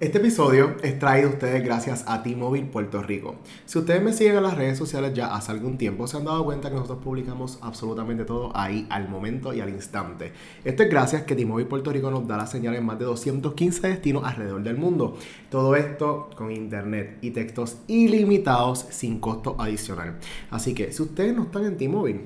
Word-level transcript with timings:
Este 0.00 0.16
episodio 0.16 0.76
es 0.82 0.98
traído 0.98 1.28
a 1.28 1.32
ustedes 1.32 1.62
gracias 1.62 2.04
a 2.06 2.22
T-Mobile 2.22 2.68
Puerto 2.68 3.02
Rico. 3.02 3.34
Si 3.66 3.78
ustedes 3.78 4.02
me 4.02 4.14
siguen 4.14 4.38
en 4.38 4.44
las 4.44 4.56
redes 4.56 4.78
sociales 4.78 5.12
ya 5.12 5.34
hace 5.34 5.52
algún 5.52 5.76
tiempo, 5.76 6.06
se 6.06 6.16
han 6.16 6.24
dado 6.24 6.42
cuenta 6.42 6.70
que 6.70 6.76
nosotros 6.76 7.00
publicamos 7.04 7.58
absolutamente 7.60 8.24
todo 8.24 8.50
ahí 8.56 8.86
al 8.88 9.10
momento 9.10 9.52
y 9.52 9.60
al 9.60 9.68
instante. 9.68 10.32
Esto 10.64 10.84
es 10.84 10.88
gracias 10.88 11.24
que 11.24 11.36
T-Mobile 11.36 11.68
Puerto 11.68 11.92
Rico 11.92 12.10
nos 12.10 12.26
da 12.26 12.38
la 12.38 12.46
señal 12.46 12.76
en 12.76 12.86
más 12.86 12.98
de 12.98 13.04
215 13.04 13.88
destinos 13.88 14.24
alrededor 14.24 14.62
del 14.62 14.78
mundo. 14.78 15.18
Todo 15.50 15.76
esto 15.76 16.30
con 16.34 16.50
internet 16.50 17.18
y 17.20 17.32
textos 17.32 17.76
ilimitados 17.86 18.86
sin 18.88 19.20
costo 19.20 19.56
adicional. 19.58 20.16
Así 20.50 20.72
que 20.72 20.92
si 20.92 21.02
ustedes 21.02 21.36
no 21.36 21.42
están 21.42 21.66
en 21.66 21.76
T-Mobile, 21.76 22.24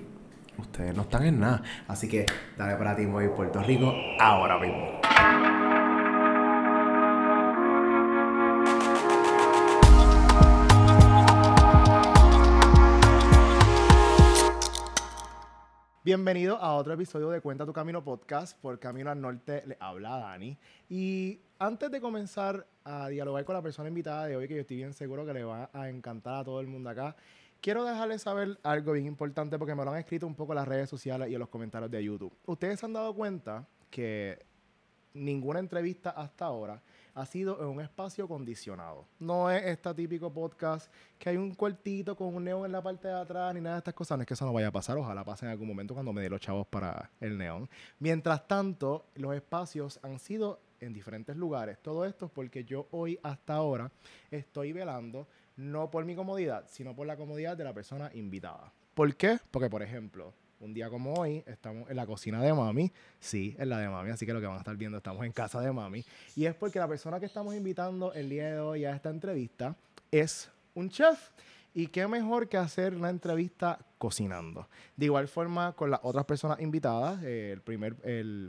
ustedes 0.58 0.94
no 0.94 1.02
están 1.02 1.24
en 1.24 1.40
nada. 1.40 1.64
Así 1.88 2.06
que 2.06 2.24
dale 2.56 2.76
para 2.76 2.94
T-Mobile 2.94 3.30
Puerto 3.30 3.60
Rico 3.64 3.92
ahora 4.20 4.60
mismo. 4.60 5.63
Bienvenido 16.04 16.58
a 16.58 16.74
otro 16.74 16.92
episodio 16.92 17.30
de 17.30 17.40
Cuenta 17.40 17.64
tu 17.64 17.72
Camino 17.72 18.04
Podcast. 18.04 18.60
Por 18.60 18.78
Camino 18.78 19.10
al 19.10 19.18
Norte 19.18 19.62
le 19.66 19.78
habla 19.80 20.18
Dani. 20.18 20.54
Y 20.90 21.40
antes 21.58 21.90
de 21.90 21.98
comenzar 21.98 22.66
a 22.84 23.08
dialogar 23.08 23.46
con 23.46 23.54
la 23.54 23.62
persona 23.62 23.88
invitada 23.88 24.26
de 24.26 24.36
hoy, 24.36 24.46
que 24.46 24.54
yo 24.54 24.60
estoy 24.60 24.76
bien 24.76 24.92
seguro 24.92 25.24
que 25.24 25.32
le 25.32 25.44
va 25.44 25.70
a 25.72 25.88
encantar 25.88 26.34
a 26.34 26.44
todo 26.44 26.60
el 26.60 26.66
mundo 26.66 26.90
acá, 26.90 27.16
quiero 27.62 27.84
dejarles 27.84 28.20
saber 28.20 28.58
algo 28.64 28.92
bien 28.92 29.06
importante 29.06 29.58
porque 29.58 29.74
me 29.74 29.82
lo 29.82 29.92
han 29.92 29.98
escrito 29.98 30.26
un 30.26 30.34
poco 30.34 30.52
en 30.52 30.56
las 30.56 30.68
redes 30.68 30.90
sociales 30.90 31.30
y 31.30 31.32
en 31.32 31.40
los 31.40 31.48
comentarios 31.48 31.90
de 31.90 32.04
YouTube. 32.04 32.36
Ustedes 32.44 32.80
se 32.80 32.84
han 32.84 32.92
dado 32.92 33.14
cuenta 33.14 33.66
que 33.90 34.44
ninguna 35.14 35.58
entrevista 35.58 36.10
hasta 36.10 36.44
ahora 36.44 36.82
ha 37.14 37.26
sido 37.26 37.60
en 37.60 37.68
un 37.68 37.80
espacio 37.80 38.26
condicionado. 38.26 39.06
No 39.18 39.50
es 39.50 39.64
este 39.64 39.94
típico 39.94 40.32
podcast 40.32 40.92
que 41.18 41.30
hay 41.30 41.36
un 41.36 41.54
cuartito 41.54 42.16
con 42.16 42.34
un 42.34 42.44
neón 42.44 42.66
en 42.66 42.72
la 42.72 42.82
parte 42.82 43.08
de 43.08 43.14
atrás 43.14 43.54
ni 43.54 43.60
nada 43.60 43.76
de 43.76 43.78
estas 43.78 43.94
cosas. 43.94 44.18
No 44.18 44.22
es 44.22 44.28
que 44.28 44.34
eso 44.34 44.44
no 44.44 44.52
vaya 44.52 44.68
a 44.68 44.72
pasar, 44.72 44.96
ojalá 44.96 45.24
pase 45.24 45.46
en 45.46 45.52
algún 45.52 45.68
momento 45.68 45.94
cuando 45.94 46.12
me 46.12 46.22
dé 46.22 46.28
los 46.28 46.40
chavos 46.40 46.66
para 46.66 47.10
el 47.20 47.38
neón. 47.38 47.68
Mientras 47.98 48.46
tanto, 48.46 49.06
los 49.14 49.34
espacios 49.34 50.00
han 50.02 50.18
sido 50.18 50.60
en 50.80 50.92
diferentes 50.92 51.36
lugares. 51.36 51.78
Todo 51.80 52.04
esto 52.04 52.26
es 52.26 52.32
porque 52.32 52.64
yo 52.64 52.88
hoy 52.90 53.18
hasta 53.22 53.54
ahora 53.54 53.90
estoy 54.30 54.72
velando 54.72 55.28
no 55.56 55.90
por 55.90 56.04
mi 56.04 56.16
comodidad, 56.16 56.66
sino 56.68 56.94
por 56.94 57.06
la 57.06 57.16
comodidad 57.16 57.56
de 57.56 57.64
la 57.64 57.72
persona 57.72 58.10
invitada. 58.14 58.72
¿Por 58.94 59.14
qué? 59.16 59.38
Porque, 59.50 59.70
por 59.70 59.82
ejemplo, 59.82 60.32
un 60.60 60.74
día 60.74 60.88
como 60.88 61.14
hoy, 61.14 61.42
estamos 61.46 61.90
en 61.90 61.96
la 61.96 62.06
cocina 62.06 62.42
de 62.42 62.52
mami. 62.52 62.92
Sí, 63.20 63.54
en 63.58 63.68
la 63.68 63.78
de 63.78 63.88
mami, 63.88 64.10
así 64.10 64.26
que 64.26 64.32
lo 64.32 64.40
que 64.40 64.46
van 64.46 64.56
a 64.56 64.58
estar 64.58 64.76
viendo, 64.76 64.98
estamos 64.98 65.24
en 65.24 65.32
casa 65.32 65.60
de 65.60 65.72
mami. 65.72 66.04
Y 66.36 66.46
es 66.46 66.54
porque 66.54 66.78
la 66.78 66.88
persona 66.88 67.20
que 67.20 67.26
estamos 67.26 67.54
invitando 67.54 68.12
el 68.12 68.28
día 68.28 68.54
de 68.54 68.60
hoy 68.60 68.84
a 68.84 68.94
esta 68.94 69.10
entrevista 69.10 69.76
es 70.10 70.50
un 70.74 70.90
chef. 70.90 71.30
Y 71.76 71.88
qué 71.88 72.06
mejor 72.06 72.48
que 72.48 72.56
hacer 72.56 72.94
una 72.94 73.10
entrevista 73.10 73.80
cocinando. 73.98 74.68
De 74.96 75.06
igual 75.06 75.26
forma, 75.26 75.72
con 75.72 75.90
las 75.90 75.98
otras 76.04 76.24
personas 76.24 76.60
invitadas, 76.60 77.20
eh, 77.24 77.50
el 77.52 77.62
primer, 77.62 77.94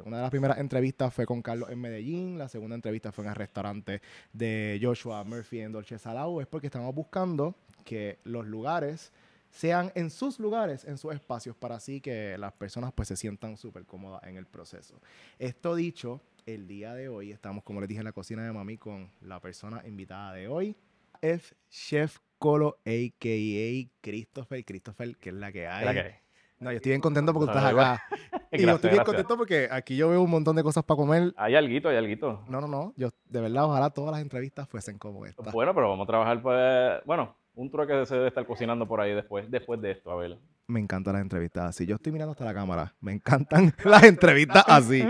una 0.06 0.18
de 0.18 0.22
las 0.22 0.30
primeras 0.30 0.60
entrevistas 0.60 1.12
fue 1.12 1.26
con 1.26 1.42
Carlos 1.42 1.72
en 1.72 1.82
Medellín, 1.82 2.38
la 2.38 2.48
segunda 2.48 2.76
entrevista 2.76 3.12
fue 3.12 3.24
en 3.24 3.32
el 3.32 3.36
restaurante 3.36 4.02
de 4.32 4.80
Joshua 4.80 5.24
Murphy 5.24 5.62
en 5.62 5.72
Dolce 5.72 5.98
Salao. 5.98 6.40
Es 6.40 6.46
porque 6.46 6.68
estamos 6.68 6.94
buscando 6.94 7.56
que 7.84 8.20
los 8.26 8.46
lugares 8.46 9.12
sean 9.56 9.90
en 9.96 10.10
sus 10.10 10.38
lugares, 10.38 10.84
en 10.84 10.98
sus 10.98 11.14
espacios, 11.14 11.56
para 11.56 11.76
así 11.76 12.02
que 12.02 12.38
las 12.38 12.52
personas 12.52 12.92
pues 12.94 13.08
se 13.08 13.16
sientan 13.16 13.56
súper 13.56 13.86
cómodas 13.86 14.22
en 14.24 14.36
el 14.36 14.46
proceso. 14.46 15.00
Esto 15.40 15.76
dicho, 15.76 16.20
el 16.46 16.68
día 16.68 16.94
de 16.94 17.08
hoy 17.08 17.32
estamos, 17.32 17.64
como 17.64 17.80
les 17.80 17.88
dije, 17.88 18.00
en 18.00 18.06
la 18.06 18.12
cocina 18.12 18.44
de 18.44 18.52
mami 18.52 18.78
con 18.78 19.10
la 19.22 19.40
persona 19.40 19.82
invitada 19.86 20.34
de 20.34 20.50
hoy, 20.50 20.76
es 21.22 21.56
Chef 21.70 22.18
Colo, 22.38 22.80
a.k.a. 22.86 23.90
Christopher. 24.02 24.66
Christopher, 24.66 25.16
que 25.16 25.30
es 25.30 25.36
la 25.36 25.54
que 25.54 25.68
hay. 25.68 26.16
No, 26.60 26.72
yo 26.72 26.78
estoy 26.78 26.90
bien 26.90 27.02
contento 27.02 27.34
porque 27.34 27.50
estás 27.50 27.72
acá. 27.72 28.04
y 28.52 28.62
yo 28.62 28.76
estoy 28.76 28.92
bien 28.92 29.04
contento 29.06 29.38
porque 29.38 29.70
aquí 29.72 29.96
yo 29.96 30.10
veo 30.10 30.22
un 30.22 30.32
montón 30.32 30.58
de 30.58 30.64
cosas 30.64 30.84
para 30.84 30.98
comer. 30.98 31.34
Hay 31.38 31.56
alguito, 31.56 31.88
hay 31.88 31.96
alguito. 31.96 32.44
No, 32.50 32.60
no, 32.60 32.68
no. 32.68 32.94
Yo, 32.98 33.10
de 33.30 33.40
verdad, 33.40 33.66
ojalá 33.66 33.90
todas 33.90 34.12
las 34.12 34.22
entrevistas 34.22 34.68
fuesen 34.68 34.98
como 34.98 35.26
esta. 35.26 35.50
Bueno, 35.52 35.74
pero 35.74 35.90
vamos 35.90 36.04
a 36.04 36.08
trabajar, 36.08 36.42
pues, 36.42 37.06
bueno, 37.06 37.38
un 37.56 37.72
truque 37.72 38.06
se 38.06 38.16
debe 38.16 38.28
estar 38.28 38.46
cocinando 38.46 38.88
por 38.88 39.02
ahí 39.02 39.14
después, 39.14 39.50
después 39.50 39.82
de 39.82 39.92
esto, 39.92 40.12
a 40.12 40.16
ver. 40.16 40.38
Me 40.68 40.80
encantan 40.80 41.14
las 41.14 41.22
entrevistas 41.22 41.66
así. 41.66 41.86
Yo 41.86 41.96
estoy 41.96 42.12
mirando 42.12 42.32
hasta 42.32 42.46
la 42.46 42.54
cámara. 42.54 42.94
Me 43.00 43.14
encantan 43.14 43.74
las 43.84 44.04
entrevistas 44.04 44.64
así. 44.68 45.04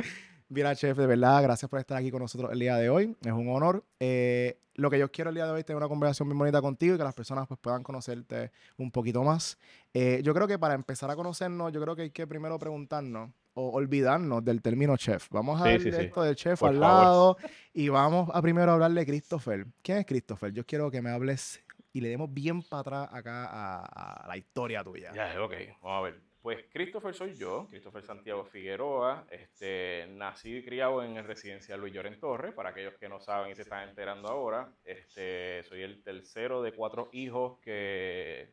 Mira, 0.49 0.75
chef, 0.75 0.97
de 0.97 1.07
verdad, 1.07 1.41
gracias 1.41 1.69
por 1.69 1.79
estar 1.79 1.97
aquí 1.97 2.11
con 2.11 2.21
nosotros 2.21 2.51
el 2.51 2.59
día 2.59 2.75
de 2.77 2.89
hoy. 2.89 3.15
Es 3.25 3.31
un 3.31 3.49
honor. 3.49 3.83
Eh, 3.99 4.59
lo 4.75 4.89
que 4.89 4.99
yo 4.99 5.11
quiero 5.11 5.29
el 5.29 5.35
día 5.35 5.45
de 5.45 5.51
hoy 5.51 5.59
es 5.59 5.65
tener 5.65 5.77
una 5.77 5.87
conversación 5.87 6.27
bien 6.27 6.37
bonita 6.37 6.61
contigo 6.61 6.95
y 6.95 6.97
que 6.97 7.03
las 7.03 7.15
personas 7.15 7.47
pues, 7.47 7.59
puedan 7.59 7.81
conocerte 7.81 8.51
un 8.77 8.91
poquito 8.91 9.23
más. 9.23 9.57
Eh, 9.93 10.21
yo 10.23 10.33
creo 10.33 10.47
que 10.47 10.59
para 10.59 10.75
empezar 10.75 11.09
a 11.09 11.15
conocernos, 11.15 11.71
yo 11.71 11.81
creo 11.81 11.95
que 11.95 12.03
hay 12.03 12.09
que 12.11 12.27
primero 12.27 12.59
preguntarnos 12.59 13.31
o 13.53 13.69
olvidarnos 13.71 14.43
del 14.43 14.61
término 14.61 14.97
chef. 14.97 15.27
Vamos 15.31 15.61
a 15.61 15.79
sí, 15.79 15.87
esto 15.87 16.21
del 16.21 16.35
chef 16.35 16.61
al 16.61 16.79
lado 16.79 17.37
y 17.73 17.87
vamos 17.87 18.29
a 18.33 18.41
primero 18.41 18.73
hablar 18.73 18.91
de 18.91 19.05
Christopher. 19.05 19.65
¿Quién 19.81 19.99
es 19.99 20.05
Christopher? 20.05 20.51
Yo 20.51 20.65
quiero 20.65 20.91
que 20.91 21.01
me 21.01 21.09
hables 21.09 21.63
y 21.95 22.01
le 22.01 22.09
demos 22.09 22.31
bien 22.33 22.61
para 22.61 22.81
atrás 22.81 23.09
acá 23.09 23.47
a, 23.49 24.27
la 24.27 24.35
historia 24.35 24.83
tuya. 24.83 25.13
Ya, 25.13 25.41
ok, 25.41 25.53
vamos 25.81 25.97
a 25.97 26.01
ver. 26.01 26.21
Pues 26.41 26.65
Christopher 26.69 27.13
soy 27.13 27.33
yo, 27.35 27.67
Christopher 27.69 28.03
Santiago 28.03 28.43
Figueroa. 28.43 29.25
Este, 29.31 30.05
nací 30.09 30.57
y 30.57 30.65
criado 30.65 31.01
en 31.01 31.15
el 31.15 31.23
residencial 31.23 31.79
Luis 31.79 31.93
Lloren 31.93 32.19
Torres. 32.19 32.53
Para 32.53 32.71
aquellos 32.71 32.95
que 32.95 33.07
no 33.07 33.21
saben 33.21 33.49
y 33.49 33.55
se 33.55 33.61
están 33.61 33.87
enterando 33.87 34.27
ahora, 34.27 34.73
este, 34.83 35.63
soy 35.63 35.83
el 35.83 36.03
tercero 36.03 36.61
de 36.61 36.73
cuatro 36.73 37.07
hijos 37.13 37.59
que, 37.61 38.51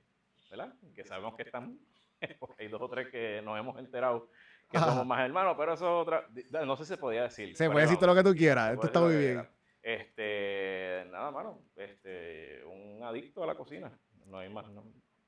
¿verdad? 0.48 0.72
que 0.94 1.04
sabemos 1.04 1.34
que 1.34 1.42
están. 1.42 1.80
Porque 2.38 2.62
hay 2.62 2.68
dos 2.68 2.80
o 2.80 2.88
tres 2.88 3.08
que 3.08 3.42
nos 3.42 3.58
hemos 3.58 3.76
enterado 3.76 4.30
que 4.70 4.78
somos 4.78 5.04
más 5.04 5.18
hermanos, 5.18 5.56
pero 5.58 5.74
eso 5.74 5.84
es 5.84 6.06
otra. 6.06 6.28
No 6.64 6.76
sé 6.76 6.84
si 6.84 6.90
se 6.90 6.96
podía 6.96 7.24
decir. 7.24 7.56
Se 7.56 7.68
puede 7.68 7.86
decir 7.86 7.98
todo 7.98 8.14
lo 8.14 8.14
que 8.14 8.22
tú 8.22 8.36
quieras. 8.36 8.74
Esto 8.74 8.86
está 8.86 9.00
muy 9.00 9.16
bien. 9.16 9.48
Este, 9.82 11.04
nada, 11.10 11.30
mano, 11.30 11.60
este, 11.76 12.64
un 12.64 13.02
adicto 13.02 13.42
a 13.42 13.46
la 13.46 13.56
cocina. 13.56 13.92
No 14.26 14.38
hay 14.38 14.48
más, 14.48 14.70
no, 14.70 14.84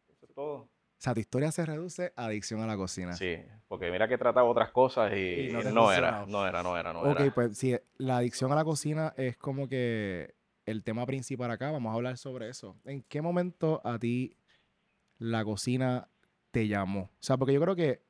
eso 0.08 0.26
es 0.26 0.34
todo. 0.34 0.54
O 0.54 0.70
sea, 1.04 1.12
tu 1.12 1.20
historia 1.20 1.50
se 1.50 1.66
reduce 1.66 2.12
a 2.16 2.26
adicción 2.26 2.60
a 2.62 2.66
la 2.66 2.76
cocina. 2.76 3.12
Sí, 3.14 3.36
porque 3.68 3.90
mira 3.90 4.08
que 4.08 4.16
trataba 4.16 4.48
otras 4.48 4.70
cosas 4.70 5.12
y, 5.12 5.50
no, 5.52 5.60
era, 5.60 5.72
no, 5.72 5.92
era, 5.92 6.24
no 6.62 6.76
era, 6.78 6.92
no 6.92 7.10
era, 7.10 7.24
Ok, 7.24 7.34
pues 7.34 7.58
sí, 7.58 7.76
la 7.98 8.18
adicción 8.18 8.52
a 8.52 8.54
la 8.54 8.64
cocina 8.64 9.12
es 9.16 9.36
como 9.36 9.68
que 9.68 10.34
el 10.64 10.82
tema 10.82 11.04
principal 11.04 11.50
acá, 11.50 11.70
vamos 11.70 11.90
a 11.90 11.96
hablar 11.96 12.16
sobre 12.16 12.48
eso. 12.48 12.76
¿En 12.84 13.02
qué 13.02 13.20
momento 13.20 13.82
a 13.84 13.98
ti 13.98 14.36
la 15.18 15.44
cocina 15.44 16.08
te 16.52 16.68
llamó? 16.68 17.02
O 17.02 17.22
sea, 17.22 17.36
porque 17.36 17.52
yo 17.52 17.60
creo 17.60 17.76
que 17.76 18.00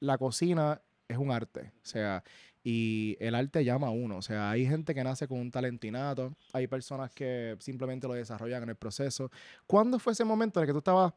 la 0.00 0.18
cocina 0.18 0.82
es 1.06 1.18
un 1.18 1.30
arte. 1.30 1.72
O 1.76 1.86
sea, 1.86 2.24
y 2.64 3.16
el 3.20 3.34
arte 3.34 3.64
llama 3.64 3.88
a 3.88 3.90
uno. 3.90 4.16
O 4.16 4.22
sea, 4.22 4.50
hay 4.50 4.66
gente 4.66 4.94
que 4.94 5.02
nace 5.02 5.26
con 5.26 5.40
un 5.40 5.50
talento 5.50 5.86
innato, 5.86 6.32
hay 6.52 6.66
personas 6.66 7.10
que 7.12 7.56
simplemente 7.58 8.06
lo 8.06 8.14
desarrollan 8.14 8.62
en 8.64 8.70
el 8.70 8.76
proceso. 8.76 9.30
¿Cuándo 9.66 9.98
fue 9.98 10.12
ese 10.12 10.24
momento 10.24 10.60
en 10.60 10.62
el 10.62 10.66
que 10.68 10.72
tú 10.72 10.78
estabas 10.78 11.12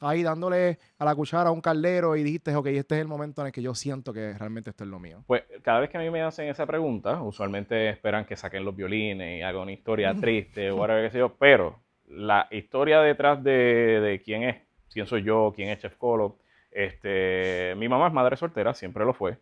ahí 0.00 0.22
dándole 0.22 0.78
a 0.98 1.04
la 1.04 1.14
cuchara 1.14 1.48
a 1.48 1.52
un 1.52 1.60
caldero 1.60 2.16
y 2.16 2.22
dijiste, 2.22 2.54
ok, 2.54 2.66
este 2.66 2.96
es 2.96 3.00
el 3.00 3.08
momento 3.08 3.40
en 3.40 3.46
el 3.48 3.52
que 3.52 3.62
yo 3.62 3.74
siento 3.74 4.12
que 4.12 4.34
realmente 4.34 4.70
esto 4.70 4.84
es 4.84 4.90
lo 4.90 4.98
mío? 4.98 5.24
Pues 5.26 5.44
cada 5.62 5.80
vez 5.80 5.90
que 5.90 5.98
a 5.98 6.00
mí 6.00 6.10
me 6.10 6.22
hacen 6.22 6.48
esa 6.48 6.66
pregunta, 6.66 7.22
usualmente 7.22 7.88
esperan 7.88 8.24
que 8.24 8.36
saquen 8.36 8.64
los 8.64 8.76
violines 8.76 9.38
y 9.38 9.42
hagan 9.42 9.62
una 9.62 9.72
historia 9.72 10.14
triste 10.20 10.70
o 10.70 10.86
sé 10.86 11.18
yo, 11.18 11.34
pero 11.36 11.80
la 12.06 12.48
historia 12.50 13.00
detrás 13.00 13.42
de, 13.42 14.00
de 14.00 14.20
quién 14.22 14.42
es, 14.42 14.56
quién 14.92 15.06
soy 15.06 15.22
yo, 15.22 15.52
quién 15.54 15.70
es 15.70 15.80
Chef 15.80 15.96
Colo, 15.96 16.38
este, 16.70 17.74
mi 17.76 17.88
mamá 17.88 18.08
es 18.08 18.12
madre 18.12 18.36
soltera, 18.36 18.74
siempre 18.74 19.04
lo 19.04 19.14
fue. 19.14 19.38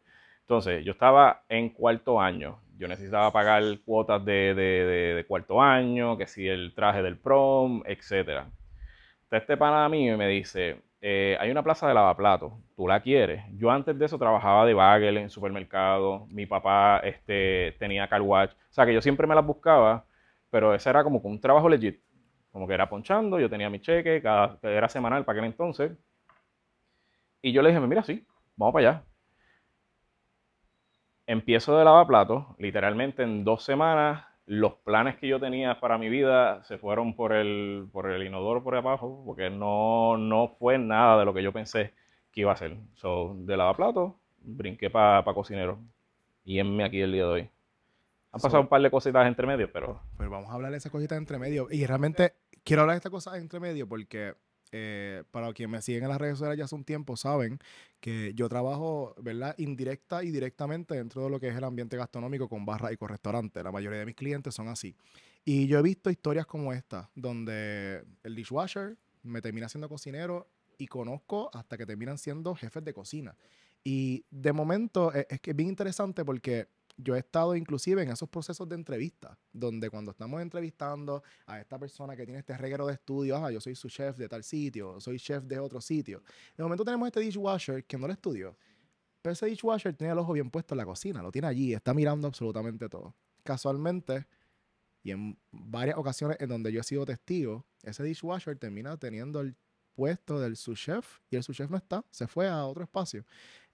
Entonces, 0.52 0.84
yo 0.84 0.92
estaba 0.92 1.44
en 1.48 1.70
cuarto 1.70 2.20
año. 2.20 2.58
Yo 2.76 2.86
necesitaba 2.86 3.32
pagar 3.32 3.62
cuotas 3.86 4.22
de, 4.22 5.24
cuarto 5.26 5.62
año, 5.62 6.18
que 6.18 6.26
si 6.26 6.46
el 6.46 6.74
traje 6.74 7.02
del 7.02 7.16
prom, 7.16 7.82
etc. 7.86 8.44
Este 9.30 9.56
pana 9.56 9.86
a 9.86 9.88
mí 9.88 10.10
me 10.14 10.28
dice, 10.28 10.82
eh, 11.00 11.38
hay 11.40 11.50
una 11.50 11.62
plaza 11.62 11.88
de 11.88 11.94
lavaplatos, 11.94 12.52
¿tú 12.76 12.86
la 12.86 13.00
quieres? 13.00 13.42
Yo 13.56 13.70
antes 13.70 13.98
de 13.98 14.04
eso 14.04 14.18
trabajaba 14.18 14.66
de 14.66 14.74
bagel 14.74 15.16
en 15.16 15.30
supermercado, 15.30 16.26
mi 16.28 16.44
papá 16.44 16.98
este, 16.98 17.74
tenía 17.78 18.06
car 18.06 18.20
watch, 18.20 18.52
o 18.52 18.72
sea 18.74 18.84
que 18.84 18.92
yo 18.92 19.00
siempre 19.00 19.26
me 19.26 19.34
las 19.34 19.46
buscaba, 19.46 20.04
pero 20.50 20.74
ese 20.74 20.90
era 20.90 21.02
como 21.02 21.18
un 21.20 21.40
trabajo 21.40 21.66
legit, 21.66 21.98
como 22.50 22.68
que 22.68 22.74
era 22.74 22.90
ponchando, 22.90 23.40
yo 23.40 23.48
tenía 23.48 23.70
mi 23.70 23.80
cheque, 23.80 24.20
cada, 24.20 24.58
era 24.62 24.90
semanal 24.90 25.24
para 25.24 25.38
aquel 25.38 25.50
entonces, 25.50 25.92
y 27.40 27.52
yo 27.52 27.62
le 27.62 27.70
dije, 27.70 27.80
mira, 27.80 28.02
sí, 28.02 28.26
vamos 28.54 28.74
para 28.74 28.90
allá 28.90 29.11
empiezo 31.26 31.76
de 31.76 31.84
lavaplatos, 31.84 32.46
literalmente 32.58 33.22
en 33.22 33.44
dos 33.44 33.64
semanas 33.64 34.24
los 34.46 34.74
planes 34.74 35.16
que 35.16 35.28
yo 35.28 35.38
tenía 35.38 35.78
para 35.80 35.98
mi 35.98 36.08
vida 36.08 36.62
se 36.64 36.76
fueron 36.76 37.14
por 37.14 37.32
el, 37.32 37.88
por 37.92 38.10
el 38.10 38.22
inodoro 38.22 38.62
por 38.62 38.74
abajo, 38.74 39.22
porque 39.24 39.50
no, 39.50 40.16
no 40.16 40.48
fue 40.58 40.78
nada 40.78 41.18
de 41.18 41.24
lo 41.24 41.32
que 41.32 41.42
yo 41.42 41.52
pensé 41.52 41.94
que 42.32 42.40
iba 42.40 42.52
a 42.52 42.56
ser. 42.56 42.76
So, 42.94 43.34
de 43.38 43.56
lavaplatos, 43.56 44.14
brinqué 44.40 44.90
para 44.90 45.24
pa 45.24 45.34
cocinero. 45.34 45.78
Y 46.44 46.58
enme 46.58 46.84
aquí 46.84 47.00
el 47.00 47.12
día 47.12 47.22
de 47.22 47.28
hoy. 47.28 47.50
Han 48.32 48.40
pasado 48.40 48.62
un 48.62 48.68
par 48.68 48.82
de 48.82 48.90
cositas 48.90 49.26
entre 49.26 49.46
medio, 49.46 49.70
pero... 49.70 50.00
Pues 50.16 50.28
vamos 50.28 50.50
a 50.50 50.54
hablar 50.54 50.70
de 50.70 50.78
esas 50.78 50.90
cositas 50.90 51.18
entre 51.18 51.38
medio. 51.38 51.68
Y 51.70 51.86
realmente 51.86 52.32
quiero 52.64 52.82
hablar 52.82 52.94
de 52.94 52.98
estas 52.98 53.12
cosas 53.12 53.36
entre 53.36 53.60
medio 53.60 53.88
porque 53.88 54.34
eh, 54.72 55.22
para 55.30 55.52
quienes 55.52 55.70
me 55.70 55.82
siguen 55.82 56.04
en 56.04 56.08
las 56.08 56.18
redes 56.18 56.38
sociales 56.38 56.58
ya 56.58 56.64
hace 56.64 56.74
un 56.74 56.84
tiempo 56.84 57.16
saben 57.16 57.58
que 58.00 58.32
yo 58.34 58.48
trabajo, 58.48 59.14
¿verdad? 59.20 59.54
Indirecta 59.58 60.24
y 60.24 60.30
directamente 60.30 60.94
dentro 60.94 61.24
de 61.24 61.30
lo 61.30 61.38
que 61.38 61.48
es 61.48 61.56
el 61.56 61.64
ambiente 61.64 61.96
gastronómico 61.96 62.48
con 62.48 62.64
barra 62.64 62.90
y 62.92 62.96
con 62.96 63.10
restaurante. 63.10 63.62
La 63.62 63.70
mayoría 63.70 64.00
de 64.00 64.06
mis 64.06 64.14
clientes 64.14 64.54
son 64.54 64.68
así. 64.68 64.96
Y 65.44 65.66
yo 65.66 65.78
he 65.78 65.82
visto 65.82 66.10
historias 66.10 66.46
como 66.46 66.72
esta, 66.72 67.10
donde 67.14 68.02
el 68.22 68.34
dishwasher 68.34 68.96
me 69.22 69.42
termina 69.42 69.68
siendo 69.68 69.88
cocinero 69.88 70.48
y 70.78 70.86
conozco 70.86 71.50
hasta 71.52 71.76
que 71.76 71.86
terminan 71.86 72.18
siendo 72.18 72.54
jefes 72.54 72.84
de 72.84 72.94
cocina. 72.94 73.36
Y 73.84 74.24
de 74.30 74.52
momento 74.52 75.12
es, 75.12 75.26
es 75.28 75.40
que 75.40 75.50
es 75.50 75.56
bien 75.56 75.68
interesante 75.68 76.24
porque 76.24 76.68
yo 76.96 77.16
he 77.16 77.18
estado 77.18 77.56
inclusive 77.56 78.02
en 78.02 78.10
esos 78.10 78.28
procesos 78.28 78.68
de 78.68 78.74
entrevista, 78.74 79.38
donde 79.52 79.90
cuando 79.90 80.10
estamos 80.10 80.40
entrevistando 80.40 81.22
a 81.46 81.60
esta 81.60 81.78
persona 81.78 82.16
que 82.16 82.24
tiene 82.24 82.40
este 82.40 82.56
reguero 82.56 82.86
de 82.86 82.94
estudios, 82.94 83.40
ah, 83.42 83.50
yo 83.50 83.60
soy 83.60 83.74
su 83.74 83.88
chef 83.88 84.16
de 84.16 84.28
tal 84.28 84.44
sitio, 84.44 85.00
soy 85.00 85.18
chef 85.18 85.44
de 85.44 85.58
otro 85.58 85.80
sitio. 85.80 86.22
De 86.56 86.62
momento 86.62 86.84
tenemos 86.84 87.06
este 87.06 87.20
dishwasher 87.20 87.84
que 87.84 87.98
no 87.98 88.06
lo 88.06 88.12
estudió, 88.12 88.56
pero 89.20 89.32
ese 89.32 89.46
dishwasher 89.46 89.94
tiene 89.94 90.12
el 90.12 90.18
ojo 90.18 90.32
bien 90.32 90.50
puesto 90.50 90.74
en 90.74 90.78
la 90.78 90.84
cocina, 90.84 91.22
lo 91.22 91.30
tiene 91.30 91.48
allí, 91.48 91.72
está 91.74 91.94
mirando 91.94 92.28
absolutamente 92.28 92.88
todo. 92.88 93.14
Casualmente, 93.42 94.26
y 95.02 95.10
en 95.10 95.38
varias 95.50 95.96
ocasiones 95.96 96.36
en 96.40 96.48
donde 96.48 96.72
yo 96.72 96.80
he 96.80 96.84
sido 96.84 97.04
testigo, 97.06 97.66
ese 97.82 98.02
dishwasher 98.02 98.58
termina 98.58 98.96
teniendo 98.96 99.40
el 99.40 99.56
puesto 99.94 100.40
del 100.40 100.56
sous 100.56 100.78
chef 100.78 101.18
y 101.30 101.36
el 101.36 101.42
sous 101.42 101.56
chef 101.56 101.70
no 101.70 101.76
está, 101.76 102.04
se 102.10 102.26
fue 102.26 102.48
a 102.48 102.64
otro 102.66 102.82
espacio. 102.84 103.24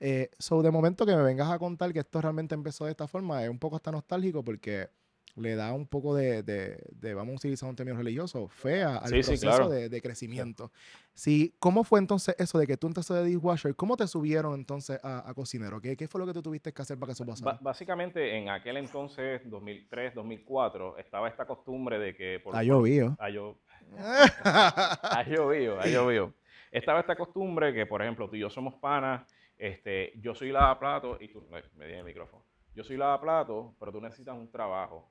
Eh, 0.01 0.31
so, 0.39 0.63
de 0.63 0.71
momento 0.71 1.05
que 1.07 1.15
me 1.17 1.23
vengas 1.23 1.51
a 1.51 1.59
contar 1.59 1.93
que 1.93 2.01
esto 2.01 2.21
realmente 2.21 2.55
empezó 2.55 2.85
de 2.85 2.93
esta 2.93 3.07
forma, 3.09 3.43
es 3.45 3.51
un 3.51 3.59
poco 3.59 3.77
hasta 3.77 3.91
nostálgico 3.91 4.43
porque 4.45 4.89
le 5.37 5.55
da 5.55 5.73
un 5.73 5.87
poco 5.87 6.17
de, 6.17 6.43
de, 6.43 6.83
de 6.91 7.15
vamos 7.15 7.35
a 7.35 7.37
utilizar 7.37 7.69
un 7.69 7.77
término 7.77 7.97
religioso, 7.99 8.49
fe 8.49 8.83
a- 8.83 8.97
al 8.97 9.11
Sí, 9.11 9.23
sí, 9.23 9.29
proceso 9.29 9.41
claro. 9.47 9.69
de, 9.69 9.89
de 9.89 10.03
crecimiento. 10.03 10.73
Sí, 11.15 11.55
¿Cómo 11.61 11.85
fue 11.85 12.01
entonces 12.01 12.35
eso 12.39 12.59
de 12.59 12.67
que 12.67 12.77
tú 12.77 12.89
entraste 12.89 13.15
de 13.15 13.25
dishwasher? 13.25 13.75
¿Cómo 13.77 13.97
te 13.97 14.09
subieron 14.09 14.55
entonces 14.55 14.99
a, 15.03 15.29
a 15.29 15.35
cocinero? 15.35 15.81
¿Qué, 15.81 15.97
¿Qué 15.97 16.09
fue 16.09 16.21
lo 16.21 16.27
que 16.27 16.33
tú 16.33 16.43
tuviste 16.43 16.73
que 16.73 16.83
hacer 16.83 16.99
para 16.99 17.09
que 17.11 17.13
eso 17.13 17.25
pasara? 17.27 17.57
básicamente, 17.61 18.37
en 18.37 18.49
aquel 18.49 18.79
entonces, 18.79 19.41
2003, 19.49 20.15
2004, 20.15 20.99
estaba 20.99 21.29
esta 21.29 21.47
costumbre 21.47 21.99
de 22.01 22.17
que... 22.17 22.41
Por, 22.43 22.57
Ha 22.57 22.63
llovido. 22.65 23.17
Ha 23.21 23.29
llo- 23.31 23.59
ha 24.45 25.25
llovido, 25.27 25.81
ha 25.81 25.87
llovido. 25.87 26.35
Estaba 26.71 27.01
esta 27.01 27.17
costumbre 27.17 27.73
que, 27.73 27.87
por 27.87 28.03
ejemplo, 28.03 28.29
tú 28.29 28.37
y 28.37 28.41
yo 28.41 28.51
somos 28.51 28.75
panas, 28.75 29.27
este, 29.57 30.13
yo 30.21 30.35
soy 30.35 30.53
lavaplato 30.53 31.19
y 31.21 31.29
tú, 31.29 31.47
me, 31.51 31.87
di 31.87 31.95
el 31.95 32.05
micrófono, 32.05 32.45
yo 32.75 32.85
soy 32.85 32.97
lavaplato, 32.97 33.75
pero 33.79 33.91
tú 33.91 34.01
necesitas 34.01 34.37
un 34.37 34.51
trabajo. 34.51 35.11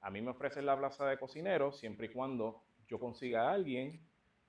A 0.00 0.10
mí 0.10 0.20
me 0.20 0.30
ofrecen 0.30 0.66
la 0.66 0.76
plaza 0.76 1.06
de 1.06 1.18
cocinero 1.18 1.72
siempre 1.72 2.06
y 2.06 2.10
cuando 2.10 2.62
yo 2.86 2.98
consiga 2.98 3.48
a 3.48 3.52
alguien 3.54 4.00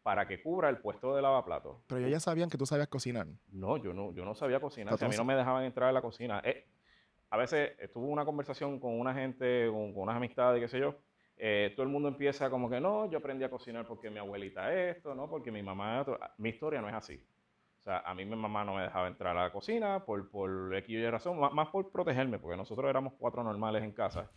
para 0.03 0.27
que 0.27 0.41
cubra 0.41 0.69
el 0.69 0.77
puesto 0.77 1.15
de 1.15 1.21
lavaplato. 1.21 1.83
Pero 1.87 1.99
ellos 1.99 2.11
ya 2.11 2.19
sabían 2.19 2.49
que 2.49 2.57
tú 2.57 2.65
sabías 2.65 2.87
cocinar. 2.87 3.27
No, 3.51 3.77
yo 3.77 3.93
no, 3.93 4.13
yo 4.13 4.25
no 4.25 4.35
sabía 4.35 4.59
cocinar. 4.59 4.93
A 4.93 5.07
mí 5.07 5.15
no 5.15 5.25
me 5.25 5.35
dejaban 5.35 5.63
entrar 5.63 5.89
a 5.89 5.91
la 5.91 6.01
cocina. 6.01 6.41
Eh, 6.43 6.65
a 7.29 7.37
veces 7.37 7.73
eh, 7.79 7.87
tuve 7.89 8.07
una 8.07 8.25
conversación 8.25 8.79
con 8.79 8.99
una 8.99 9.13
gente, 9.13 9.67
con, 9.67 9.93
con 9.93 10.03
unas 10.03 10.17
amistades, 10.17 10.61
qué 10.61 10.67
sé 10.67 10.79
yo. 10.79 10.95
Eh, 11.39 11.71
todo 11.75 11.83
el 11.83 11.89
mundo 11.89 12.09
empieza 12.09 12.49
como 12.49 12.69
que 12.69 12.81
no, 12.81 13.09
yo 13.09 13.17
aprendí 13.19 13.45
a 13.45 13.49
cocinar 13.49 13.87
porque 13.87 14.09
mi 14.09 14.19
abuelita 14.19 14.73
esto, 14.73 15.15
no, 15.15 15.29
porque 15.29 15.51
mi 15.51 15.63
mamá. 15.63 16.01
Ah, 16.01 16.33
Mi 16.37 16.49
historia 16.49 16.81
no 16.81 16.89
es 16.89 16.95
así. 16.95 17.15
O 17.79 17.81
sea, 17.81 17.99
a 17.99 18.13
mí 18.13 18.25
mi 18.25 18.35
mamá 18.35 18.65
no 18.65 18.75
me 18.75 18.83
dejaba 18.83 19.07
entrar 19.07 19.37
a 19.37 19.43
la 19.45 19.51
cocina 19.51 20.03
por, 20.05 20.29
por 20.29 20.75
X 20.75 20.89
y 20.89 21.09
razón, 21.09 21.39
más, 21.39 21.53
más 21.53 21.69
por 21.69 21.91
protegerme, 21.91 22.37
porque 22.39 22.57
nosotros 22.57 22.89
éramos 22.89 23.13
cuatro 23.17 23.41
normales 23.43 23.83
en 23.83 23.93
casa. 23.93 24.29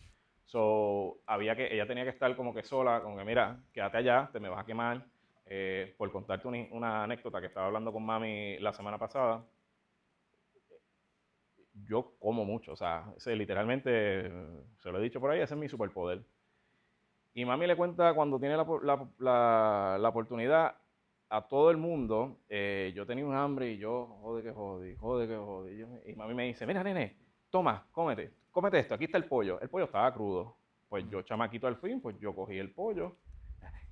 So, 0.44 1.20
había 1.26 1.56
que, 1.56 1.74
ella 1.74 1.86
tenía 1.86 2.04
que 2.04 2.10
estar 2.10 2.34
como 2.36 2.54
que 2.54 2.62
sola, 2.62 3.00
como 3.02 3.16
que 3.16 3.24
mira, 3.24 3.60
quédate 3.72 3.98
allá, 3.98 4.30
te 4.32 4.40
me 4.40 4.48
vas 4.48 4.60
a 4.60 4.66
quemar. 4.66 5.04
Eh, 5.46 5.94
por 5.98 6.10
contarte 6.12 6.46
una, 6.48 6.58
una 6.70 7.02
anécdota 7.04 7.40
que 7.40 7.48
estaba 7.48 7.66
hablando 7.66 7.92
con 7.92 8.04
mami 8.06 8.58
la 8.60 8.72
semana 8.72 8.96
pasada, 8.98 9.44
yo 11.86 12.14
como 12.18 12.44
mucho, 12.44 12.72
o 12.72 12.76
sea, 12.76 13.12
literalmente, 13.26 14.30
se 14.78 14.90
lo 14.90 14.98
he 14.98 15.02
dicho 15.02 15.20
por 15.20 15.30
ahí, 15.30 15.40
ese 15.40 15.54
es 15.54 15.60
mi 15.60 15.68
superpoder. 15.68 16.22
Y 17.34 17.44
mami 17.44 17.66
le 17.66 17.76
cuenta 17.76 18.14
cuando 18.14 18.38
tiene 18.38 18.56
la, 18.56 18.66
la- 19.18 19.98
la- 19.98 20.08
oportunidad 20.08 20.76
a 21.30 21.48
todo 21.48 21.70
el 21.70 21.78
mundo, 21.78 22.40
eh, 22.48 22.92
yo 22.94 23.06
tenía 23.06 23.24
un 23.24 23.34
hambre 23.34 23.70
y 23.72 23.78
yo, 23.78 24.06
jode 24.22 24.42
que 24.42 24.52
jode, 24.52 24.96
jode 24.96 25.26
que 25.28 25.36
jode. 25.36 25.74
Y, 25.74 25.78
yo 25.78 25.86
y 26.06 26.14
mami 26.14 26.34
me 26.34 26.44
dice, 26.44 26.66
mira 26.66 26.82
nene, 26.84 27.16
toma, 27.50 27.86
cómete, 27.90 28.34
cómete 28.50 28.78
esto, 28.80 28.94
aquí 28.94 29.04
está 29.04 29.16
el 29.18 29.24
pollo. 29.24 29.60
El 29.60 29.70
pollo 29.70 29.86
estaba 29.86 30.12
crudo. 30.12 30.56
Pues 30.88 31.08
yo, 31.08 31.22
chamaquito 31.22 31.66
al 31.66 31.76
fin, 31.76 32.00
pues 32.02 32.18
yo 32.20 32.34
cogí 32.34 32.58
el 32.58 32.72
pollo. 32.74 33.16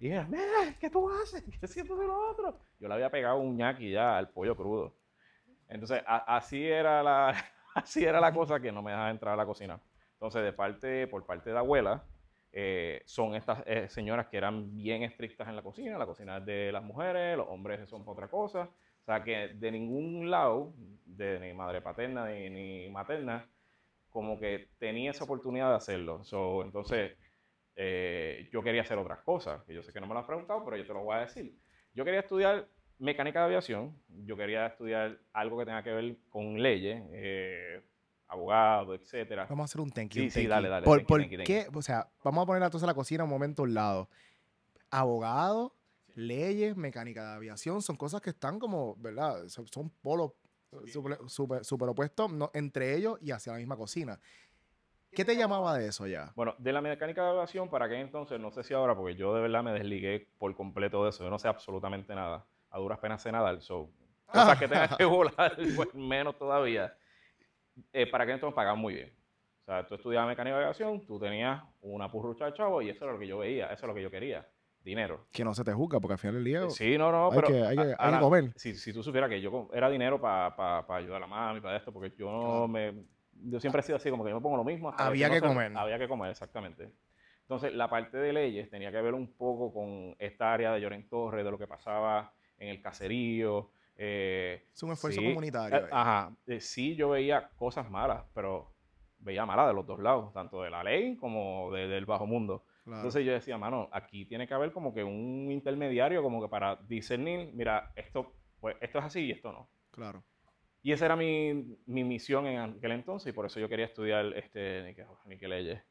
Y 0.01 0.09
ella, 0.09 0.27
mira, 0.29 0.75
¿qué 0.81 0.91
tú 0.91 1.09
haces? 1.11 1.45
¿Qué 1.61 1.67
siento 1.67 1.97
de 1.97 2.07
lo 2.07 2.31
otro? 2.31 2.59
Yo 2.79 2.89
le 2.89 2.95
había 2.95 3.11
pegado 3.11 3.39
un 3.39 3.57
ñaki 3.57 3.91
ya 3.91 4.17
al 4.19 4.31
pollo 4.31 4.57
crudo. 4.57 4.95
Entonces, 5.69 6.03
así 6.07 6.65
era 6.67 7.03
la, 7.03 7.35
así 7.75 8.05
era 8.05 8.21
la 8.21 8.33
cosa 8.33 8.61
que 8.61 8.73
no 8.73 8.83
me 8.83 8.91
dejaba 8.93 9.11
entrar 9.11 9.35
a 9.35 9.37
la 9.37 9.47
cocina. 9.47 9.81
Entonces, 10.15 10.43
de 10.43 10.53
parte, 10.53 11.07
por 11.09 11.25
parte 11.27 11.51
de 11.51 11.59
abuela, 11.59 12.05
eh, 12.53 13.03
son 13.05 13.35
estas 13.35 13.63
eh, 13.67 13.89
señoras 13.89 14.27
que 14.29 14.37
eran 14.37 14.75
bien 14.75 15.03
estrictas 15.03 15.49
en 15.49 15.57
la 15.57 15.63
cocina. 15.63 15.99
La 15.99 16.07
cocina 16.07 16.39
es 16.39 16.47
de 16.47 16.73
las 16.73 16.83
mujeres, 16.83 17.37
los 17.37 17.49
hombres 17.49 17.89
son 17.89 18.03
otra 18.07 18.29
cosa. 18.29 18.63
O 18.63 19.05
sea, 19.05 19.23
que 19.23 19.49
de 19.55 19.71
ningún 19.71 20.31
lado, 20.31 20.73
de 21.07 21.41
ni 21.41 21.53
madre 21.55 21.81
paterna 21.81 22.27
ni, 22.29 22.51
ni 22.51 22.89
materna, 22.91 23.49
como 24.11 24.39
que 24.39 24.69
tenía 24.79 25.13
esa 25.13 25.25
oportunidad 25.25 25.71
de 25.71 25.77
hacerlo. 25.77 26.25
So, 26.25 26.63
entonces, 26.63 27.13
eh, 27.77 28.49
yo 28.53 28.63
quería 28.63 28.83
hacer 28.83 28.99
otras 28.99 29.21
cosas, 29.21 29.63
que 29.65 29.75
yo 29.75 29.83
sé 29.83 29.93
que 29.93 30.01
no 30.01 30.07
me 30.07 30.15
lo 30.15 30.21
has 30.21 30.27
preguntado, 30.27 30.65
pero 30.65 30.77
yo 30.77 30.87
te 30.87 30.93
lo 30.93 31.05
voy 31.05 31.17
a 31.17 31.21
decir. 31.21 31.57
Yo 31.95 32.05
quería 32.05 32.21
estudiar 32.21 32.69
mecánica 32.99 33.41
de 33.41 33.47
aviación, 33.47 33.97
yo 34.09 34.37
quería 34.37 34.67
estudiar 34.67 35.19
algo 35.33 35.59
que 35.59 35.65
tenga 35.65 35.83
que 35.83 35.93
ver 35.93 36.17
con 36.29 36.61
leyes, 36.61 37.03
eh, 37.13 37.83
abogado, 38.31 38.95
etcétera. 38.95 39.47
Vamos 39.49 39.65
a 39.65 39.67
hacer 39.67 39.81
un 39.81 39.91
thank 39.91 40.13
Sí, 40.13 40.25
you. 40.25 40.31
sí, 40.31 40.41
thank 40.43 40.49
dale, 40.51 40.69
you. 40.69 40.71
dale, 40.73 40.85
¿Por, 40.85 40.99
thank 40.99 41.09
por 41.09 41.21
thank 41.21 41.31
you, 41.31 41.37
thank 41.39 41.47
qué? 41.47 41.67
O 41.75 41.83
sea, 41.83 42.09
vamos 42.25 42.43
a 42.43 42.47
poner 42.47 42.63
entonces 42.63 42.87
la 42.87 42.95
cocina 42.95 43.25
un 43.25 43.31
momento 43.31 43.63
a 43.63 43.65
un 43.65 43.75
lado. 43.75 44.09
Abogado, 44.91 45.75
leyes, 46.15 46.77
mecánica 46.77 47.29
de 47.31 47.35
aviación, 47.37 47.83
son 47.83 47.97
cosas 47.97 48.21
que 48.21 48.31
están 48.31 48.59
como, 48.59 48.97
¿verdad? 48.97 49.49
Son, 49.49 49.67
son 49.69 49.91
polos 50.03 50.33
super, 50.87 51.19
super- 51.27 51.65
superopuestos 51.65 52.33
no, 52.33 52.51
entre 52.55 52.95
ellos 52.97 53.19
y 53.21 53.31
hacia 53.33 53.53
la 53.53 53.59
misma 53.59 53.77
cocina. 53.77 54.19
¿Qué 55.13 55.25
te 55.25 55.35
llamaba 55.37 55.77
de 55.77 55.89
eso 55.89 56.07
ya? 56.07 56.33
Bueno, 56.37 56.55
de 56.59 56.73
la 56.73 56.81
mecánica 56.81 57.25
de 57.25 57.31
aviación, 57.31 57.69
para 57.69 57.89
qué 57.89 57.99
entonces, 57.99 58.39
no 58.39 58.53
sé 58.53 58.63
si 58.63 58.75
ahora, 58.75 58.95
porque 58.97 59.17
yo 59.17 59.35
de 59.35 59.41
verdad 59.43 59.65
me 59.65 59.73
desligué 59.73 60.29
por 60.39 60.55
completo 60.55 61.03
de 61.03 61.11
eso, 61.11 61.25
yo 61.25 61.31
no 61.31 61.39
sé 61.41 61.49
absolutamente 61.49 62.15
nada, 62.15 62.47
a 62.71 62.79
duras 62.79 63.01
penas 63.01 63.21
sé 63.21 63.33
nadar, 63.33 63.61
so, 63.61 63.91
cosas 64.27 64.57
que 64.57 64.69
tengas 64.69 64.97
que 64.97 65.05
volar, 65.05 65.57
pues 65.75 65.93
menos 65.95 66.39
todavía. 66.39 66.97
Eh, 67.93 68.07
para 68.07 68.27
qué 68.27 68.33
entonces 68.33 68.55
pagaban 68.55 68.79
muy 68.81 68.95
bien. 68.95 69.13
O 69.63 69.65
sea, 69.65 69.87
tú 69.87 69.95
estudiabas 69.95 70.29
mecánica 70.29 70.57
de 70.57 70.63
aviación, 70.65 71.05
tú 71.07 71.19
tenías 71.19 71.63
una 71.81 72.11
purrucha 72.11 72.47
de 72.47 72.55
chavo 72.55 72.83
y 72.83 72.91
eso 72.91 73.05
era 73.05 73.13
lo 73.13 73.19
que 73.19 73.27
yo 73.27 73.39
veía, 73.39 73.67
eso 73.67 73.87
es 73.87 73.89
lo 73.89 73.95
que 73.95 74.03
yo 74.03 74.11
quería, 74.11 74.49
dinero. 74.83 75.27
Que 75.33 75.45
no 75.45 75.55
se 75.55 75.63
te 75.65 75.73
juzga, 75.73 76.01
porque 76.01 76.15
al 76.15 76.19
final 76.19 76.35
del 76.37 76.45
día 76.45 76.69
Sí, 76.71 76.99
no, 76.99 77.13
no, 77.13 77.27
hay, 77.31 77.35
pero 77.37 77.47
que, 77.49 77.63
hay, 77.63 77.77
que, 77.77 77.95
hay 77.99 78.13
que 78.15 78.21
comer. 78.21 78.45
Si, 78.57 78.75
si 78.75 78.93
tú 78.93 79.03
supieras 79.03 79.29
que 79.31 79.41
yo 79.41 79.69
era 79.73 79.89
dinero 79.89 80.21
para 80.21 80.85
ayudar 80.97 81.17
a 81.17 81.21
la 81.21 81.27
mami, 81.27 81.61
para 81.61 81.77
esto, 81.77 81.93
porque 81.93 82.13
yo 82.17 82.31
no 82.31 82.67
me. 82.69 83.05
Yo 83.43 83.59
siempre 83.61 83.81
he 83.81 83.83
sido 83.83 83.97
así, 83.97 84.11
como 84.11 84.25
que 84.25 84.31
yo 84.31 84.37
me 84.37 84.43
pongo 84.43 84.57
lo 84.57 84.65
mismo. 84.65 84.91
hasta 84.91 85.07
Había 85.07 85.29
no 85.29 85.35
que 85.35 85.41
se- 85.41 85.47
comer. 85.47 85.73
Había 85.77 85.99
que 85.99 86.09
comer, 86.09 86.31
exactamente. 86.31 86.91
Entonces, 87.43 87.73
la 87.75 87.89
parte 87.89 88.17
de 88.19 88.33
leyes 88.33 88.69
tenía 88.71 88.93
que 88.93 89.01
ver 89.01 89.15
un 89.15 89.33
poco 89.35 89.73
con 89.73 90.15
esta 90.19 90.53
área 90.53 90.73
de 90.73 90.81
Lloren 90.81 91.09
Torres, 91.09 91.45
de 91.45 91.51
lo 91.51 91.59
que 91.59 91.67
pasaba 91.67 92.33
en 92.59 92.69
el 92.69 92.81
caserío. 92.83 93.71
Eh, 94.03 94.65
Es 94.73 94.83
un 94.83 94.93
esfuerzo 94.93 95.21
sí, 95.21 95.27
comunitario. 95.27 95.79
eh, 95.79 95.89
ajá. 95.93 96.35
eh, 96.47 96.61
sí, 96.61 96.97
yo 96.97 97.11
veía 97.11 97.51
cosas 97.57 97.91
malas, 97.91 98.25
pero 98.35 98.73
veía 99.19 99.45
malas 99.45 99.69
de 99.69 99.75
los 99.75 99.87
dos 99.87 100.01
lados, 100.01 100.33
tanto 100.33 100.63
de 100.63 100.71
la 100.71 100.83
ley 100.83 101.17
como 101.17 101.71
de- 101.73 101.87
del 101.87 102.07
bajo 102.07 102.27
mundo. 102.27 102.65
claro. 102.85 103.01
Entonces 103.01 103.27
yo 103.27 103.33
decía, 103.33 103.59
mano, 103.59 103.91
aquí 103.93 104.25
tiene 104.25 104.49
que 104.49 104.55
haber 104.55 104.73
como 104.73 104.95
que 104.95 105.05
un 105.05 105.49
intermediario 105.53 106.23
como 106.23 106.41
que 106.41 106.49
para 106.49 106.77
discernir, 106.77 107.51
mira, 107.53 107.93
esto, 107.95 108.33
pues, 108.59 108.77
esto 108.81 108.99
es 108.99 109.05
así 109.05 109.21
y 109.27 109.31
esto 109.33 109.53
no. 109.53 109.69
claro. 109.91 110.25
Y 110.83 110.93
esa 110.93 111.05
era 111.05 111.15
mi, 111.17 111.77
mi 111.85 112.05
misión 112.05 112.47
en 112.47 112.59
aquel 112.59 112.93
entonces 112.93 113.31
y 113.31 113.35
por 113.35 113.45
eso 113.45 113.61
yo 113.61 113.69
quería 113.69 113.85
estudiar 113.85 114.25
este, 114.35 114.83
ni 114.85 114.95
que, 114.95 115.05
ni 115.27 115.37
que 115.37 115.47
leyes. 115.47 115.83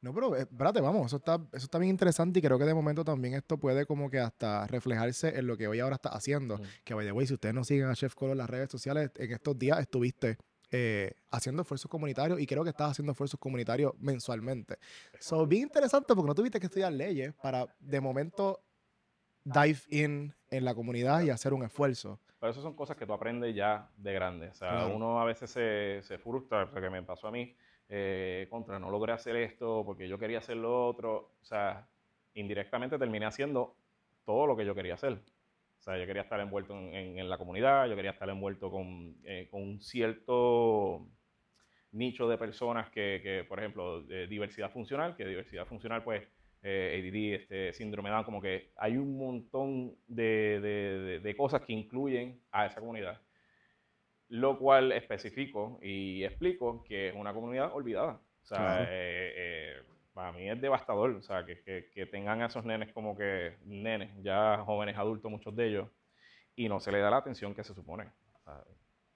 No, 0.00 0.14
pero 0.14 0.36
eh, 0.36 0.40
espérate, 0.42 0.80
vamos, 0.80 1.06
eso 1.06 1.16
está, 1.16 1.34
eso 1.52 1.64
está 1.64 1.78
bien 1.78 1.90
interesante 1.90 2.38
y 2.38 2.42
creo 2.42 2.58
que 2.58 2.64
de 2.64 2.74
momento 2.74 3.04
también 3.04 3.34
esto 3.34 3.58
puede 3.58 3.84
como 3.84 4.08
que 4.10 4.20
hasta 4.20 4.66
reflejarse 4.68 5.36
en 5.38 5.46
lo 5.46 5.56
que 5.56 5.66
hoy 5.66 5.80
ahora 5.80 5.96
está 5.96 6.10
haciendo. 6.10 6.60
Que, 6.84 6.94
by 6.94 7.04
the 7.04 7.12
way, 7.12 7.26
si 7.26 7.34
ustedes 7.34 7.54
no 7.54 7.64
siguen 7.64 7.86
a 7.88 7.94
Chef 7.94 8.14
Colo 8.14 8.32
en 8.32 8.38
las 8.38 8.48
redes 8.48 8.70
sociales, 8.70 9.10
en 9.16 9.32
estos 9.32 9.58
días 9.58 9.80
estuviste 9.80 10.36
eh, 10.70 11.12
haciendo 11.30 11.62
esfuerzos 11.62 11.90
comunitarios 11.90 12.38
y 12.40 12.46
creo 12.46 12.62
que 12.62 12.70
estás 12.70 12.90
haciendo 12.92 13.12
esfuerzos 13.12 13.40
comunitarios 13.40 13.92
mensualmente. 13.98 14.76
So, 15.18 15.46
bien 15.46 15.62
interesante 15.62 16.14
porque 16.14 16.28
no 16.28 16.34
tuviste 16.34 16.60
que 16.60 16.66
estudiar 16.66 16.92
leyes 16.92 17.34
para 17.34 17.66
de 17.80 18.00
momento 18.00 18.60
dive 19.44 19.80
in 19.88 20.34
en 20.50 20.64
la 20.64 20.74
comunidad 20.74 21.22
y 21.22 21.30
hacer 21.30 21.52
un 21.54 21.64
esfuerzo. 21.64 22.20
Pero 22.38 22.52
eso 22.52 22.62
son 22.62 22.74
cosas 22.74 22.96
que 22.96 23.04
tú 23.06 23.12
aprendes 23.12 23.54
ya 23.54 23.90
de 23.96 24.12
grande. 24.12 24.48
O 24.50 24.54
sea, 24.54 24.70
Claro. 24.70 24.94
uno 24.94 25.20
a 25.20 25.24
veces 25.24 25.50
se, 25.50 26.00
se 26.02 26.18
frustra, 26.18 26.64
o 26.64 26.70
sea, 26.70 26.80
que 26.80 26.90
me 26.90 27.02
pasó 27.02 27.26
a 27.28 27.30
mí, 27.32 27.56
eh, 27.88 28.46
contra, 28.50 28.78
no 28.78 28.90
logré 28.90 29.12
hacer 29.12 29.36
esto 29.36 29.82
porque 29.84 30.08
yo 30.08 30.18
quería 30.18 30.38
hacer 30.38 30.56
lo 30.56 30.86
otro. 30.86 31.32
O 31.40 31.44
sea, 31.44 31.88
indirectamente 32.34 32.98
terminé 32.98 33.26
haciendo 33.26 33.76
todo 34.24 34.46
lo 34.46 34.56
que 34.56 34.64
yo 34.66 34.74
quería 34.74 34.94
hacer. 34.94 35.12
O 35.12 35.82
sea, 35.82 35.96
yo 35.96 36.06
quería 36.06 36.22
estar 36.22 36.40
envuelto 36.40 36.74
en, 36.74 37.28
la 37.28 37.38
comunidad, 37.38 37.88
yo 37.88 37.96
quería 37.96 38.10
estar 38.10 38.28
envuelto 38.28 38.70
con, 38.70 39.16
eh, 39.24 39.48
con 39.50 39.62
un 39.62 39.80
cierto 39.80 41.08
nicho 41.92 42.28
de 42.28 42.36
personas 42.36 42.90
que, 42.90 43.20
que 43.22 43.44
por 43.44 43.58
ejemplo, 43.58 44.02
de 44.02 44.26
diversidad 44.26 44.70
funcional, 44.70 45.16
que 45.16 45.24
diversidad 45.24 45.66
funcional, 45.66 46.02
pues, 46.02 46.28
eh, 46.62 47.00
ADD, 47.00 47.42
este, 47.42 47.72
síndrome 47.72 48.10
Down, 48.10 48.24
como 48.24 48.42
que 48.42 48.72
hay 48.76 48.96
un 48.96 49.16
montón 49.16 49.96
de, 50.08 50.60
de, 50.60 51.20
de, 51.20 51.36
cosas 51.36 51.62
que 51.62 51.72
incluyen 51.72 52.40
a 52.50 52.66
esa 52.66 52.80
comunidad. 52.80 53.20
Lo 54.28 54.58
cual 54.58 54.92
especifico 54.92 55.78
y 55.82 56.24
explico 56.24 56.84
que 56.84 57.08
es 57.08 57.14
una 57.14 57.32
comunidad 57.32 57.72
olvidada. 57.72 58.20
O 58.42 58.46
sea, 58.46 58.82
eh, 58.82 58.86
eh, 59.36 59.82
para 60.12 60.32
mí 60.32 60.48
es 60.48 60.60
devastador, 60.60 61.10
o 61.10 61.22
sea, 61.22 61.44
que, 61.44 61.62
que, 61.62 61.90
que, 61.94 62.06
tengan 62.06 62.42
a 62.42 62.46
esos 62.46 62.64
nenes 62.64 62.92
como 62.92 63.16
que 63.16 63.56
nenes, 63.64 64.10
ya 64.22 64.62
jóvenes 64.64 64.96
adultos, 64.96 65.30
muchos 65.30 65.54
de 65.54 65.68
ellos, 65.68 65.88
y 66.56 66.68
no 66.68 66.80
se 66.80 66.90
le 66.90 66.98
da 66.98 67.10
la 67.10 67.18
atención 67.18 67.54
que 67.54 67.62
se 67.62 67.74
supone. 67.74 68.10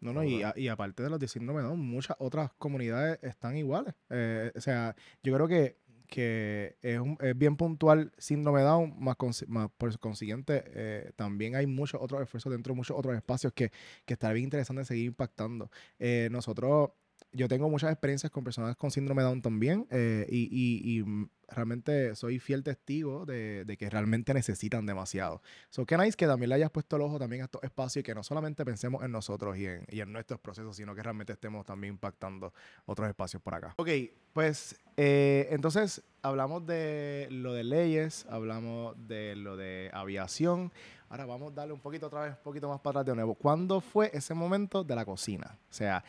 No, 0.02 0.12
no, 0.12 0.24
y, 0.24 0.42
y, 0.56 0.66
aparte 0.66 1.04
de 1.04 1.10
los 1.10 1.20
de 1.20 1.28
síndrome 1.28 1.62
Down, 1.62 1.78
muchas 1.78 2.16
otras 2.18 2.50
comunidades 2.58 3.20
están 3.22 3.56
iguales. 3.56 3.94
Eh, 4.10 4.50
o 4.52 4.60
sea, 4.60 4.96
yo 5.22 5.32
creo 5.32 5.46
que, 5.46 5.76
que 6.12 6.76
es, 6.82 7.00
es, 7.20 7.38
bien 7.38 7.56
puntual 7.56 8.12
síndrome 8.18 8.60
Down, 8.60 8.94
más, 8.98 9.16
más 9.48 9.70
por 9.78 9.98
consiguiente, 9.98 10.62
eh, 10.66 11.12
también 11.16 11.56
hay 11.56 11.66
muchos 11.66 12.02
otros 12.02 12.20
esfuerzos 12.20 12.52
dentro 12.52 12.74
de 12.74 12.76
muchos 12.76 12.98
otros 12.98 13.16
espacios 13.16 13.54
que, 13.54 13.72
que 14.04 14.12
bien 14.34 14.44
interesante 14.44 14.84
seguir 14.84 15.06
impactando. 15.06 15.70
Eh, 15.98 16.28
nosotros 16.30 16.90
yo 17.32 17.48
tengo 17.48 17.68
muchas 17.68 17.90
experiencias 17.90 18.30
con 18.30 18.44
personas 18.44 18.76
con 18.76 18.90
síndrome 18.90 19.22
Down 19.22 19.42
también 19.42 19.86
eh, 19.90 20.26
y, 20.28 20.48
y, 20.52 21.28
realmente 21.48 22.16
soy 22.16 22.38
fiel 22.38 22.62
testigo 22.62 23.26
de, 23.26 23.66
de, 23.66 23.76
que 23.76 23.90
realmente 23.90 24.32
necesitan 24.32 24.86
demasiado. 24.86 25.42
So, 25.68 25.84
qué 25.84 25.98
nice 25.98 26.16
que 26.16 26.26
también 26.26 26.48
le 26.48 26.54
hayas 26.54 26.70
puesto 26.70 26.96
el 26.96 27.02
ojo 27.02 27.18
también 27.18 27.42
a 27.42 27.44
estos 27.44 27.62
espacios 27.62 28.00
y 28.00 28.02
que 28.04 28.14
no 28.14 28.22
solamente 28.22 28.64
pensemos 28.64 29.04
en 29.04 29.12
nosotros 29.12 29.58
y 29.58 29.66
en, 29.66 29.84
y 29.90 30.00
en 30.00 30.10
nuestros 30.12 30.40
procesos, 30.40 30.74
sino 30.76 30.94
que 30.94 31.02
realmente 31.02 31.34
estemos 31.34 31.66
también 31.66 31.92
impactando 31.94 32.54
otros 32.86 33.06
espacios 33.06 33.42
por 33.42 33.54
acá. 33.54 33.74
Ok, 33.76 33.88
pues 34.32 34.80
eh, 34.96 35.48
entonces 35.50 36.02
hablamos 36.22 36.66
de 36.66 37.28
lo 37.30 37.52
de 37.52 37.64
leyes, 37.64 38.24
hablamos 38.30 38.96
de 39.06 39.36
lo 39.36 39.56
de 39.56 39.90
aviación. 39.92 40.72
Ahora 41.10 41.26
vamos 41.26 41.52
a 41.52 41.56
darle 41.56 41.74
un 41.74 41.80
poquito 41.80 42.06
otra 42.06 42.22
vez, 42.22 42.30
un 42.38 42.42
poquito 42.42 42.70
más 42.70 42.80
para 42.80 43.00
atrás 43.00 43.12
de 43.12 43.16
nuevo. 43.16 43.34
¿Cuándo 43.34 43.82
fue 43.82 44.10
ese 44.14 44.32
momento 44.32 44.82
de 44.82 44.94
la 44.94 45.04
cocina? 45.04 45.58
O 45.70 45.72
sea, 45.74 46.02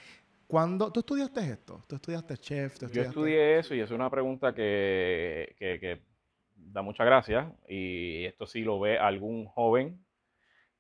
cuando 0.48 0.92
¿Tú 0.92 1.00
estudiaste 1.00 1.42
esto? 1.42 1.84
¿Tú 1.88 1.96
estudiaste 1.96 2.38
chef? 2.38 2.78
Yo 2.92 3.02
estudié 3.02 3.60
eso 3.60 3.74
y 3.76 3.80
es 3.80 3.92
una 3.92 4.10
pregunta 4.10 4.54
que, 4.54 5.56
que, 5.58 6.02
da 6.56 6.82
mucha 6.82 7.04
gracia 7.04 7.52
y 7.68 8.26
esto 8.26 8.48
sí 8.48 8.62
lo 8.62 8.80
ve 8.80 8.98
algún 8.98 9.46
joven 9.46 10.04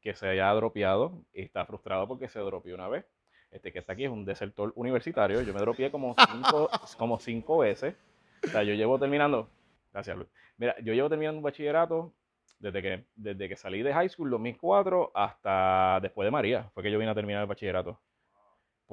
que 0.01 0.15
se 0.15 0.27
haya 0.27 0.51
dropeado 0.53 1.23
y 1.33 1.41
está 1.43 1.65
frustrado 1.65 2.07
porque 2.07 2.29
se 2.29 2.39
dropeó 2.39 2.75
una 2.75 2.87
vez. 2.87 3.05
Este 3.51 3.71
que 3.71 3.79
está 3.79 3.93
aquí 3.93 4.05
es 4.05 4.11
un 4.11 4.25
desertor 4.25 4.73
universitario. 4.75 5.41
Yo 5.41 5.53
me 5.53 5.59
dropeé 5.59 5.91
como 5.91 6.15
cinco, 6.17 6.69
como 6.97 7.19
cinco 7.19 7.59
veces. 7.59 7.95
O 8.43 8.47
sea, 8.47 8.63
yo 8.63 8.73
llevo 8.73 8.97
terminando. 8.99 9.49
Gracias, 9.91 10.17
Luis. 10.17 10.29
Mira, 10.57 10.75
yo 10.81 10.93
llevo 10.93 11.09
terminando 11.09 11.37
un 11.37 11.43
bachillerato 11.43 12.13
desde 12.59 12.81
que, 12.81 13.03
desde 13.15 13.47
que 13.49 13.55
salí 13.55 13.83
de 13.83 13.93
high 13.93 14.09
school, 14.09 14.31
2004, 14.31 15.11
hasta 15.13 15.99
después 16.01 16.25
de 16.25 16.31
María. 16.31 16.69
Fue 16.73 16.81
que 16.81 16.91
yo 16.91 16.97
vine 16.97 17.11
a 17.11 17.15
terminar 17.15 17.41
el 17.41 17.47
bachillerato 17.47 17.99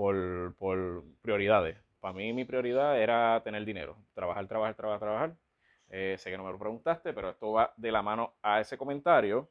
por, 0.01 0.55
por 0.57 1.05
prioridades. 1.21 1.77
Para 2.01 2.15
mí 2.15 2.33
mi 2.33 2.47
prioridad 2.47 2.99
era 2.99 3.39
tener 3.45 3.67
dinero, 3.67 3.99
trabajar, 4.15 4.49
trabajar, 4.49 4.75
trabajar, 4.75 5.01
trabajar. 5.01 5.37
Eh, 5.91 6.17
sé 6.19 6.31
que 6.31 6.39
no 6.39 6.45
me 6.45 6.53
lo 6.53 6.59
preguntaste, 6.59 7.13
pero 7.13 7.29
esto 7.29 7.53
va 7.53 7.75
de 7.77 7.93
la 7.93 8.01
mano 8.01 8.33
a 8.41 8.61
ese 8.63 8.79
comentario. 8.79 9.51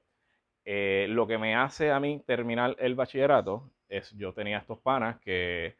Eh, 0.66 1.06
lo 1.10 1.28
que 1.28 1.38
me 1.38 1.56
hace 1.56 1.92
a 1.92 2.00
mí 2.00 2.24
terminar 2.26 2.76
el 2.80 2.96
bachillerato 2.96 3.70
es, 3.88 4.12
yo 4.18 4.34
tenía 4.34 4.58
estos 4.58 4.80
panas 4.80 5.20
que 5.20 5.78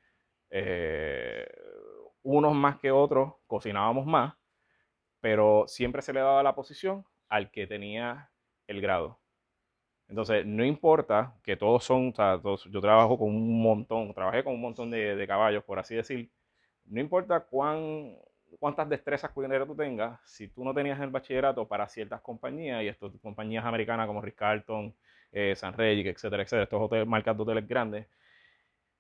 eh, 0.52 1.48
unos 2.22 2.54
más 2.54 2.78
que 2.78 2.92
otros 2.92 3.34
cocinábamos 3.48 4.06
más, 4.06 4.36
pero 5.20 5.66
siempre 5.68 6.04
se 6.04 6.14
le 6.14 6.20
daba 6.20 6.44
la 6.44 6.54
posición 6.54 7.04
al 7.28 7.50
que 7.50 7.66
tenía 7.66 8.30
el 8.68 8.82
grado. 8.82 9.20
Entonces, 10.10 10.44
no 10.44 10.66
importa 10.66 11.36
que 11.44 11.56
todos 11.56 11.84
son, 11.84 12.10
o 12.10 12.16
sea, 12.16 12.42
yo 12.72 12.82
trabajo 12.82 13.18
con 13.18 13.30
un 13.30 13.62
montón, 13.62 14.12
trabajé 14.14 14.44
con 14.44 14.54
un 14.56 14.62
montón 14.62 14.90
de, 14.90 15.26
caballos, 15.28 15.64
por 15.64 15.78
así 15.78 15.96
decir. 15.96 16.32
No 16.86 17.00
importa 17.00 17.42
cuán, 17.42 18.18
cuántas 18.60 18.90
destrezas 18.90 19.30
culinarias 19.30 19.68
tú 19.68 19.76
tengas, 19.76 20.20
si 20.26 20.48
tú 20.48 20.64
no 20.64 20.74
tenías 20.74 21.00
el 21.00 21.12
bachillerato 21.12 21.68
para 21.68 21.88
ciertas 21.88 22.22
compañías, 22.22 22.82
y 22.82 22.88
estas 22.88 23.12
compañías 23.22 23.64
americanas 23.64 24.08
como 24.08 24.22
Ritz-Carlton, 24.22 24.96
eh, 25.32 25.54
San 25.56 25.74
Rey, 25.74 26.00
etcétera, 26.00 26.42
etcétera, 26.42 26.64
estos 26.64 26.82
hoteles, 26.82 27.08
marcas 27.08 27.38
de 27.38 27.44
hoteles 27.44 27.68
grandes, 27.68 28.08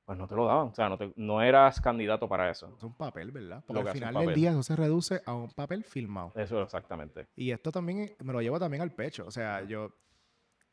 pues 0.06 0.16
no 0.16 0.28
te 0.28 0.36
lo 0.36 0.46
daban, 0.46 0.68
o 0.68 0.76
sea, 0.76 0.90
no, 0.90 1.00
no 1.16 1.42
eras 1.42 1.82
candidato 1.82 2.30
para 2.30 2.52
eso. 2.52 2.72
Es 2.78 2.84
un 2.84 2.94
papel, 2.94 3.32
¿verdad? 3.32 3.64
Porque 3.66 3.82
al 3.82 3.90
final 3.90 4.14
del 4.14 4.36
día 4.36 4.52
eso 4.52 4.62
se 4.62 4.76
reduce 4.76 5.22
a 5.26 5.34
un 5.34 5.50
papel 5.50 5.84
filmado. 5.84 6.32
Eso, 6.36 6.62
exactamente. 6.62 7.28
Y 7.36 7.50
esto 7.50 7.72
también 7.72 8.12
me 8.24 8.34
lo 8.34 8.42
llevo 8.42 8.60
también 8.60 8.84
al 8.84 8.92
pecho, 8.92 9.26
o 9.26 9.32
sea, 9.32 9.64
yo 9.64 9.92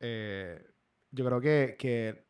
eh, 0.01 0.65
yo 1.11 1.25
creo 1.25 1.41
que, 1.41 1.77
que, 1.79 2.27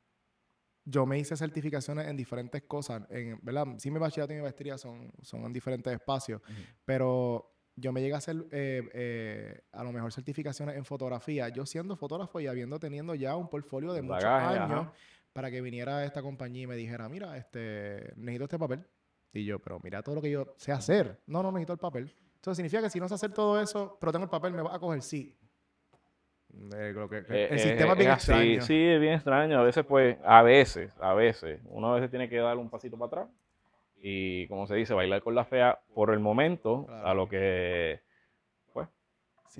yo 0.84 1.04
me 1.04 1.18
hice 1.18 1.36
certificaciones 1.36 2.06
en 2.06 2.16
diferentes 2.16 2.62
cosas, 2.62 3.02
en, 3.10 3.38
¿verdad? 3.42 3.66
Sí, 3.78 3.90
mi 3.90 3.98
bachillerato 3.98 4.32
y 4.32 4.36
mi 4.36 4.42
maestría 4.42 4.78
son, 4.78 5.12
son 5.22 5.44
en 5.44 5.52
diferentes 5.52 5.92
espacios, 5.92 6.40
pero 6.84 7.56
yo 7.74 7.92
me 7.92 8.00
llegué 8.00 8.14
a 8.14 8.18
hacer 8.18 8.36
eh, 8.52 8.88
eh, 8.92 9.60
a 9.72 9.84
lo 9.84 9.92
mejor 9.92 10.12
certificaciones 10.12 10.76
en 10.76 10.84
fotografía, 10.84 11.48
yo 11.50 11.66
siendo 11.66 11.96
fotógrafo 11.96 12.40
y 12.40 12.46
habiendo 12.46 12.78
teniendo 12.78 13.14
ya 13.14 13.36
un 13.36 13.48
portfolio 13.48 13.92
de 13.92 14.02
muchos 14.02 14.24
años 14.24 14.88
para 15.32 15.50
que 15.50 15.60
viniera 15.60 16.04
esta 16.04 16.22
compañía 16.22 16.62
y 16.62 16.66
me 16.66 16.76
dijera, 16.76 17.08
mira, 17.10 17.36
este, 17.36 18.14
necesito 18.16 18.44
este 18.44 18.58
papel. 18.58 18.86
Y 19.32 19.44
yo, 19.44 19.58
pero 19.58 19.78
mira 19.82 20.02
todo 20.02 20.14
lo 20.14 20.22
que 20.22 20.30
yo 20.30 20.54
sé 20.56 20.72
hacer. 20.72 21.20
No, 21.26 21.42
no 21.42 21.52
necesito 21.52 21.74
el 21.74 21.78
papel. 21.78 22.14
Entonces 22.36 22.56
significa 22.56 22.80
que 22.80 22.88
si 22.88 22.98
no 22.98 23.06
sé 23.06 23.14
hacer 23.14 23.34
todo 23.34 23.60
eso, 23.60 23.98
pero 24.00 24.12
tengo 24.12 24.24
el 24.24 24.30
papel, 24.30 24.54
me 24.54 24.62
va 24.62 24.74
a 24.74 24.78
coger 24.78 25.02
sí. 25.02 25.36
Eh, 26.74 26.94
eh, 27.28 27.48
el 27.50 27.58
sistema 27.58 27.92
es 27.92 27.98
bien 27.98 28.10
extraño. 28.10 28.62
Sí, 28.62 28.86
es 28.86 29.00
bien 29.00 29.14
extraño. 29.14 29.58
A 29.58 29.62
veces, 29.62 29.84
pues, 29.84 30.16
a 30.24 30.42
veces, 30.42 30.90
a 31.00 31.14
veces, 31.14 31.60
uno 31.66 31.92
a 31.92 31.94
veces 31.96 32.10
tiene 32.10 32.28
que 32.28 32.38
dar 32.38 32.56
un 32.56 32.70
pasito 32.70 32.96
para 32.98 33.06
atrás 33.06 33.28
y, 33.98 34.46
como 34.48 34.66
se 34.66 34.74
dice, 34.74 34.94
bailar 34.94 35.22
con 35.22 35.34
la 35.34 35.44
fea 35.44 35.78
por 35.94 36.12
el 36.12 36.20
momento, 36.20 36.86
a 36.88 37.14
lo 37.14 37.28
que, 37.28 38.00
pues, 38.72 38.88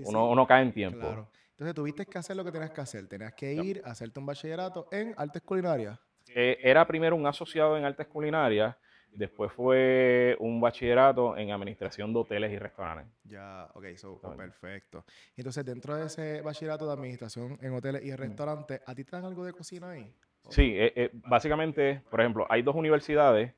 uno, 0.05 0.31
uno, 0.31 0.47
cae 0.47 0.63
en 0.63 0.73
tiempo. 0.73 1.01
Claro. 1.01 1.29
Entonces, 1.51 1.75
tuviste 1.75 2.07
que 2.07 2.19
hacer 2.19 2.37
lo 2.37 2.45
que 2.45 2.53
tenías 2.53 2.71
que 2.71 2.81
hacer. 2.81 3.09
Tenías 3.09 3.35
que 3.35 3.55
ir 3.55 3.83
a 3.85 3.91
hacerte 3.91 4.21
un 4.21 4.27
bachillerato 4.27 4.89
en 4.91 5.15
artes 5.17 5.43
culinarias. 5.43 5.99
Eh, 6.35 6.59
era 6.63 6.87
primero 6.87 7.17
un 7.17 7.27
asociado 7.27 7.79
en 7.79 7.85
artes 7.85 8.07
culinarias 8.09 8.77
Después 9.17 9.51
fue 9.51 10.37
un 10.41 10.61
bachillerato 10.61 11.37
en 11.37 11.51
administración 11.51 12.13
de 12.13 12.19
hoteles 12.19 12.53
y 12.53 12.59
restaurantes. 12.59 13.11
Ya, 13.25 13.67
ok, 13.73 13.85
so, 13.97 14.21
perfecto. 14.37 15.05
Entonces, 15.37 15.65
dentro 15.65 15.97
de 15.97 16.07
ese 16.07 16.43
bachillerato 16.43 16.87
de 16.87 16.93
administración 16.93 17.59
en 17.63 17.73
hoteles 17.73 18.05
y 18.05 18.15
restaurantes, 18.15 18.83
¿a 18.85 18.95
ti 18.95 19.05
te 19.05 19.13
dan 19.13 19.25
algo 19.25 19.45
de 19.45 19.53
cocina 19.53 19.91
ahí? 19.91 20.13
Sí, 20.51 20.75
eh, 20.77 20.93
eh, 20.95 21.11
básicamente, 21.15 22.03
por 22.11 22.21
ejemplo, 22.21 22.47
hay 22.49 22.61
dos 22.63 22.77
universidades 22.77 23.53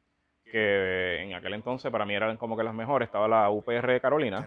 que 0.44 1.22
en 1.22 1.34
aquel 1.34 1.54
entonces 1.54 1.90
para 1.90 2.06
mí 2.06 2.14
eran 2.14 2.36
como 2.36 2.56
que 2.56 2.62
las 2.62 2.74
mejores. 2.74 3.08
Estaba 3.08 3.28
la 3.28 3.50
UPR 3.50 3.92
de 3.92 4.00
Carolina, 4.00 4.46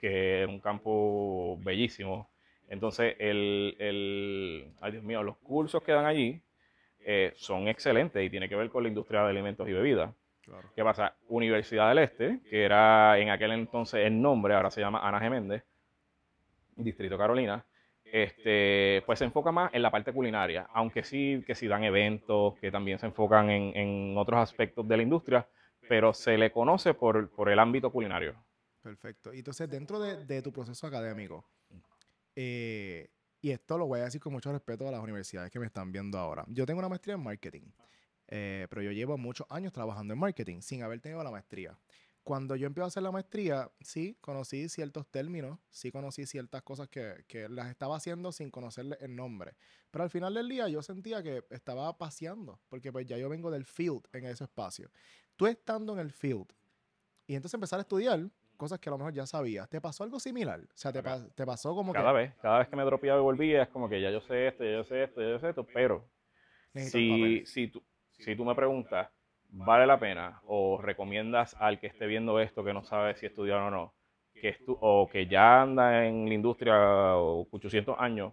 que 0.00 0.42
es 0.42 0.48
un 0.48 0.60
campo 0.60 1.56
bellísimo. 1.62 2.28
Entonces, 2.68 3.14
el, 3.18 3.76
el, 3.78 4.72
ay 4.80 4.92
Dios 4.92 5.04
mío, 5.04 5.22
los 5.22 5.38
cursos 5.38 5.82
que 5.82 5.92
dan 5.92 6.04
allí 6.04 6.42
eh, 7.00 7.32
son 7.36 7.68
excelentes 7.68 8.22
y 8.22 8.28
tiene 8.28 8.48
que 8.48 8.56
ver 8.56 8.68
con 8.68 8.82
la 8.82 8.88
industria 8.88 9.22
de 9.22 9.30
alimentos 9.30 9.66
y 9.68 9.72
bebidas. 9.72 10.12
¿Qué 10.74 10.82
pasa? 10.82 11.14
Universidad 11.28 11.88
del 11.88 11.98
Este, 11.98 12.40
que 12.48 12.64
era 12.64 13.18
en 13.18 13.30
aquel 13.30 13.52
entonces 13.52 14.06
el 14.06 14.20
nombre, 14.20 14.54
ahora 14.54 14.70
se 14.70 14.80
llama 14.80 15.06
Ana 15.06 15.20
Geméndez, 15.20 15.64
Distrito 16.76 17.18
Carolina, 17.18 17.64
este, 18.04 19.02
pues 19.04 19.18
se 19.18 19.26
enfoca 19.26 19.52
más 19.52 19.72
en 19.74 19.82
la 19.82 19.90
parte 19.90 20.12
culinaria, 20.12 20.68
aunque 20.72 21.02
sí 21.04 21.42
que 21.46 21.54
sí 21.54 21.66
dan 21.66 21.84
eventos, 21.84 22.54
que 22.58 22.70
también 22.70 22.98
se 22.98 23.06
enfocan 23.06 23.50
en, 23.50 24.16
otros 24.16 24.40
aspectos 24.40 24.86
de 24.88 24.96
la 24.96 25.02
industria, 25.02 25.46
pero 25.88 26.14
se 26.14 26.38
le 26.38 26.50
conoce 26.50 26.94
por, 26.94 27.30
el 27.46 27.58
ámbito 27.58 27.90
culinario. 27.90 28.34
Perfecto. 28.82 29.34
Y 29.34 29.38
entonces, 29.38 29.68
dentro 29.68 30.00
de, 30.00 30.42
tu 30.42 30.52
proceso 30.52 30.86
académico, 30.86 31.44
eh, 32.34 33.10
y 33.40 33.50
esto 33.50 33.76
lo 33.76 33.86
voy 33.86 34.00
a 34.00 34.04
decir 34.04 34.20
con 34.20 34.32
mucho 34.32 34.52
respeto 34.52 34.88
a 34.88 34.90
las 34.90 35.00
universidades 35.00 35.50
que 35.50 35.58
me 35.58 35.66
están 35.66 35.92
viendo 35.92 36.18
ahora. 36.18 36.44
Yo 36.48 36.64
tengo 36.64 36.78
una 36.78 36.88
maestría 36.88 37.14
en 37.14 37.22
marketing. 37.22 37.62
Eh, 38.28 38.66
pero 38.70 38.82
yo 38.82 38.92
llevo 38.92 39.16
muchos 39.18 39.46
años 39.50 39.72
trabajando 39.72 40.14
en 40.14 40.20
marketing 40.20 40.60
sin 40.60 40.82
haber 40.82 41.00
tenido 41.00 41.22
la 41.22 41.30
maestría. 41.30 41.78
Cuando 42.22 42.56
yo 42.56 42.66
empecé 42.66 42.84
a 42.84 42.86
hacer 42.88 43.02
la 43.02 43.10
maestría, 43.10 43.70
sí, 43.80 44.18
conocí 44.20 44.68
ciertos 44.68 45.06
términos, 45.10 45.58
sí 45.70 45.90
conocí 45.90 46.26
ciertas 46.26 46.62
cosas 46.62 46.88
que, 46.88 47.24
que 47.26 47.48
las 47.48 47.68
estaba 47.70 47.96
haciendo 47.96 48.32
sin 48.32 48.50
conocerle 48.50 48.98
el 49.00 49.16
nombre. 49.16 49.56
Pero 49.90 50.04
al 50.04 50.10
final 50.10 50.34
del 50.34 50.46
día 50.48 50.68
yo 50.68 50.82
sentía 50.82 51.22
que 51.22 51.44
estaba 51.50 51.96
paseando, 51.96 52.60
porque 52.68 52.92
pues 52.92 53.06
ya 53.06 53.16
yo 53.16 53.30
vengo 53.30 53.50
del 53.50 53.64
field 53.64 54.02
en 54.12 54.26
ese 54.26 54.44
espacio. 54.44 54.90
Tú 55.36 55.46
estando 55.46 55.94
en 55.94 56.00
el 56.00 56.10
field, 56.12 56.48
y 57.26 57.34
entonces 57.34 57.54
empezar 57.54 57.78
a 57.78 57.82
estudiar 57.82 58.30
cosas 58.56 58.78
que 58.80 58.88
a 58.88 58.92
lo 58.92 58.98
mejor 58.98 59.12
ya 59.12 59.26
sabías. 59.26 59.68
¿Te 59.68 59.80
pasó 59.80 60.02
algo 60.04 60.18
similar? 60.18 60.60
O 60.60 60.66
sea, 60.74 60.92
te, 60.92 61.02
pa- 61.02 61.28
te 61.34 61.46
pasó 61.46 61.74
como 61.74 61.92
Cada 61.92 62.12
que 62.12 62.18
vez, 62.18 62.34
cada 62.42 62.58
vez 62.58 62.68
que 62.68 62.76
me 62.76 62.82
dropeaba 62.84 63.20
y 63.20 63.22
volvía, 63.22 63.62
es 63.62 63.68
como 63.68 63.88
que 63.88 64.00
ya 64.00 64.10
yo 64.10 64.20
sé 64.20 64.48
esto, 64.48 64.64
ya 64.64 64.70
yo 64.72 64.84
sé 64.84 65.04
esto, 65.04 65.20
ya 65.20 65.28
yo 65.28 65.38
sé 65.38 65.48
esto, 65.50 65.66
pero 65.72 66.04
si, 66.74 67.46
si, 67.46 67.68
tú, 67.68 67.82
si 68.18 68.36
tú 68.36 68.44
me 68.44 68.54
preguntas, 68.54 69.08
¿vale 69.50 69.86
la 69.86 69.98
pena? 69.98 70.40
¿O 70.46 70.78
recomiendas 70.80 71.54
al 71.58 71.78
que 71.80 71.86
esté 71.88 72.06
viendo 72.06 72.40
esto 72.40 72.64
que 72.64 72.72
no 72.74 72.84
sabe 72.84 73.16
si 73.16 73.26
estudiar 73.26 73.60
o 73.60 73.70
no? 73.70 73.94
Que 74.34 74.50
estu 74.50 74.76
o 74.80 75.08
que 75.08 75.26
ya 75.26 75.62
anda 75.62 76.06
en 76.06 76.28
la 76.28 76.34
industria 76.34 77.16
o 77.16 77.46
800 77.50 77.96
años, 77.98 78.32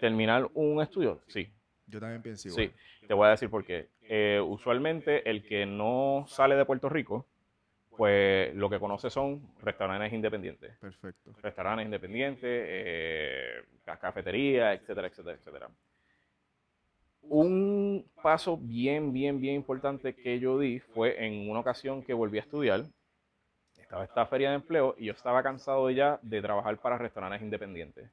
terminar 0.00 0.48
un 0.54 0.80
estudio, 0.82 1.20
sí, 1.26 1.48
Yo 1.86 2.00
también 2.00 2.22
pienso 2.22 2.48
sí. 2.48 2.70
Te 3.06 3.14
voy 3.14 3.26
a 3.26 3.30
decir 3.30 3.50
por 3.50 3.64
qué. 3.64 3.88
Eh, 4.02 4.40
usualmente 4.40 5.28
el 5.28 5.44
que 5.46 5.66
no 5.66 6.24
sale 6.26 6.54
de 6.56 6.64
Puerto 6.64 6.88
Rico, 6.88 7.26
pues 7.96 8.54
lo 8.54 8.70
que 8.70 8.78
conoce 8.78 9.10
son 9.10 9.42
restaurantes 9.60 10.12
independientes 10.12 10.76
Perfecto. 10.78 11.32
restaurantes 11.42 11.84
independientes, 11.84 12.42
eh, 12.44 13.62
ca- 13.84 13.98
cafeterías, 13.98 14.80
etcétera, 14.80 15.08
etcétera, 15.08 15.36
etcétera. 15.36 15.70
Un 17.22 18.04
paso 18.22 18.56
bien, 18.58 19.12
bien, 19.12 19.40
bien 19.40 19.54
importante 19.54 20.14
que 20.14 20.38
yo 20.38 20.58
di 20.58 20.80
fue 20.80 21.24
en 21.24 21.48
una 21.48 21.60
ocasión 21.60 22.02
que 22.02 22.12
volví 22.12 22.38
a 22.38 22.42
estudiar. 22.42 22.84
Estaba 23.76 24.04
esta 24.04 24.26
feria 24.26 24.50
de 24.50 24.56
empleo 24.56 24.94
y 24.98 25.06
yo 25.06 25.12
estaba 25.12 25.42
cansado 25.42 25.90
ya 25.90 26.18
de 26.22 26.42
trabajar 26.42 26.78
para 26.78 26.98
restaurantes 26.98 27.42
independientes. 27.42 28.10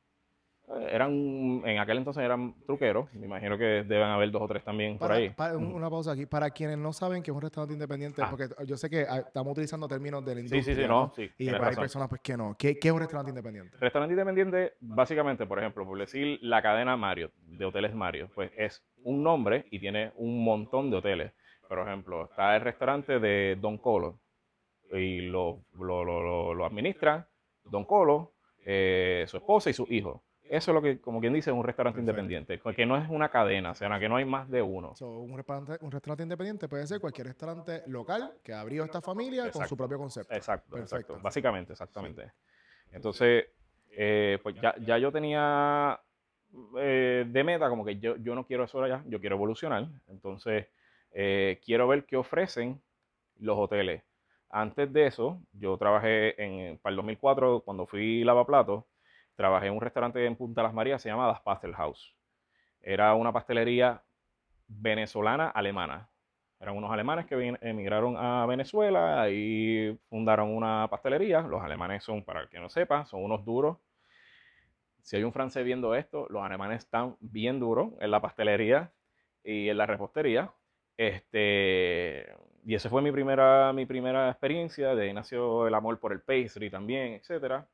Eran, 0.92 1.62
en 1.66 1.80
aquel 1.80 1.98
entonces 2.00 2.22
eran 2.24 2.54
truqueros, 2.66 3.12
me 3.14 3.26
imagino 3.26 3.58
que 3.58 3.64
deben 3.86 4.08
haber 4.08 4.30
dos 4.32 4.42
o 4.42 4.48
tres 4.50 4.66
también 4.66 4.98
por 4.98 5.10
ahí. 5.14 5.30
para- 5.30 5.56
una 5.58 5.90
pausa 5.90 6.12
aquí. 6.12 6.26
Para 6.26 6.50
quienes 6.50 6.78
no 6.78 6.92
saben 6.92 7.24
que 7.24 7.32
es 7.32 7.36
un 7.36 7.42
restaurante 7.42 7.74
independiente, 7.74 8.22
Ah. 8.22 8.28
porque 8.30 8.50
yo 8.66 8.76
sé 8.76 8.90
que 8.90 9.06
ah, 9.08 9.20
estamos 9.20 9.54
utilizando 9.54 9.88
términos 9.88 10.26
de 10.26 10.36
la 10.36 10.42
Sí, 10.42 10.48
industria. 10.48 10.76
sí, 10.76 10.82
sí, 10.82 10.88
no, 10.88 11.14
sí, 11.16 11.32
Y 11.38 11.48
hay 11.48 11.56
razón. 11.56 11.82
personas 11.84 12.10
pues 12.10 12.20
que 12.22 12.36
no. 12.36 12.54
¿Qué, 12.60 12.78
qué 12.78 12.90
es 12.90 12.94
un 12.94 13.00
restaurante 13.00 13.30
independiente? 13.30 13.78
Restaurante 13.80 14.12
independiente, 14.14 14.74
básicamente, 14.82 15.46
por 15.46 15.58
ejemplo, 15.60 15.86
por 15.86 15.98
decir 15.98 16.38
la 16.42 16.62
cadena 16.62 16.98
Marriott, 16.98 17.32
de 17.46 17.64
hoteles 17.64 17.94
Marriott, 17.96 18.30
pues 18.34 18.52
es 18.58 18.84
un 19.04 19.24
nombre 19.24 19.68
y 19.72 19.80
tiene 19.80 20.12
un 20.18 20.44
montón 20.44 20.92
de 20.92 20.98
hoteles. 20.98 21.32
Por 21.70 21.80
ejemplo, 21.80 22.26
está 22.26 22.56
el 22.58 22.62
restaurante 22.62 23.20
de 23.20 23.58
Don 23.60 23.78
Colo 23.78 24.20
y 24.92 25.22
lo, 25.22 25.62
lo, 25.80 26.04
lo, 26.04 26.22
lo- 26.22 26.54
lo 26.54 26.66
administra 26.66 27.28
Don 27.64 27.86
Colo, 27.86 28.34
eh, 28.66 29.24
su 29.28 29.38
esposa 29.38 29.70
y 29.70 29.74
su 29.74 29.86
hijo. 29.90 30.24
Eso 30.50 30.72
es 30.72 30.76
lo 30.76 30.82
que, 30.82 31.00
como 31.00 31.20
quien 31.20 31.34
dice, 31.34 31.50
es 31.50 31.56
un 31.56 31.64
restaurante 31.64 31.98
Perfecto. 31.98 32.22
independiente, 32.22 32.76
que 32.76 32.86
no 32.86 32.98
es 32.98 33.10
una 33.10 33.30
cadena, 33.30 33.72
o 33.72 33.76
sea, 33.76 34.00
que 34.00 34.10
no 34.10 34.16
hay 34.16 34.26
más 34.26 34.50
de 34.50 34.62
uno. 34.62 34.96
So, 34.96 35.20
un, 35.20 35.36
restaurante, 35.36 35.78
un 35.82 35.92
restaurante 35.92 36.24
independiente 36.24 36.68
puede 36.68 36.88
ser 36.88 37.00
cualquier 37.00 37.28
restaurante 37.28 37.84
local 37.88 38.34
que 38.44 38.54
abrió 38.54 38.84
esta 38.84 39.02
familia 39.02 39.52
con 39.52 39.68
su 39.68 39.76
propio 39.76 39.98
concepto. 39.98 40.34
Exacto, 40.34 40.72
Perfecto. 40.72 40.96
exacto. 40.96 41.20
Básicamente, 41.22 41.74
exactamente. 41.74 42.32
Entonces, 42.92 43.46
eh, 43.92 44.40
pues 44.42 44.56
ya, 44.62 44.76
ya 44.80 44.98
yo 44.98 45.12
tenía 45.12 46.00
eh, 46.78 47.26
de 47.28 47.44
meta 47.44 47.70
como 47.70 47.84
que 47.84 48.00
yo, 48.00 48.16
yo 48.18 48.36
no 48.36 48.46
quiero 48.46 48.64
eso 48.64 48.82
allá, 48.82 49.04
yo 49.08 49.20
quiero 49.20 49.36
evolucionar. 49.36 49.88
Entonces, 50.08 50.68
eh, 51.12 51.60
quiero 51.64 51.88
ver 51.88 52.06
qué 52.06 52.18
ofrecen 52.18 52.82
los 53.40 53.58
hoteles. 53.58 54.04
Antes 54.50 54.92
de 54.94 55.08
eso, 55.08 55.42
yo 55.54 55.78
trabajé 55.78 56.42
en, 56.42 56.78
para 56.78 56.92
el 56.92 56.98
2004, 56.98 57.62
cuando 57.62 57.86
fui 57.86 58.24
lavaplatos, 58.24 58.86
trabajé 59.38 59.68
en 59.68 59.74
un 59.74 59.82
restaurante 59.82 60.26
en 60.26 60.36
Punta 60.36 60.64
Las 60.64 60.74
Marías, 60.74 61.02
se 61.02 61.10
llama 61.10 61.28
Das 61.28 61.40
Pastel 61.42 61.74
House. 61.76 62.14
Era 62.82 63.14
una 63.14 63.32
pastelería 63.32 64.04
venezolana 64.68 65.50
alemana. 65.50 66.10
Eran 66.60 66.76
unos 66.76 66.92
alemanes 66.92 67.28
que 67.28 67.56
emigraron 67.62 68.18
a 68.18 68.46
Venezuela 68.48 69.30
y 69.30 69.96
fundaron 70.10 70.50
una 70.50 70.88
pastelería. 70.90 71.42
Los 71.42 71.62
alemanes 71.64 72.04
son, 72.04 72.24
para 72.24 72.42
el 72.42 72.50
que 72.50 72.60
no 72.60 72.68
sepa, 72.68 73.06
son 73.06 73.24
unos 73.24 73.46
duros. 73.46 73.78
Si 75.02 75.16
hay 75.16 75.24
un 75.24 75.32
francés 75.32 75.64
viendo 75.64 75.94
esto, 75.94 76.26
los 76.30 76.44
alemanes 76.44 76.84
están 76.84 77.16
bien 77.20 77.60
duros 77.60 77.94
en 78.00 78.10
la 78.10 78.20
pastelería 78.22 78.92
y 79.44 79.70
en 79.70 79.78
la 79.78 79.86
repostería. 79.86 80.52
Este, 80.98 82.26
y 82.66 82.74
esa 82.74 82.90
fue 82.90 83.04
mi 83.04 83.12
primera, 83.12 83.72
mi 83.72 83.86
primera 83.86 84.32
experiencia. 84.32 84.96
De 84.96 85.04
ahí 85.04 85.14
nació 85.14 85.68
el 85.68 85.76
amor 85.76 86.00
por 86.00 86.12
el 86.12 86.22
pastry 86.22 86.72
también, 86.72 87.14
etcétera. 87.14 87.68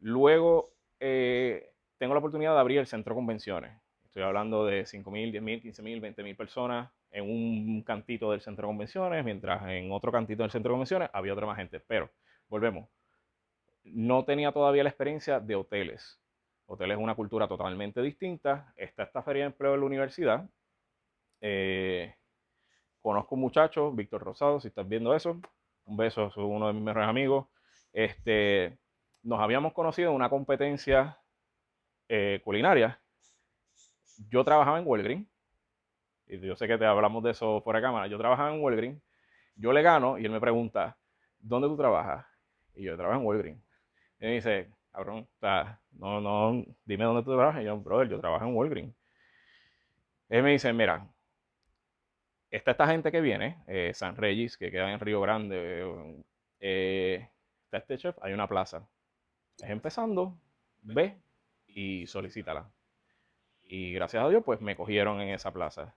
Luego 0.00 0.72
eh, 1.00 1.72
tengo 1.98 2.14
la 2.14 2.18
oportunidad 2.18 2.54
de 2.54 2.60
abrir 2.60 2.78
el 2.78 2.86
centro 2.86 3.14
de 3.14 3.18
convenciones. 3.18 3.80
Estoy 4.04 4.22
hablando 4.22 4.64
de 4.64 4.84
5.000, 4.84 5.32
10.000, 5.32 5.62
15.000, 5.62 6.14
20.000 6.14 6.36
personas 6.36 6.90
en 7.10 7.24
un 7.30 7.82
cantito 7.82 8.30
del 8.30 8.40
centro 8.40 8.66
de 8.66 8.70
convenciones, 8.70 9.24
mientras 9.24 9.62
en 9.68 9.92
otro 9.92 10.10
cantito 10.12 10.42
del 10.42 10.50
centro 10.50 10.70
de 10.70 10.74
convenciones 10.74 11.10
había 11.12 11.32
otra 11.32 11.46
más 11.46 11.56
gente. 11.56 11.80
Pero, 11.80 12.10
volvemos, 12.48 12.88
no 13.84 14.24
tenía 14.24 14.52
todavía 14.52 14.82
la 14.82 14.90
experiencia 14.90 15.40
de 15.40 15.54
hoteles. 15.54 16.20
Hoteles 16.66 16.96
es 16.96 17.02
una 17.02 17.14
cultura 17.14 17.46
totalmente 17.46 18.02
distinta. 18.02 18.72
Está 18.76 19.04
esta 19.04 19.22
feria 19.22 19.42
de 19.42 19.46
empleo 19.48 19.74
en 19.74 19.80
la 19.80 19.86
universidad. 19.86 20.50
Eh, 21.40 22.14
conozco 23.00 23.34
un 23.34 23.42
muchacho, 23.42 23.92
Víctor 23.92 24.22
Rosado, 24.22 24.60
si 24.60 24.68
estás 24.68 24.88
viendo 24.88 25.14
eso, 25.14 25.40
un 25.84 25.96
beso, 25.96 26.26
es 26.26 26.36
uno 26.36 26.66
de 26.66 26.72
mis 26.72 26.82
mejores 26.82 27.08
amigos. 27.08 27.46
Este, 27.92 28.78
nos 29.26 29.40
habíamos 29.40 29.72
conocido 29.72 30.10
en 30.10 30.16
una 30.16 30.30
competencia 30.30 31.18
eh, 32.08 32.40
culinaria. 32.44 33.00
Yo 34.30 34.44
trabajaba 34.44 34.78
en 34.78 34.86
Walgreen, 34.86 35.28
y 36.28 36.38
yo 36.40 36.54
sé 36.54 36.68
que 36.68 36.78
te 36.78 36.86
hablamos 36.86 37.24
de 37.24 37.32
eso 37.32 37.60
fuera 37.62 37.80
de 37.80 37.86
cámara. 37.86 38.06
Yo 38.06 38.18
trabajaba 38.18 38.54
en 38.54 38.62
Walgreen, 38.62 39.02
yo 39.56 39.72
le 39.72 39.82
gano 39.82 40.16
y 40.16 40.24
él 40.24 40.30
me 40.30 40.40
pregunta, 40.40 40.96
¿dónde 41.40 41.66
tú 41.66 41.76
trabajas? 41.76 42.24
Y 42.74 42.84
yo 42.84 42.96
trabajo 42.96 43.20
en 43.20 43.26
Walgreen. 43.26 43.62
Y 44.20 44.26
me 44.26 44.32
dice, 44.34 44.70
cabrón, 44.92 45.28
no, 45.90 46.20
no, 46.20 46.64
dime 46.84 47.04
dónde 47.04 47.24
tú 47.24 47.32
trabajas. 47.34 47.62
Y 47.62 47.64
yo, 47.64 47.76
brother, 47.78 48.08
yo 48.08 48.20
trabajo 48.20 48.44
en 48.44 48.54
Walgreen. 48.54 48.94
Él 50.28 50.42
me 50.44 50.52
dice, 50.52 50.72
mira, 50.72 51.04
está 52.50 52.70
esta 52.70 52.86
gente 52.86 53.10
que 53.10 53.20
viene, 53.20 53.62
eh, 53.66 53.92
San 53.92 54.16
Regis, 54.16 54.56
que 54.56 54.70
queda 54.70 54.92
en 54.92 55.00
Río 55.00 55.20
Grande, 55.20 56.24
eh, 56.60 57.28
está 57.64 57.78
este 57.78 57.98
chef, 57.98 58.16
hay 58.22 58.32
una 58.32 58.46
plaza. 58.48 58.88
Es 59.58 59.70
empezando, 59.70 60.38
ve 60.82 61.16
y 61.66 62.06
solicítala. 62.06 62.70
Y 63.62 63.92
gracias 63.92 64.22
a 64.24 64.28
Dios, 64.28 64.42
pues 64.44 64.60
me 64.60 64.76
cogieron 64.76 65.20
en 65.20 65.30
esa 65.30 65.52
plaza. 65.52 65.94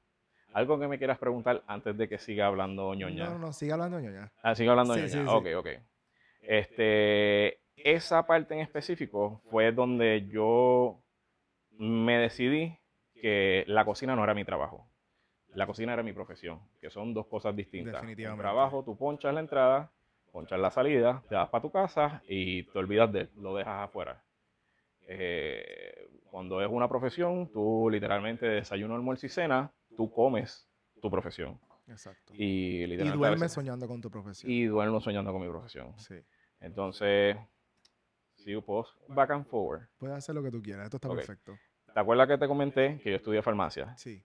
Algo 0.54 0.80
que 0.80 0.88
me 0.88 0.98
quieras 0.98 1.20
preguntar 1.20 1.64
antes 1.68 1.96
de 1.98 2.10
que 2.10 2.18
siga 2.18 2.48
hablando 2.48 2.94
ñoña. 2.96 3.26
No, 3.26 3.32
no, 3.34 3.40
no, 3.40 3.54
sigue 3.54 3.74
hablando 3.74 4.00
ñoña. 4.00 4.32
Ah, 4.42 4.56
sigue 4.56 4.70
hablando 4.70 4.96
Sí, 4.96 5.02
ñoña. 5.02 5.12
sí, 5.12 5.20
sí. 5.20 5.26
Ok, 5.28 5.48
ok. 5.58 5.68
Este, 6.42 7.60
esa 7.76 8.26
parte 8.26 8.56
en 8.56 8.62
específico 8.62 9.42
fue 9.52 9.72
donde 9.72 10.28
yo 10.28 11.00
me 11.78 12.18
decidí 12.18 12.76
que 13.14 13.64
la 13.68 13.86
cocina 13.86 14.16
no 14.16 14.24
era 14.24 14.34
mi 14.34 14.46
trabajo. 14.46 14.88
La 15.54 15.68
cocina 15.68 15.94
era 15.94 16.04
mi 16.04 16.14
profesión, 16.14 16.60
que 16.82 16.90
son 16.90 17.14
dos 17.14 17.28
cosas 17.28 17.56
distintas. 17.56 17.96
Un 17.96 18.08
Definitivamente. 18.08 18.42
trabajo, 18.42 18.84
tú 18.84 18.98
ponchas 18.98 19.34
la 19.34 19.40
entrada, 19.40 19.92
ponchas 20.32 20.60
la 20.60 20.72
salida, 20.72 21.22
te 21.28 21.36
vas 21.36 21.50
para 21.50 21.62
tu 21.62 21.72
casa 21.72 22.22
y 22.28 22.64
te 22.64 22.80
olvidas 22.80 23.12
de 23.12 23.22
él, 23.22 23.30
lo 23.38 23.56
dejas 23.56 23.86
afuera. 23.90 24.24
Eh, 25.08 26.08
cuando 26.30 26.62
es 26.62 26.70
una 26.70 26.88
profesión, 26.88 27.50
tú 27.52 27.90
literalmente 27.92 28.46
desayuno, 28.46 28.96
almuerzo 28.96 29.26
y 29.26 29.30
cena, 29.30 29.72
tú 29.96 30.12
comes 30.12 30.68
tu 31.02 31.10
profesión. 31.10 31.60
Exacto. 31.88 32.34
Y, 32.36 32.84
Y 32.84 33.10
duermes 33.12 33.52
soñando 33.52 33.88
con 33.88 34.00
tu 34.02 34.12
profesión. 34.12 34.52
y 34.52 34.66
duermo 34.66 35.02
soñando 35.02 35.32
con 35.32 35.42
mi 35.42 35.50
profesión. 35.50 35.98
Sí. 35.98 36.16
Entonces, 36.60 37.36
sigo 38.36 38.62
post 38.62 38.96
back 39.08 39.32
and 39.32 39.46
forward. 39.48 39.88
Puedes 39.98 40.18
hacer 40.18 40.36
lo 40.36 40.44
que 40.44 40.52
tú 40.52 40.62
quieras. 40.62 40.86
Esto 40.86 40.98
está 40.98 41.10
perfecto. 41.10 41.58
¿Te 41.92 42.00
acuerdas 42.00 42.28
que 42.28 42.38
te 42.38 42.48
comenté 42.48 43.00
que 43.02 43.10
yo 43.10 43.16
estudié 43.16 43.42
farmacia? 43.42 43.98
Sí. 43.98 44.24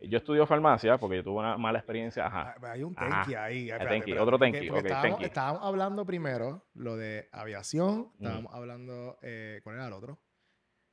Yo 0.00 0.18
estudié 0.18 0.44
farmacia 0.46 0.98
porque 0.98 1.16
yo 1.16 1.24
tuve 1.24 1.38
una 1.40 1.56
mala 1.56 1.78
experiencia. 1.78 2.26
Ajá. 2.26 2.54
Ah, 2.62 2.70
Hay 2.72 2.82
un 2.82 2.94
Ajá. 2.96 3.22
tenki 3.22 3.34
ahí. 3.34 3.70
Ah, 3.70 3.74
espérate, 3.74 3.88
tenki, 3.94 4.10
espérate, 4.10 4.22
otro 4.22 4.38
tenki, 4.38 4.68
porque 4.68 4.88
estábamos, 4.88 5.10
tenki. 5.18 5.24
estábamos 5.24 5.62
hablando 5.62 6.04
primero 6.04 6.66
lo 6.74 6.96
de 6.96 7.28
aviación, 7.32 8.10
Mm. 8.18 8.24
estábamos 8.24 8.54
hablando, 8.54 9.18
eh, 9.22 9.60
¿cuál 9.64 9.76
era 9.76 9.86
el 9.86 9.92
otro? 9.94 10.18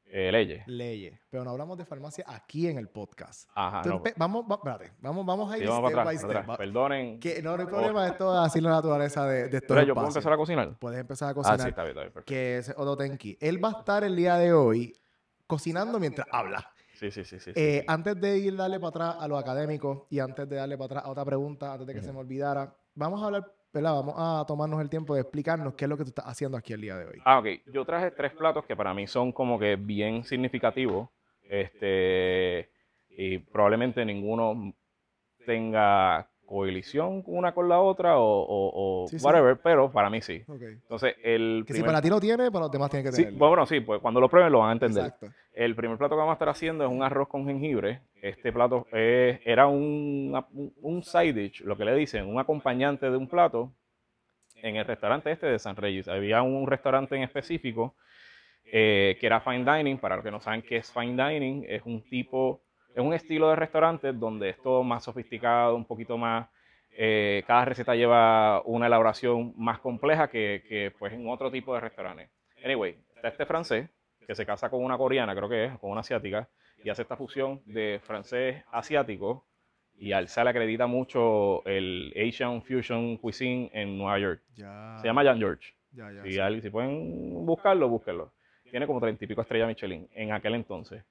Eh, 0.06 0.32
leyes. 0.32 0.68
Leyes. 0.68 1.20
Pero 1.30 1.44
no 1.44 1.50
hablamos 1.52 1.78
de 1.78 1.86
farmacia 1.86 2.24
aquí 2.28 2.68
en 2.68 2.78
el 2.78 2.88
podcast. 2.88 3.50
Ajá. 3.56 3.80
Ah, 3.80 3.82
No, 3.86 4.04
empe- 4.04 4.14
vamos, 4.16 4.46
va- 4.50 4.56
espérate, 4.56 4.92
vamos, 5.00 5.26
vamos 5.26 5.52
a 5.52 5.56
sí, 5.58 5.64
ir 5.64 5.70
vamos 5.70 5.92
step 5.92 6.06
by 6.06 6.16
atrás, 6.18 6.44
step. 6.46 6.58
Perdonen. 6.58 7.20
Que 7.20 7.42
no, 7.42 7.56
no 7.58 7.64
hay 7.64 7.68
problema, 7.68 8.08
esto 8.08 8.32
es 8.34 8.48
así 8.48 8.62
la 8.62 8.70
naturaleza 8.70 9.26
de, 9.26 9.48
de 9.50 9.62
Pero 9.62 9.82
yo 9.82 9.94
puedo 9.96 10.08
empezar 10.08 10.32
a 10.34 10.38
cocinar. 10.38 10.78
Puedes 10.80 11.00
empezar 11.00 11.30
a 11.30 11.32
Ah, 11.32 11.34
cocinar. 11.34 11.62
sí, 11.62 11.70
está 11.70 11.82
bien, 11.84 11.90
está 11.92 12.02
bien. 12.02 12.14
perfecto. 12.14 12.28
que 12.30 12.58
es 12.58 12.70
Otto 12.78 12.96
Tenki. 12.98 13.38
Él 13.42 13.64
va 13.64 13.70
a 13.70 13.80
estar 13.80 14.04
el 14.04 14.16
día 14.16 14.36
de 14.36 14.54
hoy 14.54 14.94
cocinando 15.48 16.00
mientras 16.00 16.28
habla. 16.32 16.70
Sí, 16.94 17.12
sí, 17.12 17.24
sí, 17.24 17.40
sí. 17.40 17.52
Eh, 17.56 17.80
sí. 17.80 17.86
Antes 17.88 18.20
de 18.20 18.38
ir 18.38 18.56
darle 18.56 18.80
para 18.80 18.90
atrás 18.90 19.16
a 19.20 19.28
lo 19.28 19.38
académico 19.38 20.08
y 20.10 20.20
antes 20.20 20.48
de 20.48 20.56
darle 20.56 20.78
para 20.78 20.86
atrás 20.86 21.06
a 21.06 21.10
otra 21.10 21.26
pregunta, 21.26 21.74
antes 21.74 21.88
de 21.88 21.94
que 21.94 22.02
se 22.02 22.14
me 22.14 22.20
olvidara, 22.20 22.76
vamos 22.94 23.22
a 23.22 23.26
hablar, 23.26 23.52
¿verdad? 23.74 23.94
Vamos 23.94 24.16
a 24.18 24.46
tomarnos 24.48 24.82
el 24.82 24.90
tiempo 24.90 25.16
de 25.16 25.22
explicarnos 25.22 25.74
qué 25.74 25.86
es 25.86 25.90
lo 25.90 25.98
que 25.98 26.04
tú 26.04 26.10
estás 26.10 26.26
haciendo 26.26 26.58
aquí 26.58 26.74
el 26.74 26.82
día 26.82 26.98
de 26.98 27.06
hoy. 27.06 27.22
Ah, 27.26 27.40
ok. 27.40 27.48
Yo 27.74 27.84
traje 27.86 28.12
tres 28.12 28.34
platos 28.34 28.66
que 28.66 28.76
para 28.76 28.94
mí 28.94 29.08
son 29.08 29.32
como 29.32 29.58
que 29.60 29.76
bien 29.76 30.24
significativos. 30.24 31.10
Este, 31.42 32.70
y 33.10 33.38
probablemente 33.38 34.06
ninguno 34.06 34.74
tenga 35.46 36.30
coalición 36.54 37.24
una 37.26 37.52
con 37.54 37.68
la 37.68 37.80
otra 37.82 38.18
o, 38.20 38.24
o- 38.24 39.04
o 39.04 39.08
Sí, 39.08 39.18
sí. 39.20 39.26
whatever, 39.26 39.58
pero 39.58 39.92
para 39.92 40.10
mí 40.10 40.22
sí. 40.22 40.44
Entonces, 40.48 41.16
el 41.24 41.64
Que 41.68 41.74
si 41.74 41.84
para 41.84 42.02
ti 42.02 42.10
lo 42.10 42.20
tiene, 42.20 42.52
para 42.52 42.66
los 42.66 42.72
demás 42.72 42.90
tienen 42.92 43.06
que 43.06 43.12
Sí, 43.16 43.24
tenerlo. 43.26 43.48
bueno, 43.48 43.66
sí, 43.66 43.80
pues 43.80 44.00
cuando 44.02 44.20
lo 44.22 44.30
prueben 44.30 44.52
lo 44.52 44.60
van 44.60 44.70
a 44.70 44.74
entender. 44.74 45.06
Exacto. 45.06 45.28
El 45.54 45.76
primer 45.76 45.98
plato 45.98 46.16
que 46.16 46.20
vamos 46.20 46.32
a 46.32 46.34
estar 46.34 46.50
haciendo 46.50 46.84
es 46.86 46.92
un 46.92 47.04
arroz 47.04 47.28
con 47.28 47.46
jengibre. 47.46 48.02
Este 48.22 48.52
plato 48.54 48.88
es- 48.92 49.40
era 49.46 49.68
un, 49.68 50.40
un- 50.54 50.74
un 50.82 51.04
side 51.04 51.34
dish, 51.34 51.62
lo 51.62 51.76
que 51.78 51.86
le 51.86 51.96
dicen, 51.96 52.26
un 52.28 52.40
acompañante 52.40 53.10
de 53.10 53.18
un 53.18 53.28
plato 53.28 53.72
en 54.62 54.76
el 54.78 54.86
restaurante 54.86 55.32
este 55.32 55.48
de 55.48 55.60
San 55.60 55.76
Reyes. 55.76 56.08
Había 56.08 56.42
un 56.42 56.66
restaurante 56.68 57.16
en 57.16 57.24
específico 57.24 57.96
eh, 58.76 59.18
que 59.20 59.26
era 59.28 59.42
fine 59.42 59.66
dining. 59.66 59.98
Para 59.98 60.16
los 60.16 60.24
que 60.24 60.32
no 60.32 60.40
saben 60.40 60.62
qué 60.62 60.78
es 60.78 60.92
fine 60.92 61.22
dining, 61.22 61.66
es 61.68 61.82
un 61.86 62.02
tipo, 62.10 62.62
es 62.96 63.02
un 63.04 63.14
estilo 63.14 63.50
de 63.50 63.56
restaurante 63.56 64.12
donde 64.14 64.50
es 64.50 64.62
todo 64.62 64.84
más 64.84 65.04
sofisticado, 65.04 65.76
un 65.76 65.86
poquito 65.86 66.18
más. 66.18 66.48
eh, 66.96 67.44
cada 67.48 67.66
receta 67.66 67.96
lleva 67.96 68.62
una 68.66 68.86
elaboración 68.88 69.54
más 69.58 69.80
compleja 69.80 70.28
que, 70.30 70.64
que, 70.70 70.92
pues 71.00 71.12
en 71.14 71.28
otro 71.28 71.50
tipo 71.52 71.74
de 71.74 71.80
restaurantes. 71.82 72.30
Anyway, 72.64 72.96
está 73.16 73.30
este 73.30 73.46
francés 73.48 73.90
que 74.28 74.36
se 74.36 74.46
casa 74.46 74.70
con 74.70 74.84
una 74.84 74.96
coreana, 74.98 75.36
creo 75.36 75.50
que 75.50 75.66
es, 75.66 75.80
con 75.80 75.90
una 75.92 76.02
asiática, 76.02 76.48
y 76.84 76.90
hace 76.90 77.02
esta 77.02 77.18
fusión 77.18 77.62
de 77.66 78.00
francés 78.04 78.64
asiático. 78.72 79.44
Y 79.96 80.12
a 80.12 80.20
él 80.20 80.28
se 80.28 80.44
le 80.44 80.50
acredita 80.52 80.86
mucho 80.88 81.64
el 81.66 82.14
Asian 82.16 82.62
Fusion 82.64 83.18
Cuisine 83.18 83.70
en 83.74 83.98
Nueva 83.98 84.20
York. 84.20 84.42
Ya. 84.56 84.96
Se 85.02 85.08
llama 85.08 85.24
Jan 85.24 85.38
George. 85.40 85.74
Ya, 85.92 86.12
ya. 86.12 86.24
Si, 86.24 86.32
sí. 86.34 86.40
alguien- 86.40 86.62
si 86.64 86.70
pueden 86.70 87.46
buscarlo, 87.46 87.88
búsquenlo. 87.90 88.32
Tiene 88.70 88.88
como 88.88 89.00
treinta 89.00 89.24
y 89.24 89.28
pico 89.28 89.42
estrellas 89.42 89.68
Michelin 89.68 90.08
en 90.14 90.32
aquel 90.32 90.56
entonces. 90.56 91.04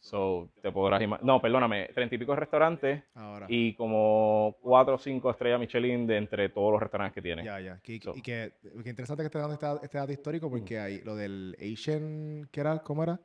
So, 0.00 0.50
te 0.62 0.70
podrás 0.70 1.02
imaginar. 1.02 1.26
No, 1.26 1.40
perdóname, 1.40 1.88
treinta 1.94 2.14
y 2.14 2.18
pico 2.18 2.36
restaurantes 2.36 3.02
Ahora. 3.14 3.46
y 3.48 3.74
como 3.74 4.56
cuatro 4.60 4.94
o 4.94 4.98
cinco 4.98 5.30
estrellas 5.30 5.58
Michelin 5.58 6.06
de 6.06 6.16
entre 6.18 6.48
todos 6.50 6.70
los 6.72 6.80
restaurantes 6.80 7.14
que 7.14 7.22
tiene. 7.22 7.44
Ya, 7.44 7.58
ya. 7.60 7.80
Que- 7.82 7.98
So. 8.00 8.12
Y 8.14 8.22
que, 8.22 8.52
que 8.82 8.88
interesante 8.90 9.22
que 9.22 9.26
esté 9.26 9.38
dando 9.38 9.54
este, 9.54 9.66
este 9.84 9.98
dato 9.98 10.12
histórico 10.12 10.48
porque 10.50 10.78
hay 10.78 11.00
lo 11.00 11.16
del 11.16 11.56
Asian, 11.60 12.48
¿qué 12.52 12.60
era? 12.60 12.78
¿Cómo 12.80 13.02
era? 13.02 13.18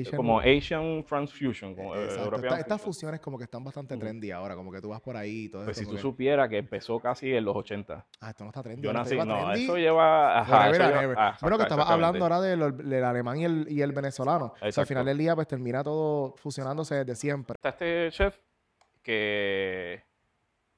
Asian. 0.00 0.16
Como 0.16 0.40
Asian 0.40 1.04
France 1.04 1.34
Fusion, 1.36 1.74
como 1.74 1.94
eh, 1.94 2.06
Esta- 2.06 2.24
estas 2.36 2.64
Fusion. 2.64 2.78
fusiones 2.80 3.20
como 3.20 3.36
que 3.38 3.44
están 3.44 3.62
bastante 3.62 3.96
trendy 3.96 4.30
ahora, 4.30 4.54
como 4.54 4.72
que 4.72 4.80
tú 4.80 4.88
vas 4.88 5.00
por 5.00 5.16
ahí 5.16 5.44
y 5.44 5.48
todo 5.50 5.64
Pues 5.64 5.76
si 5.76 5.84
tú 5.84 5.92
que, 5.96 5.98
supieras 6.00 6.48
que 6.48 6.58
empezó 6.58 6.98
casi 6.98 7.34
en 7.34 7.44
los 7.44 7.54
80. 7.54 8.06
Ah, 8.20 8.30
esto 8.30 8.44
no 8.44 8.50
está 8.50 8.62
trendy. 8.62 8.82
Yo 8.82 8.92
nací, 8.92 9.16
no, 9.16 9.24
trendy. 9.24 9.64
eso 9.64 9.76
lleva... 9.76 10.38
Ajá, 10.40 10.70
eso 10.70 10.82
lleva- 10.82 11.14
ah, 11.28 11.36
bueno, 11.42 11.56
que 11.58 11.62
estabas 11.64 11.88
hablando 11.90 12.24
ahora 12.24 12.40
del, 12.40 12.76
del 12.88 13.04
alemán 13.04 13.38
y 13.38 13.44
el, 13.44 13.66
y 13.70 13.82
el 13.82 13.92
venezolano. 13.92 14.54
O 14.60 14.70
sea, 14.72 14.82
al 14.82 14.86
final 14.86 15.04
del 15.04 15.18
día, 15.18 15.34
pues 15.34 15.46
termina 15.46 15.84
todo 15.84 16.34
fusionándose 16.36 16.94
desde 16.96 17.14
siempre. 17.14 17.54
Está 17.54 17.68
este 17.70 18.08
chef 18.10 18.36
que 19.02 20.02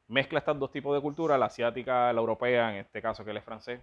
mezcla 0.08 0.38
estos 0.40 0.58
dos 0.58 0.70
tipos 0.70 0.94
de 0.94 1.00
cultura, 1.00 1.38
la 1.38 1.46
asiática, 1.46 2.12
la 2.12 2.20
europea, 2.20 2.70
en 2.72 2.76
este 2.78 3.00
caso 3.00 3.24
que 3.24 3.30
él 3.30 3.36
es 3.36 3.44
francés. 3.44 3.80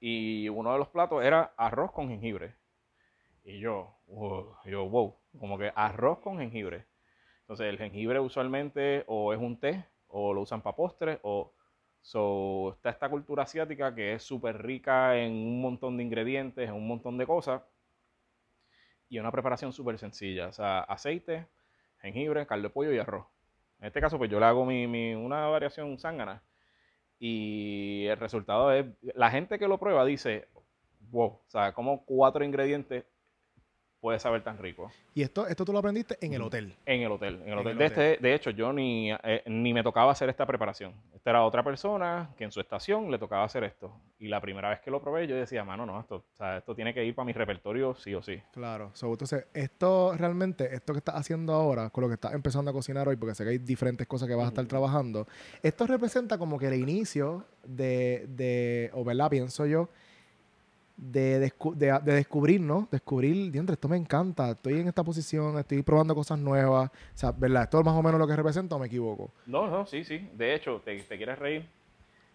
Y 0.00 0.48
uno 0.48 0.72
de 0.72 0.78
los 0.78 0.88
platos 0.88 1.22
era 1.24 1.52
arroz 1.56 1.92
con 1.92 2.08
jengibre. 2.08 2.54
Y 3.44 3.58
yo, 3.60 3.96
wow, 4.06 4.56
yo, 4.64 4.88
wow, 4.88 5.16
como 5.38 5.58
que 5.58 5.72
arroz 5.74 6.18
con 6.20 6.38
jengibre. 6.38 6.86
Entonces 7.42 7.66
el 7.68 7.78
jengibre 7.78 8.20
usualmente 8.20 9.04
o 9.08 9.32
es 9.32 9.40
un 9.40 9.58
té, 9.60 9.84
o 10.08 10.32
lo 10.34 10.42
usan 10.42 10.62
para 10.62 10.76
postres, 10.76 11.18
o... 11.22 11.54
So, 12.04 12.72
está 12.74 12.90
esta 12.90 13.08
cultura 13.10 13.44
asiática 13.44 13.94
que 13.94 14.14
es 14.14 14.22
súper 14.24 14.62
rica 14.62 15.16
en 15.18 15.32
un 15.32 15.60
montón 15.62 15.96
de 15.96 16.04
ingredientes, 16.04 16.68
en 16.68 16.74
un 16.74 16.88
montón 16.88 17.18
de 17.18 17.26
cosas. 17.26 17.62
Y 19.08 19.18
una 19.18 19.30
preparación 19.32 19.72
súper 19.72 19.98
sencilla. 19.98 20.48
O 20.48 20.52
sea, 20.52 20.80
aceite, 20.80 21.46
jengibre, 22.00 22.46
caldo 22.46 22.68
de 22.68 22.74
pollo 22.74 22.92
y 22.92 22.98
arroz. 22.98 23.26
En 23.80 23.86
este 23.88 24.00
caso, 24.00 24.16
pues 24.18 24.30
yo 24.30 24.38
le 24.40 24.46
hago 24.46 24.64
mi, 24.64 24.86
mi- 24.86 25.14
una 25.14 25.46
variación 25.48 25.98
zángana. 25.98 26.42
Y 27.18 28.06
el 28.06 28.18
resultado 28.18 28.72
es, 28.72 28.86
la 29.14 29.30
gente 29.30 29.58
que 29.58 29.68
lo 29.68 29.78
prueba 29.80 30.04
dice, 30.06 30.48
wow, 31.10 31.28
o 31.28 31.44
sea, 31.48 31.72
como 31.74 32.04
cuatro 32.06 32.44
ingredientes 32.44 33.04
puede 34.02 34.18
saber 34.18 34.42
tan 34.42 34.58
rico. 34.58 34.90
Y 35.14 35.22
esto, 35.22 35.46
esto 35.46 35.64
tú 35.64 35.72
lo 35.72 35.78
aprendiste 35.78 36.18
en 36.20 36.34
el 36.34 36.42
hotel. 36.42 36.74
En 36.84 37.02
el 37.02 37.12
hotel. 37.12 37.36
En 37.36 37.42
el 37.42 37.52
En 37.52 37.58
hotel. 37.58 37.72
el 37.72 37.78
de, 37.78 37.86
hotel. 37.86 38.04
Este, 38.10 38.22
de 38.22 38.34
hecho, 38.34 38.50
yo 38.50 38.72
ni, 38.72 39.12
eh, 39.12 39.44
ni 39.46 39.72
me 39.72 39.84
tocaba 39.84 40.10
hacer 40.10 40.28
esta 40.28 40.44
preparación. 40.44 40.92
Esta 41.14 41.30
era 41.30 41.44
otra 41.44 41.62
persona 41.62 42.30
que 42.36 42.42
en 42.42 42.50
su 42.50 42.60
estación 42.60 43.12
le 43.12 43.18
tocaba 43.18 43.44
hacer 43.44 43.62
esto. 43.62 43.92
Y 44.18 44.26
la 44.26 44.40
primera 44.40 44.70
vez 44.70 44.80
que 44.80 44.90
lo 44.90 45.00
probé, 45.00 45.28
yo 45.28 45.36
decía, 45.36 45.62
mano, 45.62 45.86
no, 45.86 46.00
esto, 46.00 46.16
o 46.16 46.36
sea, 46.36 46.58
esto 46.58 46.74
tiene 46.74 46.92
que 46.92 47.04
ir 47.04 47.14
para 47.14 47.26
mi 47.26 47.32
repertorio 47.32 47.94
sí 47.94 48.12
o 48.12 48.20
sí. 48.22 48.42
Claro. 48.52 48.90
So, 48.94 49.06
entonces, 49.06 49.46
esto 49.54 50.16
realmente, 50.16 50.74
esto 50.74 50.92
que 50.94 50.98
estás 50.98 51.14
haciendo 51.14 51.52
ahora, 51.52 51.90
con 51.90 52.02
lo 52.02 52.08
que 52.08 52.14
estás 52.14 52.34
empezando 52.34 52.72
a 52.72 52.74
cocinar 52.74 53.06
hoy, 53.06 53.14
porque 53.14 53.36
sé 53.36 53.44
que 53.44 53.50
hay 53.50 53.58
diferentes 53.58 54.08
cosas 54.08 54.28
que 54.28 54.34
vas 54.34 54.46
a 54.46 54.48
estar 54.48 54.66
trabajando, 54.66 55.28
esto 55.62 55.86
representa 55.86 56.38
como 56.38 56.58
que 56.58 56.66
el 56.66 56.74
inicio 56.74 57.44
de, 57.62 58.26
de 58.28 58.90
o 58.94 59.04
verdad, 59.04 59.30
pienso 59.30 59.64
yo, 59.64 59.88
de, 61.10 61.50
descu- 61.52 61.74
de, 61.74 61.98
de 62.04 62.14
descubrir, 62.14 62.60
¿no? 62.60 62.86
Descubrir, 62.90 63.50
diantre, 63.50 63.74
esto 63.74 63.88
me 63.88 63.96
encanta, 63.96 64.50
estoy 64.50 64.80
en 64.80 64.88
esta 64.88 65.02
posición, 65.02 65.58
estoy 65.58 65.82
probando 65.82 66.14
cosas 66.14 66.38
nuevas, 66.38 66.90
o 66.90 67.18
sea, 67.18 67.32
¿verdad? 67.32 67.64
¿Esto 67.64 67.80
es 67.80 67.84
más 67.84 67.94
o 67.94 68.02
menos 68.02 68.20
lo 68.20 68.26
que 68.26 68.36
representa 68.36 68.76
o 68.76 68.78
me 68.78 68.86
equivoco? 68.86 69.30
No, 69.46 69.66
no, 69.68 69.84
sí, 69.86 70.04
sí. 70.04 70.30
De 70.34 70.54
hecho, 70.54 70.80
te, 70.84 70.96
te 71.00 71.16
quieres 71.16 71.38
reír. 71.38 71.68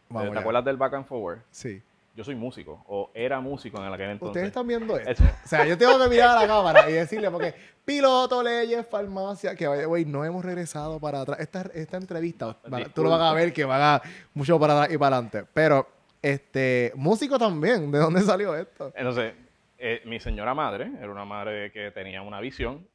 Vamos 0.09 0.29
¿Te 0.29 0.35
ya. 0.35 0.39
acuerdas 0.41 0.65
del 0.65 0.77
back 0.77 0.93
and 0.95 1.05
forward? 1.05 1.39
Sí. 1.51 1.81
Yo 2.15 2.23
soy 2.23 2.33
músico, 2.35 2.83
o 2.87 3.11
era 3.13 3.39
músico 3.39 3.77
en 3.77 3.93
aquel 3.93 4.09
entonces. 4.09 4.29
Ustedes 4.31 4.47
están 4.47 4.65
viendo 4.67 4.97
esto. 4.97 5.23
O 5.23 5.47
sea, 5.47 5.65
yo 5.67 5.77
tengo 5.77 5.99
que 5.99 6.09
mirar 6.09 6.29
a 6.35 6.41
la 6.41 6.47
cámara 6.47 6.89
y 6.89 6.93
decirle, 6.93 7.29
porque 7.29 7.53
piloto, 7.85 8.41
leyes, 8.41 8.87
farmacia, 8.87 9.55
que 9.55 9.67
vaya, 9.67 9.85
güey, 9.85 10.03
no 10.03 10.25
hemos 10.25 10.43
regresado 10.43 10.99
para 10.99 11.21
atrás. 11.21 11.39
Esta, 11.39 11.61
esta 11.75 11.97
entrevista, 11.97 12.57
va- 12.73 12.85
tú 12.85 13.03
lo 13.03 13.11
vas 13.11 13.21
a 13.21 13.33
ver 13.33 13.53
que 13.53 13.63
van 13.65 13.81
a 13.81 14.01
mucho 14.33 14.59
para 14.59 14.73
atrás 14.81 14.95
y 14.95 14.97
para 14.97 15.17
adelante. 15.17 15.45
Pero, 15.53 15.87
este, 16.33 16.91
músico 16.95 17.37
también, 17.39 17.91
¿de 17.91 17.99
dónde 17.99 18.21
salió 18.21 18.55
esto? 18.55 18.91
Entonces, 18.95 19.33
eh, 19.77 20.01
mi 20.05 20.19
señora 20.19 20.53
madre 20.53 20.91
era 20.99 21.11
una 21.11 21.25
madre 21.25 21.71
que 21.71 21.91
tenía 21.91 22.21
una 22.21 22.39
visión. 22.39 22.87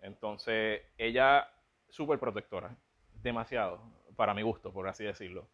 Entonces, 0.00 0.82
ella, 0.98 1.48
súper 1.88 2.18
protectora, 2.18 2.76
demasiado, 3.22 3.80
para 4.16 4.34
mi 4.34 4.42
gusto, 4.42 4.72
por 4.72 4.86
así 4.88 5.04
decirlo. 5.04 5.48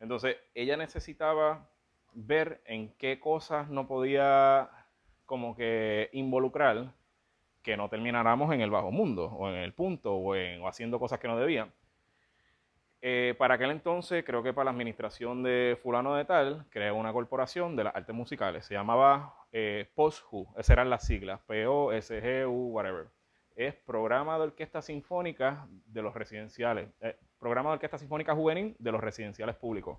Entonces, 0.00 0.36
ella 0.54 0.76
necesitaba 0.76 1.68
ver 2.12 2.60
en 2.66 2.88
qué 2.98 3.20
cosas 3.20 3.68
no 3.70 3.86
podía 3.86 4.68
como 5.26 5.56
que 5.56 6.10
involucrar 6.12 6.92
que 7.62 7.76
no 7.76 7.88
termináramos 7.88 8.52
en 8.52 8.60
el 8.60 8.70
bajo 8.70 8.90
mundo, 8.90 9.26
o 9.26 9.48
en 9.48 9.54
el 9.56 9.72
punto, 9.72 10.14
o, 10.14 10.34
en- 10.36 10.60
o 10.60 10.68
haciendo 10.68 10.98
cosas 10.98 11.18
que 11.18 11.28
no 11.28 11.38
debían. 11.38 11.72
Eh, 13.06 13.34
para 13.36 13.56
aquel 13.56 13.70
entonces, 13.70 14.24
creo 14.24 14.42
que 14.42 14.54
para 14.54 14.64
la 14.64 14.70
administración 14.70 15.42
de 15.42 15.78
fulano 15.82 16.14
de 16.14 16.24
tal, 16.24 16.64
creó 16.70 16.96
una 16.96 17.12
corporación 17.12 17.76
de 17.76 17.84
las 17.84 17.94
artes 17.94 18.16
musicales. 18.16 18.64
Se 18.64 18.72
llamaba 18.72 19.34
eh, 19.52 19.90
POSHU, 19.94 20.48
esas 20.56 20.70
eran 20.70 20.88
las 20.88 21.04
siglas, 21.04 21.38
P-O-S-G-U, 21.46 22.68
whatever. 22.72 23.08
Es 23.56 23.74
Programa 23.74 24.38
de 24.38 24.44
Orquesta 24.44 24.80
Sinfónica 24.80 25.66
de 25.84 26.00
los 26.00 26.14
Residenciales, 26.14 26.88
eh, 27.02 27.18
Programa 27.38 27.68
de 27.68 27.74
Orquesta 27.74 27.98
Sinfónica 27.98 28.34
Juvenil 28.34 28.74
de 28.78 28.92
los 28.92 29.02
Residenciales 29.02 29.56
Públicos. 29.56 29.98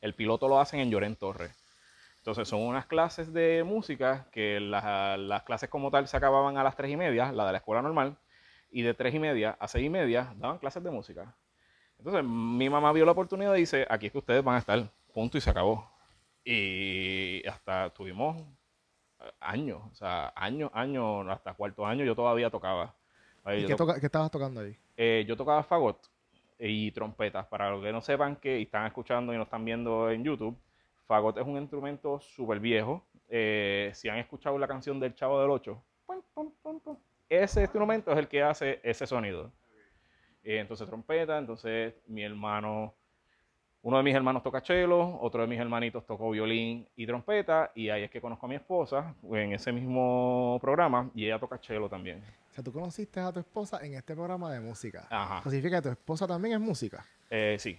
El 0.00 0.14
piloto 0.14 0.48
lo 0.48 0.58
hacen 0.58 0.80
en 0.80 0.90
Llorén 0.90 1.16
Torres. 1.16 1.54
Entonces 2.16 2.48
son 2.48 2.62
unas 2.62 2.86
clases 2.86 3.30
de 3.30 3.62
música 3.62 4.26
que 4.32 4.58
las, 4.58 5.18
las 5.18 5.42
clases 5.42 5.68
como 5.68 5.90
tal 5.90 6.08
se 6.08 6.16
acababan 6.16 6.56
a 6.56 6.64
las 6.64 6.76
tres 6.76 6.90
y 6.90 6.96
media, 6.96 7.30
la 7.30 7.44
de 7.44 7.52
la 7.52 7.58
escuela 7.58 7.82
normal, 7.82 8.16
y 8.70 8.80
de 8.80 8.94
tres 8.94 9.14
y 9.14 9.18
media 9.18 9.58
a 9.60 9.68
seis 9.68 9.84
y 9.84 9.90
media 9.90 10.32
daban 10.38 10.56
clases 10.56 10.82
de 10.82 10.90
música. 10.90 11.36
Entonces 12.00 12.24
mi 12.24 12.68
mamá 12.70 12.92
vio 12.92 13.04
la 13.04 13.12
oportunidad 13.12 13.54
y 13.56 13.60
dice, 13.60 13.86
aquí 13.88 14.06
es 14.06 14.12
que 14.12 14.18
ustedes 14.18 14.42
van 14.42 14.56
a 14.56 14.58
estar, 14.58 14.90
punto 15.12 15.36
y 15.36 15.40
se 15.40 15.50
acabó. 15.50 15.86
Y 16.44 17.46
hasta 17.46 17.90
tuvimos 17.90 18.38
eh, 19.20 19.30
años, 19.40 19.82
o 19.92 19.94
sea, 19.94 20.32
años, 20.34 20.70
años, 20.74 21.26
hasta 21.28 21.52
cuarto 21.54 21.84
año 21.86 22.04
yo 22.04 22.14
todavía 22.16 22.48
tocaba. 22.50 22.94
Ahí 23.44 23.60
¿Y 23.64 23.66
qué, 23.66 23.74
to- 23.76 23.86
toca- 23.86 24.00
qué 24.00 24.06
estabas 24.06 24.30
tocando 24.30 24.60
ahí? 24.60 24.76
eh, 24.96 25.24
yo 25.28 25.36
tocaba 25.36 25.62
fagot 25.62 25.98
y 26.58 26.90
trompetas. 26.92 27.46
Para 27.46 27.70
los 27.70 27.82
que 27.82 27.92
no 27.92 28.00
sepan 28.00 28.36
que 28.36 28.60
están 28.62 28.86
escuchando 28.86 29.32
y 29.32 29.36
no 29.36 29.42
están 29.44 29.64
viendo 29.64 30.10
en 30.10 30.24
YouTube, 30.24 30.56
fagot 31.06 31.36
es 31.38 31.44
un 31.46 31.58
instrumento 31.58 32.18
súper 32.20 32.60
viejo. 32.60 33.02
Eh, 33.28 33.90
si 33.94 34.08
han 34.08 34.16
escuchado 34.18 34.58
la 34.58 34.66
canción 34.66 34.98
del 34.98 35.14
Chavo 35.14 35.40
del 35.40 35.50
Ocho, 35.50 35.82
ese 37.28 37.60
instrumento 37.62 38.10
es 38.12 38.18
el 38.18 38.26
que 38.28 38.42
hace 38.42 38.80
ese 38.82 39.06
sonido. 39.06 39.52
Eh, 40.44 40.58
entonces 40.58 40.86
trompeta, 40.88 41.38
entonces 41.38 41.94
mi 42.06 42.22
hermano, 42.22 42.94
uno 43.82 43.96
de 43.96 44.02
mis 44.02 44.14
hermanos 44.14 44.42
toca 44.42 44.60
cello, 44.60 45.18
otro 45.20 45.42
de 45.42 45.46
mis 45.46 45.58
hermanitos 45.58 46.06
tocó 46.06 46.30
violín 46.30 46.86
y 46.96 47.06
trompeta, 47.06 47.70
y 47.74 47.88
ahí 47.90 48.02
es 48.04 48.10
que 48.10 48.20
conozco 48.20 48.46
a 48.46 48.48
mi 48.48 48.54
esposa 48.56 49.14
en 49.32 49.52
ese 49.52 49.72
mismo 49.72 50.58
programa, 50.60 51.10
y 51.14 51.26
ella 51.26 51.38
toca 51.38 51.58
cello 51.58 51.88
también. 51.88 52.22
O 52.50 52.52
sea, 52.54 52.64
tú 52.64 52.72
conociste 52.72 53.20
a 53.20 53.30
tu 53.32 53.40
esposa 53.40 53.78
en 53.84 53.94
este 53.94 54.14
programa 54.14 54.52
de 54.52 54.60
música. 54.60 55.06
Ajá. 55.10 55.42
Significa 55.44 55.76
que 55.76 55.82
tu 55.82 55.88
esposa 55.90 56.26
también 56.26 56.54
es 56.54 56.60
música. 56.60 57.04
Eh, 57.30 57.56
sí, 57.58 57.78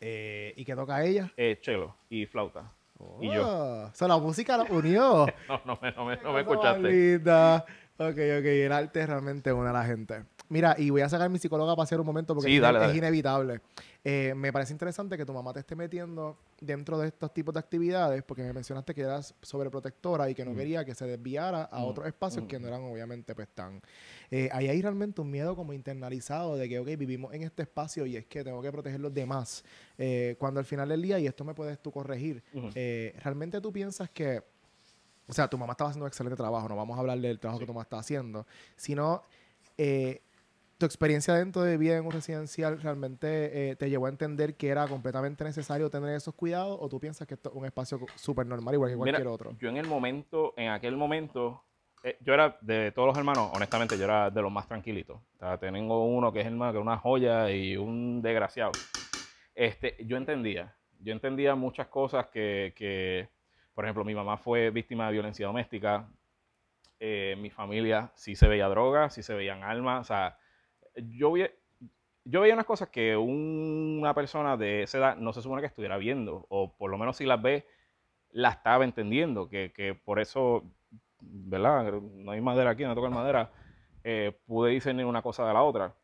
Eh, 0.00 0.52
¿Y 0.56 0.64
que 0.64 0.74
toca 0.74 1.02
ella? 1.02 1.32
eh, 1.36 1.58
cello 1.62 1.94
y 2.10 2.26
flauta. 2.26 2.70
Y 3.20 3.32
yo. 3.32 3.42
Oh, 3.46 3.86
O 3.86 3.94
sea, 3.94 4.06
la 4.08 4.18
música 4.18 4.56
la 4.56 4.64
unió. 4.70 5.26
No, 5.48 5.60
no 5.64 5.78
me, 5.82 5.90
no 5.92 6.04
me, 6.04 6.16
no 6.18 6.32
me 6.32 6.40
escuchaste. 6.42 6.80
linda. 6.82 7.64
Ok, 7.96 8.08
ok. 8.08 8.44
El 8.44 8.72
arte 8.72 9.04
realmente 9.06 9.52
une 9.52 9.68
a 9.70 9.72
la 9.72 9.84
gente. 9.84 10.24
Mira, 10.50 10.74
y 10.78 10.90
voy 10.90 11.00
a 11.00 11.08
sacar 11.08 11.26
a 11.26 11.28
mi 11.30 11.38
psicóloga 11.38 11.74
para 11.74 11.84
hacer 11.84 11.98
un 11.98 12.06
momento 12.06 12.34
porque 12.34 12.50
Sí, 12.50 12.56
es, 12.56 12.62
dale, 12.62 12.78
es 12.78 12.86
dale. 12.86 12.98
inevitable. 12.98 13.60
Eh, 14.04 14.34
me 14.36 14.52
parece 14.52 14.72
interesante 14.74 15.16
que 15.16 15.24
tu 15.24 15.32
mamá 15.32 15.54
te 15.54 15.60
esté 15.60 15.74
metiendo 15.74 16.36
dentro 16.60 16.98
de 16.98 17.08
estos 17.08 17.32
tipos 17.32 17.54
de 17.54 17.60
actividades 17.60 18.22
porque 18.22 18.42
me 18.42 18.52
mencionaste 18.52 18.94
que 18.94 19.00
eras 19.00 19.34
sobreprotectora 19.40 20.28
y 20.28 20.34
que 20.34 20.44
no 20.44 20.52
Mm. 20.52 20.56
quería 20.56 20.84
que 20.84 20.94
se 20.94 21.06
desviara 21.06 21.64
a 21.64 21.80
Mm, 21.80 21.84
otros 21.84 22.06
espacios 22.06 22.44
mm. 22.44 22.46
que 22.46 22.58
no 22.60 22.68
eran 22.68 22.82
obviamente 22.82 23.34
pues 23.34 23.48
tan... 23.48 23.80
Eh, 24.30 24.50
ahí 24.52 24.68
hay 24.68 24.82
realmente 24.82 25.22
un 25.22 25.30
miedo 25.30 25.56
como 25.56 25.72
internalizado 25.72 26.56
de 26.56 26.68
que, 26.68 26.78
ok, 26.78 26.88
vivimos 26.98 27.32
en 27.32 27.42
este 27.42 27.62
espacio 27.62 28.04
y 28.04 28.16
es 28.16 28.26
que 28.26 28.44
tengo 28.44 28.60
que 28.60 28.70
proteger 28.70 29.00
los 29.00 29.14
demás. 29.14 29.64
Eh, 29.96 30.36
cuando 30.38 30.60
al 30.60 30.66
final 30.66 30.90
del 30.90 31.00
día, 31.00 31.18
y 31.18 31.26
esto 31.26 31.42
me 31.44 31.54
puedes 31.54 31.78
tú 31.80 31.90
corregir, 31.90 32.42
eh, 32.74 33.16
realmente 33.22 33.60
tú 33.62 33.72
piensas 33.72 34.10
que, 34.10 34.42
o 35.26 35.32
sea, 35.32 35.48
tu 35.48 35.56
mamá 35.56 35.72
estaba 35.72 35.88
haciendo 35.88 36.04
un 36.04 36.08
excelente 36.08 36.36
trabajo, 36.36 36.68
no 36.68 36.76
vamos 36.76 36.98
a 36.98 37.00
hablar 37.00 37.18
del 37.18 37.38
trabajo 37.40 37.58
Sí. 37.58 37.62
que 37.62 37.66
tu 37.66 37.72
mamá 37.72 37.84
está 37.84 37.98
haciendo, 37.98 38.46
sino 38.76 39.22
eh, 39.78 40.20
tu 40.78 40.86
experiencia 40.86 41.34
dentro 41.34 41.62
de 41.62 41.76
vida 41.76 41.96
en 41.96 42.04
un 42.04 42.12
residencial 42.12 42.80
realmente 42.80 43.70
eh, 43.70 43.76
te 43.76 43.90
llevó 43.90 44.06
a 44.06 44.08
entender 44.08 44.56
que 44.56 44.68
era 44.68 44.86
completamente 44.86 45.44
necesario 45.44 45.90
tener 45.90 46.14
esos 46.14 46.34
cuidados 46.34 46.76
o 46.80 46.88
tú 46.88 47.00
piensas 47.00 47.26
que 47.26 47.34
esto 47.34 47.50
es 47.50 47.56
un 47.56 47.64
espacio 47.64 48.00
súper 48.16 48.46
normal 48.46 48.74
igual 48.74 48.90
que 48.90 48.96
Mira, 48.96 49.18
cualquier 49.18 49.28
otro. 49.28 49.56
Yo 49.58 49.68
en 49.68 49.76
el 49.76 49.86
momento, 49.86 50.54
en 50.56 50.70
aquel 50.70 50.96
momento, 50.96 51.62
eh, 52.02 52.16
yo 52.20 52.34
era 52.34 52.58
de 52.60 52.92
todos 52.92 53.08
los 53.08 53.16
hermanos, 53.16 53.50
honestamente, 53.54 53.96
yo 53.96 54.04
era 54.04 54.30
de 54.30 54.42
los 54.42 54.52
más 54.52 54.66
tranquilitos. 54.66 55.16
O 55.16 55.38
sea, 55.38 55.58
tengo 55.58 56.04
uno 56.06 56.32
que 56.32 56.40
es 56.40 56.46
el 56.46 56.54
más, 56.54 56.72
que 56.72 56.78
es 56.78 56.82
una 56.82 56.98
joya 56.98 57.50
y 57.50 57.76
un 57.76 58.20
desgraciado. 58.20 58.72
Este, 59.54 59.96
yo 60.04 60.16
entendía, 60.16 60.74
yo 61.00 61.12
entendía 61.12 61.54
muchas 61.54 61.86
cosas 61.86 62.26
que, 62.26 62.74
que, 62.76 63.28
por 63.74 63.84
ejemplo, 63.84 64.04
mi 64.04 64.14
mamá 64.14 64.36
fue 64.36 64.70
víctima 64.70 65.06
de 65.06 65.12
violencia 65.12 65.46
doméstica, 65.46 66.08
eh, 67.00 67.36
mi 67.38 67.50
familia 67.50 68.10
sí 68.14 68.34
se 68.34 68.48
veía 68.48 68.68
droga, 68.68 69.10
sí 69.10 69.22
se 69.22 69.34
veían 69.34 69.62
armas, 69.62 70.00
o 70.00 70.04
sea, 70.04 70.38
yo, 70.96 71.32
vi- 71.32 71.50
yo 72.24 72.40
veía 72.40 72.54
unas 72.54 72.66
cosas 72.66 72.88
que 72.88 73.16
una 73.16 74.14
persona 74.14 74.56
de 74.56 74.82
esa 74.84 74.98
edad 74.98 75.16
no 75.16 75.32
se 75.32 75.42
supone 75.42 75.60
que 75.62 75.66
estuviera 75.68 75.96
viendo, 75.96 76.46
o 76.48 76.72
por 76.76 76.90
lo 76.90 76.98
menos 76.98 77.16
si 77.16 77.24
las 77.26 77.40
ve, 77.40 77.66
la 78.30 78.50
estaba 78.50 78.84
entendiendo, 78.84 79.48
que, 79.48 79.72
que 79.72 79.94
por 79.94 80.18
eso, 80.20 80.64
¿verdad? 81.20 81.92
No 81.92 82.32
hay 82.32 82.40
madera 82.40 82.70
aquí, 82.70 82.82
no 82.84 82.94
toca 82.94 83.08
madera, 83.10 83.50
eh, 84.02 84.36
pude 84.46 84.70
discernir 84.72 85.06
una 85.06 85.22
cosa 85.22 85.46
de 85.46 85.54
la 85.54 85.62
otra. 85.62 85.94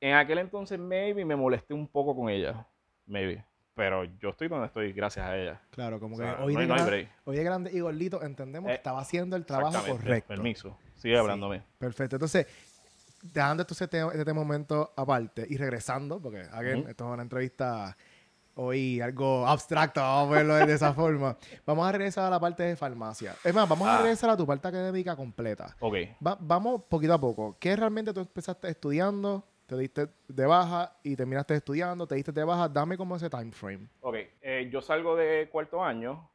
En 0.00 0.14
aquel 0.14 0.38
entonces, 0.38 0.78
maybe 0.78 1.24
me 1.24 1.36
molesté 1.36 1.74
un 1.74 1.86
poco 1.86 2.14
con 2.16 2.28
ella, 2.28 2.66
maybe, 3.06 3.44
pero 3.74 4.04
yo 4.04 4.30
estoy 4.30 4.48
donde 4.48 4.66
estoy 4.66 4.92
gracias 4.92 5.26
a 5.26 5.36
ella. 5.38 5.60
Claro, 5.70 6.00
como 6.00 6.16
O 6.16 6.18
que 6.18 6.24
hoy, 6.24 6.54
no 6.54 6.60
de 6.60 6.66
gran- 6.66 7.08
hoy 7.24 7.36
de 7.36 7.44
grande 7.44 7.70
y 7.72 7.80
gordito 7.80 8.22
entendemos 8.22 8.68
que 8.68 8.74
Eh, 8.74 8.76
estaba 8.76 9.00
haciendo 9.00 9.36
el 9.36 9.46
trabajo 9.46 9.78
correcto. 9.86 10.28
Permiso, 10.28 10.76
sigue 10.96 11.16
hablándome. 11.16 11.62
Perfecto. 11.78 12.16
Entonces, 12.16 12.46
dejando 13.22 13.62
entonces 13.62 13.82
este, 13.90 14.02
este 14.18 14.32
momento 14.32 14.92
aparte 14.96 15.46
y 15.48 15.56
regresando, 15.56 16.20
porque 16.20 16.40
again, 16.52 16.80
Ujú. 16.80 16.88
esto 16.90 17.06
es 17.08 17.10
una 17.14 17.22
entrevista 17.22 17.96
hoy 18.54 19.00
algo 19.00 19.46
abstracta, 19.46 20.02
vamos 20.02 20.28
a 20.32 20.36
verlo 20.36 20.54
de 20.56 20.74
esa 20.74 20.92
forma. 20.94 21.36
Vamos 21.64 21.88
a 21.88 21.92
regresar 21.92 22.24
a 22.26 22.30
la 22.30 22.38
parte 22.40 22.62
de 22.64 22.76
farmacia. 22.76 23.34
Es 23.42 23.54
más, 23.54 23.66
vamos 23.68 23.88
a 23.88 23.94
Ah. 23.98 24.02
regresar 24.02 24.28
a 24.30 24.36
tu 24.36 24.46
parte 24.46 24.68
académica 24.68 25.16
completa. 25.16 25.74
Ok, 25.80 25.94
Va- 26.26 26.36
vamos 26.40 26.82
poquito 26.88 27.14
a 27.14 27.18
poco. 27.20 27.56
¿Qué 27.58 27.74
realmente 27.76 28.12
tú 28.12 28.20
empezaste 28.20 28.68
estudiando? 28.68 29.42
Te 29.66 29.78
diste 29.78 30.08
de 30.28 30.44
baja 30.44 30.92
y 31.02 31.16
terminaste 31.16 31.54
estudiando, 31.54 32.06
te 32.06 32.16
diste 32.16 32.30
de 32.32 32.44
baja. 32.44 32.68
Dame 32.68 32.98
como 32.98 33.16
ese 33.16 33.30
time 33.30 33.52
frame. 33.52 33.88
ok. 34.02 34.16
Eh, 34.42 34.68
yo 34.70 34.82
salgo 34.82 35.16
de 35.16 35.48
cuarto 35.50 35.82
año, 35.82 36.28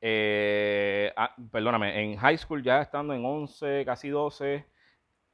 eh, 0.00 1.12
ah, 1.16 1.34
perdóname, 1.50 2.00
en 2.00 2.16
high 2.16 2.38
school 2.38 2.62
ya 2.62 2.80
estando 2.82 3.12
en 3.12 3.24
11, 3.24 3.82
casi 3.84 4.08
12, 4.08 4.64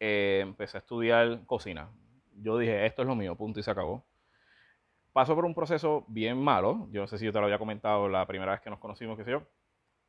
eh, 0.04 0.40
empecé 0.40 0.78
a 0.78 0.80
estudiar 0.80 1.46
cocina. 1.46 1.88
Yo 2.34 2.58
dije, 2.58 2.86
esto 2.86 3.02
es 3.02 3.08
lo 3.08 3.14
mío, 3.14 3.36
punto 3.36 3.60
y 3.60 3.62
se 3.62 3.70
acabó. 3.70 4.04
Paso 5.12 5.36
por 5.36 5.44
un 5.44 5.54
proceso 5.54 6.04
bien 6.08 6.38
malo, 6.38 6.88
yo 6.90 7.02
no 7.02 7.06
sé 7.06 7.18
si 7.18 7.24
yo 7.24 7.32
te 7.32 7.38
lo 7.38 7.44
había 7.44 7.58
comentado 7.58 8.08
la 8.08 8.26
primera 8.26 8.50
vez 8.50 8.60
que 8.60 8.70
nos 8.70 8.80
conocimos, 8.80 9.16
qué 9.16 9.22
sé 9.22 9.30
yo. 9.30 9.44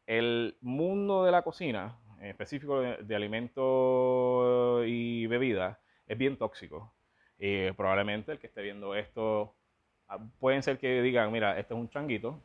El 0.08 0.58
mundo 0.62 1.23
de 1.25 1.32
la 1.32 1.43
cocina, 1.43 1.99
específico 2.21 2.79
de, 2.79 2.97
de 3.03 3.15
alimentos 3.15 4.84
y 4.88 5.27
bebidas, 5.27 5.77
es 6.08 6.17
bien 6.17 6.38
tóxico. 6.38 6.91
Y 7.38 7.71
probablemente 7.73 8.32
el 8.32 8.39
que 8.39 8.47
esté 8.47 8.63
viendo 8.63 8.95
esto, 8.95 9.53
ah, 10.08 10.17
pueden 10.39 10.63
ser 10.63 10.79
que 10.79 11.03
digan, 11.03 11.32
mira, 11.32 11.60
este 11.60 11.75
es 11.75 11.79
un 11.79 11.89
changuito, 11.89 12.41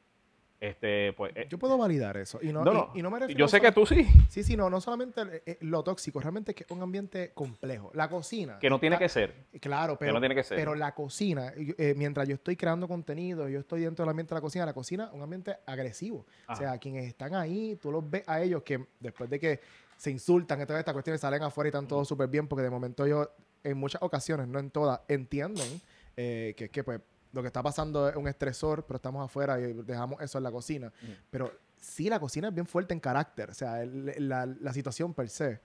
este, 0.61 1.13
pues... 1.13 1.33
eh, 1.37 1.47
Yo 1.49 1.59
puedo 1.59 1.79
validar 1.79 2.17
eso. 2.17 2.39
Y 2.43 2.53
no, 2.53 2.65
no, 2.65 2.73
y- 2.73 2.75
no, 2.75 2.91
y 2.97 3.03
no 3.03 3.11
me 3.11 3.19
refiero 3.21 3.39
yo 3.39 3.49
sé 3.49 3.61
que 3.61 3.71
tú 3.73 3.87
sí, 3.87 4.07
Sí, 4.29 4.43
sí, 4.43 4.57
no, 4.57 4.69
no 4.69 4.81
solamente 4.81 5.21
eh, 5.23 5.43
eh, 5.47 5.59
lo 5.61 5.83
tóxico, 5.85 6.21
realmente 6.21 6.55
que 6.55 6.65
es 6.65 6.71
un 6.71 6.83
ambiente 6.83 7.31
complejo. 7.33 7.91
La 7.95 8.09
cocina. 8.09 8.59
que 8.59 8.69
no 8.69 8.81
tiene 8.81 8.97
está- 8.97 9.05
que 9.05 9.09
ser, 9.09 9.35
Claro, 9.61 9.97
pero, 9.99 10.13
no 10.15 10.21
tiene 10.21 10.35
que 10.35 10.43
ser. 10.43 10.57
pero 10.57 10.75
la 10.75 10.95
cocina, 10.95 11.53
y- 11.57 11.75
eh, 11.79 11.95
mientras 11.97 12.27
yo 12.29 12.35
estoy 12.35 12.57
creando 12.57 12.89
contenido, 12.89 13.49
yo 13.49 13.61
estoy 13.61 13.83
dentro 13.83 14.05
del 14.05 14.11
ambiente 14.11 14.35
de 14.35 14.39
la 14.39 14.41
cocina, 14.43 14.67
la 14.67 14.73
cocina 14.75 15.05
es 15.05 15.13
un 15.13 15.23
ambiente 15.23 15.57
agresivo. 15.67 16.27
O 16.49 16.57
sea, 16.57 16.77
quienes 16.79 17.07
están 17.07 17.35
ahí, 17.35 17.77
tú 17.81 17.93
los 17.93 18.09
ves 18.09 18.25
a 18.27 18.41
ellos 18.43 18.63
que 18.63 18.85
después 19.01 19.31
de 19.31 19.39
que 19.39 19.61
se 19.97 20.11
insultan, 20.11 20.59
que 20.59 20.67
todas 20.67 20.81
estas 20.81 20.93
cuestiones 20.93 21.21
salen 21.21 21.43
afuera 21.43 21.69
y 21.69 21.71
están 21.71 21.87
todos 21.89 22.07
súper 22.07 22.29
bien, 22.29 22.47
porque 22.49 22.63
de 22.63 22.71
momento 22.71 23.05
ellos, 23.05 23.29
en 23.65 23.77
muchas 23.77 24.01
ocasiones, 24.03 24.47
no 24.49 24.59
en 24.61 24.71
todas, 24.71 25.01
entienden 25.09 25.81
eh, 26.17 26.55
que, 26.57 26.69
que 26.69 26.83
pues 26.85 27.01
lo 27.33 27.41
que 27.43 27.49
está 27.49 27.63
pasando 27.63 28.09
es 28.09 28.17
un 28.17 28.27
estresor, 28.29 28.85
pero 28.85 28.97
estamos 28.97 29.25
afuera 29.25 29.59
y 29.61 29.73
dejamos 29.73 30.21
eso 30.23 30.39
en 30.39 30.45
la 30.45 30.51
cocina. 30.51 30.93
Pero 31.31 31.51
sí, 31.77 32.09
la 32.09 32.19
cocina 32.19 32.49
es 32.49 32.55
bien 32.55 32.67
fuerte 32.67 32.95
en 32.95 33.01
carácter, 33.01 33.51
o 33.51 33.55
sea, 33.55 33.83
el- 33.83 34.29
la, 34.29 34.47
la 34.47 34.73
situación 34.73 35.13
per 35.15 35.29
se. 35.29 35.61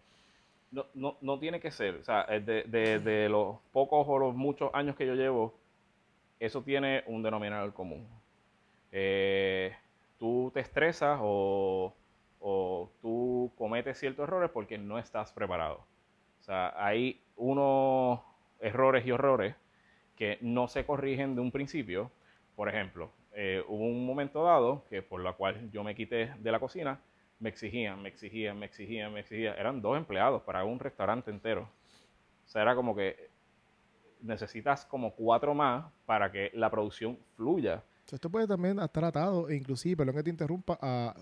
No, 0.71 0.85
no, 0.95 1.17
no 1.21 1.39
tiene 1.39 1.59
que 1.59 1.69
ser. 1.71 1.95
O 1.95 2.03
sea, 2.03 2.21
es 2.23 2.45
de, 2.45 2.63
de- 2.63 2.99
de 2.99 3.29
los 3.29 3.57
pocos 3.71 4.05
o 4.09 4.17
los 4.17 4.33
muchos 4.35 4.71
años 4.73 4.95
que 4.95 5.05
yo 5.05 5.13
llevo, 5.15 5.53
eso 6.39 6.61
tiene 6.63 7.03
un 7.07 7.21
denominador 7.23 7.73
común. 7.73 8.07
Eh, 8.91 9.75
tú 10.19 10.51
te 10.53 10.59
estresas 10.59 11.19
o, 11.21 11.93
o 12.39 12.89
tú 13.01 13.51
cometes 13.57 13.97
ciertos 13.99 14.23
errores 14.23 14.49
porque 14.51 14.77
no 14.77 14.99
estás 14.99 15.31
preparado. 15.31 15.85
O 16.41 16.43
sea, 16.43 16.73
hay 16.75 17.21
unos 17.35 18.19
errores 18.59 19.05
y 19.05 19.11
horrores 19.11 19.55
que 20.15 20.37
no 20.41 20.67
se 20.67 20.85
corrigen 20.85 21.35
de 21.35 21.41
un 21.41 21.51
principio. 21.51 22.11
Por 22.55 22.69
ejemplo, 22.69 23.11
eh, 23.33 23.63
hubo 23.67 23.85
un 23.85 24.05
momento 24.05 24.43
dado 24.43 24.85
que 24.89 25.01
por 25.01 25.21
la 25.21 25.33
cual 25.33 25.69
yo 25.71 25.83
me 25.83 25.95
quité 25.95 26.33
de 26.39 26.51
la 26.51 26.59
cocina, 26.59 26.99
me 27.39 27.49
exigían, 27.49 28.01
me 28.01 28.09
exigían, 28.09 28.57
me 28.59 28.65
exigían, 28.67 29.11
me 29.13 29.19
exigían. 29.21 29.55
Eran 29.57 29.81
dos 29.81 29.97
empleados 29.97 30.43
para 30.43 30.63
un 30.63 30.79
restaurante 30.79 31.31
entero. 31.31 31.67
O 32.45 32.49
sea, 32.49 32.61
era 32.61 32.75
como 32.75 32.95
que 32.95 33.29
necesitas 34.21 34.85
como 34.85 35.13
cuatro 35.13 35.53
más 35.53 35.85
para 36.05 36.31
que 36.31 36.51
la 36.53 36.69
producción 36.69 37.17
fluya. 37.35 37.83
Esto 38.11 38.29
puede 38.29 38.47
también 38.47 38.79
estar 38.79 39.03
atado, 39.03 39.49
e 39.49 39.55
inclusive, 39.55 39.97
perdón 39.97 40.15
que 40.15 40.23
te 40.23 40.29
interrumpa, 40.29 40.77
a 40.81 41.15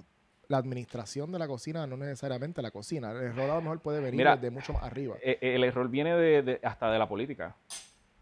la 0.48 0.58
administración 0.58 1.32
de 1.32 1.40
la 1.40 1.48
cocina, 1.48 1.88
no 1.88 1.96
necesariamente 1.96 2.62
la 2.62 2.72
cocina. 2.72 3.12
El 3.12 3.22
error 3.28 3.50
a 3.50 3.56
lo 3.56 3.62
mejor 3.62 3.80
puede 3.80 4.02
venir 4.02 4.18
Mira, 4.18 4.36
desde 4.36 4.52
mucho 4.52 4.74
más 4.74 4.84
arriba. 4.84 5.16
Eh, 5.22 5.38
eh, 5.42 5.56
el 5.56 5.64
error 5.64 5.88
viene 5.88 6.14
de, 6.16 6.42
de- 6.42 6.60
hasta 6.64 6.92
de 6.92 7.00
la 7.00 7.08
política. 7.08 7.56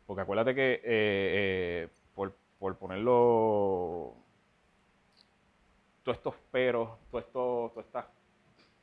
Porque 0.10 0.24
acuérdate 0.24 0.56
que, 0.56 0.74
eh, 0.74 0.82
eh, 0.86 1.88
por, 2.16 2.36
por 2.58 2.76
ponerlo, 2.80 4.16
todos 6.02 6.18
estos 6.18 6.34
peros, 6.50 6.90
todo 7.12 7.22
esto, 7.22 7.72
todo 7.76 7.82
estas, 7.82 8.06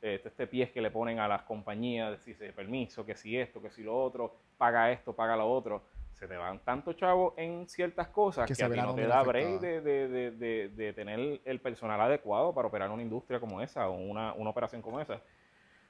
eh, 0.01 0.19
todo 0.19 0.29
este 0.29 0.47
pies 0.47 0.71
que 0.71 0.79
le 0.81 0.89
ponen 0.89 1.19
a 1.19 1.27
las 1.27 1.41
compañías, 1.41 2.11
de 2.11 2.17
si 2.19 2.33
se 2.33 2.53
permiso, 2.53 3.05
que 3.05 3.17
si 3.17 3.37
esto, 3.37 3.61
que 3.61 3.69
si 3.71 3.83
lo 3.83 4.01
otro, 4.01 4.37
paga 4.57 4.89
esto, 4.89 5.11
paga 5.13 5.35
lo 5.35 5.51
otro, 5.51 5.83
se 6.13 6.29
te 6.29 6.37
van 6.37 6.59
tanto 6.59 6.93
chavos 6.93 7.33
en 7.35 7.67
ciertas 7.67 8.07
cosas 8.07 8.47
Que 8.47 8.55
que, 8.55 8.63
a 8.63 8.71
ti 8.71 8.79
no 8.79 8.95
te 8.95 9.05
da 9.05 9.21
break 9.23 9.59
de, 9.59 9.81
de- 9.81 10.07
de- 10.07 10.31
de- 10.31 10.69
de 10.69 10.93
tener 10.93 11.41
el 11.43 11.59
personal 11.59 11.99
adecuado 11.99 12.53
para 12.53 12.69
operar 12.69 12.89
una 12.89 13.03
industria 13.03 13.41
como 13.41 13.61
esa 13.61 13.89
o 13.89 13.97
una, 13.97 14.31
una 14.31 14.49
operación 14.49 14.81
como 14.81 15.01
esa. 15.01 15.21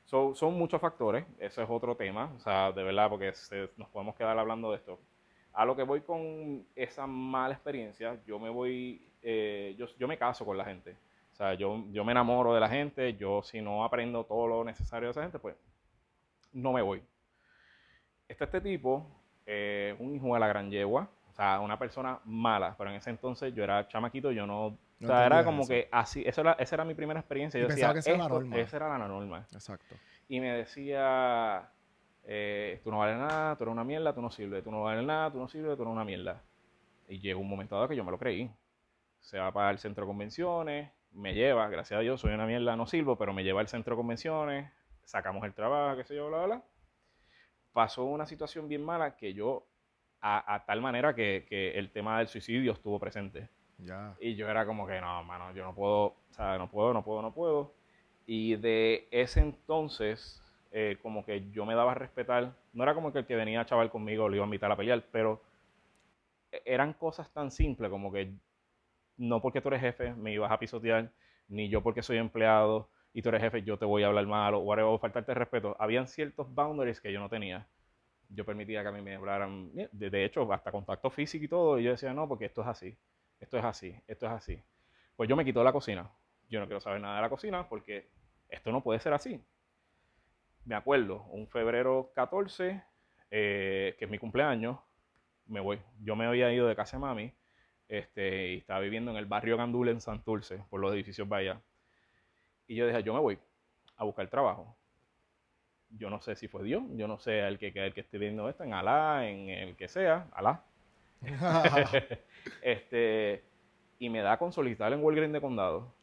So, 0.06 0.34
son 0.34 0.56
muchos 0.56 0.82
factores, 0.82 1.28
eso 1.38 1.62
es 1.62 1.70
otro 1.70 1.96
tema, 1.96 2.34
o 2.36 2.40
sea, 2.40 2.72
de 2.72 2.82
verdad, 2.82 3.08
porque 3.08 3.34
se- 3.34 3.70
nos 3.78 3.88
podemos 3.90 4.16
quedar 4.16 4.36
hablando 4.40 4.72
de 4.72 4.78
esto. 4.78 4.98
A 5.60 5.66
lo 5.66 5.76
que 5.76 5.82
voy 5.84 6.02
con 6.02 6.66
esa 6.76 7.08
mala 7.08 7.54
experiencia, 7.56 8.18
yo 8.26 8.38
me 8.38 8.50
voy, 8.50 9.02
eh, 9.24 9.74
yo, 9.78 9.88
yo 9.98 10.08
me 10.08 10.16
caso 10.18 10.46
con 10.46 10.56
la 10.58 10.64
gente. 10.66 10.96
O 11.34 11.36
sea, 11.36 11.56
yo, 11.56 11.84
yo 11.92 12.04
me 12.06 12.12
enamoro 12.12 12.54
de 12.54 12.60
la 12.60 12.70
gente, 12.70 13.16
yo 13.16 13.42
si 13.42 13.60
no 13.62 13.84
aprendo 13.84 14.24
todo 14.24 14.48
lo 14.48 14.64
necesario 14.64 15.08
de 15.08 15.12
esa 15.12 15.24
gente, 15.24 15.40
pues 15.40 15.56
no 16.54 16.74
me 16.74 16.82
voy. 16.84 17.02
Está 18.28 18.46
este 18.46 18.62
tipo, 18.62 19.06
eh, 19.46 19.96
un 20.00 20.14
hijo 20.16 20.34
de 20.34 20.40
la 20.40 20.48
gran 20.48 20.70
yegua, 20.70 21.10
o 21.30 21.34
sea, 21.34 21.60
una 21.60 21.80
persona 21.80 22.20
mala, 22.26 22.76
pero 22.78 22.90
en 22.90 22.98
ese 22.98 23.10
entonces 23.10 23.54
yo 23.54 23.64
era 23.64 23.88
chamaquito, 23.88 24.32
yo 24.32 24.46
no... 24.46 24.66
o 24.68 24.78
sea, 25.00 25.26
era 25.26 25.44
como 25.44 25.62
eso. 25.64 25.70
que 25.70 25.88
así, 25.92 26.24
eso 26.26 26.42
era, 26.42 26.54
esa 26.54 26.76
era 26.76 26.86
mi 26.86 26.94
primera 26.94 27.20
experiencia. 27.20 27.58
Y 27.60 27.62
Yo 27.64 27.68
pensaba 27.68 27.94
decía, 27.94 28.12
que 28.14 28.16
esa 28.16 28.16
era 28.16 28.18
la 28.18 28.24
"Esto- 28.26 28.40
norma". 28.48 28.58
esa 28.60 28.78
era 28.78 28.90
la 29.00 29.08
norma 29.08 29.48
Exacto. 29.52 29.96
y 30.28 30.40
me 30.40 30.52
decía, 30.54 31.70
eh, 32.30 32.82
tú 32.84 32.92
no 32.92 33.00
vales 33.00 33.18
nada, 33.18 33.56
tú 33.56 33.64
eres 33.64 33.72
una 33.72 33.86
mierda, 33.86 34.14
tú 34.14 34.22
no 34.22 34.30
sirves, 34.30 34.62
tú 34.62 34.70
no 34.70 34.84
vales 34.84 35.06
nada, 35.06 35.32
tú 35.32 35.40
no 35.40 35.48
sirves, 35.48 35.78
tú 35.78 35.84
eres 35.84 35.94
una 35.94 36.04
mierda. 36.04 36.44
Y 37.08 37.20
llegó 37.20 37.40
un 37.40 37.48
momento 37.48 37.76
dado 37.76 37.88
que 37.88 37.96
yo 37.96 38.04
me 38.04 38.12
lo 38.12 38.20
creí. 38.20 38.52
Se 39.22 39.40
va 39.40 39.52
para 39.54 39.72
el 39.72 39.80
centro 39.80 40.04
de 40.04 40.10
convenciones, 40.10 40.92
me 41.14 41.34
lleva, 41.34 41.70
gracias 41.70 41.98
a 41.98 42.02
Dios, 42.02 42.20
soy 42.20 42.34
una 42.34 42.46
mierda, 42.46 42.76
no 42.76 42.86
sirvo, 42.86 43.18
pero 43.18 43.34
me 43.34 43.46
lleva 43.46 43.62
al 43.62 43.70
centro 43.70 43.96
de 43.96 43.98
convenciones, 43.98 44.70
sacamos 45.06 45.44
el 45.46 45.54
trabajo, 45.54 45.96
qué 45.96 46.04
sé 46.04 46.16
yo, 46.16 46.28
bla, 46.28 46.38
bla, 46.40 46.48
bla. 46.48 46.64
pasó 47.72 48.04
una 48.04 48.26
situación 48.26 48.68
bien 48.68 48.84
mala 48.84 49.16
que 49.16 49.34
yo, 49.34 49.66
a, 50.20 50.66
tal 50.68 50.82
manera 50.82 51.16
que, 51.16 51.46
que, 51.48 51.78
el 51.80 51.92
tema 51.92 52.18
del 52.20 52.28
suicidio 52.28 52.74
estuvo 52.74 53.00
presente. 53.00 53.50
Ya. 53.78 54.16
Y 54.20 54.36
yo 54.36 54.50
era 54.50 54.66
como 54.66 54.86
que, 54.86 55.00
no, 55.00 55.24
mano, 55.24 55.54
yo 55.54 55.64
no 55.64 55.74
puedo, 55.74 56.06
o 56.08 56.18
sea, 56.32 56.58
no 56.58 56.70
puedo, 56.70 56.94
no 56.94 57.04
puedo, 57.04 57.22
no 57.22 57.34
puedo. 57.34 57.74
Y 58.26 58.58
de 58.58 59.08
ese 59.12 59.40
entonces, 59.40 60.42
eh, 60.72 60.98
como 61.02 61.26
que 61.26 61.50
yo 61.52 61.66
me 61.66 61.76
daba 61.76 61.92
a 61.92 61.96
respetar, 61.96 62.54
no 62.74 62.84
era 62.84 62.94
como 62.94 63.12
que 63.14 63.20
el 63.20 63.26
que 63.26 63.36
venía 63.36 63.66
chaval 63.66 63.90
conmigo 63.90 64.30
le 64.30 64.38
iba 64.38 64.46
a 64.46 64.48
invitar 64.48 64.72
a 64.72 64.78
pelear, 64.78 65.04
pero 65.12 65.42
e, 66.52 66.62
eran 66.66 66.94
cosas 66.94 67.32
tan 67.32 67.52
simples 67.52 67.90
como 67.90 68.12
que 68.12 68.34
no 69.18 69.42
porque 69.42 69.62
tú 69.62 69.70
eres 69.70 69.82
jefe 69.82 70.14
me 70.14 70.34
ibas 70.34 70.52
a 70.52 70.60
pisotear, 70.60 71.12
ni 71.48 71.70
yo 71.70 71.82
porque 71.84 72.04
soy 72.04 72.18
empleado 72.18 72.90
y 73.14 73.22
tú 73.22 73.30
eres 73.30 73.42
jefe 73.42 73.64
yo 73.64 73.78
te 73.78 73.86
voy 73.86 74.04
a 74.04 74.08
hablar 74.08 74.28
mal 74.28 74.54
o 74.56 74.60
whatever, 74.60 75.00
faltarte 75.00 75.34
respeto. 75.34 75.76
Habían 75.80 76.08
ciertos 76.08 76.54
boundaries 76.54 77.02
que 77.02 77.12
yo 77.12 77.20
no 77.20 77.30
tenía. 77.30 77.68
Yo 78.30 78.46
permitía 78.46 78.82
que 78.84 78.90
a 78.90 78.92
mí 78.92 79.02
me 79.02 79.16
hablaran, 79.16 79.72
de 79.74 80.26
hecho, 80.26 80.52
hasta 80.54 80.72
contacto 80.72 81.10
físico 81.10 81.46
y 81.46 81.48
todo, 81.48 81.80
y 81.80 81.84
yo 81.84 81.92
decía, 81.92 82.14
no, 82.14 82.28
porque 82.28 82.46
esto 82.46 82.62
es 82.62 82.68
así, 82.68 82.98
esto 83.40 83.58
es 83.58 83.64
así, 83.64 83.96
esto 84.08 84.26
es 84.26 84.32
así. 84.34 84.64
Pues 85.16 85.30
yo 85.30 85.36
me 85.36 85.46
quito 85.46 85.64
la 85.64 85.74
cocina. 85.74 86.12
Yo 86.50 86.60
no 86.60 86.68
quiero 86.68 86.80
saber 86.82 87.02
nada 87.02 87.16
de 87.18 87.22
la 87.22 87.30
cocina 87.30 87.68
porque 87.68 88.10
esto 88.50 88.72
no 88.72 88.84
puede 88.84 89.00
ser 89.00 89.14
así. 89.14 89.42
Me 90.68 90.76
acuerdo, 90.76 91.24
un 91.30 91.48
febrero 91.48 92.12
14, 92.14 92.84
eh, 93.32 93.96
que 93.98 94.04
es 94.04 94.12
mi 94.12 94.20
cumpleaños, 94.20 94.78
me 95.46 95.62
voy. 95.62 95.80
Yo 96.02 96.18
me 96.18 96.26
había 96.26 96.52
ido 96.52 96.68
de 96.68 96.76
casa 96.76 96.98
de 96.98 97.02
mami 97.02 97.34
este, 97.88 98.50
y 98.50 98.58
estaba 98.58 98.82
viviendo 98.82 99.12
en 99.12 99.16
el 99.16 99.28
barrio 99.28 99.56
Gandul 99.56 99.88
en 99.88 100.02
Santurce, 100.02 100.62
por 100.70 100.82
los 100.82 100.94
edificios 100.94 101.30
Bahía. 101.30 101.62
Y 102.68 102.76
yo 102.76 102.86
dije, 102.86 103.02
yo 103.02 103.14
me 103.14 103.22
voy 103.22 103.40
a 103.96 104.04
buscar 104.04 104.28
trabajo. 104.30 104.76
Yo 105.90 106.10
no 106.10 106.20
sé 106.20 106.36
si 106.36 106.50
fue 106.50 106.64
Dios, 106.64 106.84
yo 106.96 107.08
no 107.08 107.18
sé 107.18 107.48
el 107.48 107.58
que, 107.58 107.68
el 107.68 107.94
que 107.94 108.02
esté 108.02 108.18
viendo 108.18 108.50
esto, 108.50 108.66
en 108.66 108.74
Alá, 108.74 109.26
en 109.26 109.50
el 109.50 109.78
que 109.78 109.88
sea, 109.88 110.28
Alá. 110.34 110.66
este, 112.62 113.42
y 114.00 114.10
me 114.10 114.20
da 114.20 114.38
con 114.38 114.52
solicitar 114.52 114.92
en 114.92 115.02
Walgreens 115.02 115.32
de 115.32 115.40
Condado. 115.40 115.96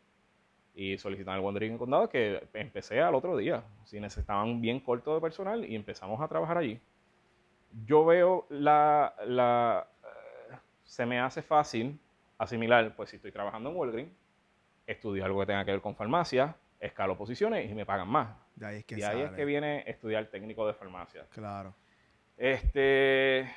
Y 0.75 0.99
solicitar 0.99 1.39
en 1.39 1.45
Walgreens 1.45 1.75
de 1.75 1.79
Condado 1.79 2.09
que 2.09 2.49
empecé 2.53 3.01
al 3.01 3.15
otro 3.15 3.37
día. 3.37 3.63
Si 3.85 4.01
necesitaban 4.01 4.61
bien 4.61 4.81
corto 4.81 5.15
de 5.15 5.21
personal 5.21 5.65
y 5.65 5.77
empezamos 5.77 6.21
a 6.21 6.29
trabajar 6.29 6.59
allí. 6.59 6.81
Yo 7.87 8.05
veo 8.05 8.47
la, 8.51 9.15
la 9.27 9.87
se 10.85 11.07
me 11.07 11.21
hace 11.21 11.43
fácil 11.43 11.99
asimilar, 12.39 12.95
pues 12.97 13.11
si 13.11 13.17
estoy 13.17 13.33
trabajando 13.33 13.71
en 13.71 13.77
Walgreens, 13.77 14.13
estudio 14.87 15.25
algo 15.25 15.41
que 15.41 15.47
tenga 15.47 15.65
que 15.65 15.73
ver 15.73 15.81
con 15.81 15.95
farmacia, 15.95 16.57
escalo 16.81 17.17
posiciones 17.17 17.71
y 17.71 17.75
me 17.75 17.87
pagan 17.87 18.09
más. 18.09 18.37
De 18.55 18.67
ahí 18.67 18.77
es 18.79 18.85
que, 18.85 18.99
y 18.99 19.03
ahí 19.03 19.23
es 19.23 19.31
que 19.33 19.45
viene 19.45 19.83
estudiar 19.87 20.27
técnico 20.27 20.67
de 20.67 20.75
farmacia. 20.75 21.27
Claro. 21.31 21.75
Este, 22.37 23.49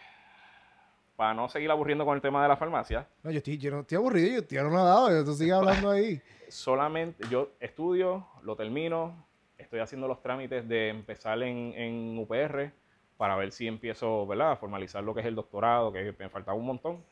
para 1.18 1.34
no 1.34 1.50
seguir 1.50 1.70
aburriendo 1.72 2.06
con 2.06 2.16
el 2.16 2.22
tema 2.22 2.44
de 2.44 2.48
la 2.48 2.56
farmacia. 2.56 3.08
No, 3.24 3.32
yo 3.32 3.40
estoy, 3.40 3.58
yo 3.58 3.72
no 3.72 3.80
estoy 3.82 3.98
aburrido, 3.98 4.34
yo 4.34 4.40
estoy 4.40 4.60
anonadado, 4.60 5.10
yo 5.10 5.26
tú 5.26 5.34
sigues 5.34 5.56
hablando 5.56 5.90
ahí. 5.90 6.22
Solamente, 6.48 7.28
yo 7.28 7.54
estudio, 7.60 8.28
lo 8.44 8.56
termino, 8.56 9.26
estoy 9.58 9.80
haciendo 9.80 10.08
los 10.08 10.22
trámites 10.22 10.68
de 10.68 10.90
empezar 10.90 11.42
en, 11.42 11.74
en 11.74 12.20
UPR 12.20 12.72
para 13.18 13.36
ver 13.36 13.52
si 13.52 13.68
empiezo, 13.68 14.28
¿verdad?, 14.28 14.52
a 14.52 14.56
formalizar 14.58 15.04
lo 15.04 15.16
que 15.16 15.22
es 15.22 15.26
el 15.26 15.34
doctorado, 15.34 15.92
que 15.92 16.14
me 16.20 16.30
faltaba 16.30 16.56
un 16.56 16.68
montón. 16.68 17.04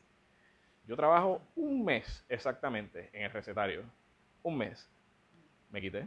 Yo 0.86 0.94
trabajo 0.94 1.42
un 1.56 1.84
mes 1.84 2.24
exactamente 2.28 3.10
en 3.12 3.24
el 3.24 3.32
recetario. 3.32 3.82
Un 4.44 4.56
mes. 4.56 4.88
Me 5.68 5.80
quité. 5.80 6.06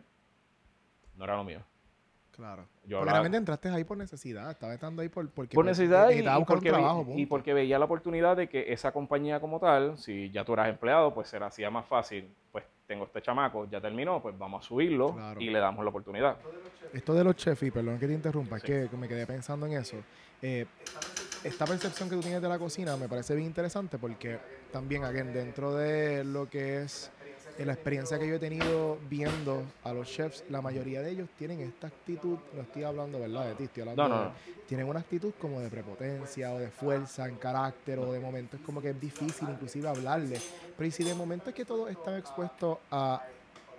No 1.17 1.25
era 1.25 1.35
lo 1.35 1.43
mío. 1.43 1.61
Claro. 2.39 2.65
Yo 2.85 2.99
porque 2.99 3.11
realmente 3.11 3.37
entraste 3.37 3.67
ahí 3.67 3.83
por 3.83 3.97
necesidad. 3.97 4.49
Estaba 4.49 4.73
estando 4.73 5.01
ahí 5.01 5.09
por, 5.09 5.29
porque 5.29 5.55
por 5.55 5.65
necesidad 5.65 6.09
y, 6.09 6.23
porque 6.45 6.69
trabajo, 6.69 7.05
y, 7.13 7.25
porque 7.25 7.53
veía 7.53 7.77
la 7.77 7.83
oportunidad 7.83 8.37
de 8.37 8.47
que 8.47 8.71
esa 8.71 8.93
compañía 8.93 9.41
como 9.41 9.59
tal, 9.59 9.97
si 9.97 10.31
ya 10.31 10.45
tú 10.45 10.53
eras 10.53 10.69
empleado, 10.69 11.13
pues 11.13 11.27
se 11.27 11.37
la 11.37 11.47
hacía 11.47 11.69
más 11.69 11.85
fácil. 11.85 12.33
Pues 12.49 12.63
tengo 12.87 13.03
este 13.03 13.21
chamaco, 13.21 13.69
ya 13.69 13.81
terminó, 13.81 14.21
pues 14.21 14.37
vamos 14.37 14.63
a 14.63 14.67
subirlo 14.67 15.17
y 15.37 15.49
le 15.49 15.59
damos 15.59 15.83
la 15.83 15.89
oportunidad. 15.89 16.37
Esto 16.93 17.13
de 17.13 17.25
los 17.25 17.35
chefs, 17.35 17.61
y 17.63 17.71
perdón 17.71 17.99
que 17.99 18.07
te 18.07 18.13
interrumpa, 18.13 18.55
es 18.55 18.63
que 18.63 18.89
me 18.97 19.09
quedé 19.09 19.27
pensando 19.27 19.65
en 19.65 19.73
eso. 19.73 19.97
Eh, 20.41 20.65
esta 21.43 21.65
percepción 21.65 22.09
que 22.09 22.15
tú 22.15 22.21
tienes 22.21 22.41
de 22.41 22.47
la 22.47 22.57
cocina 22.57 22.95
me 22.95 23.09
parece 23.09 23.35
bien 23.35 23.47
interesante 23.47 23.97
porque 23.97 24.39
también, 24.71 25.03
again, 25.03 25.33
dentro 25.33 25.75
de 25.75 26.23
lo 26.23 26.49
que 26.49 26.83
es 26.83 27.11
eh, 27.59 27.65
la 27.65 27.73
experiencia 27.73 28.17
que 28.17 28.27
yo 28.27 28.35
he 28.35 28.39
tenido 28.39 28.97
viendo 29.09 29.63
a 29.83 29.91
los 29.91 30.07
chefs, 30.07 30.45
la 30.49 30.61
mayoría 30.61 31.01
de 31.01 31.11
ellos 31.11 31.27
tienen 31.37 31.59
esta 31.59 31.87
actitud, 31.87 32.37
no 32.55 32.61
estoy 32.61 32.83
hablando, 32.83 33.19
¿verdad? 33.19 33.47
De 33.47 33.55
ti, 33.55 33.63
estoy 33.65 33.81
hablando 33.81 34.07
no, 34.07 34.23
no, 34.25 34.31
tienen 34.65 34.87
una 34.87 35.01
actitud 35.01 35.33
como 35.39 35.59
de 35.59 35.69
prepotencia 35.69 36.53
o 36.53 36.59
de 36.59 36.69
fuerza 36.69 37.27
en 37.27 37.35
carácter 37.35 37.99
o 37.99 38.13
de 38.13 38.19
momento 38.19 38.55
es 38.55 38.63
como 38.63 38.81
que 38.81 38.91
es 38.91 39.01
difícil 39.01 39.49
inclusive 39.49 39.89
hablarle. 39.89 40.39
Pero 40.77 40.87
y 40.87 40.91
si 40.91 41.03
de 41.03 41.13
momento 41.13 41.49
es 41.49 41.55
que 41.55 41.65
todos 41.65 41.89
están 41.91 42.17
expuestos 42.17 42.77
a, 42.91 43.21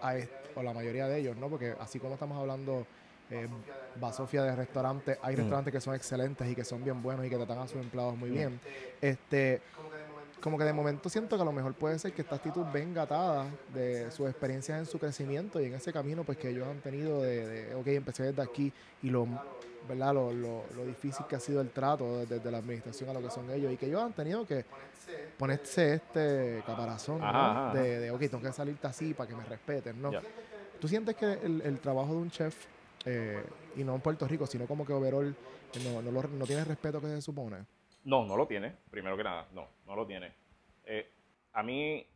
a 0.03 0.17
esto, 0.17 0.35
o 0.57 0.63
la 0.63 0.75
mayoría 0.75 1.07
de 1.07 1.19
ellos, 1.19 1.37
¿no? 1.37 1.49
Porque 1.49 1.75
así 1.81 1.99
como 1.99 2.15
estamos 2.15 2.39
hablando 2.39 2.87
eh, 3.31 3.49
Basofia 4.01 4.43
de 4.43 4.57
restaurantes, 4.57 5.19
hay 5.23 5.35
mm. 5.35 5.39
restaurantes 5.39 5.73
que 5.73 5.81
son 5.81 5.95
excelentes 5.95 6.49
y 6.49 6.55
que 6.55 6.65
son 6.65 6.85
bien 6.85 7.03
buenos 7.03 7.25
y 7.25 7.31
que 7.31 7.37
tratan 7.37 7.59
a 7.59 7.67
sus 7.67 7.81
empleados 7.81 8.17
muy 8.17 8.31
mm. 8.31 8.35
bien. 8.35 8.61
Este, 9.01 9.63
como 10.41 10.59
que 10.59 10.65
de 10.65 10.73
momento 10.73 11.09
siento 11.09 11.37
que 11.37 11.43
a 11.43 11.45
lo 11.45 11.53
mejor 11.53 11.75
puede 11.75 11.99
ser 11.99 12.13
que 12.13 12.23
esta 12.23 12.37
actitud 12.37 12.65
venga 12.73 13.03
atada 13.03 13.47
de 13.75 14.11
sus 14.11 14.29
experiencias 14.29 14.79
en 14.79 14.87
su 14.87 14.99
crecimiento 14.99 15.61
y 15.61 15.67
en 15.67 15.75
ese 15.75 15.93
camino 15.93 16.25
pues 16.25 16.39
que 16.39 16.51
ellos 16.51 16.67
han 16.67 16.81
tenido 16.81 17.23
de, 17.23 17.47
de 17.47 17.75
ok, 17.75 17.87
empecé 17.89 18.25
desde 18.25 18.43
aquí 18.43 18.73
y 19.03 19.11
lo, 19.11 19.27
¿verdad? 19.89 20.15
Lo, 20.15 20.33
lo, 20.33 20.85
difícil 20.87 21.27
que 21.27 21.37
ha 21.37 21.41
sido 21.41 21.61
el 21.61 21.71
trato 21.71 22.25
desde 22.27 22.51
la 22.51 22.59
administración 22.59 23.11
a 23.11 23.13
lo 23.13 23.23
que 23.23 23.31
son 23.31 23.51
ellos 23.51 23.73
y 23.73 23.77
que 23.77 23.87
ellos 23.87 24.03
han 24.03 24.13
tenido 24.13 24.47
que 24.47 24.65
ponerse 25.39 25.95
este 25.95 26.63
caparazón 26.67 27.21
De, 27.75 28.01
de, 28.01 28.11
ok, 28.11 28.21
tengo 28.21 28.41
que 28.41 28.53
salirte 28.53 28.87
así 28.87 29.15
para 29.15 29.29
que 29.29 29.37
me 29.37 29.45
respeten, 29.45 30.01
¿no? 30.01 30.11
¿Tú 30.81 30.89
sientes 30.89 31.15
que 31.17 31.33
el, 31.33 31.61
el 31.63 31.79
trabajo 31.79 32.13
de 32.13 32.19
un 32.19 32.31
chef 32.31 32.55
eh, 33.05 33.43
y 33.77 33.85
no 33.85 33.95
en 33.95 34.01
Puerto 34.01 34.27
Rico, 34.27 34.47
sino 34.47 34.67
como 34.67 34.85
que 34.85 34.93
overall 34.93 35.35
no, 35.85 36.03
no, 36.03 36.23
no 36.23 36.47
tiene 36.47 36.63
el 36.63 36.69
respeto 36.69 37.01
que 37.01 37.07
se 37.07 37.23
supone. 37.23 37.59
No, 38.05 38.25
no 38.25 38.37
lo 38.37 38.47
tiene, 38.47 38.75
primero 38.91 39.17
que 39.17 39.25
nada, 39.25 39.47
no, 39.53 39.69
no 39.87 39.95
lo 39.95 40.07
tiene. 40.07 40.33
Eh, 40.85 41.11
a 41.53 41.63
mí, 41.63 42.07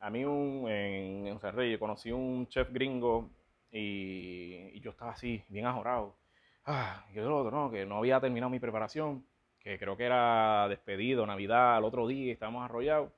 a 0.00 0.10
mí 0.10 0.22
en, 0.22 1.26
en 1.26 1.40
Reyes 1.40 1.78
conocí 1.78 2.10
un 2.10 2.46
chef 2.48 2.72
gringo 2.72 3.30
y, 3.70 4.80
yo 4.80 4.90
estaba 4.90 5.12
así, 5.12 5.42
bien 5.48 5.66
ajorado. 5.66 6.16
Ah, 6.64 7.04
que 7.12 7.20
otro, 7.20 7.50
no, 7.50 7.70
que 7.70 7.86
no 7.86 7.98
había 7.98 8.20
terminado 8.20 8.50
mi 8.50 8.60
preparación, 8.60 9.24
que 9.60 9.78
creo 9.78 9.96
que 9.96 10.04
era 10.04 10.68
despedido, 10.68 11.26
Navidad, 11.26 11.76
al 11.76 11.84
otro 11.84 12.06
día, 12.06 12.32
estábamos 12.32 12.64
arrollados. 12.64 13.12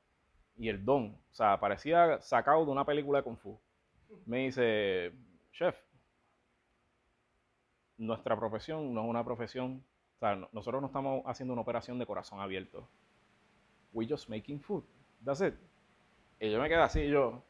Y 0.57 0.69
el 0.69 0.85
don, 0.85 1.17
o 1.31 1.35
sea, 1.35 1.59
parecía 1.59 2.21
sacado 2.21 2.65
de 2.65 2.71
una 2.71 2.85
película 2.85 3.21
de 3.21 3.25
Kung 3.25 3.39
Fu. 3.39 3.59
Me 4.27 4.39
dice, 4.47 5.13
chef, 5.53 5.77
nuestra 7.99 8.37
profesión 8.37 8.93
no 8.93 9.03
es 9.03 9.09
una 9.09 9.25
profesión, 9.25 9.85
o 10.21 10.23
sea, 10.23 10.37
nosotros 10.53 10.83
no 10.83 10.89
estamos 10.89 11.23
haciendo 11.25 11.55
una 11.55 11.63
operación 11.63 11.99
de 11.99 12.05
corazón 12.05 12.41
abierto. 12.41 12.87
We 13.95 14.07
just 14.07 14.29
making 14.29 14.61
food. 14.61 14.85
That's 15.25 15.41
it. 15.41 15.55
Y 16.39 16.51
yo 16.51 16.61
me 16.61 16.69
quedé 16.69 16.83
así, 16.83 17.09
yo, 17.09 17.43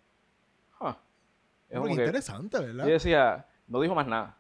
Es 1.69 1.81
muy 1.81 1.91
interesante, 1.91 2.61
¿verdad? 2.61 2.87
Y 2.87 2.91
decía, 2.93 3.45
no 3.67 3.81
dijo 3.81 3.97
más 3.97 4.07
nada. 4.07 4.37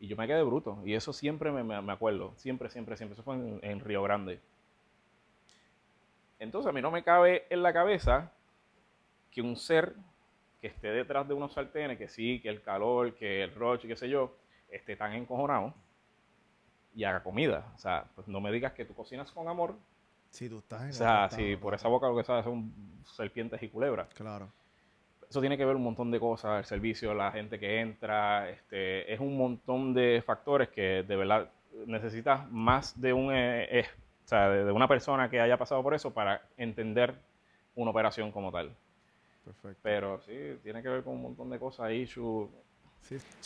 Y 0.00 0.08
yo 0.08 0.16
me 0.16 0.26
quedé 0.26 0.42
bruto. 0.42 0.82
Y 0.84 0.94
eso 0.94 1.12
siempre 1.12 1.52
me, 1.52 1.62
me, 1.62 1.92
acuerdo. 1.92 2.34
Siempre, 2.36 2.68
siempre, 2.70 2.96
siempre. 2.96 3.14
Eso 3.14 3.22
fue 3.22 3.36
en, 3.36 3.80
Río 3.80 4.02
Grande. 4.02 4.40
Entonces 6.40 6.68
a 6.68 6.72
mí 6.72 6.82
no 6.82 6.90
me 6.90 7.04
cabe 7.04 7.46
en 7.50 7.62
la 7.62 7.72
cabeza 7.72 8.32
que 9.30 9.42
un 9.42 9.56
ser 9.56 9.94
que 10.60 10.66
esté 10.66 10.88
detrás 10.88 11.28
de 11.28 11.34
unos 11.34 11.52
sartenes, 11.52 11.98
que 11.98 12.08
sí, 12.08 12.40
que 12.40 12.48
el 12.48 12.62
calor, 12.62 13.14
que 13.14 13.44
el 13.44 13.54
roche, 13.54 13.86
qué 13.86 13.94
sé 13.94 14.08
yo, 14.08 14.36
esté 14.68 14.96
tan 14.96 15.12
encojonado 15.12 15.72
y 16.94 17.04
haga 17.04 17.22
comida. 17.22 17.72
O 17.74 17.78
sea, 17.78 18.04
pues 18.14 18.28
no 18.28 18.40
me 18.40 18.52
digas 18.52 18.72
que 18.72 18.84
tú 18.84 18.94
cocinas 18.94 19.30
con 19.32 19.48
amor. 19.48 19.74
Si 20.30 20.48
tú 20.48 20.58
estás 20.58 20.82
en 20.82 20.90
O 20.90 20.92
sea, 20.92 21.30
si 21.30 21.56
por 21.56 21.74
esa 21.74 21.88
boca 21.88 22.08
lo 22.08 22.16
que 22.16 22.24
sabes 22.24 22.44
son 22.44 22.72
serpientes 23.04 23.62
y 23.62 23.68
culebras. 23.68 24.08
Claro. 24.14 24.48
Eso 25.28 25.40
tiene 25.40 25.56
que 25.56 25.64
ver 25.64 25.76
un 25.76 25.82
montón 25.82 26.10
de 26.10 26.20
cosas, 26.20 26.58
el 26.58 26.64
servicio, 26.64 27.14
la 27.14 27.32
gente 27.32 27.58
que 27.58 27.80
entra, 27.80 28.50
este, 28.50 29.12
es 29.12 29.18
un 29.20 29.36
montón 29.36 29.94
de 29.94 30.22
factores 30.24 30.68
que 30.68 31.02
de 31.02 31.16
verdad 31.16 31.50
necesitas 31.86 32.48
más 32.50 33.00
de 33.00 33.12
un 33.12 33.32
eh, 33.32 33.80
eh, 33.80 33.86
o 34.24 34.28
sea, 34.28 34.48
de, 34.48 34.72
una 34.72 34.88
persona 34.88 35.28
que 35.28 35.40
haya 35.40 35.56
pasado 35.56 35.82
por 35.82 35.94
eso 35.94 36.12
para 36.12 36.42
entender 36.56 37.14
una 37.74 37.90
operación 37.90 38.32
como 38.32 38.50
tal. 38.50 38.74
Perfecto. 39.44 39.80
Pero 39.82 40.20
sí, 40.20 40.58
tiene 40.62 40.82
que 40.82 40.88
ver 40.88 41.02
con 41.02 41.14
un 41.14 41.22
montón 41.22 41.50
de 41.50 41.58
cosas 41.58 41.90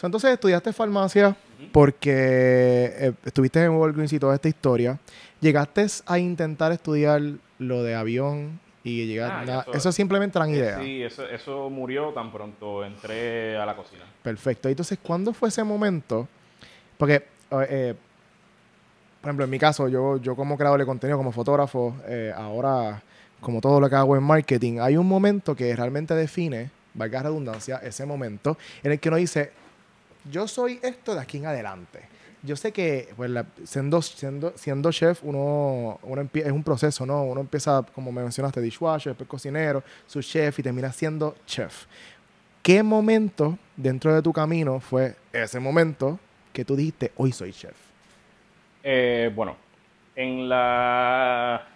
entonces 0.02 0.30
estudiaste 0.30 0.72
farmacia 0.72 1.36
porque 1.72 2.12
eh, 2.12 3.12
estuviste 3.24 3.62
en 3.62 3.72
Walgreens 3.72 4.12
y 4.12 4.18
toda 4.18 4.34
esta 4.34 4.48
historia. 4.48 4.98
Llegaste 5.40 5.86
a 6.06 6.18
intentar 6.18 6.72
estudiar 6.72 7.20
lo 7.58 7.82
de 7.82 7.94
avión 7.94 8.60
y 8.84 9.06
llegar. 9.06 9.44
Ah, 9.48 9.66
eso, 9.72 9.92
simplemente 9.92 10.38
eran 10.38 10.50
ideas. 10.50 10.80
Sí, 10.82 11.02
eso, 11.02 11.28
eso 11.28 11.70
murió 11.70 12.10
tan 12.12 12.32
pronto 12.32 12.84
entré 12.84 13.56
a 13.56 13.66
la 13.66 13.76
cocina. 13.76 14.04
Perfecto. 14.22 14.68
Entonces, 14.68 14.98
¿cuándo 15.02 15.32
fue 15.32 15.48
ese 15.48 15.64
momento? 15.64 16.28
Porque 16.96 17.24
eh, 17.50 17.94
por 19.20 19.28
ejemplo, 19.28 19.44
en 19.44 19.50
mi 19.50 19.58
caso, 19.58 19.88
yo, 19.88 20.18
yo 20.18 20.36
como 20.36 20.56
creador 20.56 20.78
de 20.78 20.86
contenido, 20.86 21.18
como 21.18 21.32
fotógrafo, 21.32 21.96
eh, 22.06 22.32
ahora, 22.34 23.02
como 23.40 23.60
todo 23.60 23.80
lo 23.80 23.88
que 23.88 23.96
hago 23.96 24.16
en 24.16 24.22
marketing, 24.22 24.78
hay 24.80 24.96
un 24.96 25.08
momento 25.08 25.56
que 25.56 25.74
realmente 25.74 26.14
define, 26.14 26.70
valga 26.98 27.22
redundancia, 27.22 27.78
ese 27.82 28.04
momento 28.04 28.58
en 28.82 28.92
el 28.92 29.00
que 29.00 29.08
uno 29.08 29.16
dice, 29.16 29.52
yo 30.30 30.46
soy 30.46 30.78
esto 30.82 31.14
de 31.14 31.20
aquí 31.20 31.38
en 31.38 31.46
adelante. 31.46 32.00
Yo 32.42 32.54
sé 32.54 32.70
que 32.72 33.08
pues, 33.16 33.30
la- 33.30 33.46
siendo, 33.64 34.00
siendo, 34.02 34.52
siendo 34.56 34.92
chef, 34.92 35.20
uno, 35.22 35.98
uno 36.02 36.28
es 36.32 36.52
un 36.52 36.62
proceso, 36.62 37.04
¿no? 37.06 37.24
Uno 37.24 37.40
empieza, 37.40 37.84
como 37.94 38.12
me 38.12 38.22
mencionaste, 38.22 38.60
dishwasher, 38.60 39.12
después 39.12 39.28
cocinero, 39.28 39.82
su 40.06 40.20
chef 40.22 40.58
y 40.58 40.62
termina 40.62 40.92
siendo 40.92 41.34
chef. 41.46 41.86
¿Qué 42.62 42.82
momento 42.82 43.58
dentro 43.76 44.14
de 44.14 44.22
tu 44.22 44.32
camino 44.32 44.78
fue 44.78 45.16
ese 45.32 45.58
momento 45.58 46.18
que 46.52 46.64
tú 46.64 46.76
dijiste, 46.76 47.12
hoy 47.16 47.32
soy 47.32 47.52
chef? 47.52 47.74
Eh, 48.82 49.32
bueno, 49.34 49.56
en 50.14 50.48
la... 50.48 51.66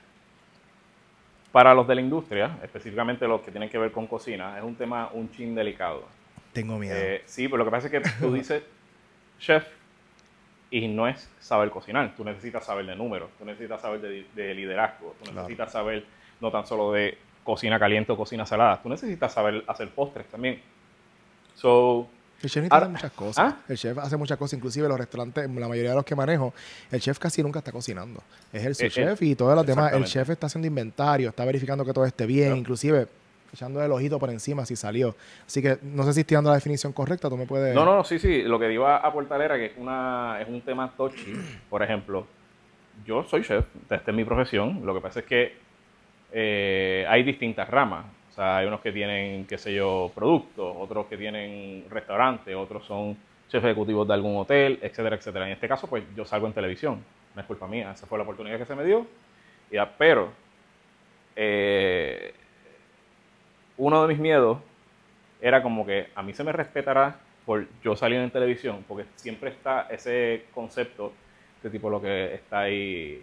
Para 1.52 1.74
los 1.74 1.86
de 1.86 1.94
la 1.94 2.00
industria, 2.00 2.58
específicamente 2.62 3.28
los 3.28 3.42
que 3.42 3.50
tienen 3.50 3.68
que 3.68 3.76
ver 3.78 3.92
con 3.92 4.06
cocina, 4.06 4.56
es 4.58 4.64
un 4.64 4.74
tema 4.74 5.10
un 5.12 5.30
chin 5.30 5.54
delicado. 5.54 6.04
Tengo 6.52 6.78
miedo. 6.78 6.96
Eh, 6.98 7.22
sí, 7.26 7.46
pero 7.46 7.58
lo 7.58 7.64
que 7.66 7.70
pasa 7.70 7.86
es 7.88 7.90
que 7.92 8.00
tú 8.18 8.32
dices 8.32 8.62
chef 9.38 9.66
y 10.70 10.88
no 10.88 11.06
es 11.06 11.28
saber 11.40 11.68
cocinar. 11.70 12.14
Tú 12.16 12.24
necesitas 12.24 12.64
saber 12.64 12.86
de 12.86 12.96
números, 12.96 13.28
tú 13.38 13.44
necesitas 13.44 13.80
saber 13.82 14.00
de, 14.00 14.26
de 14.34 14.54
liderazgo, 14.54 15.14
tú 15.18 15.24
Claro. 15.24 15.42
necesitas 15.42 15.70
saber 15.72 16.04
no 16.40 16.50
tan 16.50 16.66
solo 16.66 16.92
de 16.92 17.18
cocina 17.44 17.78
caliente 17.78 18.12
o 18.12 18.16
cocina 18.16 18.46
salada, 18.46 18.80
tú 18.82 18.88
necesitas 18.88 19.32
saber 19.32 19.62
hacer 19.66 19.90
postres 19.90 20.26
también. 20.28 20.60
So, 21.54 22.08
El 22.42 22.50
chef 22.50 22.56
necesita 22.62 22.74
Ahora- 22.74 22.86
hacer 22.86 22.92
muchas 22.96 23.12
cosas. 23.12 23.54
¿Ah? 23.54 23.56
El 23.68 23.76
chef 23.78 23.98
hace 23.98 24.16
muchas 24.16 24.36
cosas, 24.38 24.54
inclusive 24.56 24.88
los 24.88 24.98
restaurantes, 24.98 25.48
la 25.48 25.68
mayoría 25.68 25.90
de 25.90 25.96
los 25.96 26.04
que 26.04 26.14
manejo, 26.16 26.52
el 26.90 27.00
chef 27.00 27.18
casi 27.18 27.42
nunca 27.42 27.60
está 27.60 27.70
cocinando. 27.72 28.22
Es 28.52 28.64
el 28.64 28.72
Eh, 28.72 28.74
subchef 28.90 29.22
y 29.22 29.34
todos 29.36 29.54
los 29.54 29.64
demás. 29.66 29.92
El 29.92 30.04
chef 30.04 30.28
está 30.30 30.46
haciendo 30.46 30.66
inventario, 30.66 31.28
está 31.28 31.44
verificando 31.44 31.84
que 31.84 31.92
todo 31.92 32.04
esté 32.04 32.26
bien, 32.26 32.56
inclusive 32.56 33.06
echándole 33.52 33.84
el 33.86 33.92
ojito 33.92 34.18
por 34.18 34.30
encima 34.30 34.64
si 34.64 34.76
salió. 34.76 35.14
Así 35.46 35.60
que 35.60 35.78
no 35.82 36.02
sé 36.04 36.14
si 36.14 36.20
estoy 36.20 36.36
dando 36.36 36.50
la 36.50 36.56
definición 36.56 36.92
correcta, 36.94 37.28
tú 37.28 37.36
me 37.36 37.46
puedes... 37.46 37.74
No, 37.74 37.84
no, 37.84 37.96
no, 37.96 38.02
sí, 38.04 38.18
sí. 38.18 38.42
Lo 38.42 38.58
que 38.58 38.72
iba 38.72 38.96
a 38.96 39.06
aportar 39.06 39.40
era 39.42 39.56
que 39.56 39.66
es, 39.66 39.72
una, 39.76 40.38
es 40.40 40.48
un 40.48 40.62
tema 40.62 40.90
touchy. 40.96 41.34
Por 41.70 41.82
ejemplo, 41.82 42.26
yo 43.06 43.22
soy 43.24 43.42
chef, 43.42 43.64
esta 43.90 44.10
es 44.10 44.16
mi 44.16 44.24
profesión. 44.24 44.80
Lo 44.84 44.94
que 44.94 45.00
pasa 45.00 45.20
es 45.20 45.26
que 45.26 45.56
eh, 46.32 47.04
hay 47.08 47.22
distintas 47.22 47.68
ramas. 47.68 48.06
O 48.32 48.34
sea, 48.34 48.56
hay 48.56 48.66
unos 48.66 48.80
que 48.80 48.92
tienen, 48.92 49.46
qué 49.46 49.58
sé 49.58 49.74
yo, 49.74 50.10
productos, 50.14 50.74
otros 50.78 51.04
que 51.06 51.18
tienen 51.18 51.84
restaurantes, 51.90 52.56
otros 52.56 52.82
son 52.86 53.14
chefs 53.50 53.62
ejecutivos 53.62 54.08
de 54.08 54.14
algún 54.14 54.38
hotel, 54.38 54.78
etcétera, 54.80 55.16
etcétera. 55.16 55.46
En 55.46 55.52
este 55.52 55.68
caso, 55.68 55.86
pues 55.86 56.02
yo 56.16 56.24
salgo 56.24 56.46
en 56.46 56.54
televisión. 56.54 57.04
No 57.34 57.42
es 57.42 57.46
culpa 57.46 57.66
mía, 57.66 57.92
esa 57.92 58.06
fue 58.06 58.16
la 58.16 58.24
oportunidad 58.24 58.56
que 58.56 58.64
se 58.64 58.74
me 58.74 58.84
dio. 58.84 59.06
Ya, 59.70 59.86
pero 59.98 60.32
eh, 61.36 62.32
uno 63.76 64.00
de 64.00 64.08
mis 64.08 64.18
miedos 64.18 64.58
era 65.42 65.62
como 65.62 65.84
que 65.84 66.08
a 66.14 66.22
mí 66.22 66.32
se 66.32 66.42
me 66.42 66.52
respetará 66.52 67.16
por 67.44 67.66
yo 67.82 67.96
salir 67.96 68.18
en 68.18 68.30
televisión, 68.30 68.82
porque 68.88 69.04
siempre 69.16 69.50
está 69.50 69.88
ese 69.90 70.46
concepto 70.54 71.12
de 71.62 71.68
tipo 71.68 71.90
lo 71.90 72.00
que 72.00 72.32
está 72.34 72.60
ahí 72.60 73.22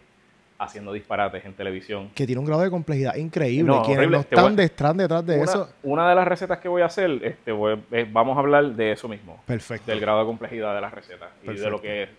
haciendo 0.60 0.92
disparates 0.92 1.44
en 1.46 1.54
televisión. 1.54 2.10
Que 2.14 2.26
tiene 2.28 2.40
un 2.40 2.46
grado 2.46 2.62
de 2.62 2.70
complejidad 2.70 3.16
increíble. 3.16 3.72
No, 3.72 3.84
Quienes 3.84 4.10
no 4.10 4.20
están 4.20 4.44
voy 4.44 4.56
detrás, 4.58 4.96
de 5.26 5.36
Una, 5.36 5.44
eso... 5.44 5.70
una 5.84 6.10
de 6.10 6.16
las 6.16 6.28
recetas 6.28 6.60
que 6.60 6.68
voy 6.68 6.82
a 6.82 6.86
hacer, 6.86 7.10
este, 7.24 7.52
voy- 7.52 7.80
eh, 7.92 8.06
vamos 8.12 8.36
a 8.36 8.42
hablar 8.42 8.66
de 8.66 8.92
eso 8.92 9.08
mismo, 9.08 9.42
Perfecto. 9.48 9.90
del 9.90 10.00
grado 10.02 10.20
de 10.20 10.26
complejidad 10.26 10.76
de 10.76 10.82
las 10.82 10.94
recetas 10.94 11.30
y 11.44 11.54
de 11.54 11.70
lo 11.70 11.82
que 11.82 12.10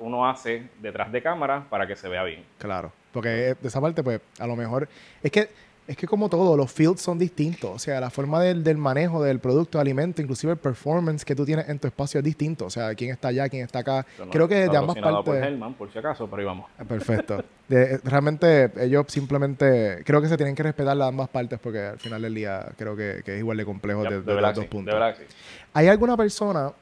uno 0.00 0.28
hace 0.28 0.68
detrás 0.80 1.10
de 1.10 1.22
cámara 1.22 1.64
para 1.70 1.86
que 1.86 1.96
se 1.96 2.08
vea 2.08 2.22
bien. 2.24 2.44
Claro, 2.58 2.92
porque 3.12 3.28
de 3.58 3.68
esa 3.68 3.80
parte, 3.80 4.02
pues, 4.02 4.20
a 4.38 4.46
lo 4.46 4.54
mejor... 4.54 4.86
Es 5.22 5.30
que, 5.30 5.48
es 5.90 5.96
que 5.96 6.06
como 6.06 6.28
todo, 6.28 6.56
los 6.56 6.70
fields 6.70 7.00
son 7.00 7.18
distintos. 7.18 7.70
O 7.70 7.78
sea, 7.80 8.00
la 8.00 8.10
forma 8.10 8.40
del, 8.40 8.62
del 8.62 8.76
manejo 8.78 9.22
del 9.24 9.40
producto 9.40 9.78
de 9.78 9.82
alimento, 9.82 10.22
inclusive 10.22 10.52
el 10.52 10.58
performance 10.58 11.24
que 11.24 11.34
tú 11.34 11.44
tienes 11.44 11.68
en 11.68 11.80
tu 11.80 11.88
espacio 11.88 12.18
es 12.20 12.24
distinto. 12.24 12.66
O 12.66 12.70
sea, 12.70 12.94
quién 12.94 13.10
está 13.10 13.28
allá, 13.28 13.48
quién 13.48 13.64
está 13.64 13.80
acá. 13.80 14.06
No 14.18 14.30
Creo 14.30 14.46
que 14.46 14.54
de 14.54 14.76
ambas 14.76 14.94
patrocinado 14.94 15.24
por 15.24 15.34
partes... 15.34 15.48
Hellman, 15.52 15.74
por 15.74 15.92
si 15.92 15.98
acaso, 15.98 16.28
pero 16.30 16.40
ahí 16.40 16.46
vamos. 16.46 16.70
Ah, 16.78 16.84
Perfecto. 16.84 17.44
De- 17.66 17.98
realmente 18.04 18.70
ellos 18.80 19.04
simplemente... 19.08 20.02
Creo 20.04 20.22
que 20.22 20.28
se 20.28 20.36
tienen 20.36 20.54
que 20.54 20.62
respetar 20.62 20.96
las 20.96 21.08
ambas 21.08 21.28
partes 21.28 21.58
porque 21.58 21.80
al 21.80 21.98
final 21.98 22.22
del 22.22 22.34
día 22.36 22.66
creo 22.78 22.94
que, 22.94 23.22
que 23.24 23.34
es 23.34 23.38
igual 23.40 23.56
de 23.56 23.64
complejo 23.64 24.04
de, 24.04 24.22
de 24.22 24.40
los 24.40 24.54
dos 24.54 24.66
puntos. 24.66 24.94
de 24.94 25.00
verdad 25.00 25.16
que 25.18 25.24
sí. 25.26 25.34
¿Hay 25.74 25.88
alguna 25.88 26.16
persona 26.16 26.72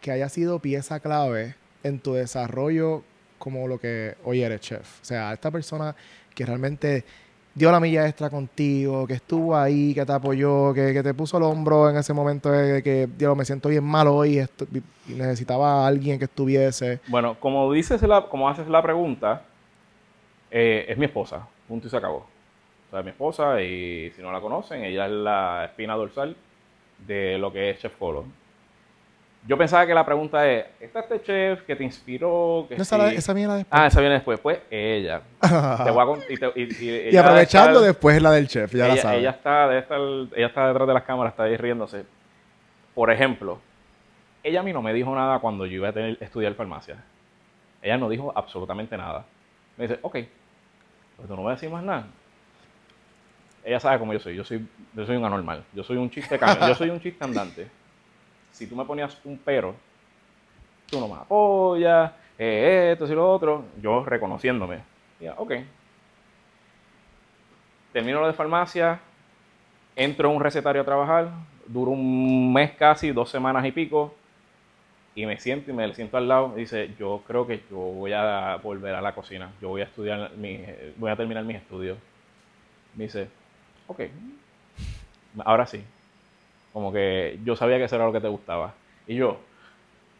que 0.00 0.10
haya 0.10 0.28
sido 0.30 0.58
pieza 0.58 1.00
clave 1.00 1.54
en 1.82 1.98
tu 1.98 2.14
desarrollo 2.14 3.02
como 3.38 3.68
lo 3.68 3.78
que 3.78 4.14
hoy 4.24 4.42
eres 4.42 4.62
chef? 4.62 5.02
O 5.02 5.04
sea, 5.04 5.34
esta 5.34 5.50
persona 5.50 5.94
que 6.34 6.46
realmente 6.46 7.04
dio 7.58 7.72
la 7.72 7.80
milla 7.80 8.06
extra 8.06 8.30
contigo, 8.30 9.06
que 9.06 9.14
estuvo 9.14 9.56
ahí, 9.56 9.92
que 9.92 10.06
te 10.06 10.12
apoyó, 10.12 10.72
que, 10.72 10.92
que 10.92 11.02
te 11.02 11.12
puso 11.12 11.38
el 11.38 11.42
hombro 11.42 11.90
en 11.90 11.96
ese 11.96 12.14
momento 12.14 12.50
de 12.50 12.82
que, 12.82 13.08
Dios, 13.18 13.36
me 13.36 13.44
siento 13.44 13.68
bien 13.68 13.84
mal 13.84 14.06
hoy 14.06 14.38
y 14.38 15.12
necesitaba 15.12 15.84
a 15.84 15.88
alguien 15.88 16.18
que 16.18 16.26
estuviese. 16.26 17.00
Bueno, 17.08 17.36
como 17.40 17.70
dices 17.72 18.00
la, 18.02 18.28
como 18.28 18.48
haces 18.48 18.68
la 18.68 18.80
pregunta, 18.80 19.42
eh, 20.50 20.86
es 20.88 20.96
mi 20.96 21.06
esposa, 21.06 21.46
punto 21.66 21.88
y 21.88 21.90
se 21.90 21.96
acabó. 21.96 22.26
O 22.88 22.90
sea, 22.90 23.02
mi 23.02 23.10
esposa 23.10 23.60
y 23.60 24.10
si 24.14 24.22
no 24.22 24.32
la 24.32 24.40
conocen, 24.40 24.84
ella 24.84 25.06
es 25.06 25.12
la 25.12 25.64
espina 25.66 25.94
dorsal 25.94 26.36
de 27.06 27.38
lo 27.38 27.52
que 27.52 27.70
es 27.70 27.80
Chef 27.80 27.96
Colo. 27.98 28.24
Yo 29.48 29.56
pensaba 29.56 29.86
que 29.86 29.94
la 29.94 30.04
pregunta 30.04 30.46
es, 30.46 30.66
¿está 30.78 31.00
este 31.00 31.22
chef 31.22 31.62
que 31.62 31.74
te 31.74 31.82
inspiró? 31.82 32.66
Que 32.68 32.76
No, 32.76 32.82
esa, 32.82 32.96
sí? 32.96 33.02
la- 33.02 33.12
esa 33.12 33.32
viene 33.32 33.48
la 33.48 33.56
después. 33.56 33.80
Ah, 33.80 33.86
esa 33.86 34.00
viene 34.00 34.14
después. 34.16 34.38
Pues 34.40 34.58
ella. 34.70 35.22
Te 35.84 35.90
voy 35.90 36.02
a 36.02 36.04
con- 36.06 36.20
y, 36.28 36.36
te- 36.36 36.52
y- 36.54 37.08
y 37.08 37.14
y 37.14 37.16
aprovechando 37.16 37.78
está- 37.78 37.86
después 37.86 38.20
la 38.20 38.30
del 38.32 38.46
chef, 38.46 38.70
ya 38.74 38.84
ella, 38.86 38.94
la 38.96 39.00
sabes. 39.02 39.18
ella 39.20 39.30
está, 39.30 39.68
debe 39.68 39.80
estar- 39.80 39.98
ella 40.36 40.46
está 40.48 40.68
detrás 40.68 40.86
de 40.88 40.92
las 40.94 41.02
cámaras, 41.04 41.32
está 41.32 41.44
ahí 41.44 41.56
riéndose. 41.56 42.04
Por 42.94 43.10
ejemplo, 43.10 43.58
ella 44.42 44.60
a 44.60 44.62
mí 44.62 44.72
no 44.74 44.82
me 44.82 44.92
dijo 44.92 45.14
nada 45.14 45.38
cuando 45.38 45.64
yo 45.64 45.76
iba 45.76 45.88
a 45.88 45.92
tener, 45.92 46.18
estudiar 46.20 46.52
farmacia. 46.52 46.96
Ella 47.80 47.96
no 47.96 48.10
dijo 48.10 48.30
absolutamente 48.36 48.98
nada. 48.98 49.24
Me 49.78 49.86
dice, 49.88 49.98
ok, 50.02 50.12
pues 51.16 51.26
tú 51.26 51.34
no 51.36 51.42
me 51.42 51.52
decís 51.54 51.70
más 51.70 51.82
nada. 51.82 52.04
Ella 53.64 53.80
sabe 53.80 53.98
cómo 53.98 54.12
yo 54.12 54.20
soy. 54.20 54.36
Yo 54.36 54.44
soy, 54.44 54.66
yo 54.94 55.06
soy 55.06 55.16
un 55.16 55.24
anormal. 55.24 55.64
Yo 55.72 55.82
soy 55.84 55.96
un 55.96 56.10
chiste, 56.10 56.38
yo 56.66 56.74
soy 56.74 56.90
un 56.90 57.00
chiste 57.00 57.24
andante. 57.24 57.68
Si 58.58 58.66
tú 58.66 58.74
me 58.74 58.84
ponías 58.84 59.16
un 59.24 59.38
pero, 59.38 59.76
tú 60.90 60.98
no 60.98 61.06
me 61.06 61.14
apoyas, 61.14 62.10
eh, 62.36 62.90
esto 62.92 63.06
y 63.06 63.14
lo 63.14 63.32
otro, 63.32 63.66
yo 63.80 64.04
reconociéndome. 64.04 64.80
Ya, 65.20 65.34
ok, 65.38 65.52
termino 67.92 68.20
lo 68.20 68.26
de 68.26 68.32
farmacia, 68.32 68.98
entro 69.94 70.28
en 70.28 70.36
un 70.36 70.42
recetario 70.42 70.82
a 70.82 70.84
trabajar, 70.84 71.30
duro 71.66 71.92
un 71.92 72.52
mes 72.52 72.72
casi, 72.72 73.12
dos 73.12 73.30
semanas 73.30 73.64
y 73.64 73.70
pico, 73.70 74.12
y 75.14 75.24
me 75.24 75.38
siento 75.38 75.70
y 75.70 75.74
me 75.74 75.94
siento 75.94 76.16
al 76.16 76.26
lado 76.26 76.52
y 76.56 76.60
dice, 76.60 76.94
yo 76.98 77.22
creo 77.28 77.46
que 77.46 77.62
yo 77.70 77.76
voy 77.76 78.12
a 78.12 78.56
volver 78.60 78.92
a 78.96 79.00
la 79.00 79.14
cocina, 79.14 79.52
yo 79.60 79.68
voy 79.68 79.82
a 79.82 79.84
estudiar, 79.84 80.32
mi, 80.36 80.64
voy 80.96 81.12
a 81.12 81.16
terminar 81.16 81.44
mis 81.44 81.58
estudios. 81.58 81.96
Me 82.96 83.04
dice, 83.04 83.28
ok, 83.86 84.00
ahora 85.44 85.64
sí. 85.64 85.84
Como 86.72 86.92
que 86.92 87.38
yo 87.44 87.56
sabía 87.56 87.78
que 87.78 87.84
eso 87.84 87.96
era 87.96 88.06
lo 88.06 88.12
que 88.12 88.20
te 88.20 88.28
gustaba. 88.28 88.74
Y 89.06 89.16
yo, 89.16 89.38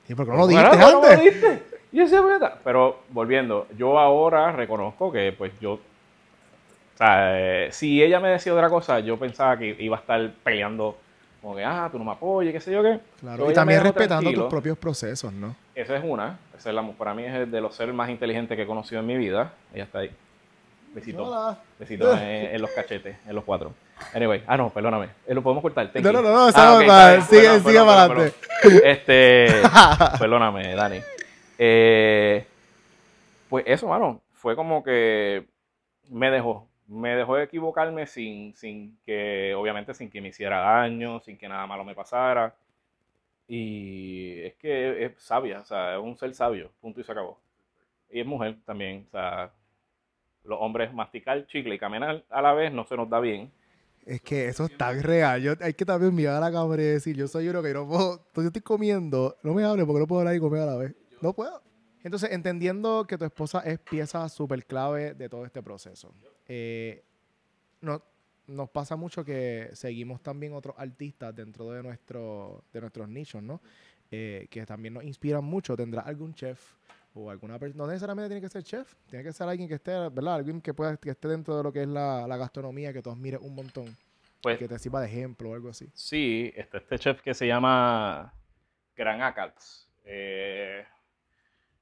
¿Y 0.09 0.15
por 0.15 0.25
qué 0.25 0.33
no 0.33 0.39
lo 0.39 0.47
dijiste 0.47 0.71
"Carajo, 0.71 0.91
no 1.03 1.03
antes? 1.09 1.21
diste". 1.25 1.63
Y 1.93 1.97
yo 1.99 2.03
decía. 2.05 2.59
Pero 2.65 3.01
volviendo, 3.11 3.67
yo 3.77 3.99
ahora 3.99 4.53
reconozco 4.53 5.11
que 5.13 5.33
pues 5.37 5.53
yo, 5.61 5.73
o 5.75 5.81
sea, 6.97 7.39
eh, 7.67 7.69
si 7.73 8.03
ella 8.03 8.21
me 8.21 8.29
decía 8.29 8.53
otra 8.55 8.69
cosa, 8.69 9.01
yo 9.01 9.19
pensaba 9.19 9.57
que 9.59 9.77
iba 9.79 9.97
a 9.97 10.01
estar 10.01 10.31
peleando 10.43 10.97
como 11.41 11.55
que, 11.55 11.65
ah, 11.65 11.89
tú 11.91 11.99
no 11.99 12.05
me 12.05 12.13
apoyas, 12.13 12.53
qué 12.53 12.61
sé 12.61 12.73
yo 12.73 12.83
qué. 12.83 12.99
Claro, 13.21 13.39
Pero 13.39 13.51
y 13.51 13.55
también 13.55 13.83
respetando 13.83 14.23
tranquilo. 14.23 14.43
tus 14.45 14.51
propios 14.51 14.77
procesos, 14.77 15.33
¿no? 15.33 15.55
Esa 15.75 15.97
es 15.97 16.03
una, 16.05 16.39
esa 16.57 16.71
es 16.71 16.75
la, 16.75 16.83
para 16.93 17.15
mí 17.15 17.25
es 17.25 17.33
el 17.35 17.51
de 17.51 17.61
los 17.61 17.75
seres 17.77 17.95
más 17.95 18.11
inteligentes 18.11 18.57
que 18.57 18.63
he 18.63 18.67
conocido 18.67 19.01
en 19.01 19.07
mi 19.07 19.17
vida. 19.17 19.53
Ella 19.73 19.85
está 19.85 20.01
ahí. 20.01 20.11
Besito. 20.93 21.27
Hola. 21.27 21.59
Besito 21.79 22.13
en, 22.13 22.55
en 22.55 22.61
los 22.61 22.71
cachetes, 22.73 23.17
en 23.27 23.35
los 23.35 23.45
cuatro. 23.45 23.73
Anyway, 24.15 24.43
ah, 24.47 24.57
no, 24.57 24.71
perdóname. 24.71 25.09
Eh, 25.27 25.35
Lo 25.35 25.43
podemos 25.43 25.63
cortar. 25.63 25.91
thank 25.93 26.05
No, 26.05 26.13
no, 26.13 26.23
no, 26.23 26.31
no, 26.31 26.45
Ah, 26.47 26.49
esa 26.49 26.75
ok, 26.79 26.81
va- 26.81 26.81
está 26.83 27.11
bien. 27.11 27.23
sigue- 27.23 27.41
Perdón, 27.43 27.61
sigue 27.61 27.73
perdón, 27.73 27.87
para 27.87 28.09
perdón. 28.09 28.33
Este, 28.85 29.47
perdóname, 30.19 30.75
Dani. 30.75 31.01
Eh, 31.59 32.47
pues 33.49 33.65
eso, 33.67 33.87
mano, 33.89 34.21
fue 34.35 34.55
como 34.57 34.83
que 34.83 35.47
me 36.11 36.31
dejó, 36.31 36.67
me 36.87 37.15
dejó 37.17 37.39
equivocarme 37.39 38.07
sin, 38.07 38.55
sin 38.55 38.99
que, 39.05 39.55
obviamente, 39.55 39.93
sin 39.95 40.11
que 40.11 40.21
me 40.21 40.29
hiciera 40.29 40.59
daño, 40.61 41.21
sin 41.21 41.37
que 41.37 41.49
nada 41.49 41.67
malo 41.67 41.85
me 41.85 41.95
pasara. 41.95 42.55
Y 43.47 44.41
es 44.43 44.55
que 44.55 45.05
es 45.07 45.13
sabia, 45.23 45.61
o 45.61 45.65
sea, 45.65 45.95
es 45.95 46.01
un 46.01 46.17
ser 46.19 46.35
sabio, 46.35 46.71
punto 46.81 47.01
y 47.01 47.05
se 47.05 47.13
acabó. 47.13 47.39
Y 48.11 48.21
es 48.21 48.27
mujer 48.27 48.57
también, 48.67 49.05
o 49.09 49.11
sea, 49.11 49.51
los 50.45 50.59
hombres 50.61 50.93
masticar 50.93 51.47
chicle 51.47 51.75
y 51.75 51.79
caminar 51.79 52.23
a 52.31 52.43
la 52.43 52.53
vez 52.53 52.73
no 52.73 52.85
se 52.85 52.97
nos 52.97 53.09
da 53.09 53.21
bien. 53.21 53.51
Es 54.09 54.23
que 54.23 54.49
eso 54.49 54.65
es 54.65 54.79
tan 54.79 55.03
real. 55.03 55.43
Yo, 55.43 55.53
hay 55.61 55.75
que 55.75 55.85
también 55.85 56.15
mirar 56.15 56.37
a 56.37 56.41
la 56.41 56.51
cámara 56.51 56.81
y 56.81 56.87
decir, 56.87 57.15
yo 57.15 57.29
soy 57.29 57.47
uno 57.47 57.63
que 57.63 57.75
no 57.75 57.87
puedo, 57.87 58.25
yo 58.37 58.43
estoy 58.47 58.63
comiendo, 58.63 59.37
no 59.43 59.53
me 59.53 59.63
hable 59.65 59.85
porque 59.85 60.01
no 60.01 60.07
puedo 60.07 60.21
hablar 60.21 60.35
y 60.35 60.41
comer 60.41 60.63
a 60.63 60.67
la 60.67 60.77
vez. 60.77 60.95
No 61.21 61.35
puedo. 61.35 61.63
Entonces, 62.03 62.31
entendiendo 62.33 63.07
que 63.07 63.19
tu 63.19 63.27
esposa 63.27 63.61
es 63.61 63.79
pieza 63.79 64.27
súper 64.31 64.65
clave 64.65 65.13
de 65.13 65.29
todo 65.29 65.45
este 65.45 65.63
proceso, 65.63 66.15
eh, 66.47 67.05
no, 67.83 68.03
nos 68.47 68.71
pasa 68.71 68.97
mucho 68.97 69.27
que 69.27 69.69
seguimos 69.75 70.23
también 70.23 70.55
otros 70.55 70.75
artistas 70.79 71.37
dentro 71.37 71.71
de, 71.71 71.83
nuestro, 71.83 72.65
de 72.73 72.81
nuestros 72.81 73.11
nichos, 73.11 73.43
¿no? 73.43 73.61
Eh, 74.11 74.47
que 74.49 74.65
también 74.65 74.95
nos 74.95 75.05
inspiran 75.05 75.45
mucho. 75.45 75.77
¿Tendrá 75.77 76.01
algún 76.01 76.33
chef 76.33 76.59
o 77.15 77.31
alguna 77.31 77.59
persona? 77.59 77.85
No 77.85 77.91
necesariamente 77.91 78.29
tiene 78.29 78.41
que 78.41 78.49
ser 78.49 78.63
chef, 78.63 78.95
tiene 79.09 79.25
que 79.25 79.33
ser 79.33 79.49
alguien 79.49 79.69
que 79.69 79.75
esté, 79.75 79.93
¿verdad? 79.93 80.35
Alguien 80.35 80.61
que, 80.61 80.75
pueda, 80.75 80.97
que 80.97 81.11
esté 81.11 81.29
dentro 81.29 81.57
de 81.57 81.63
lo 81.63 81.73
que 81.73 81.83
es 81.83 81.89
la, 81.89 82.27
la 82.27 82.37
gastronomía, 82.37 82.93
que 82.93 83.03
todos 83.03 83.17
miren 83.17 83.41
un 83.43 83.55
montón. 83.55 83.97
Pues, 84.41 84.59
que 84.59 84.69
te 84.69 84.79
sirva 84.79 85.01
de 85.01 85.09
ejemplo 85.09 85.51
o 85.51 85.55
algo 85.55 85.69
así. 85.69 85.89
Sí, 85.95 86.53
este, 86.55 86.79
este 86.79 86.99
chef 86.99 87.23
que 87.23 87.35
se 87.35 87.47
llama 87.47 88.33
Gran 88.97 89.21
Akats. 89.21 89.89
Eh, 90.05 90.85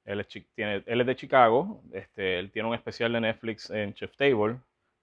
él, 0.07 0.20
es, 0.20 0.29
tiene, 0.55 0.83
él 0.87 1.01
es 1.01 1.07
de 1.07 1.16
Chicago. 1.16 1.83
Este, 1.93 2.39
él 2.39 2.51
tiene 2.51 2.68
un 2.68 2.74
especial 2.74 3.12
de 3.12 3.20
Netflix 3.20 3.70
en 3.70 3.93
Chef 3.95 4.16
Table. 4.16 4.57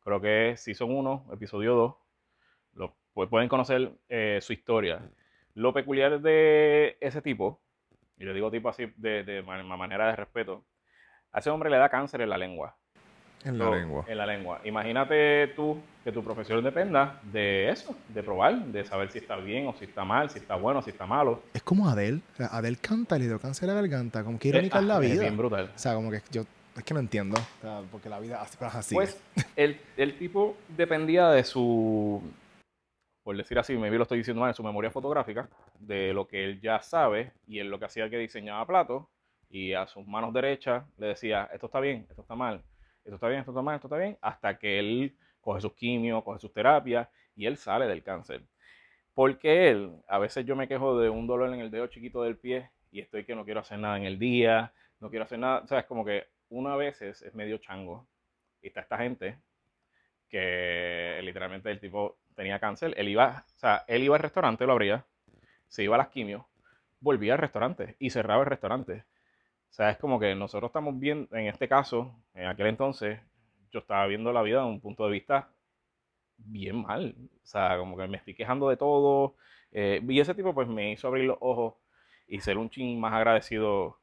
Creo 0.03 0.19
que 0.19 0.51
es 0.51 0.61
Season 0.61 0.89
1, 0.91 1.27
episodio 1.33 1.75
2. 1.75 1.95
Lo, 2.75 2.95
pues 3.13 3.29
pueden 3.29 3.49
conocer 3.49 3.91
eh, 4.09 4.39
su 4.41 4.53
historia. 4.53 5.01
Lo 5.53 5.73
peculiar 5.73 6.19
de 6.21 6.97
ese 6.99 7.21
tipo, 7.21 7.61
y 8.17 8.25
le 8.25 8.33
digo 8.33 8.51
tipo 8.51 8.69
así 8.69 8.91
de, 8.97 9.23
de 9.23 9.41
manera 9.43 10.07
de 10.07 10.15
respeto, 10.15 10.65
a 11.31 11.39
ese 11.39 11.49
hombre 11.49 11.69
le 11.69 11.77
da 11.77 11.89
cáncer 11.89 12.21
en 12.21 12.29
la 12.29 12.37
lengua. 12.37 12.75
En 13.43 13.57
la 13.57 13.69
lengua. 13.69 14.05
En 14.07 14.17
la 14.17 14.25
lengua. 14.25 14.61
Imagínate 14.63 15.47
tú 15.55 15.77
que 16.03 16.11
tu 16.11 16.23
profesión 16.23 16.63
dependa 16.63 17.19
de 17.23 17.69
eso, 17.69 17.95
de 18.07 18.23
probar, 18.23 18.57
de 18.65 18.85
saber 18.85 19.11
si 19.11 19.17
está 19.17 19.35
bien 19.35 19.67
o 19.67 19.73
si 19.73 19.85
está 19.85 20.05
mal, 20.05 20.29
si 20.29 20.39
está 20.39 20.55
bueno 20.55 20.79
o 20.79 20.81
si 20.81 20.91
está 20.91 21.05
malo. 21.05 21.43
Es 21.53 21.61
como 21.61 21.89
Adele. 21.89 22.21
Adele 22.37 22.77
canta, 22.77 23.17
le 23.17 23.27
dio 23.27 23.39
cáncer 23.39 23.69
a 23.69 23.73
la 23.73 23.81
garganta. 23.81 24.23
Como 24.23 24.39
que 24.39 24.47
irónica 24.47 24.79
es 24.79 24.85
la 24.85 24.99
vida. 24.99 25.13
Es 25.15 25.19
bien 25.19 25.37
brutal. 25.37 25.71
O 25.75 25.79
sea, 25.79 25.93
como 25.95 26.09
que 26.09 26.21
yo 26.31 26.45
es 26.77 26.83
que 26.83 26.93
no 26.93 26.99
entiendo. 26.99 27.37
porque 27.91 28.09
la 28.09 28.19
vida 28.19 28.41
es 28.43 28.61
así. 28.61 28.95
Pues 28.95 29.21
el, 29.55 29.79
el, 29.97 30.17
tipo 30.17 30.57
dependía 30.75 31.29
de 31.29 31.43
su, 31.43 32.21
por 33.23 33.37
decir 33.37 33.57
así, 33.57 33.77
me 33.77 33.89
lo 33.89 34.03
estoy 34.03 34.19
diciendo 34.19 34.41
mal, 34.41 34.49
en 34.49 34.55
su 34.55 34.63
memoria 34.63 34.91
fotográfica, 34.91 35.49
de 35.79 36.13
lo 36.13 36.27
que 36.27 36.43
él 36.43 36.61
ya 36.61 36.81
sabe 36.81 37.31
y 37.47 37.59
en 37.59 37.69
lo 37.69 37.79
que 37.79 37.85
hacía 37.85 38.09
que 38.09 38.17
diseñaba 38.17 38.65
platos 38.67 39.05
y 39.49 39.73
a 39.73 39.87
sus 39.87 40.05
manos 40.07 40.33
derechas 40.33 40.85
le 40.97 41.07
decía, 41.07 41.49
esto 41.53 41.67
está 41.67 41.79
bien, 41.79 42.05
esto 42.09 42.21
está 42.21 42.35
mal 42.35 42.63
esto 43.03 43.15
está 43.15 43.27
bien, 43.27 43.39
esto 43.41 43.51
está 43.51 43.61
mal, 43.61 43.75
esto 43.75 43.87
está 43.87 43.97
bien, 43.97 44.17
hasta 44.21 44.57
que 44.57 44.79
él 44.79 45.15
coge 45.41 45.61
sus 45.61 45.73
quimios, 45.73 46.23
coge 46.23 46.39
sus 46.39 46.53
terapias 46.53 47.07
y 47.35 47.45
él 47.45 47.57
sale 47.57 47.85
del 47.87 48.03
cáncer. 48.03 48.43
Porque 49.13 49.69
él, 49.69 50.01
a 50.07 50.19
veces 50.19 50.45
yo 50.45 50.55
me 50.55 50.67
quejo 50.67 50.99
de 50.99 51.09
un 51.09 51.27
dolor 51.27 51.53
en 51.53 51.59
el 51.59 51.69
dedo 51.69 51.87
chiquito 51.87 52.23
del 52.23 52.37
pie 52.37 52.71
y 52.91 53.01
estoy 53.01 53.25
que 53.25 53.35
no 53.35 53.45
quiero 53.45 53.59
hacer 53.59 53.79
nada 53.79 53.97
en 53.97 54.05
el 54.05 54.17
día, 54.19 54.73
no 54.99 55.09
quiero 55.09 55.25
hacer 55.25 55.39
nada, 55.39 55.61
o 55.63 55.67
sea, 55.67 55.79
es 55.79 55.85
como 55.85 56.05
que 56.05 56.27
una 56.49 56.75
vez 56.75 57.01
es 57.01 57.33
medio 57.35 57.57
chango. 57.57 58.07
Y 58.61 58.67
está 58.67 58.81
esta 58.81 58.97
gente 58.97 59.37
que 60.29 61.19
literalmente 61.23 61.69
el 61.69 61.79
tipo 61.79 62.17
tenía 62.35 62.59
cáncer, 62.59 62.93
él 62.97 63.09
iba, 63.09 63.45
o 63.55 63.59
sea, 63.59 63.83
él 63.87 64.03
iba 64.03 64.15
al 64.15 64.21
restaurante, 64.21 64.65
lo 64.65 64.73
abría, 64.73 65.05
se 65.67 65.83
iba 65.83 65.95
a 65.95 65.97
las 65.97 66.09
quimios, 66.09 66.43
volvía 66.99 67.33
al 67.33 67.39
restaurante 67.39 67.95
y 67.99 68.09
cerraba 68.09 68.43
el 68.43 68.49
restaurante. 68.49 69.05
O 69.69 69.73
sea, 69.73 69.89
es 69.89 69.97
como 69.97 70.19
que 70.19 70.35
nosotros 70.35 70.69
estamos 70.69 70.99
viendo, 70.99 71.35
en 71.35 71.47
este 71.47 71.67
caso, 71.67 72.15
en 72.33 72.47
aquel 72.47 72.67
entonces, 72.67 73.19
yo 73.71 73.79
estaba 73.79 74.05
viendo 74.05 74.31
la 74.31 74.43
vida 74.43 74.59
de 74.59 74.67
un 74.67 74.79
punto 74.79 75.05
de 75.05 75.11
vista 75.11 75.49
bien 76.37 76.81
mal. 76.83 77.15
O 77.43 77.45
sea, 77.45 77.77
como 77.77 77.97
que 77.97 78.07
me 78.07 78.17
estoy 78.17 78.35
quejando 78.35 78.69
de 78.69 78.77
todo. 78.77 79.35
Eh, 79.71 80.01
y 80.07 80.19
ese 80.19 80.35
tipo 80.35 80.53
pues 80.53 80.67
me 80.67 80.91
hizo 80.91 81.07
abrir 81.07 81.25
los 81.25 81.37
ojos 81.39 81.73
y 82.27 82.39
ser 82.39 82.57
un 82.57 82.69
ching 82.69 82.99
más 82.99 83.13
agradecido 83.13 83.97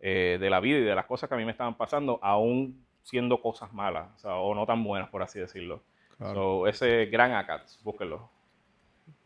eh, 0.00 0.36
de 0.38 0.50
la 0.50 0.60
vida 0.60 0.78
y 0.78 0.82
de 0.82 0.94
las 0.94 1.06
cosas 1.06 1.28
que 1.28 1.34
a 1.34 1.38
mí 1.38 1.44
me 1.44 1.52
estaban 1.52 1.76
pasando, 1.76 2.18
aún 2.22 2.84
siendo 3.02 3.40
cosas 3.40 3.72
malas, 3.72 4.24
o 4.24 4.54
no 4.54 4.66
tan 4.66 4.84
buenas, 4.84 5.08
por 5.08 5.22
así 5.22 5.38
decirlo. 5.38 5.82
So, 6.18 6.66
ese 6.66 7.06
gran 7.06 7.32
ACATS, 7.32 7.80
búsquenlo. 7.82 8.30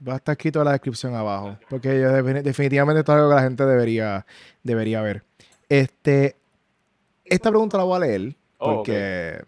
Va 0.07 0.14
a 0.14 0.16
estar 0.16 0.32
escrito 0.32 0.61
en 0.61 0.64
la 0.66 0.72
descripción 0.72 1.14
abajo, 1.14 1.59
porque 1.68 1.89
definitivamente 1.89 3.01
esto 3.01 3.12
es 3.12 3.16
algo 3.16 3.30
que 3.30 3.34
la 3.34 3.43
gente 3.43 3.64
debería, 3.64 4.26
debería 4.62 5.03
ver. 5.03 5.24
Este, 5.68 6.36
esta 7.24 7.51
pregunta 7.51 7.76
la 7.76 7.84
voy 7.84 7.97
a 7.97 8.07
leer 8.07 8.36
oh, 8.59 8.76
porque 8.76 9.45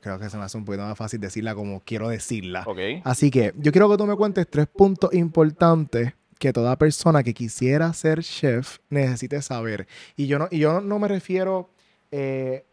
creo 0.00 0.18
que 0.18 0.30
se 0.30 0.36
me 0.36 0.44
hace 0.44 0.56
un 0.56 0.64
poquito 0.64 0.84
más 0.84 0.96
fácil 0.96 1.20
decirla 1.20 1.54
como 1.54 1.80
quiero 1.80 2.08
decirla. 2.08 2.66
Así 3.04 3.30
que 3.30 3.52
yo 3.56 3.72
quiero 3.72 3.90
que 3.90 3.96
tú 3.96 4.06
me 4.06 4.16
cuentes 4.16 4.46
tres 4.48 4.66
puntos 4.66 5.12
importantes 5.14 6.14
que 6.38 6.52
toda 6.52 6.76
persona 6.76 7.22
que 7.22 7.34
quisiera 7.34 7.92
ser 7.92 8.22
chef 8.22 8.78
necesite 8.88 9.42
saber. 9.42 9.86
Y 10.16 10.26
yo 10.26 10.38
no, 10.38 10.48
y 10.50 10.58
yo 10.58 10.80
no 10.80 10.98
me 10.98 11.08
refiero 11.08 11.68
eh, 12.10 12.64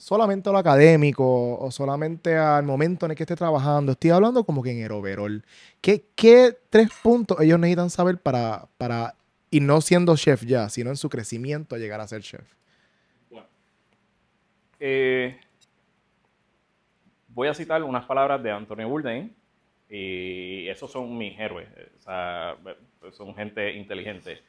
solamente 0.00 0.48
a 0.48 0.52
lo 0.52 0.58
académico 0.58 1.58
o 1.58 1.70
solamente 1.70 2.34
al 2.34 2.64
momento 2.64 3.04
en 3.04 3.12
el 3.12 3.16
que 3.16 3.24
esté 3.24 3.36
trabajando. 3.36 3.92
Estoy 3.92 4.10
hablando 4.10 4.44
como 4.44 4.62
que 4.62 4.70
en 4.70 4.82
el 4.82 4.92
overall. 4.92 5.44
¿Qué, 5.82 6.06
qué 6.16 6.56
tres 6.70 6.88
puntos 7.02 7.38
ellos 7.40 7.58
necesitan 7.58 7.90
saber 7.90 8.16
para, 8.16 8.66
para 8.78 9.14
y 9.50 9.60
no 9.60 9.82
siendo 9.82 10.16
chef 10.16 10.44
ya, 10.44 10.70
sino 10.70 10.88
en 10.88 10.96
su 10.96 11.10
crecimiento 11.10 11.74
a 11.74 11.78
llegar 11.78 12.00
a 12.00 12.08
ser 12.08 12.22
chef? 12.22 12.50
Bueno, 13.28 13.46
eh, 14.78 15.38
voy 17.28 17.48
a 17.48 17.54
citar 17.54 17.82
unas 17.82 18.06
palabras 18.06 18.42
de 18.42 18.50
Anthony 18.50 18.88
Bourdain 18.88 19.36
y 19.90 20.66
esos 20.68 20.90
son 20.90 21.18
mis 21.18 21.38
héroes, 21.38 21.68
o 21.98 22.00
sea, 22.00 22.56
son 23.12 23.34
gente 23.34 23.74
inteligente. 23.74 24.40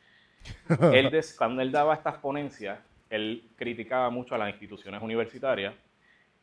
él 0.93 1.11
cuando 1.37 1.61
él 1.61 1.73
daba 1.73 1.93
estas 1.93 2.19
ponencias, 2.19 2.79
él 3.11 3.49
criticaba 3.55 4.09
mucho 4.09 4.33
a 4.33 4.39
las 4.39 4.49
instituciones 4.49 5.01
universitarias 5.01 5.75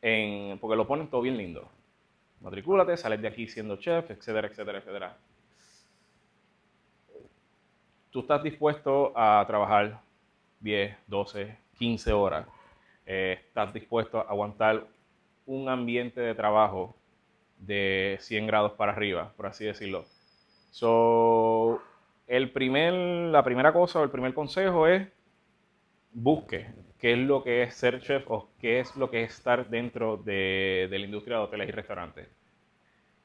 en, 0.01 0.57
porque 0.59 0.77
lo 0.77 0.87
ponen 0.87 1.09
todo 1.09 1.21
bien 1.21 1.35
lindo. 1.35 1.69
Matricúlate, 2.39 2.95
sales 2.95 3.21
de 3.21 3.27
aquí 3.27 3.47
siendo 3.47 3.75
chef, 3.75 4.09
etcétera, 4.11 4.47
etcétera, 4.47 4.79
etcétera 4.79 5.17
tú 8.11 8.21
estás 8.21 8.41
dispuesto 8.43 9.13
a 9.15 9.43
trabajar 9.47 9.99
10, 10.61 10.95
12, 11.07 11.57
15 11.77 12.13
horas, 12.13 12.47
eh, 13.05 13.39
estás 13.47 13.73
dispuesto 13.73 14.19
a 14.19 14.23
aguantar 14.23 14.85
un 15.45 15.69
ambiente 15.69 16.21
de 16.21 16.35
trabajo 16.35 16.95
de 17.59 18.17
100 18.19 18.47
grados 18.47 18.73
para 18.73 18.91
arriba, 18.91 19.33
por 19.35 19.47
así 19.47 19.65
decirlo. 19.65 20.05
So, 20.71 21.81
el 22.27 22.51
primer, 22.51 22.93
la 22.93 23.43
primera 23.43 23.73
cosa 23.73 23.99
o 23.99 24.03
el 24.03 24.11
primer 24.11 24.33
consejo 24.33 24.87
es 24.87 25.07
busque 26.11 26.67
qué 26.99 27.13
es 27.13 27.19
lo 27.19 27.43
que 27.43 27.63
es 27.63 27.75
ser 27.75 28.01
chef 28.01 28.29
o 28.29 28.49
qué 28.59 28.79
es 28.79 28.95
lo 28.95 29.09
que 29.09 29.23
es 29.23 29.33
estar 29.33 29.69
dentro 29.69 30.17
de, 30.17 30.87
de 30.89 30.99
la 30.99 31.05
industria 31.05 31.37
de 31.37 31.43
hoteles 31.43 31.69
y 31.69 31.71
restaurantes. 31.71 32.27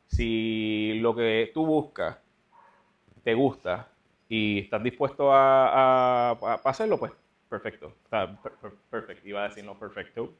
Si 0.06 0.98
lo 1.00 1.14
que 1.14 1.50
tú 1.52 1.66
buscas 1.66 2.18
te 3.24 3.34
gusta 3.34 3.88
y 4.28 4.60
estás 4.60 4.82
dispuesto 4.82 5.32
a, 5.32 6.32
hacerlo, 6.64 6.98
pues 6.98 7.12
perfecto. 7.48 7.94
perfecto. 8.90 9.28
Iba 9.28 9.44
a 9.44 9.48
decir 9.48 9.64
no 9.64 9.78
perfecto. 9.78 10.32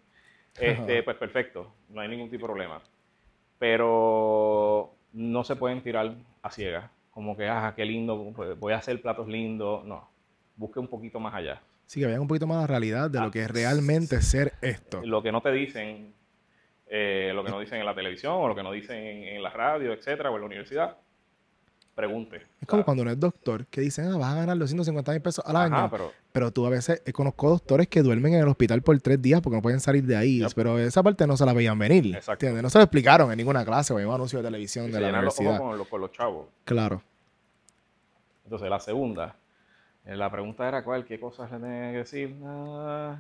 Este, 0.61 1.03
pues 1.03 1.17
perfecto, 1.17 1.73
no 1.89 2.01
hay 2.01 2.09
ningún 2.09 2.31
tipo 2.31 2.47
de 2.47 2.53
problema. 2.53 2.81
Pero 3.59 4.95
no 5.13 5.45
se 5.45 5.57
pueden 5.57 5.83
tirar 5.83 6.15
a 6.43 6.51
ciegas. 6.51 6.91
Como 7.11 7.37
que, 7.37 7.49
ah, 7.49 7.73
qué 7.77 7.85
lindo, 7.85 8.33
pues, 8.35 8.59
voy 8.59 8.73
a 8.73 8.79
hacer 8.79 9.01
platos 9.01 9.29
lindos. 9.29 9.85
No, 9.85 10.09
busque 10.57 10.81
un 10.81 10.89
poquito 10.89 11.19
más 11.21 11.35
allá. 11.35 11.61
Sí, 11.87 12.01
que 12.01 12.07
vean 12.07 12.21
un 12.21 12.29
poquito 12.29 12.47
más 12.47 12.61
la 12.61 12.67
realidad 12.67 13.11
de 13.11 13.21
lo 13.21 13.31
que 13.31 13.43
es 13.43 13.51
realmente 13.51 14.21
ser 14.23 14.55
esto. 14.63 15.03
Lo 15.05 15.23
que 15.23 15.31
no 15.31 15.41
te 15.41 15.53
dicen, 15.53 16.15
eh, 16.87 17.33
lo 17.35 17.45
que 17.45 17.51
no 17.51 17.61
dicen 17.61 17.81
en 17.81 17.87
la 17.87 17.95
televisión 17.95 18.35
o 18.35 18.49
lo 18.49 18.55
que 18.55 18.63
no 18.63 18.73
dicen 18.73 18.97
en, 18.99 19.43
la 19.43 19.51
radio, 19.51 19.93
etcétera, 19.93 20.31
o 20.31 20.35
en 20.35 20.41
la 20.41 20.47
universidad 20.47 20.97
pregunte. 21.95 22.43
Es 22.61 22.67
como 22.67 22.85
cuando 22.85 23.03
uno 23.03 23.13
es 23.13 23.21
doctor, 23.21 23.67
que 23.67 23.81
dicen, 23.81 24.07
ah, 24.07 24.17
vas 24.17 24.33
a 24.33 24.37
ganar 24.37 24.59
250 24.59 25.13
mil 25.13 25.21
pesos 25.21 25.45
al 25.47 25.57
año. 25.57 25.91
pero... 26.33 26.51
tú 26.51 26.67
a 26.67 26.71
veces 26.71 27.03
eh, 27.07 27.13
conozco 27.13 27.51
doctores 27.51 27.89
que 27.89 28.03
duermen 28.03 28.35
en 28.35 28.41
el 28.41 28.49
hospital 28.49 28.83
por 28.83 28.99
tres 29.01 29.23
días 29.23 29.41
porque 29.41 29.57
no 29.57 29.63
pueden 29.63 29.81
salir 29.81 30.05
de 30.05 30.17
ahí. 30.17 30.43
Pero 30.55 30.79
esa 30.79 31.03
parte 31.03 31.27
no 31.27 31.37
se 31.37 31.47
la 31.47 31.53
veían 31.53 31.79
venir. 31.79 32.17
¿entiendes? 32.17 32.63
No 32.63 32.71
se 32.71 32.79
lo 32.79 32.85
explicaron 32.85 33.31
en 33.31 33.37
ninguna 33.37 33.65
clase 33.65 33.93
o 33.93 34.01
en 34.01 34.09
un 34.09 34.15
anuncio 34.15 34.41
de 34.41 34.45
televisión 34.45 34.91
de 34.91 35.01
la 35.01 35.09
universidad. 35.11 35.59
Los 35.77 35.89
con, 35.89 36.01
los, 36.01 36.13
chavos. 36.13 36.49
Claro. 36.65 37.03
Entonces, 38.45 38.69
la 38.69 38.81
segunda. 38.81 39.37
Eh, 40.05 40.17
la 40.17 40.31
pregunta 40.31 40.69
era 40.69 40.85
cuál, 40.85 41.05
qué 41.05 41.19
cosas 41.19 41.51
le 41.51 41.59
tenía 41.59 41.93
que 41.93 41.99
decir. 41.99 42.37
Ah, 42.45 43.19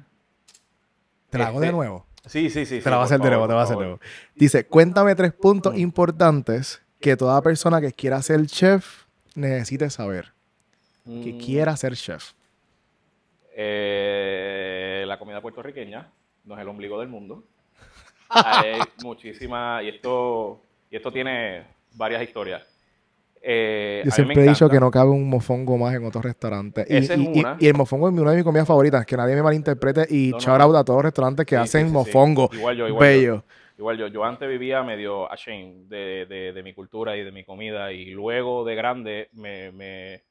¿Te 1.31 1.39
la 1.39 1.49
hago 1.49 1.61
de 1.61 1.67
este, 1.67 1.77
nuevo? 1.77 2.07
Sí, 2.27 2.51
sí, 2.51 2.67
sí. 2.67 2.81
Te 2.81 2.91
la 2.91 2.97
voy 2.97 3.03
a 3.03 3.07
hacer 3.07 3.21
de 3.21 3.29
nuevo, 3.29 3.47
te 3.47 3.55
va 3.55 3.61
a 3.61 3.65
hacer 3.65 3.77
de 3.77 3.85
nuevo. 3.85 4.01
Dice, 4.35 4.67
cuéntame 4.67 5.15
tres 5.15 5.33
puntos 5.33 5.77
importantes 5.77 6.83
que 7.01 7.17
toda 7.17 7.41
persona 7.43 7.81
que 7.81 7.93
quiera 7.93 8.21
ser 8.23 8.47
chef 8.47 9.05
necesite 9.35 9.91
saber. 9.91 10.33
Que 11.05 11.35
mm. 11.35 11.39
quiera 11.39 11.77
ser 11.77 11.95
chef. 11.97 12.33
Eh, 13.57 15.05
la 15.07 15.19
comida 15.19 15.41
puertorriqueña 15.41 16.11
no 16.45 16.55
es 16.55 16.61
el 16.61 16.69
ombligo 16.69 16.99
del 16.99 17.09
mundo. 17.09 17.45
Hay 18.29 18.81
muchísimas, 19.03 19.83
y 19.85 19.89
esto, 19.89 20.63
y 20.91 20.97
esto 20.97 21.13
tiene 21.13 21.65
varias 21.93 22.23
historias. 22.23 22.74
Eh, 23.47 24.03
Yo 24.07 24.11
siempre 24.11 24.43
he 24.43 24.49
dicho 24.49 24.71
que 24.71 24.81
no 24.81 24.91
cabe 24.91 25.11
un 25.11 25.29
mofongo 25.29 25.77
más 25.77 25.95
en 25.95 26.05
otros 26.07 26.25
restaurantes. 26.25 26.87
Y, 26.89 27.67
el 27.67 27.75
mofongo 27.75 28.09
es 28.09 28.15
una 28.15 28.31
de 28.31 28.37
mis 28.39 28.45
comidas 28.45 28.67
favoritas, 28.67 29.05
que 29.05 29.17
nadie 29.17 29.35
me 29.35 29.43
malinterprete. 29.43 30.07
Y 30.09 30.31
No, 30.31 30.39
shout 30.41 30.59
no. 30.59 30.65
out 30.65 30.77
a 30.77 30.85
todos 30.85 30.99
los 30.99 31.05
restaurantes 31.05 31.45
que 31.45 31.57
Sí, 31.57 31.61
hacen 31.63 31.89
sí, 31.89 31.93
mofongo. 31.93 32.49
Igual 32.53 32.77
yo, 32.77 32.89
igual 32.89 33.21
yo. 33.23 33.45
Igual 33.77 33.99
yo, 33.99 34.07
yo 34.07 34.25
antes 34.25 34.49
vivía 34.49 34.83
medio 34.83 35.31
ashamed 35.31 35.89
de, 35.89 36.27
de, 36.27 36.53
de 36.53 36.63
mi 36.63 36.73
cultura 36.75 37.17
y 37.17 37.25
de 37.25 37.33
mi 37.33 37.45
comida 37.45 37.93
y 37.93 38.13
luego 38.13 38.65
de 38.65 38.75
grande 38.77 39.29
me, 39.33 39.73
me- 39.73 40.23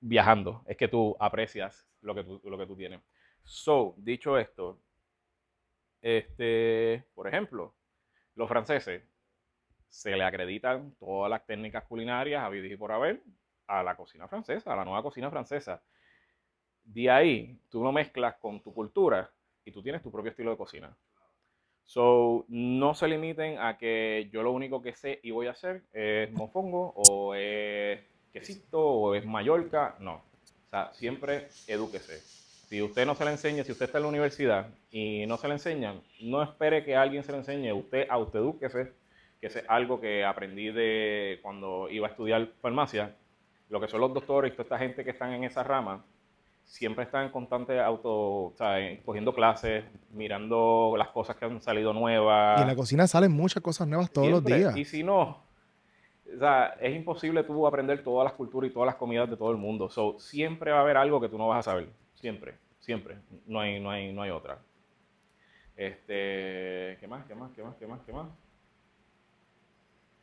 viajando 0.00 0.62
es 0.66 0.76
que 0.76 0.88
tú 0.88 1.16
aprecias 1.18 1.86
lo 2.02 2.14
que 2.14 2.24
tú, 2.24 2.40
lo 2.44 2.58
que 2.58 2.66
tú 2.66 2.76
tienes. 2.76 3.00
So, 3.42 3.94
dicho 3.98 4.38
esto, 4.38 4.78
este, 6.02 7.04
por 7.14 7.26
ejemplo, 7.28 7.74
los 8.36 8.48
franceses 8.48 9.02
se 9.90 10.16
le 10.16 10.24
acreditan 10.24 10.94
todas 10.98 11.28
las 11.28 11.44
técnicas 11.44 11.84
culinarias 11.84 12.42
habidas 12.42 12.70
y 12.70 12.76
por 12.76 12.92
haber 12.92 13.20
a 13.66 13.82
la 13.82 13.96
cocina 13.96 14.26
francesa, 14.28 14.72
a 14.72 14.76
la 14.76 14.84
nueva 14.84 15.02
cocina 15.02 15.30
francesa. 15.30 15.82
De 16.84 17.10
ahí, 17.10 17.58
tú 17.68 17.82
lo 17.82 17.92
mezclas 17.92 18.36
con 18.36 18.62
tu 18.62 18.72
cultura 18.72 19.30
y 19.64 19.72
tú 19.72 19.82
tienes 19.82 20.02
tu 20.02 20.10
propio 20.10 20.30
estilo 20.30 20.50
de 20.50 20.56
cocina. 20.56 20.96
So, 21.84 22.44
no 22.48 22.94
se 22.94 23.08
limiten 23.08 23.58
a 23.58 23.76
que 23.76 24.28
yo 24.32 24.42
lo 24.42 24.52
único 24.52 24.80
que 24.80 24.94
sé 24.94 25.18
y 25.24 25.32
voy 25.32 25.48
a 25.48 25.52
hacer 25.52 25.82
es 25.92 26.32
mofongo 26.32 26.92
o 26.94 27.34
es 27.34 28.00
quesito 28.32 28.80
o 28.80 29.14
es 29.14 29.26
Mallorca. 29.26 29.96
No. 29.98 30.14
O 30.14 30.68
sea, 30.70 30.92
siempre 30.92 31.48
edúquese. 31.66 32.20
Si 32.68 32.80
usted 32.80 33.04
no 33.04 33.16
se 33.16 33.24
le 33.24 33.32
enseña, 33.32 33.64
si 33.64 33.72
usted 33.72 33.86
está 33.86 33.98
en 33.98 34.04
la 34.04 34.08
universidad 34.08 34.68
y 34.92 35.26
no 35.26 35.36
se 35.36 35.48
le 35.48 35.54
enseñan, 35.54 36.00
no 36.20 36.40
espere 36.40 36.84
que 36.84 36.94
alguien 36.94 37.24
se 37.24 37.32
le 37.32 37.38
enseñe. 37.38 37.72
Usted 37.72 38.06
autoedúquese, 38.08 38.92
que 39.40 39.46
es 39.46 39.64
algo 39.68 40.00
que 40.00 40.24
aprendí 40.24 40.70
de 40.70 41.38
cuando 41.42 41.88
iba 41.90 42.06
a 42.06 42.10
estudiar 42.10 42.46
farmacia. 42.60 43.14
Lo 43.70 43.80
que 43.80 43.88
son 43.88 44.00
los 44.00 44.12
doctores 44.12 44.52
y 44.52 44.56
toda 44.56 44.64
esta 44.64 44.78
gente 44.78 45.04
que 45.04 45.10
están 45.10 45.32
en 45.32 45.44
esa 45.44 45.62
rama, 45.62 46.04
siempre 46.64 47.04
están 47.04 47.26
en 47.26 47.30
constante 47.32 47.80
auto, 47.80 48.10
o 48.10 48.52
sea, 48.56 48.78
en- 48.80 48.98
cogiendo 49.02 49.32
clases, 49.34 49.84
mirando 50.10 50.94
las 50.98 51.08
cosas 51.08 51.36
que 51.36 51.44
han 51.44 51.60
salido 51.62 51.92
nuevas. 51.92 52.58
Y 52.58 52.62
en 52.62 52.68
la 52.68 52.76
cocina 52.76 53.06
salen 53.06 53.32
muchas 53.32 53.62
cosas 53.62 53.86
nuevas 53.88 54.10
todos 54.10 54.26
Siempre. 54.28 54.50
los 54.52 54.60
días. 54.60 54.76
Y 54.76 54.84
si 54.84 55.02
no, 55.02 55.20
o 56.34 56.38
sea, 56.38 56.76
es 56.80 56.94
imposible 56.94 57.42
tú 57.44 57.66
aprender 57.66 58.02
todas 58.04 58.24
las 58.24 58.34
culturas 58.34 58.70
y 58.70 58.74
todas 58.74 58.86
las 58.86 58.96
comidas 58.96 59.28
de 59.30 59.36
todo 59.36 59.50
el 59.52 59.56
mundo. 59.56 59.88
So, 59.88 60.18
siempre 60.18 60.70
va 60.70 60.78
a 60.78 60.82
haber 60.82 60.96
algo 60.96 61.20
que 61.20 61.28
tú 61.28 61.38
no 61.38 61.48
vas 61.48 61.60
a 61.66 61.70
saber. 61.70 61.88
Siempre, 62.14 62.54
siempre. 62.80 63.16
No 63.46 63.60
hay, 63.60 63.80
no 63.80 63.90
hay, 63.90 64.12
no 64.12 64.22
hay 64.22 64.30
otra. 64.30 64.58
Este, 65.76 66.96
¿qué 67.00 67.06
más? 67.08 67.24
¿Qué 67.26 67.34
más? 67.34 67.50
¿Qué 67.52 67.62
más? 67.62 67.74
¿Qué 67.76 67.86
más? 67.86 68.00
¿Qué 68.04 68.12
más? 68.12 68.26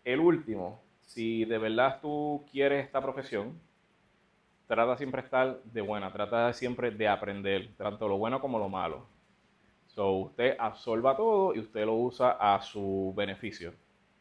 El 0.08 0.22
último, 0.22 0.80
si 1.06 1.44
de 1.44 1.58
verdad 1.58 2.00
tú 2.02 2.46
quieres 2.50 2.86
esta 2.86 3.02
profesión, 3.02 3.60
trata 4.66 4.96
siempre 4.96 5.22
de 5.22 5.26
estar 5.26 5.60
de 5.66 5.82
buena, 5.82 6.14
trata 6.14 6.54
siempre 6.54 6.92
de 6.92 7.08
aprender, 7.10 7.72
tanto 7.78 8.08
lo 8.08 8.18
bueno 8.18 8.40
como 8.40 8.58
lo 8.58 8.70
malo. 8.70 9.06
So, 9.88 10.12
usted 10.12 10.56
absorba 10.60 11.18
todo 11.18 11.54
y 11.54 11.60
usted 11.60 11.86
lo 11.86 11.96
usa 11.96 12.38
a 12.40 12.62
su 12.62 13.14
beneficio. 13.18 13.74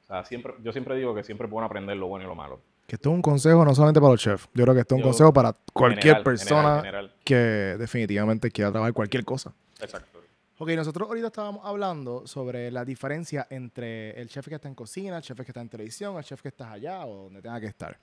O 0.02 0.06
sea, 0.08 0.24
siempre, 0.24 0.54
yo 0.62 0.72
siempre 0.72 0.96
digo 0.96 1.14
que 1.14 1.22
siempre 1.22 1.46
bueno 1.46 1.66
aprender 1.66 1.96
lo 1.96 2.08
bueno 2.08 2.24
y 2.24 2.28
lo 2.28 2.34
malo. 2.34 2.58
Que 2.88 2.96
esto 2.96 3.10
es 3.10 3.14
un 3.14 3.22
consejo 3.22 3.64
no 3.64 3.72
solamente 3.72 4.00
para 4.00 4.12
los 4.12 4.20
chefs. 4.20 4.48
Yo 4.54 4.64
creo 4.64 4.74
que 4.74 4.80
esto 4.80 4.94
es 4.94 4.98
un 4.98 5.02
Yo- 5.02 5.08
consejo 5.10 5.32
para 5.32 5.54
cualquier 5.72 6.02
General, 6.16 6.22
persona 6.24 6.56
general, 6.56 6.80
general. 6.82 7.12
que 7.24 7.34
definitivamente 7.78 8.50
quiera 8.50 8.72
trabajar 8.72 8.92
cualquier 8.92 9.24
cosa. 9.24 9.52
Exacto. 9.80 10.15
Ok, 10.58 10.70
nosotros 10.70 11.06
ahorita 11.06 11.26
estábamos 11.26 11.66
hablando 11.66 12.26
sobre 12.26 12.70
la 12.70 12.82
diferencia 12.82 13.46
entre 13.50 14.18
el 14.18 14.26
chef 14.26 14.48
que 14.48 14.54
está 14.54 14.68
en 14.68 14.74
cocina, 14.74 15.18
el 15.18 15.22
chef 15.22 15.36
que 15.36 15.50
está 15.50 15.60
en 15.60 15.68
televisión, 15.68 16.16
el 16.16 16.24
chef 16.24 16.40
que 16.40 16.48
está 16.48 16.72
allá 16.72 17.04
o 17.04 17.24
donde 17.24 17.42
tenga 17.42 17.60
que 17.60 17.66
estar. 17.66 17.98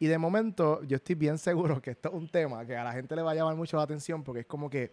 Y 0.00 0.08
de 0.08 0.18
momento 0.18 0.82
yo 0.82 0.96
estoy 0.96 1.14
bien 1.14 1.38
seguro 1.38 1.80
que 1.80 1.92
esto 1.92 2.08
es 2.08 2.14
un 2.16 2.26
tema 2.28 2.66
que 2.66 2.76
a 2.76 2.82
la 2.82 2.92
gente 2.92 3.14
le 3.14 3.22
va 3.22 3.30
a 3.30 3.34
llamar 3.36 3.54
mucho 3.54 3.76
la 3.76 3.84
atención 3.84 4.24
porque 4.24 4.40
es 4.40 4.46
como 4.46 4.68
que, 4.68 4.90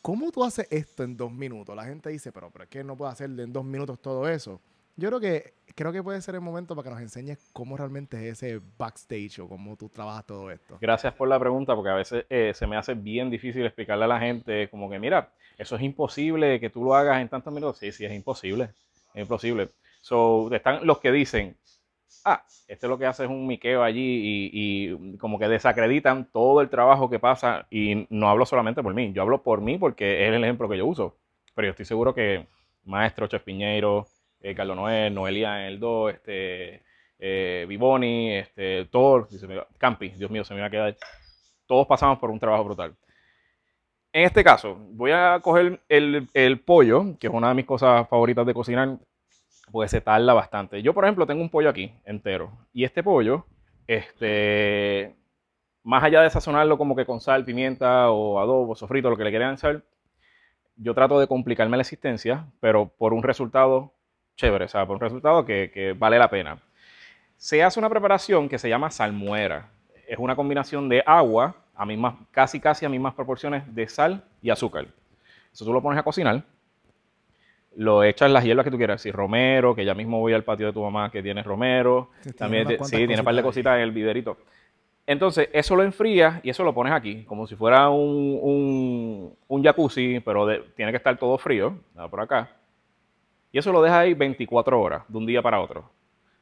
¿cómo 0.00 0.32
tú 0.32 0.42
haces 0.42 0.66
esto 0.70 1.02
en 1.02 1.14
dos 1.14 1.30
minutos? 1.30 1.76
La 1.76 1.84
gente 1.84 2.08
dice, 2.08 2.32
pero, 2.32 2.50
pero 2.50 2.64
es 2.64 2.70
que 2.70 2.82
no 2.82 2.96
puedo 2.96 3.10
hacer 3.10 3.28
en 3.38 3.52
dos 3.52 3.64
minutos 3.66 4.00
todo 4.00 4.26
eso. 4.26 4.58
Yo 4.98 5.08
creo 5.08 5.20
que, 5.20 5.52
creo 5.74 5.92
que 5.92 6.02
puede 6.02 6.22
ser 6.22 6.36
el 6.36 6.40
momento 6.40 6.74
para 6.74 6.88
que 6.88 6.94
nos 6.94 7.02
enseñes 7.02 7.38
cómo 7.52 7.76
realmente 7.76 8.16
es 8.28 8.42
ese 8.42 8.62
backstage 8.78 9.40
o 9.40 9.48
cómo 9.48 9.76
tú 9.76 9.90
trabajas 9.90 10.24
todo 10.24 10.50
esto. 10.50 10.78
Gracias 10.80 11.12
por 11.12 11.28
la 11.28 11.38
pregunta, 11.38 11.74
porque 11.74 11.90
a 11.90 11.94
veces 11.94 12.24
eh, 12.30 12.52
se 12.54 12.66
me 12.66 12.78
hace 12.78 12.94
bien 12.94 13.28
difícil 13.28 13.66
explicarle 13.66 14.04
a 14.04 14.08
la 14.08 14.18
gente, 14.18 14.70
como 14.70 14.88
que, 14.88 14.98
mira, 14.98 15.28
eso 15.58 15.76
es 15.76 15.82
imposible 15.82 16.58
que 16.60 16.70
tú 16.70 16.82
lo 16.82 16.94
hagas 16.94 17.20
en 17.20 17.28
tantos 17.28 17.52
minutos. 17.52 17.76
Sí, 17.76 17.92
sí, 17.92 18.06
es 18.06 18.12
imposible. 18.12 18.70
Es 19.12 19.20
imposible. 19.20 19.68
So, 20.00 20.50
están 20.50 20.86
los 20.86 20.98
que 20.98 21.12
dicen, 21.12 21.56
ah, 22.24 22.42
este 22.66 22.88
lo 22.88 22.96
que 22.96 23.04
hace 23.04 23.24
es 23.24 23.30
un 23.30 23.46
miqueo 23.46 23.82
allí 23.82 24.00
y, 24.00 24.50
y 24.52 25.16
como 25.18 25.38
que 25.38 25.46
desacreditan 25.46 26.30
todo 26.32 26.62
el 26.62 26.70
trabajo 26.70 27.10
que 27.10 27.18
pasa. 27.18 27.66
Y 27.70 28.06
no 28.08 28.30
hablo 28.30 28.46
solamente 28.46 28.82
por 28.82 28.94
mí, 28.94 29.12
yo 29.12 29.20
hablo 29.20 29.42
por 29.42 29.60
mí 29.60 29.76
porque 29.76 30.26
es 30.26 30.32
el 30.32 30.42
ejemplo 30.42 30.70
que 30.70 30.78
yo 30.78 30.86
uso. 30.86 31.16
Pero 31.54 31.66
yo 31.66 31.70
estoy 31.72 31.84
seguro 31.84 32.14
que 32.14 32.46
Maestro, 32.84 33.26
Chef 33.26 33.42
Piñeiro, 33.42 34.06
eh, 34.46 34.54
Carlos 34.54 34.76
Noel, 34.76 35.12
Noelia 35.12 35.60
en 35.60 35.66
el 35.66 35.80
2, 35.80 36.14
este, 36.14 36.82
eh, 37.18 37.66
Vivoni, 37.68 38.36
este, 38.36 38.84
Thor, 38.86 39.28
Campi, 39.76 40.10
Dios 40.10 40.30
mío, 40.30 40.44
se 40.44 40.54
me 40.54 40.60
va 40.60 40.66
a 40.66 40.70
quedar. 40.70 40.96
Todos 41.66 41.86
pasamos 41.86 42.18
por 42.18 42.30
un 42.30 42.38
trabajo 42.38 42.62
brutal. 42.62 42.94
En 44.12 44.24
este 44.24 44.44
caso, 44.44 44.76
voy 44.92 45.10
a 45.10 45.40
coger 45.40 45.80
el, 45.88 46.28
el 46.32 46.60
pollo, 46.60 47.18
que 47.18 47.26
es 47.26 47.32
una 47.32 47.48
de 47.48 47.54
mis 47.54 47.66
cosas 47.66 48.08
favoritas 48.08 48.46
de 48.46 48.54
cocinar, 48.54 48.98
pues 49.72 49.90
se 49.90 50.00
tarda 50.00 50.32
bastante. 50.32 50.80
Yo, 50.80 50.94
por 50.94 51.04
ejemplo, 51.04 51.26
tengo 51.26 51.42
un 51.42 51.50
pollo 51.50 51.68
aquí 51.68 51.92
entero. 52.04 52.52
Y 52.72 52.84
este 52.84 53.02
pollo, 53.02 53.46
este, 53.88 55.16
más 55.82 56.04
allá 56.04 56.22
de 56.22 56.30
sazonarlo 56.30 56.78
como 56.78 56.94
que 56.94 57.04
con 57.04 57.20
sal, 57.20 57.44
pimienta 57.44 58.10
o 58.12 58.38
adobo, 58.38 58.76
sofrito, 58.76 59.10
lo 59.10 59.16
que 59.16 59.24
le 59.24 59.30
quieran 59.30 59.54
hacer, 59.54 59.84
yo 60.76 60.94
trato 60.94 61.18
de 61.18 61.26
complicarme 61.26 61.76
la 61.76 61.82
existencia, 61.82 62.46
pero 62.60 62.88
por 62.96 63.12
un 63.12 63.24
resultado 63.24 63.95
chévere, 64.36 64.66
o 64.66 64.68
sea, 64.68 64.86
por 64.86 64.96
un 64.96 65.00
resultado 65.00 65.44
que, 65.44 65.70
que 65.72 65.92
vale 65.94 66.18
la 66.18 66.28
pena. 66.30 66.58
Se 67.36 67.62
hace 67.62 67.78
una 67.78 67.88
preparación 67.90 68.48
que 68.48 68.58
se 68.58 68.68
llama 68.68 68.90
salmuera. 68.90 69.68
Es 70.06 70.18
una 70.18 70.36
combinación 70.36 70.88
de 70.88 71.02
agua, 71.04 71.56
a 71.74 71.84
mismas, 71.84 72.14
casi 72.30 72.60
casi 72.60 72.86
a 72.86 72.88
mismas 72.88 73.14
proporciones 73.14 73.74
de 73.74 73.88
sal 73.88 74.22
y 74.42 74.50
azúcar. 74.50 74.86
Eso 75.52 75.64
tú 75.64 75.72
lo 75.72 75.82
pones 75.82 75.98
a 75.98 76.02
cocinar, 76.02 76.42
lo 77.76 78.04
echas 78.04 78.30
las 78.30 78.44
hierbas 78.44 78.64
que 78.64 78.70
tú 78.70 78.76
quieras, 78.78 79.02
si 79.02 79.10
romero, 79.10 79.74
que 79.74 79.84
ya 79.84 79.94
mismo 79.94 80.20
voy 80.20 80.32
al 80.32 80.44
patio 80.44 80.66
de 80.66 80.72
tu 80.72 80.82
mamá 80.82 81.10
que 81.10 81.22
tiene 81.22 81.42
romero, 81.42 82.10
Tiene 82.22 82.38
también 82.38 82.62
unas 82.62 82.72
ti- 82.72 82.78
cuantas 82.78 83.00
sí, 83.00 83.06
tiene 83.06 83.20
un 83.20 83.24
par 83.24 83.34
de 83.34 83.42
cositas 83.42 83.76
en 83.76 83.80
el 83.82 83.90
viverito. 83.90 84.36
Entonces, 85.06 85.48
eso 85.52 85.76
lo 85.76 85.82
enfrías 85.82 86.40
y 86.42 86.50
eso 86.50 86.64
lo 86.64 86.74
pones 86.74 86.92
aquí, 86.92 87.24
como 87.24 87.46
si 87.46 87.54
fuera 87.54 87.88
un, 87.90 88.38
un, 88.42 89.34
un 89.48 89.62
jacuzzi, 89.64 90.20
pero 90.20 90.46
de- 90.46 90.60
tiene 90.74 90.90
que 90.90 90.96
estar 90.96 91.16
todo 91.16 91.36
frío, 91.38 91.78
por 92.10 92.20
acá. 92.20 92.50
Y 93.56 93.58
eso 93.58 93.72
lo 93.72 93.80
dejas 93.80 94.00
ahí 94.00 94.12
24 94.12 94.78
horas, 94.78 95.02
de 95.08 95.16
un 95.16 95.24
día 95.24 95.40
para 95.40 95.58
otro. 95.62 95.88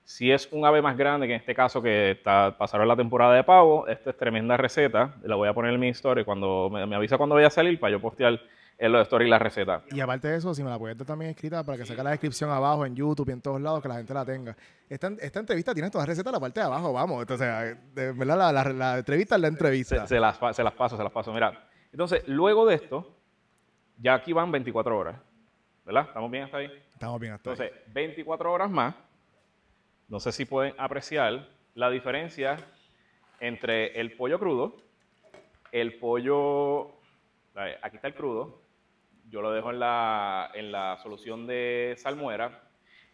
Si 0.03 0.33
es 0.33 0.49
un 0.51 0.67
ave 0.67 0.83
más 0.83 0.97
grande, 0.97 1.29
que 1.29 1.35
en 1.35 1.39
este 1.39 1.55
caso 1.55 1.81
que 1.81 2.11
está, 2.11 2.59
pasaron 2.59 2.89
la 2.89 2.97
temporada 2.97 3.33
de 3.35 3.45
pavo, 3.45 3.87
esta 3.87 4.11
es 4.11 4.17
tremenda 4.17 4.57
receta, 4.57 5.15
la 5.23 5.37
voy 5.37 5.49
a 5.49 5.55
poner 5.55 5.73
en 5.75 5.79
mi 5.79 5.91
story 5.91 6.25
cuando 6.25 6.69
me, 6.73 6.85
me 6.87 6.97
avisa 6.97 7.17
cuando 7.17 7.37
vaya 7.37 7.47
a 7.47 7.51
salir 7.51 7.79
para 7.79 7.93
yo 7.93 8.01
postear 8.01 8.41
en 8.77 8.91
los 8.91 9.03
stories 9.03 9.31
la 9.31 9.39
receta. 9.39 9.85
Y 9.93 10.01
aparte 10.01 10.27
de 10.27 10.39
eso, 10.39 10.53
si 10.57 10.65
me 10.65 10.71
la 10.71 10.77
puedes 10.77 10.99
dar 10.99 11.07
también 11.07 11.31
escrita 11.31 11.63
para 11.63 11.79
que 11.79 11.87
saque 11.87 12.03
la 12.03 12.11
descripción 12.11 12.51
abajo 12.51 12.85
en 12.85 12.97
YouTube 12.97 13.29
y 13.29 13.33
en 13.33 13.41
todos 13.43 13.61
lados, 13.61 13.81
que 13.81 13.87
la 13.87 13.95
gente 13.95 14.13
la 14.13 14.25
tenga. 14.25 14.57
Esta, 14.89 15.13
esta 15.21 15.39
entrevista 15.39 15.73
tiene 15.73 15.91
todas 15.91 16.09
las 16.09 16.17
recetas 16.17 16.33
en 16.33 16.35
la 16.35 16.41
parte 16.41 16.59
de 16.59 16.67
abajo, 16.67 16.93
vamos. 16.93 17.21
Entonces, 17.21 17.47
de 17.95 18.11
verdad, 18.11 18.37
la, 18.39 18.53
la- 18.53 18.73
la 18.73 18.99
entrevista 18.99 19.37
es 19.37 19.41
la 19.41 19.47
entrevista. 19.47 20.01
Se, 20.01 20.15
se 20.17 20.19
las, 20.19 20.37
se 20.57 20.65
las 20.65 20.73
paso, 20.75 20.97
se 20.97 21.03
las 21.05 21.13
paso. 21.13 21.33
Mira, 21.33 21.69
entonces, 21.93 22.25
luego 22.27 22.67
de 22.67 22.75
esto, 22.75 23.15
ya 23.99 24.15
aquí 24.15 24.33
van 24.33 24.51
24 24.51 24.99
horas. 24.99 25.15
¿Verdad? 25.85 26.07
¿Estamos 26.09 26.29
bien 26.31 26.43
hasta 26.45 26.57
ahí? 26.57 26.69
Estamos 26.95 27.21
bien 27.21 27.35
hasta 27.35 27.51
ahí. 27.51 27.57
Entonces, 27.61 27.93
24 27.93 28.53
horas 28.53 28.71
más. 28.71 28.95
No 30.09 30.21
sé 30.21 30.33
si 30.33 30.45
pueden 30.45 30.75
apreciar 30.79 31.49
la 31.75 31.91
diferencia 31.91 32.57
entre 33.41 33.99
el 34.01 34.17
pollo 34.17 34.39
crudo, 34.39 34.77
el 35.73 35.99
pollo. 35.99 36.93
Aquí 37.83 37.97
está 37.97 38.09
el 38.09 38.15
crudo. 38.15 38.63
Yo 39.29 39.43
lo 39.43 39.53
dejo 39.53 39.71
en 39.71 39.81
la, 39.81 40.51
en 40.55 40.71
la 40.71 40.99
solución 41.03 41.47
de 41.47 41.95
salmuera. 41.99 42.63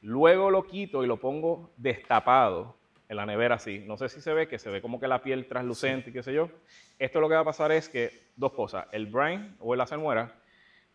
Luego 0.02 0.50
lo 0.50 0.66
quito 0.66 1.04
y 1.04 1.06
lo 1.06 1.18
pongo 1.18 1.72
destapado 1.76 2.76
en 3.08 3.16
la 3.16 3.26
nevera 3.26 3.56
así. 3.56 3.80
No 3.86 3.96
sé 3.96 4.08
si 4.08 4.20
se 4.20 4.32
ve, 4.32 4.46
que 4.46 4.58
se 4.58 4.70
ve 4.70 4.82
como 4.82 5.00
que 5.00 5.08
la 5.08 5.22
piel 5.22 5.46
translucente 5.46 6.10
y 6.10 6.12
qué 6.12 6.22
sé 6.22 6.32
yo. 6.32 6.50
Esto 6.98 7.20
lo 7.20 7.28
que 7.28 7.34
va 7.34 7.40
a 7.40 7.44
pasar 7.44 7.72
es 7.72 7.88
que 7.88 8.28
dos 8.36 8.52
cosas. 8.52 8.86
El 8.92 9.06
brine 9.06 9.54
o 9.58 9.74
la 9.74 9.86
salmuera 9.86 10.39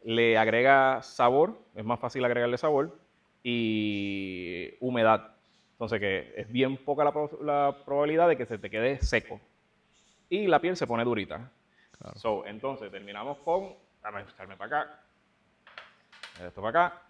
le 0.03 0.37
agrega 0.37 1.01
sabor, 1.01 1.57
es 1.75 1.83
más 1.85 1.99
fácil 1.99 2.23
agregarle 2.25 2.57
sabor, 2.57 2.97
y 3.43 4.73
humedad. 4.79 5.35
Entonces 5.73 5.99
que 5.99 6.33
es 6.35 6.51
bien 6.51 6.77
poca 6.77 7.03
la, 7.03 7.11
pro- 7.11 7.39
la 7.43 7.77
probabilidad 7.85 8.27
de 8.27 8.37
que 8.37 8.45
se 8.45 8.57
te 8.57 8.69
quede 8.69 8.99
seco. 9.01 9.39
Y 10.29 10.47
la 10.47 10.59
piel 10.59 10.75
se 10.75 10.87
pone 10.87 11.03
durita. 11.03 11.51
Claro. 11.97 12.17
So, 12.17 12.45
entonces 12.45 12.91
terminamos 12.91 13.37
con, 13.39 13.75
dame 14.01 14.21
echarme 14.21 14.57
para 14.57 14.81
acá, 14.81 14.99
esto 16.45 16.61
para 16.61 16.85
acá. 16.87 17.01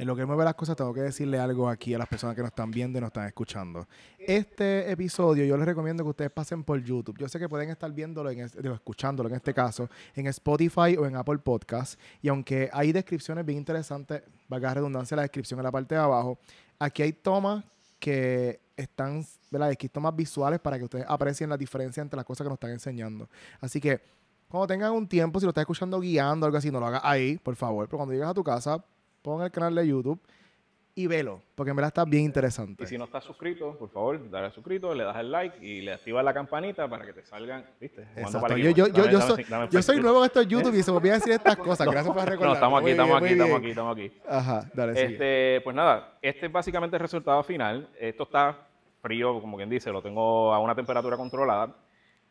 En 0.00 0.06
lo 0.06 0.16
que 0.16 0.24
mueve 0.24 0.44
las 0.44 0.54
cosas, 0.54 0.76
tengo 0.76 0.94
que 0.94 1.02
decirle 1.02 1.38
algo 1.38 1.68
aquí 1.68 1.92
a 1.92 1.98
las 1.98 2.08
personas 2.08 2.34
que 2.34 2.40
nos 2.40 2.48
están 2.48 2.70
viendo 2.70 2.96
y 2.96 3.02
nos 3.02 3.08
están 3.08 3.26
escuchando. 3.26 3.86
Este 4.18 4.90
episodio 4.90 5.44
yo 5.44 5.58
les 5.58 5.66
recomiendo 5.66 6.02
que 6.02 6.08
ustedes 6.08 6.30
pasen 6.30 6.64
por 6.64 6.82
YouTube. 6.82 7.18
Yo 7.18 7.28
sé 7.28 7.38
que 7.38 7.50
pueden 7.50 7.68
estar 7.68 7.92
viéndolo, 7.92 8.30
en 8.30 8.50
digo, 8.62 8.72
escuchándolo 8.72 9.28
en 9.28 9.34
este 9.34 9.52
caso, 9.52 9.90
en 10.14 10.26
Spotify 10.28 10.96
o 10.98 11.04
en 11.04 11.16
Apple 11.16 11.36
Podcast. 11.40 12.00
Y 12.22 12.28
aunque 12.28 12.70
hay 12.72 12.92
descripciones 12.92 13.44
bien 13.44 13.58
interesantes, 13.58 14.22
valga 14.48 14.72
redundancia, 14.72 15.16
la 15.16 15.22
descripción 15.24 15.60
en 15.60 15.64
la 15.64 15.70
parte 15.70 15.94
de 15.94 16.00
abajo, 16.00 16.38
aquí 16.78 17.02
hay 17.02 17.12
tomas 17.12 17.62
que 17.98 18.58
están, 18.78 19.22
¿verdad? 19.50 19.68
Aquí 19.68 19.90
tomas 19.90 20.16
visuales 20.16 20.60
para 20.60 20.78
que 20.78 20.84
ustedes 20.84 21.04
aprecien 21.06 21.50
la 21.50 21.58
diferencia 21.58 22.00
entre 22.00 22.16
las 22.16 22.24
cosas 22.24 22.46
que 22.46 22.48
nos 22.48 22.56
están 22.56 22.70
enseñando. 22.70 23.28
Así 23.60 23.82
que 23.82 24.00
cuando 24.48 24.66
tengan 24.66 24.92
un 24.92 25.06
tiempo, 25.06 25.38
si 25.40 25.44
lo 25.44 25.50
estás 25.50 25.60
escuchando 25.60 26.00
guiando 26.00 26.46
o 26.46 26.46
algo 26.46 26.56
así, 26.56 26.70
no 26.70 26.80
lo 26.80 26.86
hagas 26.86 27.02
ahí, 27.04 27.36
por 27.36 27.54
favor. 27.54 27.86
Pero 27.86 27.98
cuando 27.98 28.14
llegues 28.14 28.28
a 28.28 28.32
tu 28.32 28.42
casa, 28.42 28.82
pon 29.22 29.42
el 29.42 29.50
canal 29.50 29.74
de 29.74 29.86
YouTube 29.86 30.20
y 30.94 31.06
velo, 31.06 31.40
porque 31.54 31.70
en 31.70 31.76
verdad 31.76 31.88
está 31.88 32.04
bien 32.04 32.24
interesante. 32.24 32.82
Y 32.84 32.86
si 32.86 32.98
no 32.98 33.04
estás 33.04 33.22
suscrito, 33.24 33.76
por 33.78 33.88
favor, 33.90 34.28
dale 34.28 34.48
a 34.48 34.50
suscrito, 34.50 34.92
le 34.94 35.04
das 35.04 35.16
el 35.18 35.30
like 35.30 35.64
y 35.64 35.80
le 35.82 35.92
activas 35.94 36.24
la 36.24 36.34
campanita 36.34 36.88
para 36.88 37.06
que 37.06 37.12
te 37.12 37.24
salgan, 37.24 37.64
¿viste? 37.80 38.02
Exacto. 38.16 38.40
para 38.40 38.56
Yo, 38.58 38.70
yo, 38.70 38.88
yo, 38.88 39.04
Dame- 39.04 39.12
yo 39.12 39.20
soy, 39.20 39.44
dame 39.44 39.68
yo 39.70 39.82
soy 39.82 39.94
like. 39.96 40.02
nuevo 40.02 40.18
en 40.20 40.26
esto 40.26 40.40
de 40.40 40.46
YouTube 40.46 40.74
y 40.74 40.82
se 40.82 40.90
me 40.90 40.96
olvida 40.98 41.14
decir 41.14 41.32
estas 41.32 41.56
cosas. 41.56 41.86
Gracias 41.88 42.12
por 42.14 42.24
recordar. 42.28 42.48
No, 42.48 42.54
estamos 42.54 42.80
aquí, 42.82 42.90
estamos 42.90 43.16
aquí, 43.22 43.32
estamos 43.32 43.58
aquí, 43.58 43.68
estamos 43.70 43.96
aquí. 43.96 44.12
Ajá, 44.28 44.70
dale, 44.74 44.94
sigue. 44.94 45.06
Este, 45.12 45.60
pues 45.62 45.76
nada, 45.76 46.18
este 46.20 46.46
es 46.46 46.52
básicamente 46.52 46.96
el 46.96 47.00
resultado 47.00 47.42
final. 47.44 47.88
Esto 47.98 48.24
está 48.24 48.58
frío, 49.00 49.40
como 49.40 49.56
quien 49.56 49.70
dice, 49.70 49.90
lo 49.92 50.02
tengo 50.02 50.52
a 50.52 50.58
una 50.58 50.74
temperatura 50.74 51.16
controlada. 51.16 51.72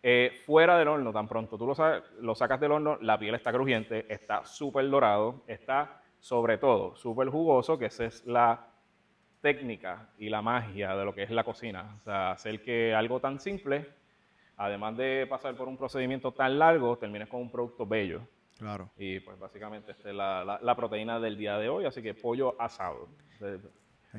Eh, 0.03 0.31
fuera 0.45 0.77
del 0.77 0.87
horno, 0.89 1.11
tan 1.11 1.27
pronto 1.27 1.57
tú 1.57 1.65
lo, 1.65 1.75
sa- 1.75 2.01
lo 2.21 2.35
sacas 2.35 2.59
del 2.59 2.71
horno, 2.73 2.97
la 3.01 3.17
piel 3.17 3.35
está 3.35 3.51
crujiente, 3.51 4.05
está 4.13 4.45
súper 4.45 4.89
dorado, 4.89 5.41
está 5.47 5.98
sobre 6.19 6.57
todo 6.57 6.95
súper 6.95 7.29
jugoso, 7.29 7.77
que 7.77 7.85
esa 7.87 8.05
es 8.05 8.25
la 8.25 8.65
técnica 9.41 10.09
y 10.17 10.29
la 10.29 10.41
magia 10.41 10.95
de 10.95 11.05
lo 11.05 11.13
que 11.15 11.23
es 11.23 11.29
la 11.31 11.43
cocina. 11.43 11.95
O 12.01 12.03
sea, 12.03 12.31
hacer 12.31 12.61
que 12.61 12.93
algo 12.93 13.19
tan 13.19 13.39
simple, 13.39 13.87
además 14.57 14.97
de 14.97 15.25
pasar 15.29 15.55
por 15.55 15.67
un 15.67 15.77
procedimiento 15.77 16.31
tan 16.33 16.59
largo, 16.59 16.97
termines 16.97 17.29
con 17.29 17.41
un 17.41 17.51
producto 17.51 17.85
bello. 17.85 18.21
Claro. 18.57 18.89
Y 18.97 19.21
pues 19.21 19.39
básicamente 19.39 19.93
esta 19.93 20.09
es 20.09 20.15
la, 20.15 20.43
la- 20.43 20.59
la 20.61 20.75
proteína 20.75 21.19
del 21.19 21.37
día 21.37 21.57
de 21.57 21.69
hoy, 21.69 21.85
así 21.85 22.01
que 22.01 22.13
pollo 22.13 22.55
asado. 22.61 23.07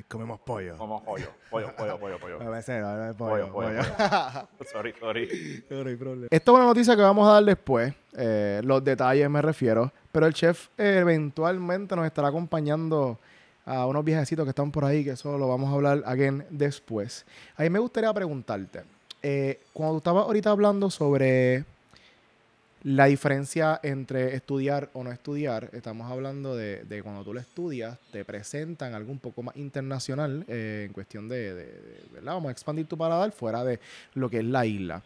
Comemos 0.09 0.41
pollo. 0.41 0.77
Como 0.79 1.05
pollo, 1.05 1.33
pollo, 1.51 1.75
pollo, 1.77 1.99
pollo, 1.99 2.19
pollo. 2.19 2.41
A 2.47 2.49
veces, 2.49 2.83
a 2.83 2.95
veces 2.97 3.17
Pollo, 3.17 3.53
pollo, 3.53 3.53
pollo, 3.53 3.83
pollo. 3.99 4.49
Sorry, 4.65 4.95
sorry. 4.99 5.29
No 5.71 5.87
hay 5.89 5.97
problema. 5.97 6.29
Esto 6.31 6.53
es 6.53 6.57
una 6.57 6.65
noticia 6.67 6.97
que 6.97 7.03
vamos 7.03 7.29
a 7.29 7.33
dar 7.35 7.45
después. 7.45 7.93
eh, 8.17 8.61
los 8.65 8.83
detalles 8.85 9.29
me 9.29 9.43
refiero. 9.43 9.93
Pero 10.13 10.27
el 10.27 10.35
chef 10.35 10.69
eventualmente 10.77 11.95
nos 11.97 12.07
estará 12.07 12.29
acompañando 12.29 13.19
a 13.67 13.87
unos 13.87 14.05
viejecitos 14.05 14.45
que 14.45 14.51
están 14.51 14.73
por 14.73 14.85
ahí, 14.85 15.05
que 15.05 15.11
eso 15.11 15.39
lo 15.39 15.47
vamos 15.49 15.71
a 15.71 15.75
hablar 15.75 16.03
again 16.07 16.45
después. 16.51 17.25
A 17.57 17.63
mí 17.63 17.71
me 17.71 17.79
gustaría 17.79 18.13
preguntarte, 18.13 18.83
eh, 19.23 19.61
cuando 19.73 19.95
tú 19.95 19.99
estabas 19.99 20.25
ahorita 20.25 20.51
hablando 20.51 20.91
sobre 20.91 21.65
la 22.83 23.05
diferencia 23.05 23.79
entre 23.83 24.35
estudiar 24.35 24.89
o 24.95 25.05
no 25.05 25.13
estudiar, 25.13 25.69
estamos 25.75 26.11
hablando 26.11 26.57
de, 26.57 26.83
de 26.85 27.03
cuando 27.03 27.23
tú 27.23 27.35
lo 27.35 27.39
estudias, 27.41 27.99
te 28.11 28.25
presentan 28.25 28.95
algo 28.95 29.13
un 29.13 29.19
poco 29.19 29.43
más 29.43 29.55
internacional 29.57 30.45
eh, 30.49 30.85
en 30.87 30.93
cuestión 30.95 31.29
de, 31.29 31.55
de- 31.55 31.65
de- 31.67 32.03
¿verdad? 32.15 32.33
Vamos 32.33 32.49
a 32.49 32.53
expandir 32.53 32.87
tu 32.87 32.97
paladar 32.97 33.33
fuera 33.33 33.63
de 33.65 33.79
lo 34.15 34.31
que 34.31 34.39
es 34.39 34.45
la 34.47 34.65
isla. 34.65 35.03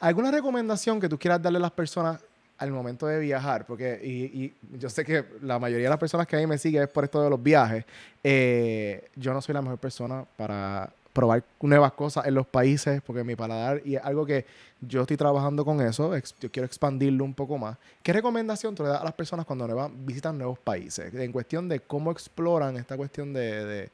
¿Alguna 0.00 0.30
recomendación 0.30 1.00
que 1.00 1.08
tú 1.08 1.18
quieras 1.18 1.40
darle 1.42 1.56
a 1.58 1.62
las 1.62 1.72
personas 1.72 2.20
al 2.58 2.70
momento 2.72 3.06
de 3.06 3.18
viajar? 3.20 3.64
Porque 3.66 4.00
y, 4.02 4.42
y 4.44 4.54
yo 4.78 4.90
sé 4.90 5.04
que 5.04 5.24
la 5.42 5.58
mayoría 5.58 5.86
de 5.86 5.90
las 5.90 5.98
personas 5.98 6.26
que 6.26 6.36
a 6.36 6.38
mí 6.40 6.46
me 6.46 6.58
siguen 6.58 6.82
es 6.82 6.88
por 6.88 7.04
esto 7.04 7.22
de 7.22 7.30
los 7.30 7.42
viajes. 7.42 7.84
Eh, 8.24 9.08
yo 9.16 9.32
no 9.32 9.40
soy 9.40 9.54
la 9.54 9.62
mejor 9.62 9.78
persona 9.78 10.24
para 10.36 10.90
probar 11.12 11.42
nuevas 11.60 11.92
cosas 11.92 12.26
en 12.26 12.34
los 12.34 12.46
países, 12.46 13.00
porque 13.04 13.24
mi 13.24 13.34
paladar, 13.34 13.80
y 13.84 13.96
es 13.96 14.04
algo 14.04 14.24
que 14.24 14.44
yo 14.80 15.00
estoy 15.00 15.16
trabajando 15.16 15.64
con 15.64 15.80
eso, 15.80 16.14
ex- 16.14 16.34
yo 16.38 16.48
quiero 16.50 16.66
expandirlo 16.66 17.24
un 17.24 17.34
poco 17.34 17.58
más. 17.58 17.76
¿Qué 18.04 18.12
recomendación 18.12 18.74
tú 18.76 18.84
le 18.84 18.90
das 18.90 19.00
a 19.00 19.04
las 19.04 19.14
personas 19.14 19.44
cuando 19.44 19.66
nueva- 19.66 19.90
visitan 19.92 20.38
nuevos 20.38 20.58
países? 20.60 21.12
En 21.14 21.32
cuestión 21.32 21.68
de 21.68 21.80
cómo 21.80 22.12
exploran 22.12 22.76
esta 22.76 22.96
cuestión 22.96 23.32
de, 23.32 23.64
de, 23.64 23.90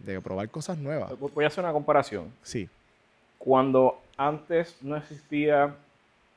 de 0.00 0.20
probar 0.20 0.48
cosas 0.48 0.76
nuevas. 0.78 1.12
Voy 1.34 1.44
a 1.44 1.48
hacer 1.48 1.62
una 1.62 1.72
comparación. 1.72 2.32
Sí, 2.42 2.68
Cuando 3.38 4.00
antes 4.16 4.76
no 4.80 4.96
existía 4.96 5.74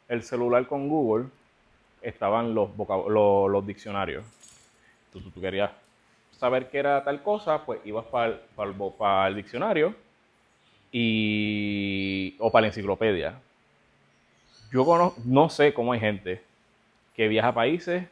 el 0.10 0.22
celular 0.24 0.68
con 0.68 0.90
Google, 0.90 1.26
estaban 2.04 2.54
los, 2.54 2.70
vocab- 2.78 3.08
lo- 3.10 3.48
los 3.48 3.66
diccionarios. 3.66 4.24
Tú, 5.12 5.22
tú- 5.22 5.42
querías 5.42 5.72
saber 6.38 6.70
qué 6.70 6.80
era 6.80 7.04
tal 7.04 7.22
cosa, 7.24 7.66
pues 7.66 7.80
ibas 7.86 8.06
para 8.06 8.40
para 8.98 9.28
el 9.28 9.36
diccionario 9.36 9.96
y, 10.92 12.36
o 12.40 12.52
para 12.52 12.62
la 12.62 12.68
enciclopedia. 12.68 13.40
Yo 14.72 14.86
cono- 14.86 15.14
no 15.26 15.50
sé 15.50 15.74
cómo 15.74 15.94
hay 15.94 16.00
gente 16.00 16.42
que 17.16 17.28
viaja 17.28 17.50
a 17.50 17.54
países, 17.54 18.06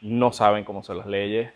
no 0.00 0.32
saben 0.32 0.64
cómo 0.64 0.82
son 0.82 0.98
las 0.98 1.06
leyes, 1.06 1.52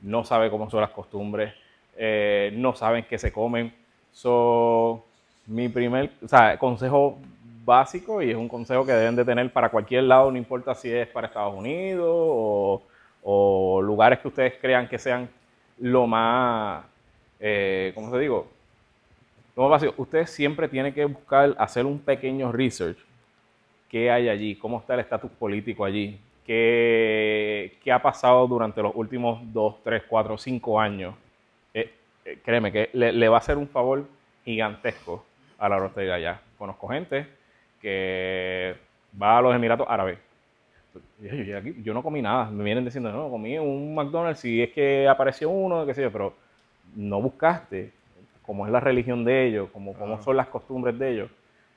no 0.00 0.24
saben 0.24 0.50
cómo 0.50 0.70
son 0.70 0.80
las 0.82 0.90
costumbres, 0.90 1.54
eh, 1.96 2.52
no 2.54 2.74
saben 2.74 3.04
qué 3.08 3.18
se 3.18 3.32
comen. 3.32 3.74
So, 4.12 5.04
mi 5.46 5.68
primer, 5.68 6.10
o 6.22 6.28
sea, 6.28 6.58
consejo 6.58 7.18
básico 7.64 8.22
y 8.22 8.30
es 8.30 8.36
un 8.36 8.48
consejo 8.48 8.84
que 8.84 8.92
deben 8.92 9.16
de 9.16 9.24
tener 9.24 9.52
para 9.52 9.68
cualquier 9.68 10.04
lado, 10.04 10.30
no 10.30 10.38
importa 10.38 10.74
si 10.74 10.90
es 10.90 11.06
para 11.08 11.26
Estados 11.26 11.54
Unidos 11.54 12.82
o, 13.22 13.82
lugares 13.82 14.18
que 14.20 14.28
ustedes 14.28 14.54
crean 14.60 14.88
que 14.88 14.98
sean 14.98 15.28
lo 15.78 16.06
más, 16.06 16.84
eh, 17.38 17.92
¿cómo 17.94 18.10
se 18.10 18.18
digo? 18.18 18.48
Lo 19.56 19.62
más 19.64 19.70
básico. 19.72 19.94
Ustedes 19.96 20.30
siempre 20.30 20.68
tienen 20.68 20.92
que 20.94 21.04
buscar 21.04 21.54
hacer 21.58 21.86
un 21.86 21.98
pequeño 21.98 22.52
research. 22.52 22.98
¿Qué 23.88 24.10
hay 24.10 24.28
allí? 24.28 24.54
¿Cómo 24.56 24.78
está 24.78 24.94
el 24.94 25.00
estatus 25.00 25.30
político 25.32 25.84
allí? 25.84 26.18
¿Qué, 26.46 27.78
qué 27.82 27.92
ha 27.92 28.00
pasado 28.00 28.46
durante 28.46 28.82
los 28.82 28.92
últimos 28.94 29.40
dos, 29.52 29.76
tres, 29.82 30.04
cuatro, 30.08 30.38
cinco 30.38 30.80
años? 30.80 31.14
Eh, 31.74 31.92
eh, 32.24 32.38
créeme 32.44 32.72
que 32.72 32.90
le, 32.92 33.28
va 33.28 33.36
a 33.36 33.40
hacer 33.40 33.56
un 33.56 33.68
favor 33.68 34.04
gigantesco 34.44 35.24
a 35.58 35.68
la 35.68 35.76
hora 35.76 35.90
de 35.94 36.12
allá. 36.12 36.40
Conozco 36.56 36.88
gente 36.88 37.39
que 37.80 38.74
va 39.20 39.38
a 39.38 39.42
los 39.42 39.54
Emiratos 39.54 39.86
Árabes. 39.88 40.18
Yo, 41.20 41.34
yo 41.34 41.58
aquí- 41.58 41.76
yo 41.82 41.94
no 41.94 42.02
comí 42.02 42.20
nada. 42.22 42.50
Me 42.50 42.64
vienen 42.64 42.84
diciendo, 42.84 43.12
no, 43.12 43.28
comí 43.30 43.58
un 43.58 43.94
McDonald's 43.94 44.44
y 44.44 44.62
es 44.62 44.70
que 44.72 45.08
apareció 45.08 45.50
uno, 45.50 45.86
qué 45.86 45.94
sé 45.94 46.02
yo, 46.02 46.10
pero 46.12 46.34
no 46.96 47.20
buscaste 47.20 47.92
cómo 48.42 48.66
es 48.66 48.72
la 48.72 48.80
religión 48.80 49.24
de 49.24 49.46
ellos, 49.46 49.68
cómo, 49.72 49.94
cómo 49.94 50.20
son 50.22 50.36
las 50.36 50.48
costumbres 50.48 50.98
de 50.98 51.12
ellos. 51.12 51.30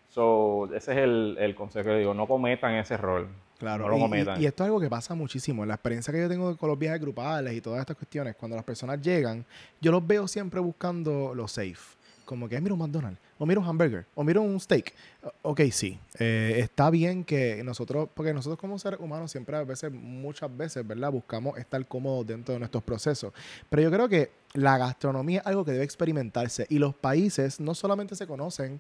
So, 0.09 0.65
ese 0.73 0.91
es 0.91 0.97
el, 0.99 1.37
el 1.39 1.55
consejo 1.55 1.89
que 1.89 1.97
digo, 1.97 2.13
no 2.13 2.27
cometan 2.27 2.73
ese 2.75 2.95
error. 2.95 3.27
Claro, 3.59 3.83
No 3.85 3.89
lo 3.97 4.15
y- 4.15 4.41
y 4.41 4.45
esto 4.45 4.63
es 4.63 4.67
algo 4.67 4.79
que 4.79 4.89
pasa 4.89 5.15
muchísimo. 5.15 5.63
En 5.63 5.69
la 5.69 5.75
experiencia 5.75 6.11
que 6.13 6.19
yo 6.19 6.27
tengo 6.29 6.57
con 6.57 6.69
los 6.69 6.77
viajes 6.77 6.99
grupales 6.99 7.53
y 7.53 7.61
todas 7.61 7.79
estas 7.79 7.95
cuestiones, 7.95 8.35
cuando 8.35 8.55
las 8.55 8.65
personas 8.65 9.01
llegan, 9.01 9.45
yo 9.79 9.91
los 9.91 10.05
veo 10.05 10.27
siempre 10.27 10.59
buscando 10.59 11.33
lo 11.33 11.47
safe. 11.47 11.97
Como 12.25 12.47
que, 12.47 12.55
"Ay, 12.55 12.61
mira 12.61 12.73
un 12.73 12.79
McDonald's, 12.79 13.19
o 13.37 13.45
mira 13.45 13.59
un 13.59 13.67
hamburger, 13.67 14.05
o 14.15 14.23
mira 14.23 14.39
un 14.39 14.59
steak. 14.59 14.93
Ok, 15.41 15.61
sí. 15.71 15.99
eh, 16.19 16.55
está 16.59 16.89
bien 16.89 17.23
que 17.23 17.63
nosotros, 17.63 18.09
porque 18.13 18.33
nosotros 18.33 18.59
como 18.59 18.77
seres 18.79 18.99
humanos 18.99 19.31
siempre 19.31 19.55
a 19.57 19.63
veces, 19.63 19.91
muchas 19.91 20.55
veces, 20.55 20.85
¿verdad? 20.87 21.11
Buscamos 21.11 21.57
estar 21.57 21.85
cómodos 21.87 22.25
dentro 22.27 22.53
de 22.53 22.59
nuestros 22.59 22.83
procesos. 22.83 23.33
Pero 23.69 23.83
yo 23.83 23.91
creo 23.91 24.07
que 24.09 24.31
la 24.53 24.77
gastronomía 24.77 25.39
es 25.41 25.47
algo 25.47 25.65
que 25.65 25.71
debe 25.71 25.83
experimentarse. 25.83 26.65
Y 26.69 26.79
los 26.79 26.93
países 26.95 27.59
no 27.59 27.73
solamente 27.75 28.15
se 28.15 28.27
conocen 28.27 28.79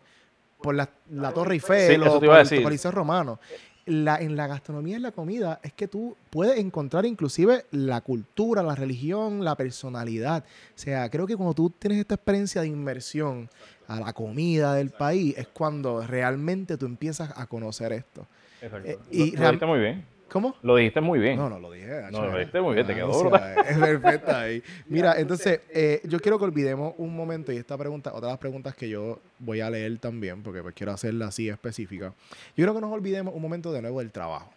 por 0.61 0.75
la, 0.75 0.89
la 1.09 1.33
Torre 1.33 1.55
Eiffel 1.55 2.01
Sí, 2.01 2.07
o 2.07 2.19
te 2.19 2.25
iba 2.25 2.33
por 2.33 2.37
a 2.37 2.41
el 2.41 2.47
decir. 2.49 2.63
Coliseo 2.63 2.91
Romano 2.91 3.39
la, 3.85 4.17
en 4.17 4.35
la 4.35 4.47
gastronomía 4.47 4.95
en 4.95 5.01
la 5.01 5.11
comida 5.11 5.59
es 5.63 5.73
que 5.73 5.87
tú 5.87 6.15
puedes 6.29 6.59
encontrar 6.59 7.05
inclusive 7.05 7.65
la 7.71 8.01
cultura, 8.01 8.63
la 8.63 8.75
religión, 8.75 9.43
la 9.43 9.55
personalidad. 9.55 10.43
O 10.43 10.77
sea, 10.79 11.09
creo 11.09 11.27
que 11.27 11.35
cuando 11.35 11.53
tú 11.53 11.69
tienes 11.69 11.99
esta 11.99 12.15
experiencia 12.15 12.61
de 12.61 12.67
inmersión 12.67 13.49
a 13.87 13.99
la 13.99 14.13
comida 14.13 14.75
del 14.75 14.91
país 14.91 15.35
es 15.37 15.47
cuando 15.47 16.05
realmente 16.05 16.77
tú 16.77 16.85
empiezas 16.85 17.33
a 17.35 17.47
conocer 17.47 17.91
esto. 17.93 18.27
Exacto. 18.61 18.89
Eh, 18.89 18.97
y 19.11 19.35
lo 19.35 19.67
muy 19.67 19.79
bien. 19.79 20.12
¿Cómo? 20.33 20.55
Lo 20.63 20.75
dijiste 20.77 20.99
muy 20.99 21.19
bien. 21.19 21.37
No, 21.37 21.47
no 21.47 21.59
lo 21.59 21.71
dije. 21.71 22.07
No, 22.11 22.25
lo 22.25 22.35
dijiste 22.35 22.59
muy 22.59 22.73
bien, 22.73 22.87
te 22.87 22.93
Ah, 22.93 22.95
quedó 22.95 23.09
o 23.11 23.13
sea, 23.13 23.21
brutal. 23.21 23.65
Es 23.69 23.77
perfecta 23.77 24.41
ahí. 24.41 24.63
Mira, 24.87 25.19
entonces, 25.19 25.59
eh, 25.69 26.01
yo 26.05 26.19
quiero 26.19 26.39
que 26.39 26.45
olvidemos 26.45 26.95
un 26.97 27.15
momento 27.15 27.51
y 27.51 27.57
esta 27.57 27.77
pregunta, 27.77 28.11
otra 28.11 28.29
de 28.29 28.33
las 28.33 28.39
preguntas 28.39 28.73
que 28.73 28.89
yo 28.89 29.19
voy 29.37 29.61
a 29.61 29.69
leer 29.69 29.99
también, 29.99 30.41
porque 30.41 30.63
pues 30.63 30.73
quiero 30.73 30.91
hacerla 30.91 31.27
así 31.27 31.49
específica. 31.49 32.15
Yo 32.57 32.63
creo 32.65 32.73
que 32.73 32.81
nos 32.81 32.91
olvidemos 32.91 33.31
un 33.35 33.43
momento 33.43 33.71
de 33.71 33.83
nuevo 33.83 33.99
del 33.99 34.09
trabajo. 34.09 34.51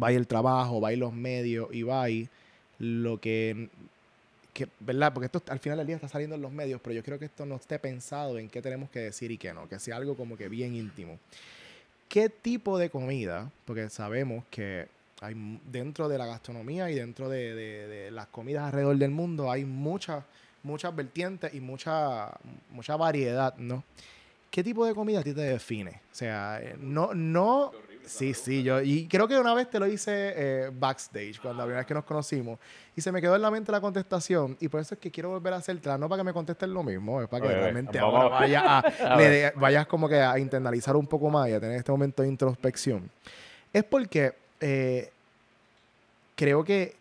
Va 0.00 0.12
el 0.12 0.26
trabajo, 0.26 0.82
va 0.82 0.92
los 0.92 1.14
medios 1.14 1.68
y 1.72 1.82
va 1.82 2.04
lo 2.78 3.18
que, 3.22 3.70
que, 4.52 4.68
¿verdad? 4.80 5.14
Porque 5.14 5.26
esto 5.34 5.42
al 5.48 5.60
final 5.60 5.78
del 5.78 5.86
día 5.86 5.96
está 5.96 6.08
saliendo 6.08 6.36
en 6.36 6.42
los 6.42 6.52
medios, 6.52 6.78
pero 6.84 6.94
yo 6.94 7.02
creo 7.02 7.18
que 7.18 7.24
esto 7.24 7.46
no 7.46 7.54
esté 7.56 7.78
pensado 7.78 8.38
en 8.38 8.50
qué 8.50 8.60
tenemos 8.60 8.90
que 8.90 8.98
decir 8.98 9.30
y 9.30 9.38
qué 9.38 9.54
no, 9.54 9.66
que 9.66 9.78
sea 9.78 9.96
algo 9.96 10.14
como 10.14 10.36
que 10.36 10.50
bien 10.50 10.74
íntimo. 10.74 11.18
¿Qué 12.14 12.28
tipo 12.28 12.78
de 12.78 12.90
comida? 12.90 13.50
Porque 13.64 13.90
sabemos 13.90 14.44
que 14.48 14.86
hay 15.20 15.34
dentro 15.66 16.08
de 16.08 16.16
la 16.16 16.26
gastronomía 16.26 16.88
y 16.88 16.94
dentro 16.94 17.28
de, 17.28 17.56
de- 17.56 17.88
de 17.88 18.10
las 18.12 18.28
comidas 18.28 18.66
alrededor 18.66 18.96
del 18.98 19.10
mundo 19.10 19.50
hay 19.50 19.64
muchas, 19.64 20.22
muchas 20.62 20.94
vertientes 20.94 21.52
y 21.52 21.58
mucha, 21.58 22.30
mucha 22.70 22.94
variedad, 22.96 23.56
¿no? 23.56 23.82
¿Qué 24.48 24.62
tipo 24.62 24.86
de 24.86 24.94
comida 24.94 25.18
a 25.18 25.22
ti 25.24 25.32
te 25.34 25.40
define? 25.40 25.90
O 26.12 26.14
sea, 26.14 26.60
eh, 26.62 26.76
no, 26.78 27.12
no, 27.14 27.72
sí, 28.06 28.34
sí, 28.34 28.62
yo, 28.62 28.80
y 28.80 29.06
creo 29.08 29.26
que 29.28 29.38
una 29.38 29.54
vez 29.54 29.68
te 29.70 29.78
lo 29.78 29.86
hice 29.86 30.12
eh, 30.36 30.70
backstage, 30.72 31.40
cuando 31.40 31.58
la 31.58 31.64
primera 31.64 31.78
vez 31.80 31.86
que 31.86 31.94
nos 31.94 32.04
conocimos, 32.04 32.58
y 32.96 33.00
se 33.00 33.10
me 33.10 33.20
quedó 33.20 33.34
en 33.36 33.42
la 33.42 33.50
mente 33.50 33.72
la 33.72 33.80
contestación, 33.80 34.56
y 34.60 34.68
por 34.68 34.80
eso 34.80 34.94
es 34.94 35.00
que 35.00 35.10
quiero 35.10 35.30
volver 35.30 35.52
a 35.52 35.56
hacértela, 35.56 35.96
no 35.98 36.08
para 36.08 36.20
que 36.20 36.24
me 36.26 36.32
contesten 36.32 36.72
lo 36.72 36.82
mismo, 36.82 37.20
es 37.22 37.28
para 37.28 37.42
que 37.42 37.48
realmente 37.62 37.98
ahora 37.98 38.24
vayas, 38.40 38.62
a, 39.00 39.16
le 39.16 39.28
de- 39.28 39.52
vayas 39.56 39.86
como 39.86 40.08
que 40.08 40.20
a 40.20 40.38
internalizar 40.38 40.94
un 40.96 41.06
poco 41.06 41.30
más 41.30 41.48
y 41.48 41.52
a 41.52 41.60
tener 41.60 41.76
este 41.76 41.90
momento 41.92 42.22
de 42.22 42.28
introspección. 42.28 43.10
Es 43.72 43.84
porque 43.84 44.32
eh, 44.60 45.10
creo 46.36 46.64
que 46.64 46.94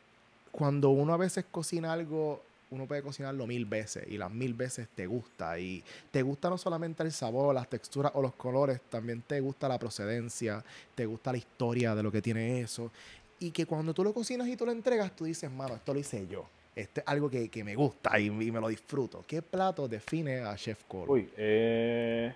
cuando 0.52 0.90
uno 0.90 1.14
a 1.14 1.18
veces 1.18 1.46
cocina 1.50 1.94
algo, 1.94 2.42
uno 2.74 2.88
puede 2.88 3.04
cocinarlo 3.04 3.46
mil 3.46 3.66
veces 3.66 4.06
y 4.08 4.18
las 4.18 4.32
mil 4.32 4.54
veces 4.54 4.88
te 4.90 5.06
gusta. 5.06 5.60
Y 5.60 5.84
te 6.12 6.22
gusta 6.22 6.50
no 6.50 6.58
solamente 6.58 7.04
el 7.04 7.12
sabor, 7.12 7.54
las 7.54 7.70
texturas 7.70 8.12
o 8.16 8.22
los 8.22 8.34
colores, 8.34 8.82
también 8.90 9.22
te 9.22 9.40
gusta 9.40 9.68
la 9.70 9.78
procedencia, 9.78 10.64
te 10.96 11.06
gusta 11.06 11.32
la 11.32 11.38
historia 11.38 11.96
de 11.96 12.04
lo 12.04 12.12
que 12.12 12.22
tiene 12.22 12.62
eso. 12.62 12.92
Y 13.40 13.52
que 13.52 13.66
cuando 13.66 13.94
tú 13.94 14.04
lo 14.04 14.14
cocinas 14.14 14.48
y 14.48 14.58
tú 14.58 14.66
lo 14.66 14.72
entregas, 14.72 15.16
tú 15.16 15.26
dices, 15.26 15.52
mano, 15.52 15.76
esto 15.76 15.94
lo 15.94 16.00
hice 16.00 16.28
yo. 16.28 16.46
Esto 16.76 17.02
es 17.02 17.08
algo 17.08 17.30
que, 17.30 17.50
que 17.50 17.64
me 17.64 17.76
gusta 17.76 18.20
y, 18.20 18.32
me 18.32 18.60
lo 18.60 18.68
disfruto. 18.68 19.24
¿Qué 19.28 19.42
plato 19.44 19.88
define 19.88 20.40
a 20.40 20.56
Chef 20.56 20.84
Cole? 20.86 21.12
Uy, 21.12 21.30
eh, 21.38 22.34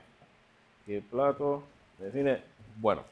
¿qué 0.85 1.01
plato? 1.01 1.63
Define. 1.97 2.43
Bueno, 2.75 3.03